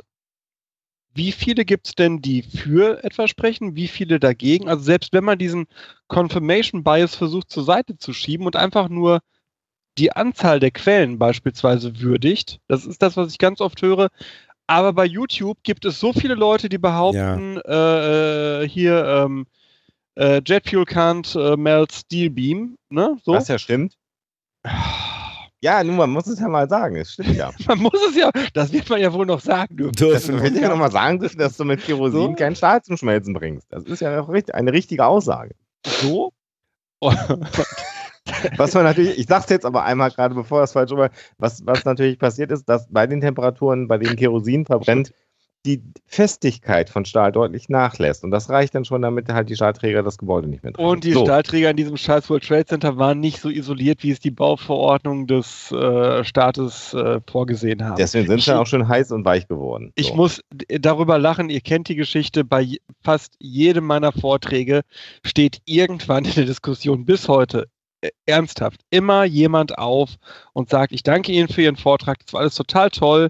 [1.13, 4.69] wie viele gibt es denn, die für etwas sprechen, wie viele dagegen.
[4.69, 5.65] Also selbst wenn man diesen
[6.07, 9.21] Confirmation Bias versucht zur Seite zu schieben und einfach nur
[9.97, 14.09] die Anzahl der Quellen beispielsweise würdigt, das ist das, was ich ganz oft höre,
[14.67, 19.47] aber bei YouTube gibt es so viele Leute, die behaupten, äh, äh, hier ähm,
[20.15, 23.17] äh, Jet Fuel can't äh, melt Steel Beam, ne?
[23.23, 23.31] So.
[23.31, 23.95] Was ja stimmt.
[25.59, 26.97] Ja, nun, man muss es ja mal sagen.
[26.97, 27.51] Es stimmt ja.
[27.67, 30.39] Man muss es ja, das wird man ja wohl noch sagen dürfen.
[30.39, 32.33] Will ich ja nochmal sagen dürfen, dass du mit Kerosin So?
[32.35, 33.67] keinen Stahl zum Schmelzen bringst.
[33.71, 35.55] Das ist ja auch richtig, eine richtige Aussage.
[35.85, 36.31] So.
[38.57, 41.85] Was man natürlich, ich sag's jetzt aber einmal gerade, bevor das falsch war, was, was
[41.85, 45.13] natürlich passiert ist, dass bei den Temperaturen, bei denen Kerosin verbrennt,
[45.67, 48.23] die Festigkeit von Stahl deutlich nachlässt.
[48.23, 50.87] Und das reicht dann schon, damit halt die Stahlträger das Gebäude nicht mehr treffen.
[50.89, 51.25] Und die so.
[51.25, 55.27] Stahlträger in diesem scheiß World Trade Center waren nicht so isoliert, wie es die Bauverordnung
[55.27, 57.97] des äh, Staates äh, vorgesehen haben.
[57.97, 59.91] Deswegen sind Ich- sie auch schön heiß und weich geworden.
[59.95, 60.15] Ich so.
[60.15, 64.81] muss d- darüber lachen, ihr kennt die Geschichte, bei fast jedem meiner Vorträge
[65.23, 67.67] steht irgendwann in der Diskussion bis heute
[68.01, 70.11] äh, ernsthaft immer jemand auf
[70.53, 73.29] und sagt, ich danke Ihnen für Ihren Vortrag, das war alles total toll,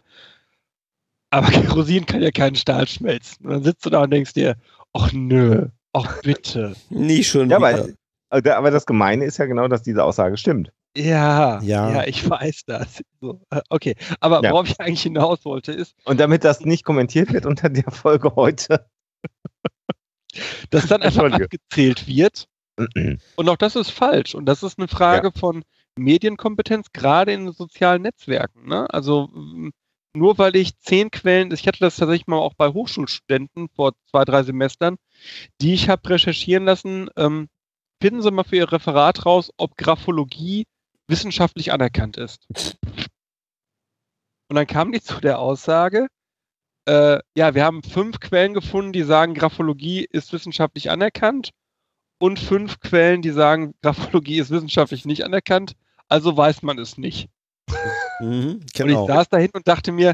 [1.29, 1.47] aber
[1.81, 3.45] Kerosin kann ja keinen Stahl schmelzen.
[3.45, 4.55] Und dann sitzt du da und denkst dir,
[4.93, 6.75] ach nö, ach bitte.
[6.89, 7.67] Nie schon Ja, wieder.
[7.67, 7.89] aber,
[8.29, 10.71] aber aber das Gemeine ist ja genau, dass diese Aussage stimmt.
[10.95, 11.91] Ja, Ja.
[11.91, 13.01] ja, ich weiß das.
[13.21, 14.51] So, äh, okay, aber Ja.
[14.51, 18.35] worauf ich eigentlich hinaus wollte, ist, Und damit das nicht kommentiert wird unter der Folge
[18.35, 18.87] heute.
[20.71, 22.47] dass dann einfach abgezählt wird,
[23.37, 24.35] Und auch das ist falsch.
[24.35, 25.63] Und das ist eine Frage von
[25.97, 28.67] Medienkompetenz, gerade in sozialen Netzwerken.
[28.67, 28.85] Ne?
[28.93, 29.29] Also
[30.17, 34.25] nur weil ich zehn Quellen, ich hatte das tatsächlich mal auch bei Hochschulstudenten vor zwei,
[34.25, 34.97] drei Semestern,
[35.61, 37.47] die ich habe recherchieren lassen, ähm,
[38.01, 40.65] finden Sie mal für Ihr Referat raus, ob Graphologie
[41.07, 42.47] wissenschaftlich anerkannt ist.
[44.49, 46.07] Und dann kamen die zu der Aussage,
[46.87, 51.51] äh, ja, wir haben fünf Quellen gefunden, die sagen, Graphologie ist wissenschaftlich anerkannt
[52.19, 55.73] und fünf Quellen, die sagen, Graphologie ist wissenschaftlich nicht anerkannt,
[56.07, 57.29] also weiß man es nicht.
[58.19, 59.03] Mhm, Und genau.
[59.03, 60.13] ich saß dahin und dachte mir,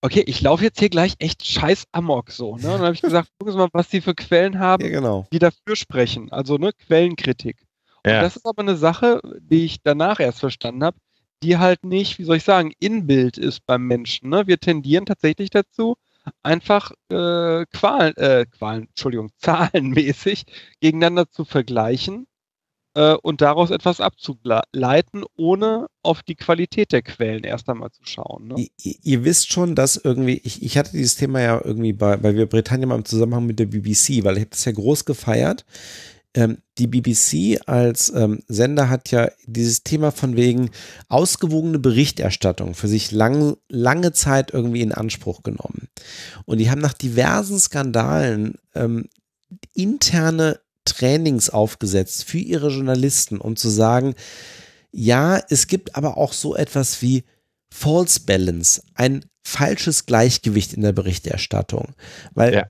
[0.00, 2.56] okay, ich laufe jetzt hier gleich echt scheiß Amok so.
[2.56, 2.66] Ne?
[2.72, 5.26] Und dann habe ich gesagt, gucken Sie mal, was Sie für Quellen haben, Ja, genau.
[5.32, 6.30] die dafür sprechen.
[6.32, 7.58] Also ne, Quellenkritik.
[8.04, 8.20] Und Ja.
[8.22, 10.98] das ist aber eine Sache, die ich danach erst verstanden habe,
[11.42, 14.30] die halt nicht, wie soll ich sagen, Inbild ist beim Menschen.
[14.30, 14.46] Ne?
[14.46, 15.96] Wir tendieren tatsächlich dazu,
[16.42, 20.44] einfach äh, Qualen, äh, Qualen, Entschuldigung, zahlenmäßig
[20.80, 22.27] gegeneinander zu vergleichen
[22.98, 28.48] äh, und daraus etwas abzuleiten, ohne auf die Qualität der Quellen erst einmal zu schauen.
[28.48, 28.66] Ne?
[28.82, 32.34] Ihr, ihr- wisst schon, dass irgendwie, ich, ich hatte dieses Thema ja irgendwie bei, bei
[32.34, 35.64] Wir Britannia mal im Zusammenhang mit der BBC, weil ich habe das ja groß gefeiert.
[36.34, 40.70] Ähm, die BBC als ähm, Sender hat ja dieses Thema von wegen
[41.08, 45.88] ausgewogene Berichterstattung für sich lang, lange Zeit irgendwie in Anspruch genommen.
[46.46, 49.08] Und die haben nach diversen Skandalen ähm,
[49.74, 50.58] interne
[50.94, 54.14] Trainings aufgesetzt für ihre Journalisten, um zu sagen,
[54.92, 57.24] ja, es gibt aber auch so etwas wie
[57.72, 61.94] False Balance, ein falsches Gleichgewicht in der Berichterstattung.
[62.34, 62.66] Weil Ja.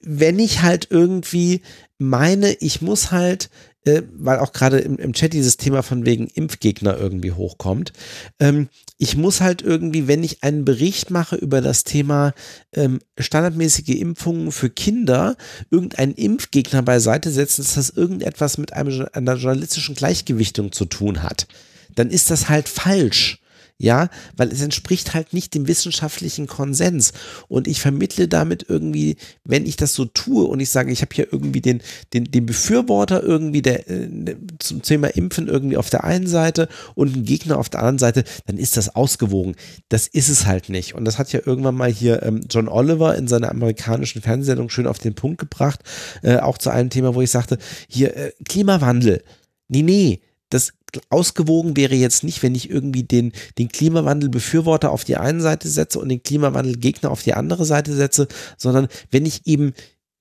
[0.00, 1.62] wenn ich halt irgendwie
[1.98, 3.50] meine, ich muss halt,
[3.84, 7.92] äh, weil auch gerade im, im Chat dieses Thema von wegen Impfgegner irgendwie hochkommt,
[8.38, 12.32] ähm, ich muss halt irgendwie, wenn ich einen Bericht mache über das Thema
[12.72, 15.36] ähm, standardmäßige Impfungen für Kinder,
[15.70, 21.48] irgendeinen Impfgegner beiseite setzen, dass das irgendetwas mit einem, einer journalistischen Gleichgewichtung zu tun hat,
[21.94, 23.41] dann ist das halt falsch.
[23.82, 27.12] Ja, weil es entspricht halt nicht dem wissenschaftlichen Konsens.
[27.48, 31.12] Und ich vermittle damit irgendwie, wenn ich das so tue und ich sage, ich habe
[31.12, 36.04] hier irgendwie den, den, den Befürworter irgendwie der, äh, zum Thema Impfen irgendwie auf der
[36.04, 39.56] einen Seite und einen Gegner auf der anderen Seite, dann ist das ausgewogen.
[39.88, 40.94] Das ist es halt nicht.
[40.94, 44.86] Und das hat ja irgendwann mal hier ähm, John Oliver in seiner amerikanischen Fernsehsendung schön
[44.86, 45.80] auf den Punkt gebracht,
[46.22, 49.24] äh, auch zu einem Thema, wo ich sagte, hier äh, Klimawandel.
[49.66, 50.20] Nee, nee,
[50.50, 50.72] das
[51.08, 55.98] ausgewogen wäre jetzt nicht, wenn ich irgendwie den, den Klimawandelbefürworter auf die eine Seite setze
[55.98, 59.72] und den Klimawandelgegner auf die andere Seite setze, sondern wenn ich eben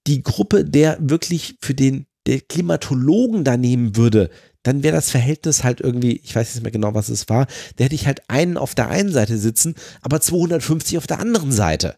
[0.07, 4.29] die Gruppe der wirklich für den der Klimatologen da nehmen würde,
[4.63, 7.83] dann wäre das Verhältnis halt irgendwie, ich weiß nicht mehr genau, was es war, da
[7.83, 11.95] hätte ich halt einen auf der einen Seite sitzen, aber 250 auf der anderen Seite.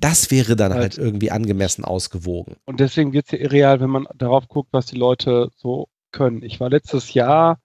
[0.00, 2.56] Das wäre dann halt, halt irgendwie angemessen ausgewogen.
[2.64, 6.42] Und deswegen wird es ja irreal, wenn man darauf guckt, was die Leute so können.
[6.42, 7.60] Ich war letztes Jahr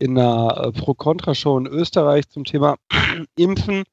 [0.00, 2.76] in einer äh, Pro-Contra-Show in Österreich zum Thema
[3.36, 3.84] Impfen.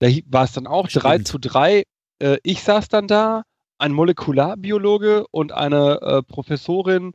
[0.00, 1.04] Da war es dann auch Stimmt.
[1.04, 1.84] 3 zu 3.
[2.18, 3.42] Äh, ich saß dann da,
[3.78, 7.12] ein Molekularbiologe und eine äh, Professorin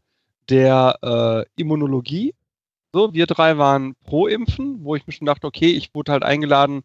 [0.49, 2.33] der Immunologie.
[2.91, 6.24] So, wir drei waren pro Impfen, wo ich mir schon dachte, okay, ich wurde halt
[6.24, 6.82] eingeladen,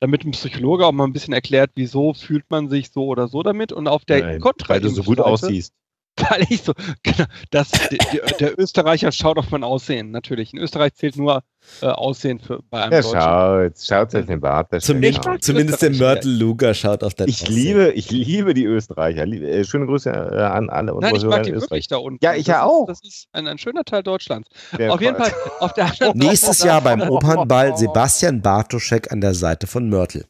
[0.00, 3.44] damit ein Psychologe auch mal ein bisschen erklärt, wieso fühlt man sich so oder so
[3.44, 3.70] damit.
[3.70, 5.72] Und auf der Kontra Weil du so gut aussiehst.
[6.30, 10.52] Weil ich so, genau, das, der, der, Österreicher schaut auf mein Aussehen, natürlich.
[10.52, 11.42] In Österreich zählt nur
[11.82, 13.20] äh, Aussehen für, bei einem ja, Deutschen.
[13.20, 14.68] Schaut, schaut sich den Bart.
[14.80, 17.54] Zumindest, zumindest der Mörtel Luger schaut auf dein ich Aussehen.
[17.56, 19.26] Liebe, ich liebe die Österreicher.
[19.26, 22.24] Liebe, äh, schöne Grüße äh, an alle Nein, ich mag die wirklich da unten.
[22.24, 22.86] Ja, ich ja auch.
[22.86, 24.48] Das ist ein, ein, schöner Teil Deutschlands.
[24.78, 25.32] Der auf jeden Fall.
[25.58, 30.26] Auf der Nächstes Jahr beim Opernball Sebastian Bartoschek an der Seite von Mörtel.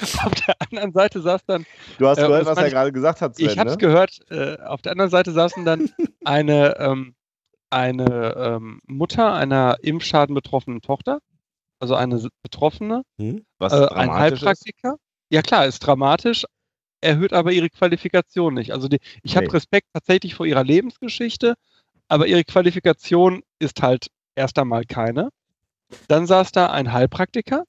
[0.24, 1.66] auf der anderen Seite saß dann.
[1.98, 3.36] Du hast äh, gehört, was er gerade gesagt hat.
[3.36, 3.80] Sven, ich habe es ne?
[3.80, 4.20] gehört.
[4.30, 5.90] Äh, auf der anderen Seite saßen dann
[6.24, 7.14] eine, ähm,
[7.70, 11.20] eine ähm, Mutter einer Impfschaden betroffenen Tochter,
[11.80, 13.44] also eine Betroffene, hm?
[13.58, 14.94] was äh, ein Heilpraktiker.
[14.94, 15.00] Ist?
[15.30, 16.44] Ja klar, ist dramatisch,
[17.00, 18.72] erhöht aber ihre Qualifikation nicht.
[18.72, 19.42] Also die, ich nee.
[19.42, 21.54] habe Respekt tatsächlich vor ihrer Lebensgeschichte,
[22.08, 25.30] aber ihre Qualifikation ist halt erst einmal keine.
[26.08, 27.64] Dann saß da ein Heilpraktiker,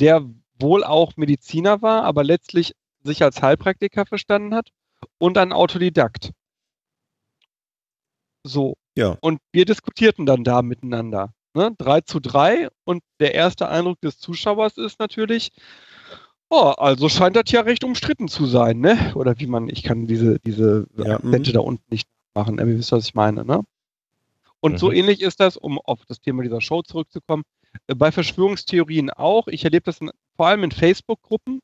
[0.00, 0.28] der
[0.62, 4.70] wohl auch Mediziner war, aber letztlich sich als Heilpraktiker verstanden hat
[5.18, 6.32] und ein Autodidakt.
[8.44, 8.74] So.
[8.96, 9.16] Ja.
[9.20, 11.32] Und wir diskutierten dann da miteinander.
[11.54, 11.74] Ne?
[11.76, 15.52] 3 zu 3 und der erste Eindruck des Zuschauers ist natürlich,
[16.48, 19.12] oh, also scheint das ja recht umstritten zu sein, ne?
[19.14, 21.54] Oder wie man, ich kann diese, diese ja, Akzente mhm.
[21.54, 23.62] da unten nicht machen, ihr wisst, was ich meine, ne?
[24.60, 24.78] Und mhm.
[24.78, 27.42] so ähnlich ist das, um auf das Thema dieser Show zurückzukommen,
[27.86, 29.48] äh, bei Verschwörungstheorien auch.
[29.48, 31.60] Ich erlebe das in, vor allem in Facebook-Gruppen.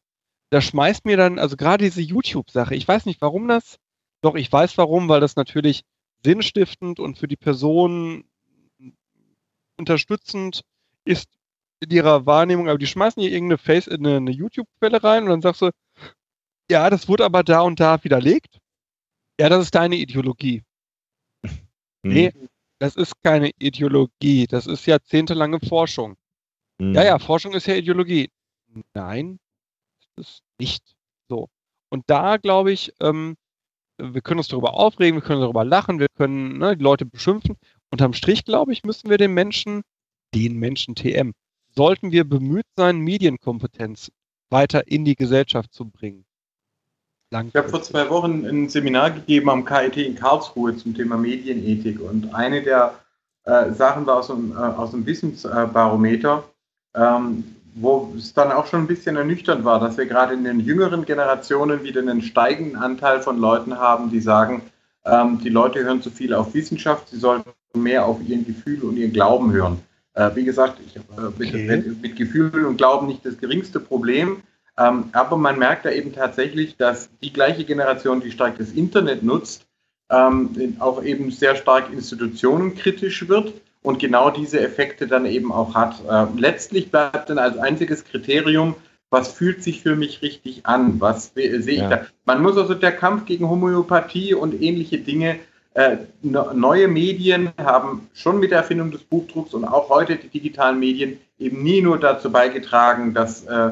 [0.51, 3.79] Da schmeißt mir dann, also gerade diese YouTube-Sache, ich weiß nicht, warum das,
[4.23, 5.83] doch ich weiß warum, weil das natürlich
[6.25, 8.25] sinnstiftend und für die Person
[9.77, 10.63] unterstützend
[11.05, 11.29] ist
[11.81, 15.43] in ihrer Wahrnehmung, aber die schmeißen hier irgendeine Face eine, eine YouTube-Quelle rein und dann
[15.43, 15.71] sagst du,
[16.71, 18.59] ja, das wurde aber da und da widerlegt.
[19.41, 20.63] Ja, das ist deine Ideologie.
[21.45, 21.61] Hm.
[22.03, 22.33] Nee,
[22.79, 26.17] das ist keine Ideologie, das ist jahrzehntelange Forschung.
[26.81, 26.95] Hm.
[26.95, 28.29] Ja, ja, Forschung ist ja Ideologie.
[28.95, 29.39] Nein,
[30.17, 30.97] ist nicht
[31.29, 31.49] so.
[31.91, 33.37] Und da glaube ich, ähm,
[33.99, 37.57] wir können uns darüber aufregen, wir können darüber lachen, wir können ne, die Leute beschimpfen.
[37.91, 39.83] Unterm Strich, glaube ich, müssen wir den Menschen,
[40.35, 41.33] den Menschen TM,
[41.75, 44.13] sollten wir bemüht sein, Medienkompetenz
[44.51, 46.25] weiter in die Gesellschaft zu bringen.
[47.31, 52.01] Ich habe vor zwei Wochen ein Seminar gegeben am KIT in Karlsruhe zum Thema Medienethik
[52.01, 52.99] und eine der
[53.45, 56.45] äh, Sachen war aus dem, äh, aus dem Wissensbarometer,
[56.95, 60.61] ähm, wo es dann auch schon ein bisschen ernüchternd war, dass wir gerade in den
[60.61, 64.63] jüngeren Generationen wieder einen steigenden Anteil von Leuten haben, die sagen,
[65.05, 68.97] ähm, die Leute hören zu viel auf Wissenschaft, sie sollten mehr auf ihren Gefühl und
[68.97, 69.81] ihren Glauben hören.
[70.15, 71.67] Äh, wie gesagt, ich habe äh, okay.
[71.67, 74.43] mit, mit Gefühl und Glauben nicht das geringste Problem.
[74.77, 79.23] Ähm, aber man merkt da eben tatsächlich, dass die gleiche Generation, die stark das Internet
[79.23, 79.67] nutzt,
[80.11, 85.97] ähm, auch eben sehr stark institutionenkritisch wird und genau diese Effekte dann eben auch hat.
[86.09, 88.75] Äh, letztlich bleibt dann als einziges Kriterium,
[89.11, 91.01] was fühlt sich für mich richtig an?
[91.01, 91.89] Was sehe ich ja.
[91.89, 92.07] da?
[92.27, 95.39] Man muss also der Kampf gegen Homöopathie und ähnliche Dinge,
[95.79, 100.81] äh, neue Medien haben schon mit der Erfindung des Buchdrucks und auch heute die digitalen
[100.81, 103.71] Medien eben nie nur dazu beigetragen, dass äh,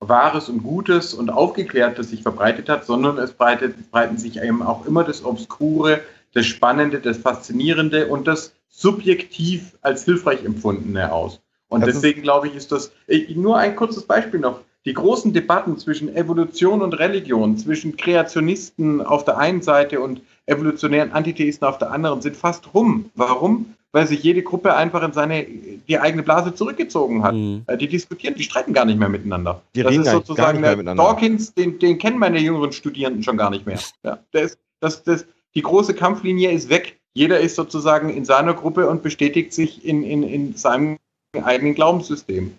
[0.00, 4.86] Wahres und Gutes und Aufgeklärtes sich verbreitet hat, sondern es breitet, breiten sich eben auch
[4.86, 6.00] immer das Obskure,
[6.32, 11.40] das Spannende, das Faszinierende und das subjektiv als hilfreich empfundene aus.
[11.68, 14.60] Und das deswegen glaube ich, ist das ich, nur ein kurzes Beispiel noch.
[14.84, 21.12] Die großen Debatten zwischen Evolution und Religion, zwischen Kreationisten auf der einen Seite und evolutionären
[21.12, 23.10] Antitheisten auf der anderen sind fast rum.
[23.14, 23.74] Warum?
[23.94, 27.32] weil sich jede Gruppe einfach in seine die eigene Blase zurückgezogen hat.
[27.32, 27.62] Mhm.
[27.68, 29.62] Äh, die diskutieren, die streiten gar nicht mehr miteinander.
[29.76, 33.66] Die das ist sozusagen der Dawkins, den, den, kennen meine jüngeren Studierenden schon gar nicht
[33.66, 33.78] mehr.
[34.02, 36.98] Ja, ist, das, das, die große Kampflinie ist weg.
[37.14, 40.98] Jeder ist sozusagen in seiner Gruppe und bestätigt sich in, in, in seinem
[41.32, 42.54] eigenen Glaubenssystem.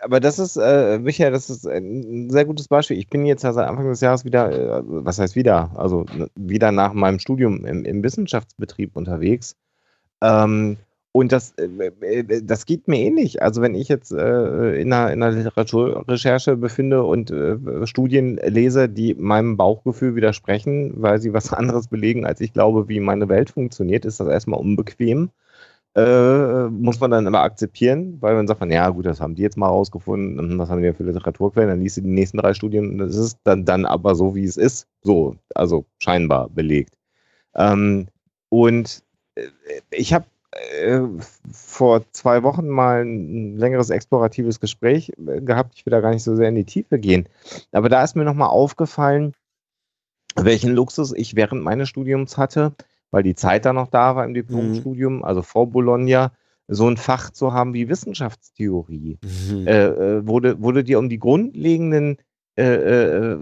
[0.00, 2.96] Aber das ist, äh, Michael, das ist ein sehr gutes Beispiel.
[2.96, 6.72] Ich bin jetzt ja seit Anfang des Jahres wieder, äh, was heißt wieder, also wieder
[6.72, 9.54] nach meinem Studium im, im Wissenschaftsbetrieb unterwegs
[10.22, 10.78] ähm,
[11.12, 11.66] und das, äh,
[12.00, 13.42] äh, das geht mir ähnlich.
[13.42, 18.88] Also wenn ich jetzt äh, in, einer, in einer Literaturrecherche befinde und äh, Studien lese,
[18.88, 23.50] die meinem Bauchgefühl widersprechen, weil sie was anderes belegen, als ich glaube, wie meine Welt
[23.50, 25.30] funktioniert, ist das erstmal unbequem.
[25.94, 29.42] Äh, muss man dann immer akzeptieren, weil man sagt, man, ja gut, das haben die
[29.42, 32.92] jetzt mal rausgefunden, was haben die für Literaturquellen, dann liest du die nächsten drei Studien
[32.92, 36.94] und das ist dann, dann aber so, wie es ist, so, also scheinbar belegt.
[37.54, 38.06] Ähm,
[38.48, 39.02] und
[39.34, 39.48] äh,
[39.90, 41.00] ich habe äh,
[41.50, 45.74] vor zwei Wochen mal ein längeres exploratives Gespräch äh, gehabt.
[45.76, 47.28] Ich will da gar nicht so sehr in die Tiefe gehen.
[47.72, 49.34] Aber da ist mir nochmal aufgefallen,
[50.36, 52.74] welchen Luxus ich während meines Studiums hatte,
[53.10, 55.24] weil die Zeit da noch da war im Diplomstudium, mhm.
[55.24, 56.32] also vor Bologna,
[56.68, 59.66] so ein Fach zu haben wie Wissenschaftstheorie, mhm.
[59.66, 62.18] äh, äh wurde, wurde dir um die grundlegenden
[62.56, 63.38] äh, äh,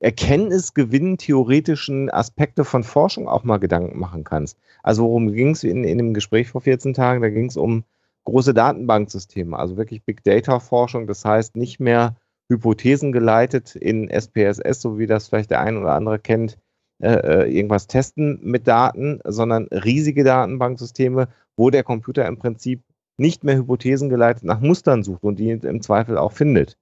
[0.00, 4.56] Erkenntnisgewinn theoretischen Aspekte von Forschung auch mal Gedanken machen kannst.
[4.82, 7.20] Also worum ging es in, in dem Gespräch vor 14 Tagen?
[7.20, 7.84] Da ging es um
[8.24, 11.06] große Datenbanksysteme, also wirklich Big Data Forschung.
[11.06, 12.16] Das heißt nicht mehr
[12.48, 16.58] Hypothesen geleitet in SPSS, so wie das vielleicht der ein oder andere kennt,
[17.00, 22.82] äh, äh, irgendwas testen mit Daten, sondern riesige Datenbanksysteme, wo der Computer im Prinzip
[23.18, 26.76] nicht mehr Hypothesen geleitet nach Mustern sucht und die im Zweifel auch findet.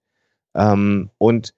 [0.55, 1.55] Ähm, und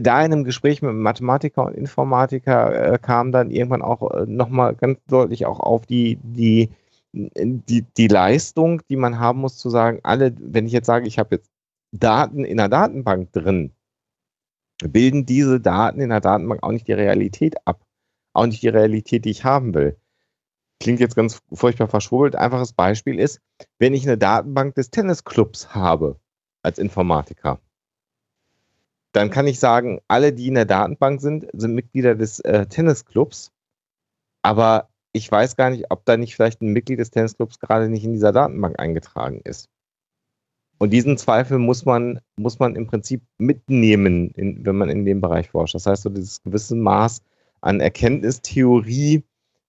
[0.00, 4.74] da in einem Gespräch mit Mathematiker und Informatiker äh, kam dann irgendwann auch äh, nochmal
[4.74, 6.70] ganz deutlich auch auf die, die,
[7.12, 11.18] die, die Leistung, die man haben muss, zu sagen, alle, wenn ich jetzt sage, ich
[11.18, 11.50] habe jetzt
[11.92, 13.72] Daten in der Datenbank drin,
[14.88, 17.84] bilden diese Daten in der Datenbank auch nicht die Realität ab.
[18.32, 19.96] Auch nicht die Realität, die ich haben will.
[20.80, 22.36] Klingt jetzt ganz furchtbar verschwurbelt.
[22.36, 23.40] Einfaches Beispiel ist,
[23.78, 26.18] wenn ich eine Datenbank des Tennisclubs habe
[26.62, 27.60] als Informatiker,
[29.12, 33.50] dann kann ich sagen, alle, die in der Datenbank sind, sind Mitglieder des äh, Tennisclubs.
[34.42, 38.04] Aber ich weiß gar nicht, ob da nicht vielleicht ein Mitglied des Tennisclubs gerade nicht
[38.04, 39.68] in dieser Datenbank eingetragen ist.
[40.78, 45.20] Und diesen Zweifel muss man, muss man im Prinzip mitnehmen, in, wenn man in dem
[45.20, 45.74] Bereich forscht.
[45.74, 47.22] Das heißt, so dieses gewisse Maß
[47.60, 49.22] an Erkenntnistheorie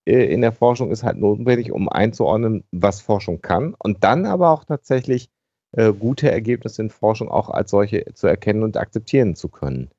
[0.06, 3.74] äh, in der Forschung ist halt notwendig, um einzuordnen, was Forschung kann.
[3.78, 5.28] Und dann aber auch tatsächlich
[5.72, 9.90] äh, gute Ergebnisse in Forschung auch als solche zu erkennen und akzeptieren zu können.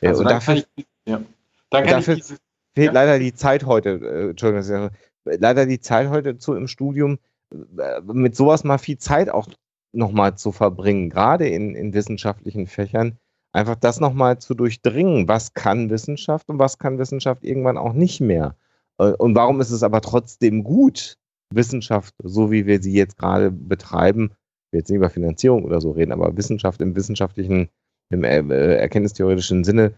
[0.00, 1.22] Äh, also und dafür, ich, ja.
[1.70, 2.38] dafür dieses,
[2.74, 2.92] fehlt ja?
[2.92, 4.90] leider die Zeit heute, äh, Entschuldigung,
[5.24, 7.18] leider die Zeit heute zu im Studium,
[7.50, 9.48] äh, mit sowas mal viel Zeit auch
[9.92, 13.18] nochmal zu verbringen, gerade in, in wissenschaftlichen Fächern,
[13.52, 18.20] einfach das nochmal zu durchdringen, was kann Wissenschaft und was kann Wissenschaft irgendwann auch nicht
[18.20, 18.56] mehr.
[18.96, 21.18] Und warum ist es aber trotzdem gut,
[21.50, 24.32] Wissenschaft, so wie wir sie jetzt gerade betreiben,
[24.72, 27.68] will jetzt nicht über Finanzierung oder so reden, aber Wissenschaft im wissenschaftlichen,
[28.10, 29.94] im äh, äh, erkenntnistheoretischen Sinne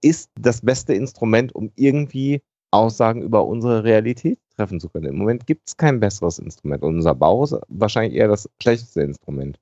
[0.00, 5.06] ist das beste Instrument, um irgendwie Aussagen über unsere Realität treffen zu können.
[5.06, 9.02] Im Moment gibt es kein besseres Instrument und unser Bauch ist wahrscheinlich eher das schlechteste
[9.02, 9.58] Instrument.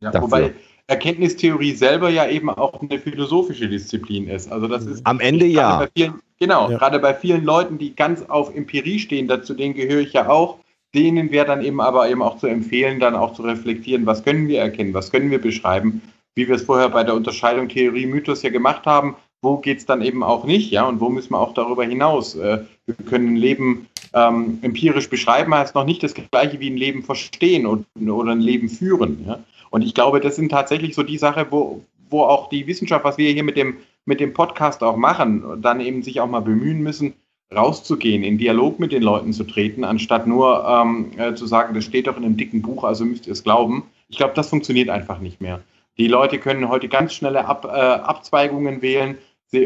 [0.00, 0.26] Ja, dafür.
[0.26, 0.54] wobei
[0.86, 4.50] Erkenntnistheorie selber ja eben auch eine philosophische Disziplin ist.
[4.50, 5.86] Also das ist am Ende ja.
[5.94, 6.78] Vielen, genau, ja.
[6.78, 10.58] gerade bei vielen Leuten, die ganz auf Empirie stehen, dazu denen gehöre ich ja auch,
[10.94, 14.48] denen wäre dann eben aber eben auch zu empfehlen, dann auch zu reflektieren, was können
[14.48, 16.00] wir erkennen, was können wir beschreiben,
[16.34, 19.86] wie wir es vorher bei der Unterscheidung Theorie, Mythos ja gemacht haben, wo geht es
[19.86, 22.34] dann eben auch nicht, ja, und wo müssen wir auch darüber hinaus.
[22.34, 27.02] Äh, wir können Leben ähm, empirisch beschreiben, heißt noch nicht das gleiche wie ein Leben
[27.02, 29.24] verstehen und, oder ein Leben führen.
[29.26, 29.40] Ja?
[29.70, 33.18] Und ich glaube, das sind tatsächlich so die Sache, wo, wo auch die Wissenschaft, was
[33.18, 33.76] wir hier mit dem,
[34.06, 37.14] mit dem Podcast auch machen, dann eben sich auch mal bemühen müssen,
[37.54, 41.84] rauszugehen, in Dialog mit den Leuten zu treten, anstatt nur ähm, äh, zu sagen, das
[41.84, 43.84] steht doch in einem dicken Buch, also müsst ihr es glauben.
[44.08, 45.60] Ich glaube, das funktioniert einfach nicht mehr.
[45.96, 49.18] Die Leute können heute ganz schnelle Ab, äh, Abzweigungen wählen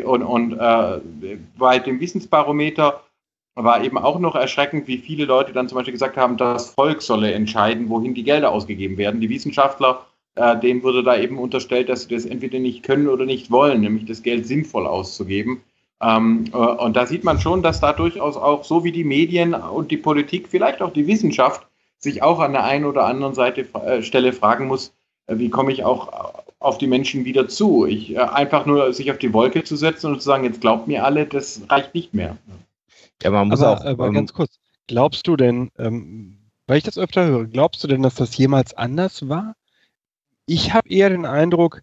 [0.04, 1.00] und, und äh,
[1.58, 3.02] bei dem Wissensbarometer
[3.54, 7.02] war eben auch noch erschreckend, wie viele Leute dann zum Beispiel gesagt haben, das Volk
[7.02, 9.20] solle entscheiden, wohin die Gelder ausgegeben werden.
[9.20, 13.26] Die Wissenschaftler, äh, denen wurde da eben unterstellt, dass sie das entweder nicht können oder
[13.26, 15.62] nicht wollen, nämlich das Geld sinnvoll auszugeben.
[16.02, 19.54] Ähm, äh, und da sieht man schon, dass da durchaus auch so wie die Medien
[19.54, 21.66] und die Politik, vielleicht auch die Wissenschaft,
[21.98, 24.92] sich auch an der einen oder anderen Seite, äh, Stelle fragen muss,
[25.26, 27.86] äh, wie komme ich auch auf die Menschen wieder zu?
[27.86, 30.88] Ich, äh, einfach nur sich auf die Wolke zu setzen und zu sagen, jetzt glaubt
[30.88, 32.36] mir alle, das reicht nicht mehr.
[33.22, 33.84] Ja, man muss aber, auch.
[33.84, 34.58] Aber ähm, ganz kurz,
[34.88, 38.74] glaubst du denn, ähm, weil ich das öfter höre, glaubst du denn, dass das jemals
[38.74, 39.54] anders war?
[40.46, 41.82] Ich habe eher den Eindruck,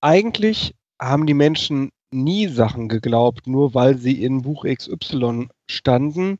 [0.00, 6.38] eigentlich haben die Menschen nie Sachen geglaubt, nur weil sie in Buch XY standen.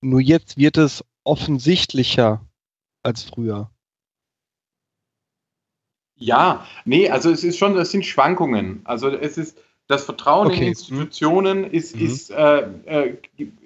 [0.00, 2.46] Nur jetzt wird es offensichtlicher
[3.02, 3.70] als früher.
[6.16, 8.80] Ja, nee, also es ist schon, das sind Schwankungen.
[8.84, 9.58] Also es ist
[9.90, 10.60] Das Vertrauen okay.
[10.60, 12.06] in Institutionen ist, mhm.
[12.06, 13.16] ist äh, äh,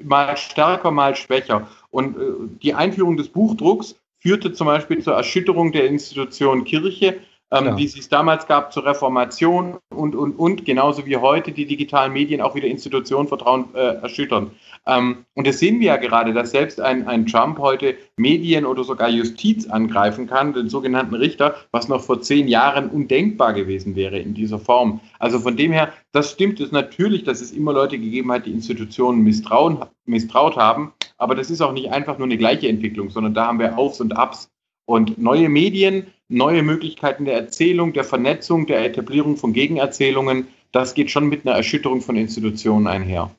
[0.02, 1.68] mal stärker, mal schwächer.
[1.90, 2.20] Und äh,
[2.62, 7.18] die Einführung des Buchdrucks führte zum Beispiel zur Erschütterung der Institution Kirche
[7.50, 11.66] ähm, wie es es damals gab zur Reformation und, und, und, genauso wie heute die
[11.66, 14.50] digitalen Medien auch wieder Institutionenvertrauen äh, erschüttern.
[14.86, 18.84] Ähm, und das sehen wir ja gerade, dass selbst ein, ein Trump heute Medien oder
[18.84, 24.18] sogar Justiz angreifen kann, den sogenannten Richter, was noch vor zehn Jahren undenkbar gewesen wäre
[24.18, 25.00] in dieser Form.
[25.18, 28.52] Also von dem her, das stimmt es natürlich, dass es immer Leute gegeben hat, die
[28.52, 33.34] Institutionen misstrauen, misstraut haben, aber das ist auch nicht einfach nur eine gleiche Entwicklung, sondern
[33.34, 34.50] da haben wir Aufs und Abs.
[34.86, 41.10] Und neue Medien, neue Möglichkeiten der Erzählung, der Vernetzung, der Etablierung von Gegenerzählungen, das geht
[41.10, 43.34] schon mit einer Erschütterung von Institutionen einher.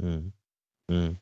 [0.00, 0.32] Hm.
[0.90, 1.18] Hm.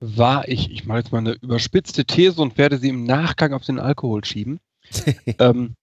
[0.00, 3.64] War ich, ich mache jetzt mal eine überspitzte These und werde sie im Nachgang auf
[3.64, 4.60] den Alkohol schieben.
[5.38, 5.74] ähm,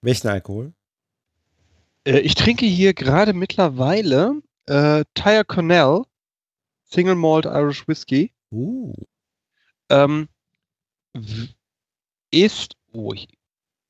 [0.00, 0.72] Welchen Alkohol?
[2.04, 6.04] Äh, ich trinke hier gerade mittlerweile äh, Tyre Cornell
[6.84, 8.32] Single Malt Irish Whiskey.
[8.50, 8.94] Uh.
[9.90, 10.28] Ähm,
[12.30, 13.28] ist, oh, ich,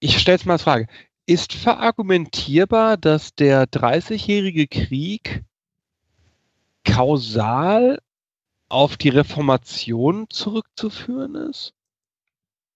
[0.00, 0.86] ich stelle es mal als Frage,
[1.26, 5.44] ist verargumentierbar, dass der 30-jährige Krieg
[6.84, 8.00] kausal
[8.68, 11.74] auf die Reformation zurückzuführen ist?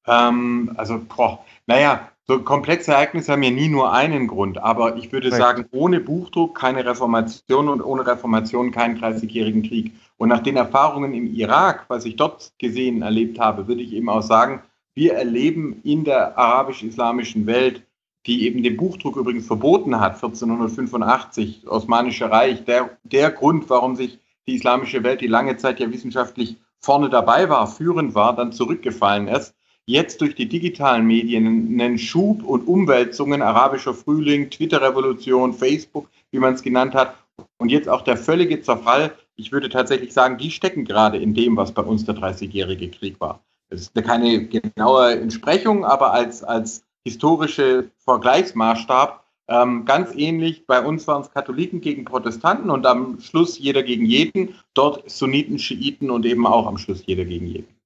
[0.06, 5.10] Ähm, also, boah, naja, so komplexe Ereignisse haben ja nie nur einen Grund, aber ich
[5.10, 5.38] würde Recht.
[5.38, 9.94] sagen, ohne Buchdruck keine Reformation und ohne Reformation keinen 30-jährigen Krieg.
[10.16, 14.08] Und nach den Erfahrungen im Irak, was ich dort gesehen, erlebt habe, würde ich eben
[14.08, 14.62] auch sagen,
[14.94, 17.82] wir erleben in der arabisch-islamischen Welt,
[18.26, 24.20] die eben den Buchdruck übrigens verboten hat, 1485, Osmanische Reich, der, der Grund, warum sich
[24.46, 29.26] die islamische Welt, die lange Zeit ja wissenschaftlich vorne dabei war, führend war, dann zurückgefallen
[29.26, 29.52] ist.
[29.86, 36.54] Jetzt durch die digitalen Medien einen Schub und Umwälzungen, arabischer Frühling, Twitter-Revolution, Facebook, wie man
[36.54, 37.16] es genannt hat,
[37.58, 41.56] und jetzt auch der völlige Zerfall ich würde tatsächlich sagen, die stecken gerade in dem,
[41.56, 43.42] was bei uns der 30-jährige Krieg war.
[43.70, 50.66] Das ist keine genaue Entsprechung, aber als, als historische Vergleichsmaßstab ähm, ganz ähnlich.
[50.66, 54.54] Bei uns waren es Katholiken gegen Protestanten und am Schluss jeder gegen jeden.
[54.74, 57.79] Dort Sunniten, Schiiten und eben auch am Schluss jeder gegen jeden.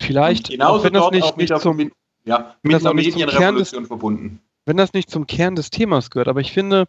[0.00, 1.90] Vielleicht, genauso wenn das nicht, auch mit, nicht zum,
[2.24, 4.40] ja, mit der Medienrevolution verbunden.
[4.66, 6.86] Wenn das nicht zum Kern des Themas gehört, aber ich finde,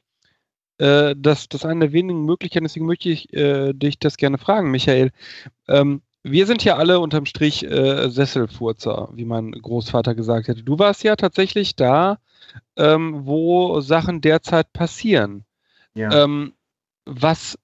[0.77, 4.71] äh, das, das eine der wenigen Möglichkeiten, deswegen möchte ich äh, dich das gerne fragen,
[4.71, 5.11] Michael.
[5.67, 10.63] Ähm, wir sind ja alle unterm Strich äh, Sesselfurzer, wie mein Großvater gesagt hätte.
[10.63, 12.19] Du warst ja tatsächlich da,
[12.77, 15.45] ähm, wo Sachen derzeit passieren.
[15.95, 16.23] Ja.
[16.23, 16.53] Ähm,
[17.05, 17.57] was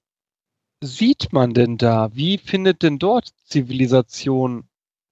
[0.81, 2.09] sieht man denn da?
[2.13, 4.67] Wie findet denn dort Zivilisation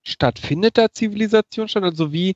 [0.07, 0.39] statt?
[0.39, 1.83] Findet da Zivilisation statt?
[1.83, 2.35] Also wie,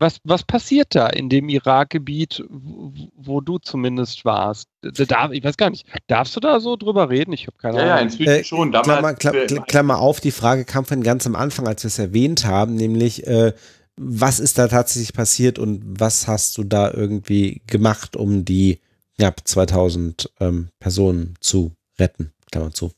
[0.00, 4.66] was, was passiert da in dem Irakgebiet, wo, wo du zumindest warst?
[4.80, 7.32] Da, ich weiß gar nicht, darfst du da so drüber reden?
[7.32, 7.96] Ich habe keine ja, Ahnung.
[7.96, 8.72] Ja, inzwischen äh, schon.
[8.72, 12.46] Klammer, Klammer, Klammer, auf, die Frage kam von ganz am Anfang, als wir es erwähnt
[12.46, 13.52] haben, nämlich, äh,
[13.96, 18.80] was ist da tatsächlich passiert und was hast du da irgendwie gemacht, um die
[19.18, 22.32] knapp 2000 ähm, Personen zu retten?
[22.50, 22.92] Klammer zu.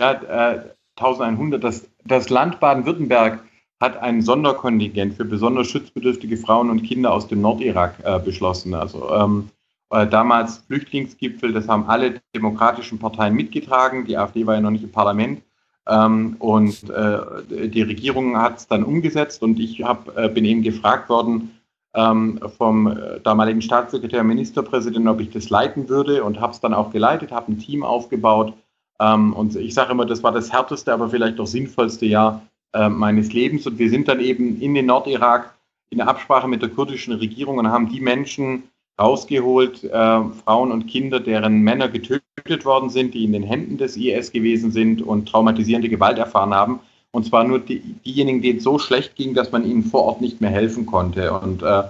[0.00, 3.42] Ja, äh, 1100, das, das Land Baden-Württemberg
[3.80, 8.74] hat ein Sonderkontingent für besonders schutzbedürftige Frauen und Kinder aus dem Nordirak äh, beschlossen.
[8.74, 9.50] Also ähm,
[9.90, 14.06] äh, damals Flüchtlingsgipfel, das haben alle demokratischen Parteien mitgetragen.
[14.06, 15.42] Die AfD war ja noch nicht im Parlament.
[15.86, 20.62] Ähm, und äh, die Regierung hat es dann umgesetzt und ich hab, äh, bin eben
[20.62, 21.52] gefragt worden
[21.94, 26.74] ähm, vom äh, damaligen Staatssekretär, Ministerpräsidenten, ob ich das leiten würde und habe es dann
[26.74, 28.54] auch geleitet, habe ein Team aufgebaut.
[29.00, 32.42] Ähm, und ich sage immer, das war das härteste, aber vielleicht auch sinnvollste Jahr
[32.72, 33.66] äh, meines Lebens.
[33.66, 35.54] Und wir sind dann eben in den Nordirak
[35.90, 38.64] in Absprache mit der kurdischen Regierung und haben die Menschen
[39.00, 43.96] rausgeholt, äh, Frauen und Kinder, deren Männer getötet worden sind, die in den Händen des
[43.96, 46.80] IS gewesen sind und traumatisierende Gewalt erfahren haben.
[47.10, 50.20] Und zwar nur die, diejenigen, denen es so schlecht ging, dass man ihnen vor Ort
[50.20, 51.32] nicht mehr helfen konnte.
[51.38, 51.82] Und äh,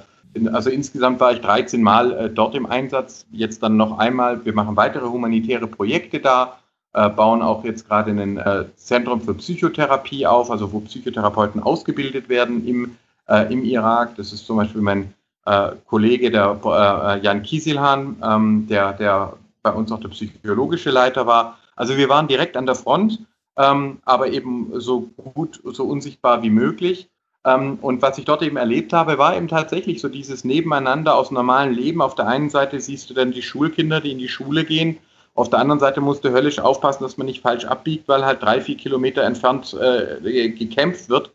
[0.53, 4.45] also insgesamt war ich 13 Mal äh, dort im Einsatz, jetzt dann noch einmal.
[4.45, 6.59] Wir machen weitere humanitäre Projekte da
[7.11, 12.67] bauen auch jetzt gerade ein äh, Zentrum für Psychotherapie auf, also wo Psychotherapeuten ausgebildet werden
[12.67, 12.97] im,
[13.29, 14.17] äh, im Irak.
[14.17, 15.13] Das ist zum Beispiel mein
[15.45, 21.27] äh, Kollege, der äh, Jan Kiesilhan, ähm, der, der bei uns auch der psychologische Leiter
[21.27, 21.59] war.
[21.77, 23.21] Also wir waren direkt an der Front,
[23.59, 25.03] ähm, aber eben so
[25.35, 27.11] gut, so unsichtbar wie möglich.
[27.45, 31.31] Ähm, und was ich dort eben erlebt habe, war eben tatsächlich so dieses Nebeneinander aus
[31.31, 32.01] normalen Leben.
[32.01, 34.99] Auf der einen Seite siehst du dann die Schulkinder, die in die Schule gehen
[35.37, 38.61] auf der anderen Seite musste höllisch aufpassen, dass man nicht falsch abbiegt, weil halt drei,
[38.61, 41.31] vier Kilometer entfernt äh, gekämpft wird.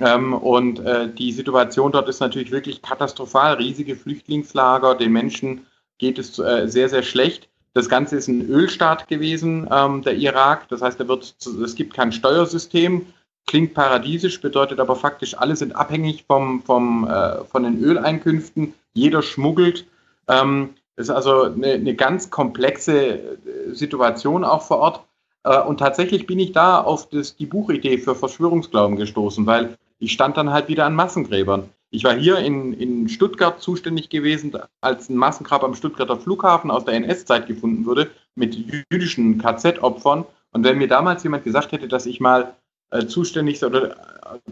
[0.00, 3.54] Ähm, und äh, die Situation dort ist natürlich wirklich katastrophal.
[3.54, 5.66] Riesige Flüchtlingslager, den Menschen
[5.98, 7.48] geht es äh, sehr, sehr schlecht.
[7.74, 10.68] Das Ganze ist ein Ölstaat gewesen, ähm, der Irak.
[10.68, 13.06] Das heißt, wird, es gibt kein Steuersystem.
[13.46, 18.74] Klingt paradiesisch, bedeutet aber faktisch, alle sind abhängig vom, vom, äh, von den Öleinkünften.
[18.94, 19.86] Jeder schmuggelt.
[20.28, 25.00] Ähm, ist also eine, eine ganz komplexe äh, Situation auch vor Ort.
[25.44, 30.12] Äh, und tatsächlich bin ich da auf das, die Buchidee für Verschwörungsglauben gestoßen, weil ich
[30.12, 31.68] stand dann halt wieder an Massengräbern.
[31.90, 36.86] Ich war hier in, in Stuttgart zuständig gewesen, als ein Massengrab am Stuttgarter Flughafen aus
[36.86, 38.54] der NS-Zeit gefunden wurde, mit
[38.90, 40.24] jüdischen KZ-Opfern.
[40.52, 42.54] Und wenn mir damals jemand gesagt hätte, dass ich mal
[42.90, 43.94] äh, zuständig oder äh,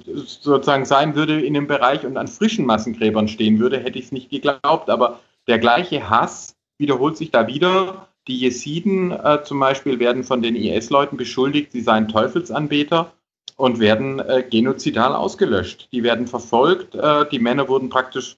[0.05, 4.13] sozusagen sein würde in dem Bereich und an frischen Massengräbern stehen würde, hätte ich es
[4.13, 4.91] nicht geglaubt.
[4.91, 8.09] Aber der gleiche Hass wiederholt sich da wieder.
[8.29, 13.13] Die Jesiden äh, zum Beispiel werden von den IS-Leuten beschuldigt, sie seien Teufelsanbeter
[13.57, 15.89] und werden äh, genozidal ausgelöscht.
[15.93, 16.95] Die werden verfolgt.
[16.95, 18.37] Äh, die Männer wurden praktisch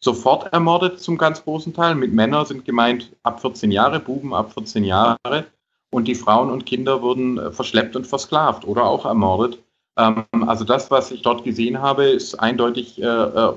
[0.00, 1.94] sofort ermordet zum ganz großen Teil.
[1.94, 5.46] Mit Männern sind gemeint ab 14 Jahre, Buben ab 14 Jahre.
[5.90, 9.58] Und die Frauen und Kinder wurden äh, verschleppt und versklavt oder auch ermordet.
[9.96, 13.54] Ähm, also das, was ich dort gesehen habe, ist eindeutig, äh, äh,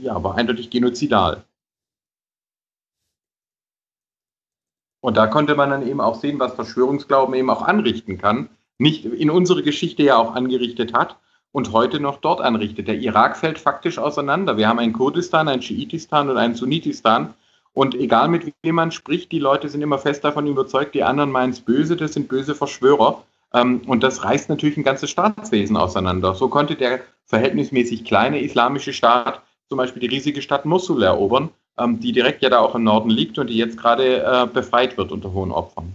[0.00, 1.44] ja, war eindeutig genozidal.
[5.00, 8.48] Und da konnte man dann eben auch sehen, was Verschwörungsglauben eben auch anrichten kann.
[8.78, 11.16] Nicht in unsere Geschichte ja auch angerichtet hat
[11.52, 12.88] und heute noch dort anrichtet.
[12.88, 14.56] Der Irak fällt faktisch auseinander.
[14.56, 17.34] Wir haben ein Kurdistan, ein Schiitistan und ein Sunnitistan.
[17.72, 21.30] Und egal mit wem man spricht, die Leute sind immer fest davon überzeugt, die anderen
[21.30, 23.22] meinen es böse, das sind böse Verschwörer.
[23.54, 26.34] Ähm, und das reißt natürlich ein ganzes Staatswesen auseinander.
[26.34, 32.00] So konnte der verhältnismäßig kleine islamische Staat zum Beispiel die riesige Stadt Mosul erobern ähm,
[32.00, 35.12] die direkt ja da auch im Norden liegt und die jetzt gerade äh, befreit wird
[35.12, 35.94] unter hohen Opfern.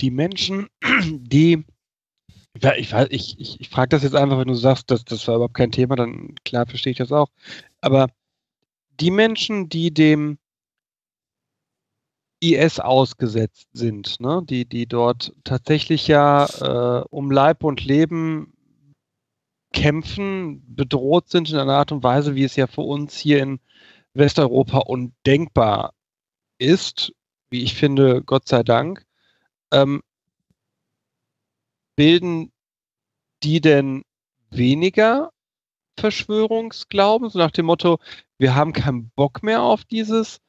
[0.00, 0.68] Die Menschen,
[1.04, 1.64] die
[2.78, 5.36] ich, weiß, ich, ich, ich frage das jetzt einfach, wenn du sagst, dass das war
[5.36, 7.28] überhaupt kein Thema, dann klar verstehe ich das auch.
[7.82, 8.08] Aber
[9.00, 10.38] die Menschen, die dem
[12.40, 18.55] IS ausgesetzt sind, ne, die, die dort tatsächlich ja äh, um Leib und Leben
[19.76, 23.60] kämpfen, bedroht sind in einer Art und Weise, wie es ja für uns hier in
[24.14, 25.92] Westeuropa undenkbar
[26.56, 27.12] ist,
[27.50, 29.04] wie ich finde, Gott sei Dank,
[29.70, 30.02] ähm,
[31.94, 32.52] bilden
[33.42, 34.02] die denn
[34.48, 35.30] weniger
[36.00, 37.98] Verschwörungsglauben, so nach dem Motto,
[38.38, 40.40] wir haben keinen Bock mehr auf dieses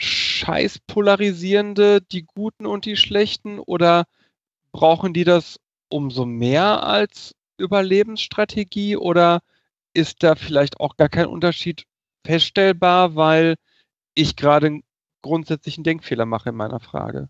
[0.00, 4.06] scheiß polarisierende, die Guten und die Schlechten, oder
[4.72, 9.40] brauchen die das umso mehr als Überlebensstrategie oder
[9.94, 11.84] ist da vielleicht auch gar kein Unterschied
[12.24, 13.56] feststellbar, weil
[14.14, 14.82] ich gerade einen
[15.22, 17.28] grundsätzlichen Denkfehler mache in meiner Frage?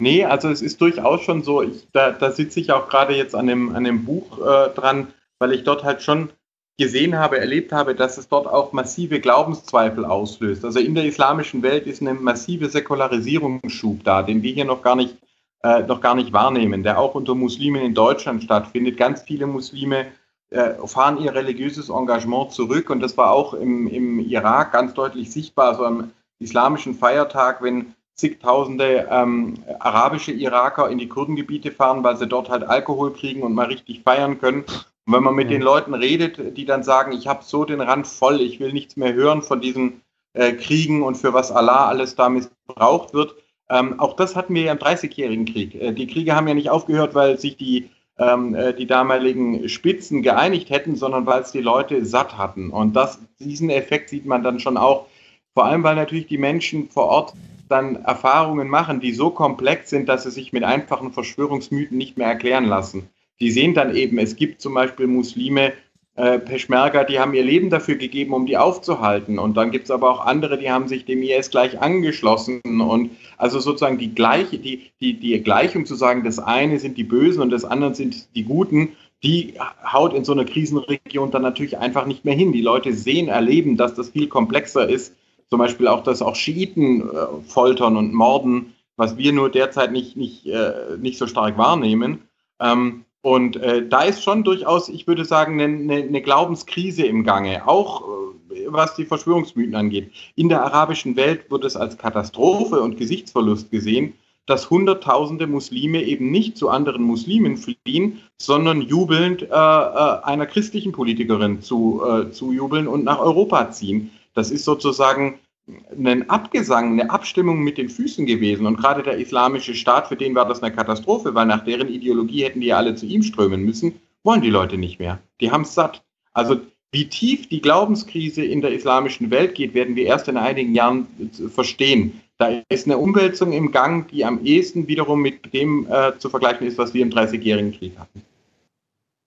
[0.00, 3.34] Nee, also es ist durchaus schon so, ich, da, da sitze ich auch gerade jetzt
[3.34, 6.30] an dem, an dem Buch äh, dran, weil ich dort halt schon
[6.76, 10.64] gesehen habe, erlebt habe, dass es dort auch massive Glaubenszweifel auslöst.
[10.64, 14.96] Also in der islamischen Welt ist eine massive Säkularisierungsschub da, den wir hier noch gar
[14.96, 15.16] nicht
[15.64, 18.98] äh, noch gar nicht wahrnehmen, der auch unter Muslimen in Deutschland stattfindet.
[18.98, 20.06] Ganz viele Muslime
[20.50, 25.32] äh, fahren ihr religiöses Engagement zurück und das war auch im, im Irak ganz deutlich
[25.32, 25.68] sichtbar.
[25.70, 32.28] Also am islamischen Feiertag, wenn zigtausende ähm, arabische Iraker in die Kurdengebiete fahren, weil sie
[32.28, 34.64] dort halt Alkohol kriegen und mal richtig feiern können.
[35.06, 38.06] Und wenn man mit den Leuten redet, die dann sagen, ich habe so den Rand
[38.06, 40.02] voll, ich will nichts mehr hören von diesen
[40.34, 43.34] äh, Kriegen und für was Allah alles da missbraucht wird,
[43.70, 45.74] ähm, auch das hatten wir ja im Dreißigjährigen Krieg.
[45.74, 50.22] Äh, die Kriege haben ja nicht aufgehört, weil sich die, ähm, äh, die damaligen Spitzen
[50.22, 52.70] geeinigt hätten, sondern weil es die Leute satt hatten.
[52.70, 55.06] Und das, diesen Effekt sieht man dann schon auch,
[55.54, 57.34] vor allem weil natürlich die Menschen vor Ort
[57.68, 62.28] dann Erfahrungen machen, die so komplex sind, dass sie sich mit einfachen Verschwörungsmythen nicht mehr
[62.28, 63.08] erklären lassen.
[63.40, 65.72] Die sehen dann eben, es gibt zum Beispiel Muslime,
[66.16, 69.38] äh, Peschmerga, die haben ihr Leben dafür gegeben, um die aufzuhalten.
[69.38, 72.60] Und dann gibt es aber auch andere, die haben sich dem IS gleich angeschlossen.
[72.64, 77.04] Und also sozusagen die gleiche, die, die, die Gleichung zu sagen, das eine sind die
[77.04, 78.90] Bösen und das andere sind die Guten,
[79.24, 79.54] die
[79.90, 82.52] haut in so einer Krisenregion dann natürlich einfach nicht mehr hin.
[82.52, 85.16] Die Leute sehen, erleben, dass das viel komplexer ist.
[85.50, 90.16] Zum Beispiel auch, dass auch Schiiten äh, foltern und morden, was wir nur derzeit nicht,
[90.16, 92.28] nicht, äh, nicht so stark wahrnehmen.
[92.60, 97.66] Ähm, und äh, da ist schon durchaus, ich würde sagen, eine, eine Glaubenskrise im Gange,
[97.66, 100.12] auch äh, was die Verschwörungsmythen angeht.
[100.36, 104.12] In der arabischen Welt wird es als Katastrophe und Gesichtsverlust gesehen,
[104.44, 110.92] dass Hunderttausende Muslime eben nicht zu anderen Muslimen fliehen, sondern jubelnd äh, äh einer christlichen
[110.92, 114.10] Politikerin zu, äh, zu jubeln und nach Europa ziehen.
[114.34, 118.66] Das ist sozusagen ein Abgesang, eine Abstimmung mit den Füßen gewesen.
[118.66, 122.44] Und gerade der islamische Staat, für den war das eine Katastrophe, weil nach deren Ideologie
[122.44, 125.20] hätten die ja alle zu ihm strömen müssen, wollen die Leute nicht mehr.
[125.40, 126.02] Die haben es satt.
[126.32, 126.60] Also
[126.92, 131.06] wie tief die Glaubenskrise in der islamischen Welt geht, werden wir erst in einigen Jahren
[131.52, 132.20] verstehen.
[132.38, 136.66] Da ist eine Umwälzung im Gang, die am ehesten wiederum mit dem äh, zu vergleichen
[136.66, 138.22] ist, was wir im Dreißigjährigen Krieg hatten.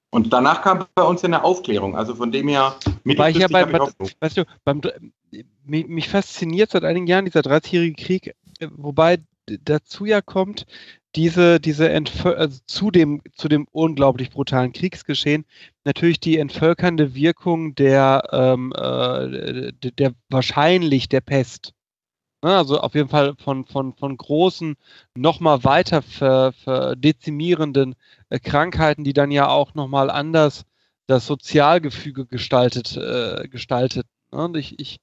[0.10, 1.96] Und danach kam bei uns eine Aufklärung.
[1.96, 3.80] Also von dem her, Weil ich ja bei, bei,
[4.20, 4.82] weißt du, beim,
[5.66, 8.36] mich, mich fasziniert seit einigen Jahren dieser 30-jährige Krieg,
[8.72, 10.66] wobei dazu ja kommt,
[11.16, 11.90] diese, diese
[12.24, 15.46] also zu, dem, zu dem unglaublich brutalen Kriegsgeschehen
[15.84, 21.74] natürlich die entvölkernde Wirkung der, ähm, äh, der, der wahrscheinlich der Pest.
[22.44, 24.76] Ne, also auf jeden Fall von, von, von großen,
[25.16, 27.96] nochmal weiter ver, ver dezimierenden
[28.30, 30.64] äh, Krankheiten, die dann ja auch nochmal anders
[31.08, 34.06] das Sozialgefüge gestaltet, äh, gestaltet.
[34.32, 34.44] Ne?
[34.46, 35.00] Und ich, ich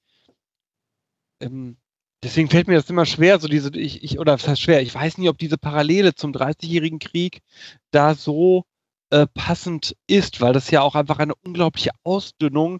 [1.40, 1.76] ähm,
[2.22, 4.94] deswegen fällt mir das immer schwer, so diese, ich, ich, oder was heißt schwer, ich
[4.94, 7.42] weiß nicht, ob diese Parallele zum 30-jährigen Krieg
[7.90, 8.64] da so
[9.10, 12.78] äh, passend ist, weil das ja auch einfach eine unglaubliche Ausdünnung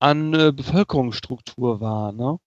[0.00, 2.38] an äh, Bevölkerungsstruktur war, ne?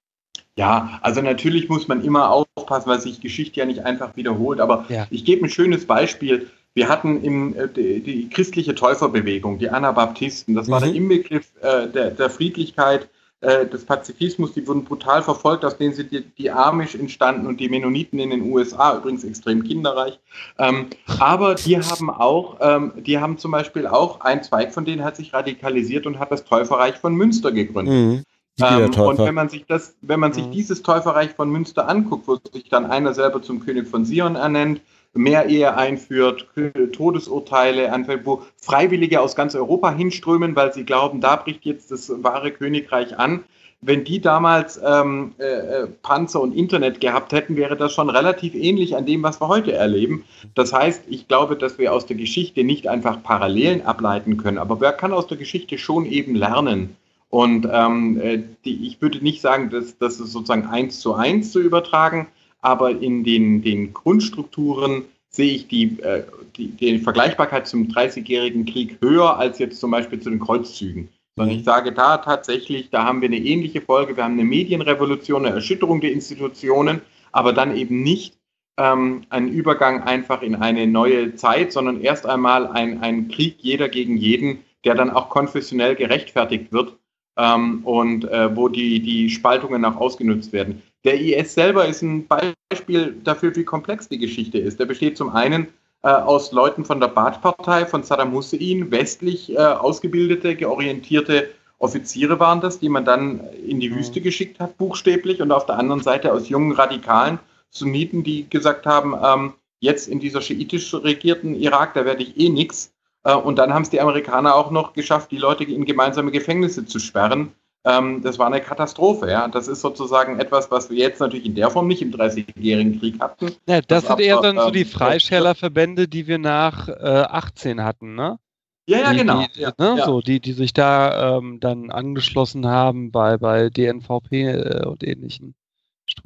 [0.57, 4.61] Ja, also natürlich muss man immer aufpassen, weil sich Geschichte ja nicht einfach wiederholt.
[4.61, 5.05] Aber ja.
[5.09, 6.47] ich gebe ein schönes Beispiel.
[6.73, 10.55] Wir hatten im, äh, die, die, christliche Täuferbewegung, die Anabaptisten.
[10.55, 10.95] Das war der mhm.
[10.95, 13.09] Inbegriff äh, der, der, Friedlichkeit,
[13.41, 14.53] äh, des Pazifismus.
[14.53, 18.29] Die wurden brutal verfolgt, aus denen sind die, die Amish entstanden und die Mennoniten in
[18.29, 20.19] den USA, übrigens extrem kinderreich.
[20.57, 20.87] Ähm,
[21.19, 25.17] aber die haben auch, ähm, die haben zum Beispiel auch, ein Zweig von denen hat
[25.17, 27.93] sich radikalisiert und hat das Täuferreich von Münster gegründet.
[27.93, 28.23] Mhm.
[28.61, 30.51] Ähm, und wenn man sich das, wenn man sich mhm.
[30.51, 34.81] dieses Täuferreich von Münster anguckt, wo sich dann einer selber zum König von Sion ernennt,
[35.13, 36.47] mehr Ehe einführt,
[36.93, 42.11] Todesurteile anfällt, wo Freiwillige aus ganz Europa hinströmen, weil sie glauben, da bricht jetzt das
[42.23, 43.43] wahre Königreich an.
[43.81, 48.55] Wenn die damals ähm, äh, äh Panzer und Internet gehabt hätten, wäre das schon relativ
[48.55, 50.23] ähnlich an dem, was wir heute erleben.
[50.55, 54.79] Das heißt, ich glaube, dass wir aus der Geschichte nicht einfach Parallelen ableiten können, aber
[54.79, 56.95] wer kann aus der Geschichte schon eben lernen?
[57.29, 61.51] Und ähm, äh, die, ich würde nicht sagen, dass das ist sozusagen eins zu eins
[61.51, 62.27] zu übertragen,
[62.61, 66.23] aber in den, den Grundstrukturen sehe ich die, äh,
[66.55, 71.09] die, die Vergleichbarkeit zum Dreißigjährigen Krieg höher als jetzt zum Beispiel zu den Kreuzzügen.
[71.35, 74.15] Sondern ich sage da tatsächlich, da haben wir eine ähnliche Folge.
[74.15, 77.01] Wir haben eine Medienrevolution, eine Erschütterung der Institutionen,
[77.33, 78.37] aber dann eben nicht
[78.77, 83.89] ähm, einen Übergang einfach in eine neue Zeit, sondern erst einmal ein, ein Krieg jeder
[83.89, 86.95] gegen jeden, der dann auch konfessionell gerechtfertigt wird
[87.37, 90.81] ähm, und äh, wo die, die Spaltungen auch ausgenutzt werden.
[91.03, 94.79] Der IS selber ist ein Beispiel dafür, wie komplex die Geschichte ist.
[94.79, 95.67] Der besteht zum einen
[96.01, 102.61] äh, aus Leuten von der Baath-Partei, von Saddam Hussein, westlich äh, ausgebildete, georientierte Offiziere waren
[102.61, 103.97] das, die man dann in die mhm.
[103.97, 107.39] Wüste geschickt hat, buchstäblich, und auf der anderen Seite aus jungen Radikalen,
[107.69, 112.49] Sunniten, die gesagt haben, ähm, jetzt in dieser schiitisch regierten Irak, da werde ich eh
[112.49, 112.94] nichts.
[113.25, 116.85] Äh, und dann haben es die Amerikaner auch noch geschafft, die Leute in gemeinsame Gefängnisse
[116.85, 117.51] zu sperren.
[117.83, 119.29] Ähm, das war eine Katastrophe.
[119.29, 119.47] Ja.
[119.47, 123.19] Das ist sozusagen etwas, was wir jetzt natürlich in der Form nicht im Dreißigjährigen Krieg
[123.19, 123.47] hatten.
[123.67, 127.83] Ja, das, das sind eher dann so die ähm, Freischärlerverbände, die wir nach äh, 18
[127.83, 128.39] hatten, ne?
[128.87, 129.43] Ja, ja, die, genau.
[129.55, 130.05] Die, ja, ne, ja.
[130.05, 135.55] So, die, die sich da ähm, dann angeschlossen haben bei, bei DNVP äh, und ähnlichen.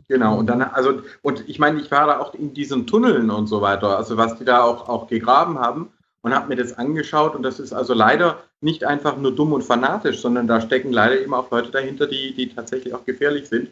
[0.10, 3.48] Genau, und dann, also, und ich meine, ich war da auch in diesen Tunneln und
[3.48, 5.90] so weiter, also was die da auch, auch gegraben haben
[6.22, 9.64] und habe mir das angeschaut und das ist also leider nicht einfach nur dumm und
[9.64, 13.70] fanatisch, sondern da stecken leider eben auch Leute dahinter, die, die tatsächlich auch gefährlich sind.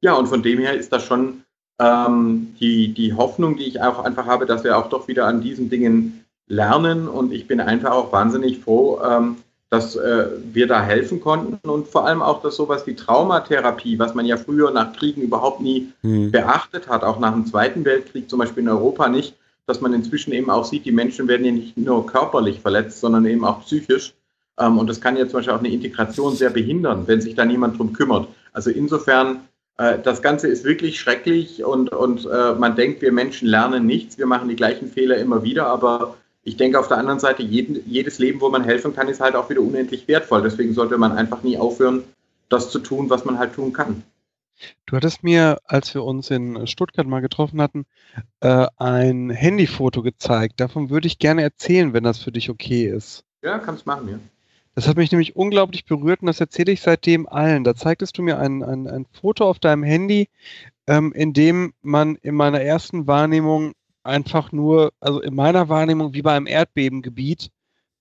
[0.00, 1.44] Ja, und von dem her ist das schon
[1.80, 5.40] ähm, die, die Hoffnung, die ich auch einfach habe, dass wir auch doch wieder an
[5.40, 9.36] diesen Dingen lernen und ich bin einfach auch wahnsinnig froh, ähm,
[9.68, 14.14] dass äh, wir da helfen konnten und vor allem auch, dass sowas wie Traumatherapie, was
[14.14, 16.30] man ja früher nach Kriegen überhaupt nie mhm.
[16.30, 19.34] beachtet hat, auch nach dem Zweiten Weltkrieg zum Beispiel in Europa nicht,
[19.66, 23.26] dass man inzwischen eben auch sieht, die Menschen werden ja nicht nur körperlich verletzt, sondern
[23.26, 24.14] eben auch psychisch.
[24.58, 27.44] Ähm, und das kann ja zum Beispiel auch eine Integration sehr behindern, wenn sich da
[27.44, 28.28] niemand drum kümmert.
[28.52, 29.40] Also insofern,
[29.76, 34.18] äh, das Ganze ist wirklich schrecklich und, und äh, man denkt, wir Menschen lernen nichts,
[34.18, 37.82] wir machen die gleichen Fehler immer wieder, aber ich denke auf der anderen Seite, jeden,
[37.90, 40.42] jedes Leben, wo man helfen kann, ist halt auch wieder unendlich wertvoll.
[40.42, 42.04] Deswegen sollte man einfach nie aufhören,
[42.48, 44.04] das zu tun, was man halt tun kann.
[44.86, 47.84] Du hattest mir, als wir uns in Stuttgart mal getroffen hatten,
[48.40, 50.60] äh, ein Handyfoto gezeigt.
[50.60, 53.24] Davon würde ich gerne erzählen, wenn das für dich okay ist.
[53.42, 54.18] Ja, kannst machen, ja.
[54.74, 57.64] Das hat mich nämlich unglaublich berührt und das erzähle ich seitdem allen.
[57.64, 60.28] Da zeigtest du mir ein, ein, ein Foto auf deinem Handy,
[60.86, 66.20] ähm, in dem man in meiner ersten Wahrnehmung einfach nur, also in meiner Wahrnehmung wie
[66.22, 67.50] bei einem Erdbebengebiet,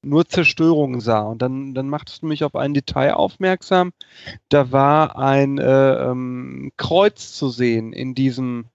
[0.06, 1.22] nur Zerstörung sah.
[1.22, 3.92] Und dann, dann machtest du mich auf ein Detail aufmerksam.
[4.50, 8.66] Da war ein äh, ähm, Kreuz zu sehen in diesem,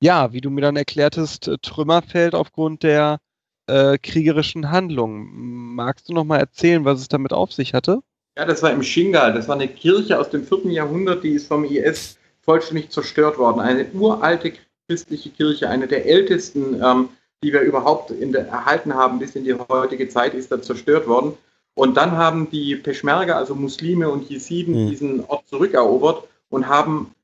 [0.00, 3.18] ja, wie du mir dann erklärtest, Trümmerfeld aufgrund der
[3.66, 5.74] äh, kriegerischen Handlungen.
[5.74, 8.00] Magst du noch mal erzählen, was es damit auf sich hatte?
[8.36, 9.34] Ja, das war im Shingal.
[9.34, 10.72] Das war eine Kirche aus dem 4.
[10.72, 13.60] Jahrhundert, die ist vom IS vollständig zerstört worden.
[13.60, 14.52] Eine uralte
[14.88, 17.08] christliche Kirche, eine der ältesten, ähm,
[17.42, 21.34] die wir überhaupt der, erhalten haben bis in die heutige Zeit, ist da zerstört worden.
[21.74, 24.90] Und dann haben die Peschmerga, also Muslime und Jesiden, mhm.
[24.90, 27.14] diesen Ort zurückerobert und haben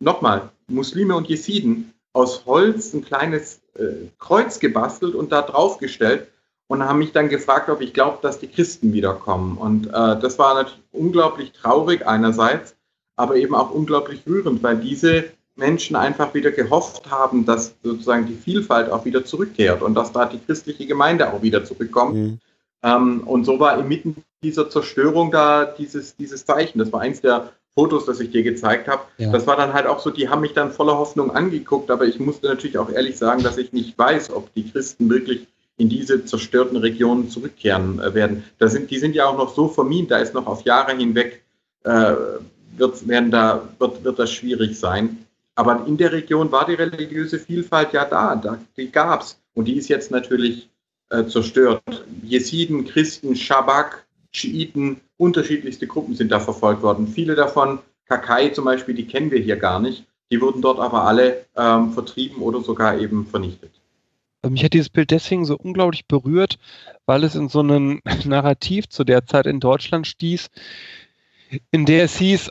[0.00, 6.28] nochmal Muslime und Jesiden aus Holz ein kleines äh, Kreuz gebastelt und da draufgestellt
[6.66, 9.58] und haben mich dann gefragt, ob ich glaube, dass die Christen wiederkommen.
[9.58, 12.74] Und äh, das war natürlich unglaublich traurig einerseits,
[13.16, 15.24] aber eben auch unglaublich rührend, weil diese
[15.54, 20.26] Menschen einfach wieder gehofft haben, dass sozusagen die Vielfalt auch wieder zurückkehrt und dass da
[20.26, 22.14] die christliche Gemeinde auch wieder zurückkommt.
[22.14, 22.38] Mhm.
[22.82, 26.78] Ähm, und so war inmitten dieser Zerstörung da dieses, dieses Zeichen.
[26.78, 29.02] Das war eins der Fotos, das ich dir gezeigt habe.
[29.18, 29.30] Ja.
[29.30, 32.18] Das war dann halt auch so, die haben mich dann voller Hoffnung angeguckt, aber ich
[32.18, 35.46] musste natürlich auch ehrlich sagen, dass ich nicht weiß, ob die Christen wirklich
[35.78, 38.44] in diese zerstörten Regionen zurückkehren äh, werden.
[38.58, 41.42] Da sind, die sind ja auch noch so vermint, da ist noch auf Jahre hinweg,
[41.84, 42.12] äh,
[42.76, 45.26] wird, werden da, wird, wird das schwierig sein.
[45.62, 49.40] Aber in der Region war die religiöse Vielfalt ja da, da die gab es.
[49.54, 50.68] Und die ist jetzt natürlich
[51.10, 52.04] äh, zerstört.
[52.24, 57.06] Jesiden, Christen, Schabak, Schiiten, unterschiedlichste Gruppen sind da verfolgt worden.
[57.06, 60.04] Viele davon, Kakai zum Beispiel, die kennen wir hier gar nicht.
[60.32, 63.70] Die wurden dort aber alle ähm, vertrieben oder sogar eben vernichtet.
[64.44, 66.58] Mich hat dieses Bild deswegen so unglaublich berührt,
[67.06, 70.50] weil es in so einem Narrativ zu der Zeit in Deutschland stieß,
[71.70, 72.50] in der es hieß,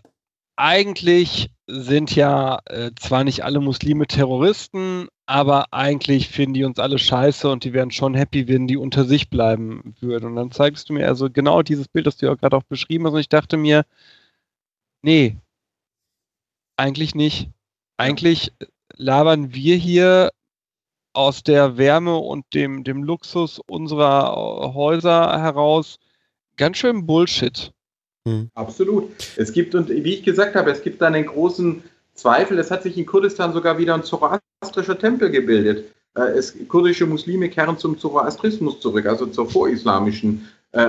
[0.55, 6.99] eigentlich sind ja äh, zwar nicht alle Muslime Terroristen, aber eigentlich finden die uns alle
[6.99, 10.25] scheiße und die wären schon happy, wenn die unter sich bleiben würden.
[10.25, 13.05] Und dann zeigst du mir also genau dieses Bild, das du ja gerade auch beschrieben
[13.05, 13.13] hast.
[13.13, 13.85] Und ich dachte mir,
[15.01, 15.37] nee,
[16.77, 17.49] eigentlich nicht.
[17.97, 18.51] Eigentlich
[18.97, 20.31] labern wir hier
[21.13, 25.99] aus der Wärme und dem, dem Luxus unserer Häuser heraus
[26.57, 27.73] ganz schön Bullshit.
[28.27, 28.49] Hm.
[28.53, 29.09] Absolut.
[29.35, 31.83] Es gibt, und wie ich gesagt habe, es gibt da einen großen
[32.13, 32.59] Zweifel.
[32.59, 35.85] Es hat sich in Kurdistan sogar wieder ein zoroastrischer Tempel gebildet.
[36.15, 40.83] Äh, es, kurdische Muslime kehren zum Zoroastrismus zurück, also zur vorislamischen äh, äh,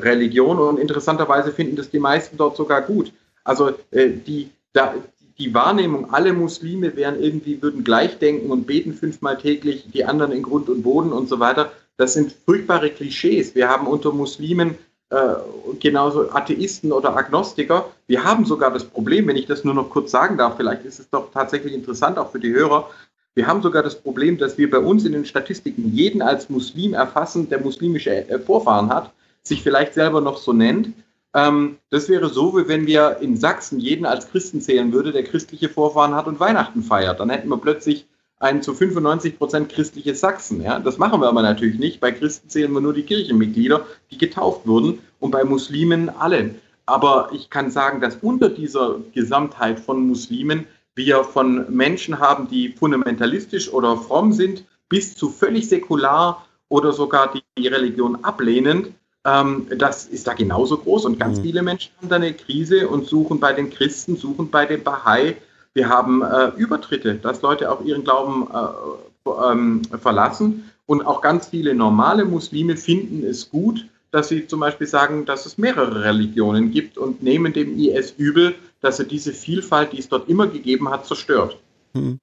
[0.00, 0.58] Religion.
[0.58, 3.12] Und interessanterweise finden das die meisten dort sogar gut.
[3.44, 4.94] Also äh, die, da,
[5.38, 10.32] die Wahrnehmung, alle Muslime wären irgendwie, würden gleich denken und beten fünfmal täglich, die anderen
[10.32, 11.70] in Grund und Boden und so weiter.
[11.96, 13.54] Das sind furchtbare Klischees.
[13.54, 14.76] Wir haben unter Muslimen
[15.10, 15.34] äh,
[15.80, 17.86] genauso Atheisten oder Agnostiker.
[18.06, 21.00] Wir haben sogar das Problem, wenn ich das nur noch kurz sagen darf, vielleicht ist
[21.00, 22.90] es doch tatsächlich interessant auch für die Hörer.
[23.34, 26.92] Wir haben sogar das Problem, dass wir bei uns in den Statistiken jeden als Muslim
[26.92, 29.12] erfassen, der muslimische äh, Vorfahren hat,
[29.42, 30.92] sich vielleicht selber noch so nennt.
[31.34, 35.22] Ähm, das wäre so, wie wenn wir in Sachsen jeden als Christen zählen würde, der
[35.22, 37.20] christliche Vorfahren hat und Weihnachten feiert.
[37.20, 38.07] Dann hätten wir plötzlich
[38.40, 40.62] ein zu 95 Prozent christliches Sachsen.
[40.62, 40.78] Ja?
[40.78, 42.00] Das machen wir aber natürlich nicht.
[42.00, 46.56] Bei Christen zählen wir nur die Kirchenmitglieder, die getauft wurden und bei Muslimen allen.
[46.86, 52.70] Aber ich kann sagen, dass unter dieser Gesamtheit von Muslimen wir von Menschen haben, die
[52.70, 58.92] fundamentalistisch oder fromm sind, bis zu völlig säkular oder sogar die Religion ablehnend.
[59.24, 61.42] Ähm, das ist da genauso groß und ganz mhm.
[61.42, 65.36] viele Menschen haben da eine Krise und suchen bei den Christen, suchen bei den Bahai,
[65.78, 70.70] wir haben äh, Übertritte, dass Leute auch ihren Glauben äh, ähm, verlassen.
[70.86, 75.46] Und auch ganz viele normale Muslime finden es gut, dass sie zum Beispiel sagen, dass
[75.46, 80.08] es mehrere Religionen gibt und nehmen dem IS übel, dass er diese Vielfalt, die es
[80.08, 81.56] dort immer gegeben hat, zerstört.
[81.94, 82.18] Hm.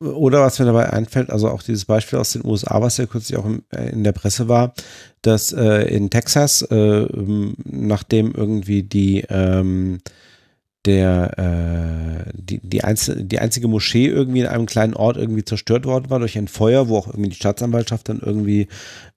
[0.00, 3.38] Oder was mir dabei einfällt, also auch dieses Beispiel aus den USA, was ja kürzlich
[3.38, 4.74] auch äh, in der Presse war,
[5.22, 7.06] dass äh, in Texas, äh,
[7.64, 10.00] nachdem irgendwie die ähm,
[10.84, 15.84] der äh, die, die, einzel die einzige Moschee irgendwie in einem kleinen Ort irgendwie zerstört
[15.84, 18.66] worden war durch ein Feuer, wo auch irgendwie die Staatsanwaltschaft dann irgendwie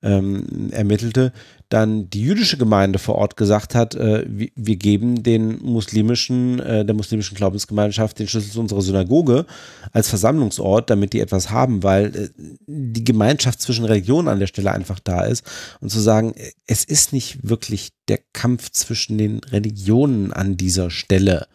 [0.03, 1.33] ähm, ermittelte,
[1.69, 6.85] dann die jüdische Gemeinde vor Ort gesagt hat, äh, wir, wir, geben den muslimischen, äh,
[6.85, 9.45] der muslimischen Glaubensgemeinschaft den Schlüssel zu unserer Synagoge
[9.91, 12.29] als Versammlungsort, damit die etwas haben, weil äh,
[12.67, 15.43] die Gemeinschaft zwischen Religionen an der Stelle einfach da ist.
[15.81, 16.35] Und zu sagen,
[16.67, 21.47] es ist nicht wirklich der Kampf zwischen den Religionen an dieser Stelle,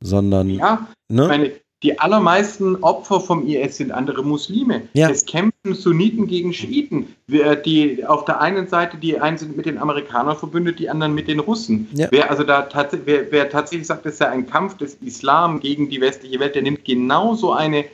[0.00, 1.28] sondern ja, ne?
[1.28, 1.52] meine,
[1.82, 4.88] die allermeisten Opfer vom IS sind andere Muslime.
[4.94, 5.10] Ja.
[5.10, 7.14] Es kämpfen Sunniten gegen Schiiten.
[7.28, 11.28] Die auf der einen Seite, die einen sind mit den Amerikanern verbündet, die anderen mit
[11.28, 11.88] den Russen.
[11.92, 12.08] Ja.
[12.10, 15.90] Wer also da tats wer, wer, tatsächlich sagt, es sei ein Kampf des Islam gegen
[15.90, 17.84] die westliche Welt, der nimmt genauso eine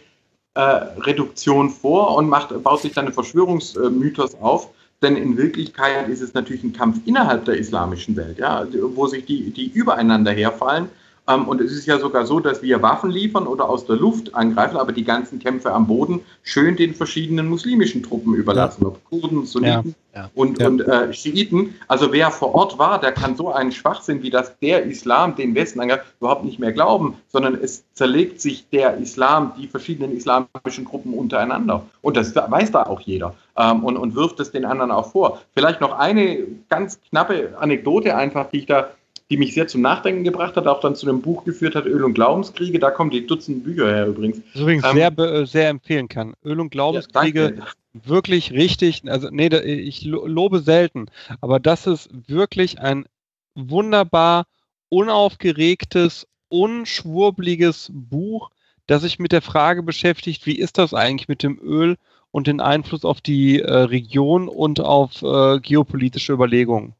[0.55, 4.70] äh, Reduktion vor und macht, baut sich dann einen Verschwörungsmythos auf,
[5.02, 8.64] denn in Wirklichkeit ist es natürlich ein Kampf innerhalb der islamischen Welt, ja,
[8.94, 10.89] wo sich die, die übereinander herfallen
[11.25, 14.76] und es ist ja sogar so, dass wir Waffen liefern oder aus der Luft angreifen,
[14.76, 18.89] aber die ganzen Kämpfe am Boden schön den verschiedenen muslimischen Truppen überlassen, ja.
[18.89, 20.23] ob Kurden, Sunniten ja.
[20.23, 20.31] Ja.
[20.34, 21.76] und, und äh, Schiiten.
[21.86, 25.55] Also wer vor Ort war, der kann so einen Schwachsinn wie das der Islam den
[25.55, 30.84] Westen angreift, überhaupt nicht mehr glauben, sondern es zerlegt sich der Islam, die verschiedenen islamischen
[30.84, 31.86] Gruppen untereinander.
[32.02, 35.41] Und das weiß da auch jeder ähm, und, und wirft es den anderen auch vor.
[35.55, 38.91] Vielleicht noch eine ganz knappe Anekdote einfach, die ich da
[39.33, 42.05] die mich sehr zum Nachdenken gebracht hat, auch dann zu dem Buch geführt hat, Öl
[42.05, 42.78] und Glaubenskriege.
[42.78, 44.43] Da kommen die Dutzend Bücher her übrigens.
[44.52, 46.35] Das übrigens ähm, sehr, äh, sehr empfehlen kann.
[46.44, 51.07] Öl und Glaubenskriege, ja, wirklich richtig, also nee, ich lobe selten,
[51.41, 53.07] aber das ist wirklich ein
[53.55, 54.44] wunderbar
[54.91, 58.51] unaufgeregtes, unschwurbliges Buch,
[58.86, 61.97] das sich mit der Frage beschäftigt, wie ist das eigentlich mit dem Öl
[62.31, 66.94] und den Einfluss auf die äh, Region und auf äh, geopolitische Überlegungen.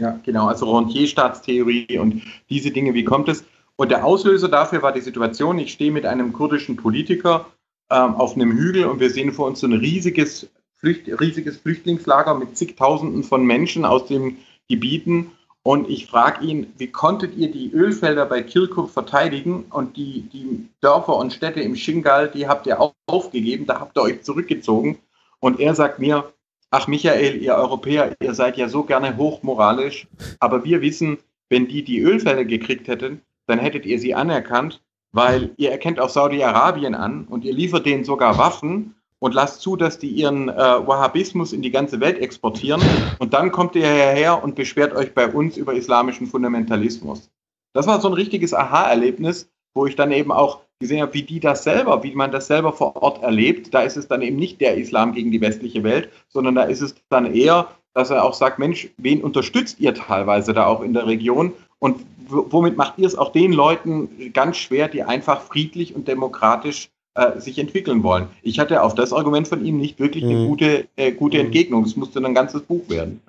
[0.00, 3.44] Ja, genau, also Rentierstaatstheorie und diese Dinge, wie kommt es?
[3.76, 7.46] Und der Auslöser dafür war die Situation, ich stehe mit einem kurdischen Politiker
[7.90, 12.34] ähm, auf einem Hügel und wir sehen vor uns so ein riesiges, Flücht, riesiges Flüchtlingslager
[12.34, 15.32] mit zigtausenden von Menschen aus den Gebieten.
[15.64, 20.68] Und ich frage ihn, wie konntet ihr die Ölfelder bei Kirkuk verteidigen und die, die
[20.80, 24.98] Dörfer und Städte im Shingal, die habt ihr aufgegeben, da habt ihr euch zurückgezogen.
[25.40, 26.32] Und er sagt mir,
[26.70, 30.06] ach Michael, ihr Europäer, ihr seid ja so gerne hochmoralisch,
[30.40, 34.82] aber wir wissen, wenn die die Ölfelder gekriegt hätten, dann hättet ihr sie anerkannt,
[35.12, 39.76] weil ihr erkennt auch Saudi-Arabien an und ihr liefert denen sogar Waffen und lasst zu,
[39.76, 42.82] dass die ihren äh, Wahhabismus in die ganze Welt exportieren
[43.18, 47.30] und dann kommt ihr hierher und beschwert euch bei uns über islamischen Fundamentalismus.
[47.72, 51.40] Das war so ein richtiges Aha-Erlebnis, wo ich dann eben auch gesehen habe, wie die
[51.40, 53.74] das selber, wie man das selber vor Ort erlebt.
[53.74, 56.80] Da ist es dann eben nicht der Islam gegen die westliche Welt, sondern da ist
[56.80, 60.92] es dann eher, dass er auch sagt, Mensch, wen unterstützt ihr teilweise da auch in
[60.92, 65.94] der Region und womit macht ihr es auch den Leuten ganz schwer, die einfach friedlich
[65.96, 68.28] und demokratisch äh, sich entwickeln wollen.
[68.42, 70.46] Ich hatte auf das Argument von ihm nicht wirklich eine mhm.
[70.46, 71.46] gute, äh, gute mhm.
[71.46, 71.84] Entgegnung.
[71.84, 73.20] Es musste ein ganzes Buch werden.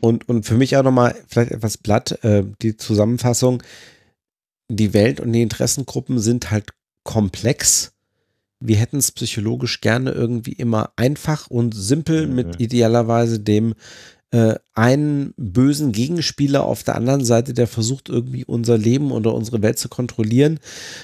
[0.00, 3.62] und, und für mich auch nochmal vielleicht etwas platt, äh, die Zusammenfassung
[4.76, 6.70] die Welt und die Interessengruppen sind halt
[7.04, 7.92] komplex.
[8.60, 13.74] Wir hätten es psychologisch gerne irgendwie immer einfach und simpel mit idealerweise dem
[14.32, 19.62] äh, einen bösen Gegenspieler auf der anderen Seite, der versucht irgendwie unser Leben oder unsere
[19.62, 20.60] Welt zu kontrollieren.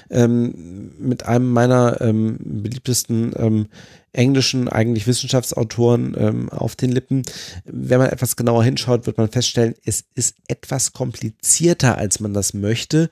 [0.09, 3.67] Ähm, mit einem meiner ähm, beliebtesten ähm,
[4.13, 7.23] englischen, eigentlich Wissenschaftsautoren ähm, auf den Lippen.
[7.65, 12.53] Wenn man etwas genauer hinschaut, wird man feststellen, es ist etwas komplizierter, als man das
[12.53, 13.09] möchte.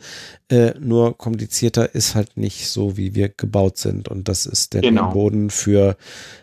[0.49, 4.07] Äh, nur komplizierter ist halt nicht so, wie wir gebaut sind.
[4.07, 5.11] Und das ist der genau.
[5.11, 5.95] Boden für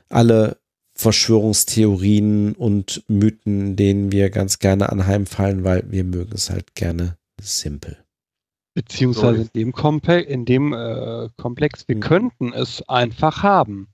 [0.08, 0.58] alle
[1.02, 7.98] Verschwörungstheorien und Mythen, denen wir ganz gerne anheimfallen, weil wir mögen es halt gerne simpel.
[8.74, 12.00] Beziehungsweise in dem, Kompe in dem äh, Komplex, wir mhm.
[12.00, 13.88] könnten es einfach haben.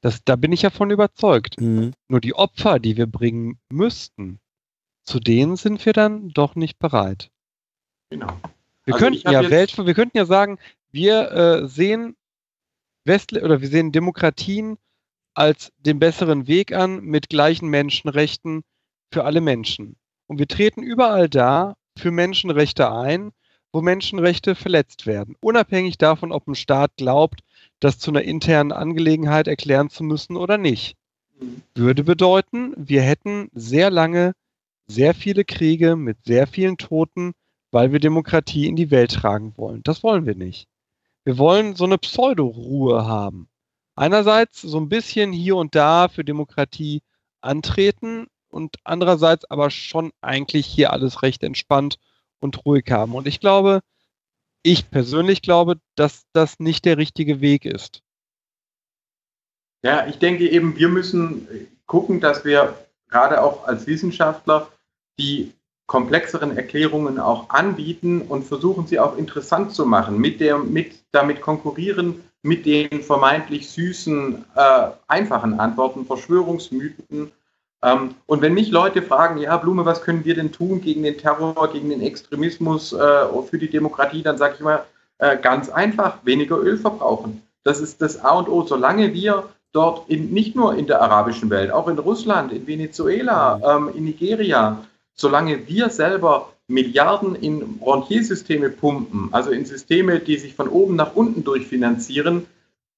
[0.00, 1.60] Das, da bin ich ja von überzeugt.
[1.60, 1.92] Mhm.
[2.08, 4.40] Nur die Opfer, die wir bringen müssten,
[5.04, 7.30] zu denen sind wir dann doch nicht bereit.
[8.10, 8.40] Genau.
[8.84, 10.58] Wir also könnten ja Welt, wir könnten ja sagen,
[10.90, 12.16] wir äh, sehen
[13.04, 14.78] Westl oder wir sehen Demokratien
[15.38, 18.64] als den besseren Weg an mit gleichen Menschenrechten
[19.12, 19.94] für alle Menschen.
[20.26, 23.30] Und wir treten überall da für Menschenrechte ein,
[23.72, 25.36] wo Menschenrechte verletzt werden.
[25.40, 27.42] Unabhängig davon, ob ein Staat glaubt,
[27.78, 30.96] das zu einer internen Angelegenheit erklären zu müssen oder nicht.
[31.72, 34.32] Würde bedeuten, wir hätten sehr lange
[34.88, 37.32] sehr viele Kriege mit sehr vielen Toten,
[37.70, 39.84] weil wir Demokratie in die Welt tragen wollen.
[39.84, 40.66] Das wollen wir nicht.
[41.24, 43.48] Wir wollen so eine Pseudo-Ruhe haben.
[43.98, 47.02] Einerseits so ein bisschen hier und da für Demokratie
[47.40, 51.98] antreten und andererseits aber schon eigentlich hier alles recht entspannt
[52.38, 53.16] und ruhig haben.
[53.16, 53.80] Und ich glaube,
[54.62, 58.04] ich persönlich glaube, dass das nicht der richtige Weg ist.
[59.82, 61.48] Ja, ich denke eben, wir müssen
[61.86, 62.78] gucken, dass wir
[63.08, 64.68] gerade auch als Wissenschaftler
[65.18, 65.52] die
[65.86, 71.40] komplexeren Erklärungen auch anbieten und versuchen sie auch interessant zu machen, mit der, mit, damit
[71.40, 77.32] konkurrieren mit den vermeintlich süßen, äh, einfachen Antworten, Verschwörungsmythen
[77.82, 81.18] ähm, und wenn mich Leute fragen, ja, Blume, was können wir denn tun gegen den
[81.18, 84.84] Terror, gegen den Extremismus, äh, für die Demokratie, dann sage ich immer
[85.18, 87.42] äh, ganz einfach, weniger Öl verbrauchen.
[87.62, 88.62] Das ist das A und O.
[88.66, 93.60] Solange wir dort in, nicht nur in der arabischen Welt, auch in Russland, in Venezuela,
[93.76, 94.84] ähm, in Nigeria,
[95.14, 101.16] solange wir selber Milliarden in Rentiersysteme pumpen, also in Systeme, die sich von oben nach
[101.16, 102.46] unten durchfinanzieren,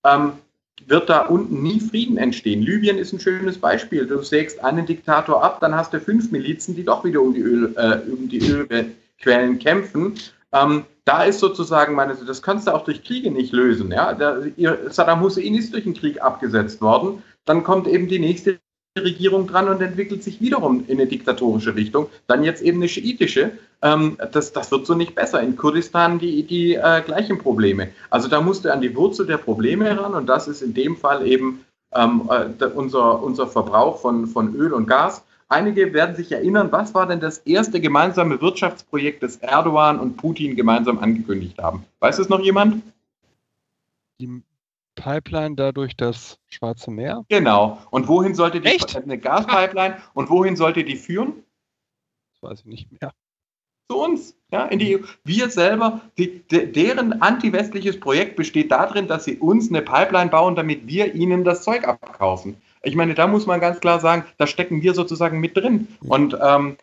[0.05, 0.33] ähm,
[0.87, 2.63] wird da unten nie Frieden entstehen.
[2.63, 4.07] Libyen ist ein schönes Beispiel.
[4.07, 7.41] Du sägst einen Diktator ab, dann hast du fünf Milizen, die doch wieder um die,
[7.41, 10.15] Öl, äh, um die Ölquellen kämpfen.
[10.53, 13.93] Ähm, da ist sozusagen, meine, das kannst du auch durch Kriege nicht lösen.
[13.93, 14.15] Ja?
[14.15, 17.23] Der, Saddam Hussein ist durch einen Krieg abgesetzt worden.
[17.45, 18.59] Dann kommt eben die nächste
[18.99, 22.09] Regierung dran und entwickelt sich wiederum in eine diktatorische Richtung.
[22.27, 23.53] Dann jetzt eben eine schiitische.
[23.83, 25.41] Ähm, das, das wird so nicht besser.
[25.41, 27.89] In Kurdistan die, die äh, gleichen Probleme.
[28.11, 30.97] Also da musst du an die Wurzel der Probleme ran und das ist in dem
[30.97, 35.25] Fall eben ähm, äh, unser, unser Verbrauch von, von Öl und Gas.
[35.49, 40.57] Einige werden sich erinnern, was war denn das erste gemeinsame Wirtschaftsprojekt, das Erdogan und Putin
[40.57, 41.85] gemeinsam angekündigt haben?
[42.01, 42.83] Weiß es noch jemand?
[44.21, 44.43] Die
[45.01, 47.25] Pipeline da durch das Schwarze Meer?
[47.29, 47.79] Genau.
[47.91, 48.97] Und wohin sollte die Echt?
[48.97, 51.43] eine Gaspipeline und wohin sollte die führen?
[52.35, 53.13] Das weiß ich nicht mehr.
[53.91, 54.37] Zu uns.
[54.53, 59.69] Ja, in die, wir selber, die, de, deren antiwestliches Projekt besteht darin, dass sie uns
[59.69, 62.57] eine Pipeline bauen, damit wir ihnen das Zeug abkaufen.
[62.83, 65.89] Ich meine, da muss man ganz klar sagen, da stecken wir sozusagen mit drin.
[66.01, 66.77] Und ähm,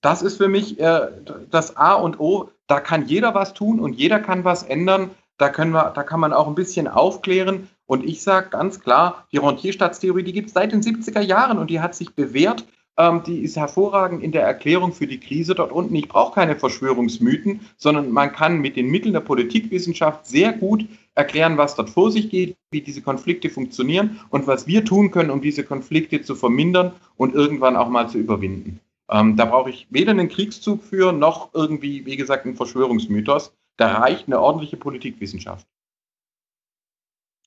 [0.00, 1.08] das ist für mich äh,
[1.50, 2.50] das A und O.
[2.66, 5.10] Da kann jeder was tun und jeder kann was ändern.
[5.38, 7.68] Da, können wir, da kann man auch ein bisschen aufklären.
[7.86, 11.70] Und ich sage ganz klar, die Rentierstaatstheorie, die gibt es seit den 70er Jahren und
[11.70, 12.64] die hat sich bewährt.
[12.96, 15.96] Ähm, die ist hervorragend in der Erklärung für die Krise dort unten.
[15.96, 21.58] Ich brauche keine Verschwörungsmythen, sondern man kann mit den Mitteln der Politikwissenschaft sehr gut erklären,
[21.58, 25.40] was dort vor sich geht, wie diese Konflikte funktionieren und was wir tun können, um
[25.40, 28.80] diese Konflikte zu vermindern und irgendwann auch mal zu überwinden.
[29.10, 33.52] Ähm, da brauche ich weder einen Kriegszug für, noch irgendwie, wie gesagt, einen Verschwörungsmythos.
[33.76, 35.66] Da reicht eine ordentliche Politikwissenschaft.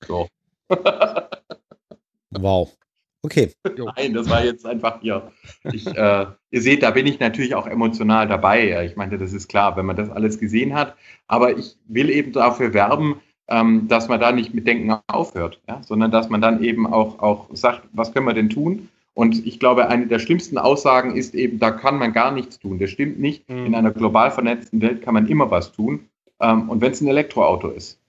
[0.05, 0.27] So.
[2.31, 2.77] wow.
[3.23, 3.51] Okay.
[3.95, 5.31] Nein, das war jetzt einfach hier.
[5.73, 8.85] Ich, äh, ihr seht, da bin ich natürlich auch emotional dabei.
[8.85, 10.95] Ich meine, das ist klar, wenn man das alles gesehen hat.
[11.27, 15.81] Aber ich will eben dafür werben, ähm, dass man da nicht mit Denken aufhört, ja?
[15.83, 18.89] sondern dass man dann eben auch, auch sagt, was können wir denn tun?
[19.13, 22.77] Und ich glaube, eine der schlimmsten Aussagen ist eben, da kann man gar nichts tun.
[22.77, 23.49] Das stimmt nicht.
[23.49, 23.65] Mhm.
[23.65, 26.07] In einer global vernetzten Welt kann man immer was tun.
[26.39, 27.99] Ähm, und wenn es ein Elektroauto ist.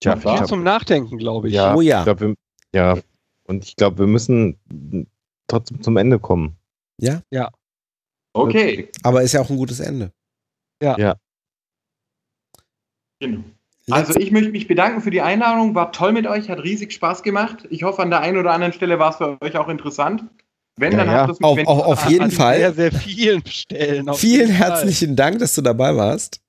[0.00, 1.54] Tja, viel glaub, zum Nachdenken, glaube ich.
[1.54, 1.98] Ja, oh ja.
[1.98, 2.34] Ich glaub, wir,
[2.74, 2.98] ja.
[3.44, 4.58] Und ich glaube, wir müssen
[5.46, 6.56] trotzdem zum Ende kommen.
[6.98, 7.22] Ja?
[7.30, 7.50] Ja.
[8.32, 8.90] Okay.
[9.02, 10.12] Aber ist ja auch ein gutes Ende.
[10.82, 10.96] Ja.
[10.98, 11.16] ja.
[13.18, 13.44] Genau.
[13.90, 15.74] Also ich möchte mich bedanken für die Einladung.
[15.74, 17.66] War toll mit euch, hat riesig Spaß gemacht.
[17.70, 20.24] Ich hoffe, an der einen oder anderen Stelle war es für euch auch interessant.
[20.76, 21.30] Wenn, ja, dann ja.
[21.30, 22.56] es auf, auf, auf jeden Fall.
[22.56, 24.14] Sehr, sehr vielen Stellen.
[24.14, 25.16] Vielen herzlichen Fall.
[25.16, 26.40] Dank, dass du dabei warst.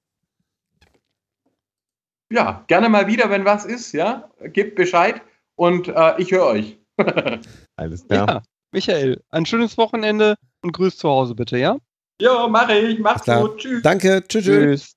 [2.32, 4.30] Ja, gerne mal wieder, wenn was ist, ja.
[4.53, 5.22] Gebt Bescheid
[5.56, 6.77] und äh, ich höre euch.
[7.75, 8.27] Alles klar.
[8.27, 8.41] Ja,
[8.72, 11.77] Michael, ein schönes Wochenende und grüß zu Hause bitte, ja?
[12.22, 13.00] Ja, mache ich.
[13.00, 13.58] Macht's gut.
[13.58, 13.82] Tschüss.
[13.82, 14.24] Danke.
[14.27, 14.45] Tschüss.
[14.45, 14.95] tschüss.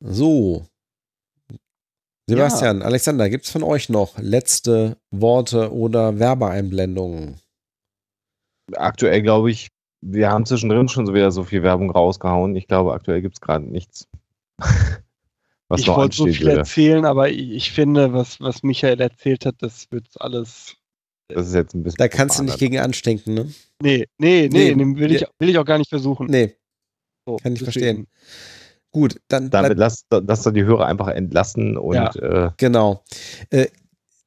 [0.00, 0.64] So.
[2.28, 2.86] Sebastian, ja.
[2.86, 7.40] Alexander, gibt es von euch noch letzte Worte oder Werbeeinblendungen?
[8.74, 9.68] Aktuell glaube ich,
[10.00, 12.56] wir haben zwischendrin schon so wieder so viel Werbung rausgehauen.
[12.56, 14.08] Ich glaube, aktuell gibt es gerade nichts.
[15.68, 16.58] was ich wollte so viel würde.
[16.58, 20.76] erzählen, aber ich, finde, was, was Michael erzählt hat, das wird alles
[21.28, 21.96] das ist jetzt ein bisschen.
[21.98, 23.52] Da kannst du nicht gegen anstinken, ne?
[23.80, 26.26] Nee, nee, nee, nee will, ich, will ich auch gar nicht versuchen.
[26.26, 26.56] Nee.
[27.26, 28.06] So, Kann ich verstehen.
[28.90, 29.50] Gut, dann.
[29.50, 31.94] Damit lass, lass die Hörer einfach entlassen und.
[31.94, 33.02] Ja, äh, genau.
[33.50, 33.68] Äh,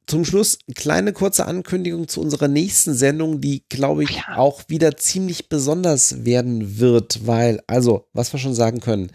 [0.08, 4.38] zum Schluss kleine kurze Ankündigung zu unserer nächsten Sendung, die, glaube ich, ja.
[4.38, 9.12] auch wieder ziemlich besonders werden wird, weil, also, was wir schon sagen können,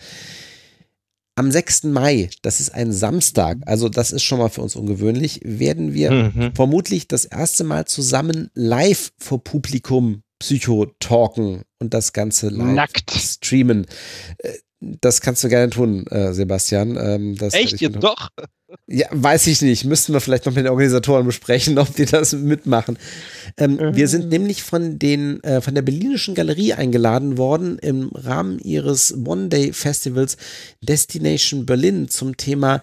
[1.36, 1.84] am 6.
[1.84, 6.10] Mai, das ist ein Samstag, also das ist schon mal für uns ungewöhnlich, werden wir
[6.10, 6.54] mhm.
[6.54, 13.10] vermutlich das erste Mal zusammen live vor Publikum Psycho-talken und das Ganze live Nackt.
[13.12, 13.86] streamen.
[14.80, 16.96] Das kannst du gerne tun, äh, Sebastian.
[16.96, 17.80] Ähm, Echt?
[17.82, 18.30] Jetzt doch?
[18.86, 19.84] Ja, weiß ich nicht.
[19.84, 22.98] Müssten wir vielleicht noch mit den Organisatoren besprechen, ob die das mitmachen.
[23.58, 23.94] Ähm, mhm.
[23.94, 29.14] Wir sind nämlich von, den, äh, von der Berlinischen Galerie eingeladen worden, im Rahmen ihres
[29.14, 30.38] One-Day-Festivals
[30.80, 32.82] Destination Berlin zum Thema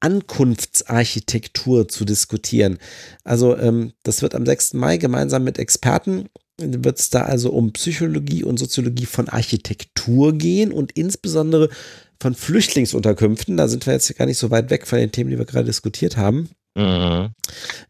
[0.00, 2.78] Ankunftsarchitektur zu diskutieren.
[3.24, 4.74] Also ähm, das wird am 6.
[4.74, 10.72] Mai gemeinsam mit Experten wird es da also um Psychologie und Soziologie von Architektur gehen
[10.72, 11.68] und insbesondere
[12.20, 13.56] von Flüchtlingsunterkünften.
[13.56, 15.66] Da sind wir jetzt gar nicht so weit weg von den Themen, die wir gerade
[15.66, 16.48] diskutiert haben.
[16.74, 17.30] Mhm.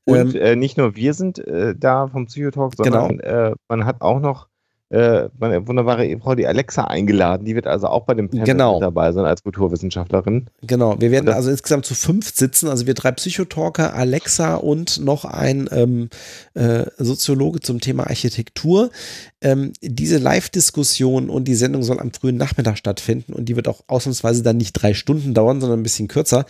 [0.05, 3.51] Und ähm, äh, nicht nur wir sind äh, da vom Psychotalk, sondern genau.
[3.51, 4.49] äh, man hat auch noch
[4.91, 7.45] äh, meine wunderbare Ehefrau, die Alexa, eingeladen.
[7.45, 8.79] Die wird also auch bei dem Panel genau.
[8.79, 10.47] dabei sein als Kulturwissenschaftlerin.
[10.63, 12.69] Genau, wir werden also insgesamt zu fünf sitzen.
[12.69, 16.09] Also wir drei Psychotalker, Alexa und noch ein ähm,
[16.55, 18.91] äh, Soziologe zum Thema Architektur.
[19.41, 23.83] Ähm, diese Live-Diskussion und die Sendung soll am frühen Nachmittag stattfinden und die wird auch
[23.89, 26.47] ausnahmsweise dann nicht drei Stunden dauern, sondern ein bisschen kürzer.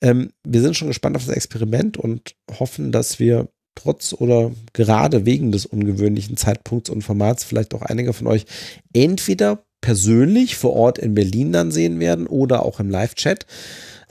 [0.00, 5.24] Ähm, wir sind schon gespannt auf das Experiment und hoffen, dass wir trotz oder gerade
[5.24, 8.46] wegen des ungewöhnlichen Zeitpunkts und Formats vielleicht auch einige von euch
[8.92, 13.46] entweder persönlich vor Ort in Berlin dann sehen werden oder auch im Live-Chat.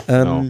[0.07, 0.45] Ähm, genau.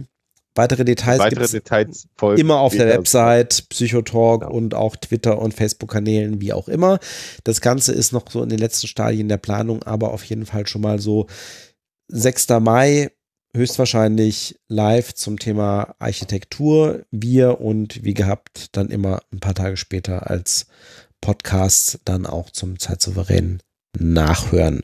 [0.54, 4.54] Weitere Details, Weitere Details immer auf der Website, Psychotalk genau.
[4.54, 6.98] und auch Twitter und Facebook-Kanälen, wie auch immer.
[7.44, 10.66] Das Ganze ist noch so in den letzten Stadien der Planung, aber auf jeden Fall
[10.66, 11.26] schon mal so
[12.08, 12.48] 6.
[12.60, 13.10] Mai
[13.56, 17.04] höchstwahrscheinlich live zum Thema Architektur.
[17.10, 20.68] Wir und wie gehabt dann immer ein paar Tage später als
[21.20, 23.62] Podcast dann auch zum Zeitsouveränen
[23.98, 24.82] nachhören.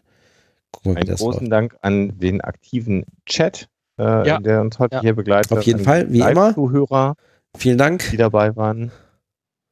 [0.72, 1.52] Gucken wir, Einen großen läuft.
[1.52, 3.68] Dank an den aktiven Chat,
[3.98, 4.40] äh, ja.
[4.40, 5.02] der uns heute ja.
[5.02, 5.52] hier begleitet.
[5.52, 6.54] Auf jeden Fall, wie immer.
[6.54, 7.16] Zuhörer,
[7.56, 8.90] vielen Dank, die dabei waren.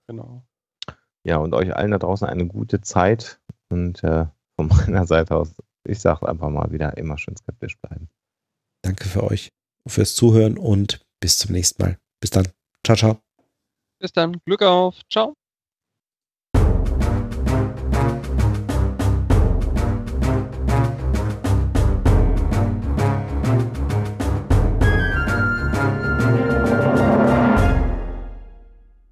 [0.07, 0.45] Genau.
[1.25, 5.55] Ja, und euch allen da draußen eine gute Zeit und äh, von meiner Seite aus,
[5.85, 8.09] ich sage einfach mal wieder, immer schön skeptisch bleiben.
[8.83, 9.51] Danke für euch,
[9.87, 11.99] fürs Zuhören und bis zum nächsten Mal.
[12.21, 12.49] Bis dann.
[12.85, 13.19] Ciao, ciao.
[13.99, 14.41] Bis dann.
[14.45, 14.97] Glück auf.
[15.11, 15.35] Ciao.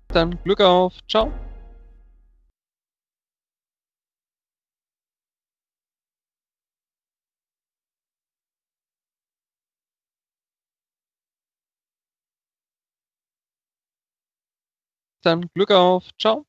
[0.08, 0.94] Dann Glück auf.
[1.06, 1.32] Ciao.
[15.24, 16.04] Dann Glück auf.
[16.18, 16.47] Ciao.